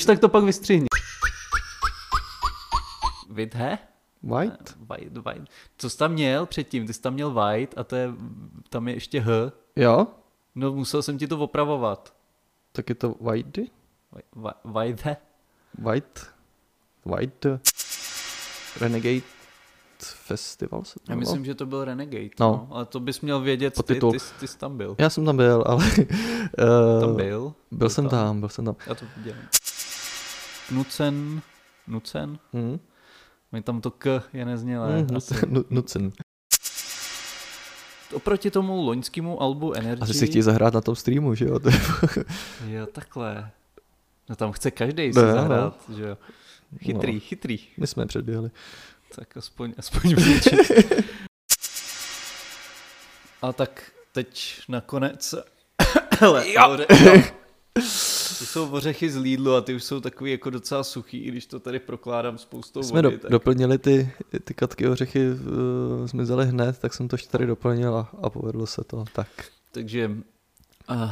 když 0.02 0.06
tak 0.06 0.20
to 0.20 0.30
pak 0.30 0.44
vystřihni. 0.44 0.88
Vidhe? 3.30 3.78
White? 4.24 4.74
White, 4.90 5.18
white. 5.18 5.50
Co 5.78 5.90
jsi 5.90 5.98
tam 5.98 6.12
měl 6.12 6.46
předtím? 6.46 6.88
Ty 6.88 6.94
jsi 6.94 7.02
tam 7.02 7.14
měl 7.14 7.34
white 7.34 7.78
a 7.78 7.84
to 7.84 7.96
je, 7.96 8.10
tam 8.70 8.88
je 8.88 8.94
ještě 8.94 9.22
H. 9.22 9.52
Jo? 9.76 10.08
No 10.56 10.72
musel 10.72 11.02
jsem 11.02 11.18
ti 11.18 11.28
to 11.28 11.38
opravovat. 11.38 12.14
Tak 12.72 12.90
je 12.90 12.96
to 12.96 13.16
White? 13.22 13.62
Whi- 14.36 14.54
White? 14.66 15.18
White? 15.78 16.22
White? 17.06 17.60
Renegade 18.82 19.22
Festival 20.04 20.84
se 20.84 21.00
to 21.00 21.12
Já 21.12 21.16
myslím, 21.16 21.46
že 21.46 21.56
to 21.56 21.66
byl 21.66 21.86
Renegade. 21.86 22.30
No. 22.40 22.52
No. 22.52 22.68
Ale 22.72 22.86
to 22.86 23.00
bys 23.00 23.22
měl 23.22 23.40
vědět, 23.42 23.74
ty, 23.86 23.96
ty, 23.96 24.18
ty 24.40 24.48
jsi 24.48 24.58
tam 24.58 24.78
byl. 24.78 24.96
Já 25.00 25.10
jsem 25.10 25.26
tam 25.26 25.38
byl, 25.38 25.64
ale... 25.68 25.86
Tam 27.02 27.10
uh, 27.10 27.16
byl? 27.16 27.54
Byl 27.72 27.90
jsem 27.90 28.10
tam, 28.10 28.40
byl 28.40 28.50
jsem 28.50 28.66
tam. 28.66 28.76
Já 28.88 28.96
to 28.96 29.06
dělám. 29.18 29.42
Nucen, 30.72 31.42
Nucen? 31.88 32.40
Hmm? 32.54 32.80
Mi 33.52 33.62
tam 33.62 33.82
to 33.82 33.92
K 33.92 34.24
je 34.34 34.46
neznělé. 34.46 34.98
Hmm, 35.00 35.18
asi. 35.18 35.34
nu- 35.48 35.66
Nucen. 35.70 36.12
Oproti 38.14 38.52
tomu 38.52 38.82
loňskému 38.86 39.42
albu 39.42 39.74
Energy... 39.74 40.02
Asi 40.02 40.14
si 40.14 40.28
chtějí 40.28 40.42
zahrát 40.42 40.74
na 40.74 40.82
tom 40.82 40.96
streamu, 40.96 41.36
že 41.36 41.46
jo? 41.46 41.60
Jo, 42.68 42.86
takhle. 42.86 43.52
No 44.30 44.36
tam 44.36 44.52
chce 44.52 44.72
každý 44.72 45.14
si 45.14 45.20
No, 45.20 45.26
jo, 45.28 45.34
zahrát, 45.34 45.84
že 45.96 46.04
jo. 46.04 46.18
Chytrý, 46.80 47.14
No. 47.14 47.20
chytrý. 47.20 47.60
My 47.78 47.88
jsme 47.88 48.06
předběhli. 48.06 48.52
Tak 49.16 49.38
aspoň, 49.38 49.74
aspoň. 49.78 50.16
A 53.42 53.54
tak 53.54 53.92
teď 54.12 54.62
nakonec... 54.70 55.36
Hele, 56.20 56.46
oře... 56.70 56.86
To 57.74 58.46
jsou 58.46 58.70
ořechy 58.72 59.10
z 59.10 59.18
Lidlu 59.18 59.54
a 59.56 59.62
ty 59.62 59.76
už 59.76 59.84
jsou 59.84 60.00
takový 60.00 60.32
jako 60.32 60.50
docela 60.50 60.84
suchý, 60.84 61.18
i 61.18 61.28
když 61.28 61.46
to 61.46 61.60
tady 61.60 61.80
prokládám 61.80 62.38
spoustou 62.38 62.84
Jsme 62.84 63.02
vody. 63.02 63.16
do, 63.16 63.22
tak... 63.22 63.32
doplnili 63.32 63.78
ty, 63.78 64.12
ty 64.44 64.54
katky 64.54 64.88
ořechy, 64.88 65.32
uh, 65.32 66.08
zmizely 66.08 66.46
hned, 66.46 66.80
tak 66.80 66.94
jsem 66.94 67.08
to 67.08 67.14
ještě 67.14 67.30
tady 67.30 67.46
doplnil 67.46 67.96
a, 67.98 68.10
a 68.22 68.30
povedlo 68.30 68.68
se 68.68 68.84
to. 68.84 69.06
Tak. 69.14 69.28
Takže 69.72 70.12
uh, 70.90 71.12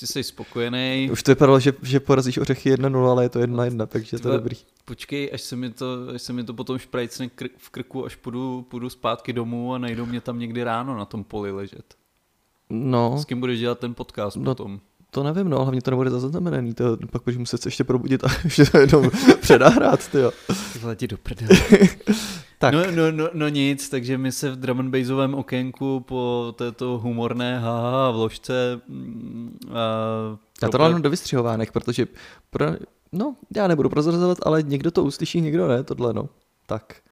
ty 0.00 0.06
jsi 0.06 0.22
spokojený. 0.22 1.08
Už 1.12 1.22
to 1.22 1.30
vypadalo, 1.30 1.60
že, 1.60 1.72
že 1.82 2.00
porazíš 2.00 2.38
ořechy 2.38 2.74
1-0, 2.74 3.10
ale 3.10 3.24
je 3.24 3.28
to 3.28 3.38
1-1, 3.40 3.86
takže 3.86 4.18
to 4.18 4.28
je 4.28 4.38
dobrý. 4.38 4.56
Počkej, 4.84 5.30
až 5.34 5.40
se 5.40 5.56
mi 5.56 5.70
to, 5.70 5.86
až 6.14 6.22
se 6.22 6.32
mi 6.32 6.44
to 6.44 6.54
potom 6.54 6.78
šprajcne 6.78 7.26
kr- 7.26 7.50
v 7.56 7.70
krku, 7.70 8.04
až 8.06 8.16
půjdu, 8.16 8.66
půjdu 8.68 8.90
zpátky 8.90 9.32
domů 9.32 9.74
a 9.74 9.78
najdou 9.78 10.06
mě 10.06 10.20
tam 10.20 10.38
někdy 10.38 10.64
ráno 10.64 10.96
na 10.96 11.04
tom 11.04 11.24
poli 11.24 11.50
ležet. 11.52 11.94
No, 12.70 13.18
S 13.18 13.24
kým 13.24 13.40
budeš 13.40 13.60
dělat 13.60 13.78
ten 13.78 13.94
podcast 13.94 14.36
No, 14.36 14.44
potom? 14.44 14.80
To 15.10 15.22
nevím, 15.22 15.48
no, 15.48 15.64
hlavně 15.64 15.82
to 15.82 15.90
nebude 15.90 16.10
zaznamenaný, 16.10 16.74
to 16.74 16.96
pak 17.10 17.22
budeš 17.24 17.38
muset 17.38 17.62
se 17.62 17.68
ještě 17.68 17.84
probudit 17.84 18.24
a 18.24 18.28
ještě 18.44 18.64
to 18.64 18.78
jenom 18.78 19.10
předahrát, 19.40 20.08
ty 20.08 20.18
jo. 20.18 20.30
Jdi 20.92 21.06
do 21.08 21.16
prdele. 21.18 21.60
Tak. 22.60 22.74
No, 22.74 22.90
no, 22.90 23.12
no, 23.12 23.28
no 23.32 23.48
nic, 23.48 23.88
takže 23.88 24.18
my 24.18 24.32
se 24.32 24.50
v 24.50 24.56
drum 24.56 24.80
and 24.80 24.90
bassovém 24.90 25.34
okénku 25.34 26.00
po 26.00 26.54
této 26.56 26.98
humorné 26.98 27.58
haha 27.58 28.10
vložce 28.10 28.80
mm, 28.88 29.58
a 29.72 30.38
Já 30.62 30.68
to 30.68 30.78
dám 30.78 31.02
do 31.02 31.10
vystřihovánek, 31.10 31.72
protože 31.72 32.06
pro, 32.50 32.66
no, 33.12 33.36
já 33.56 33.68
nebudu 33.68 33.88
prozrazovat, 33.88 34.38
ale 34.42 34.62
někdo 34.62 34.90
to 34.90 35.04
uslyší, 35.04 35.40
někdo 35.40 35.68
ne, 35.68 35.84
tohle 35.84 36.12
no. 36.12 36.28
Tak. 36.66 37.00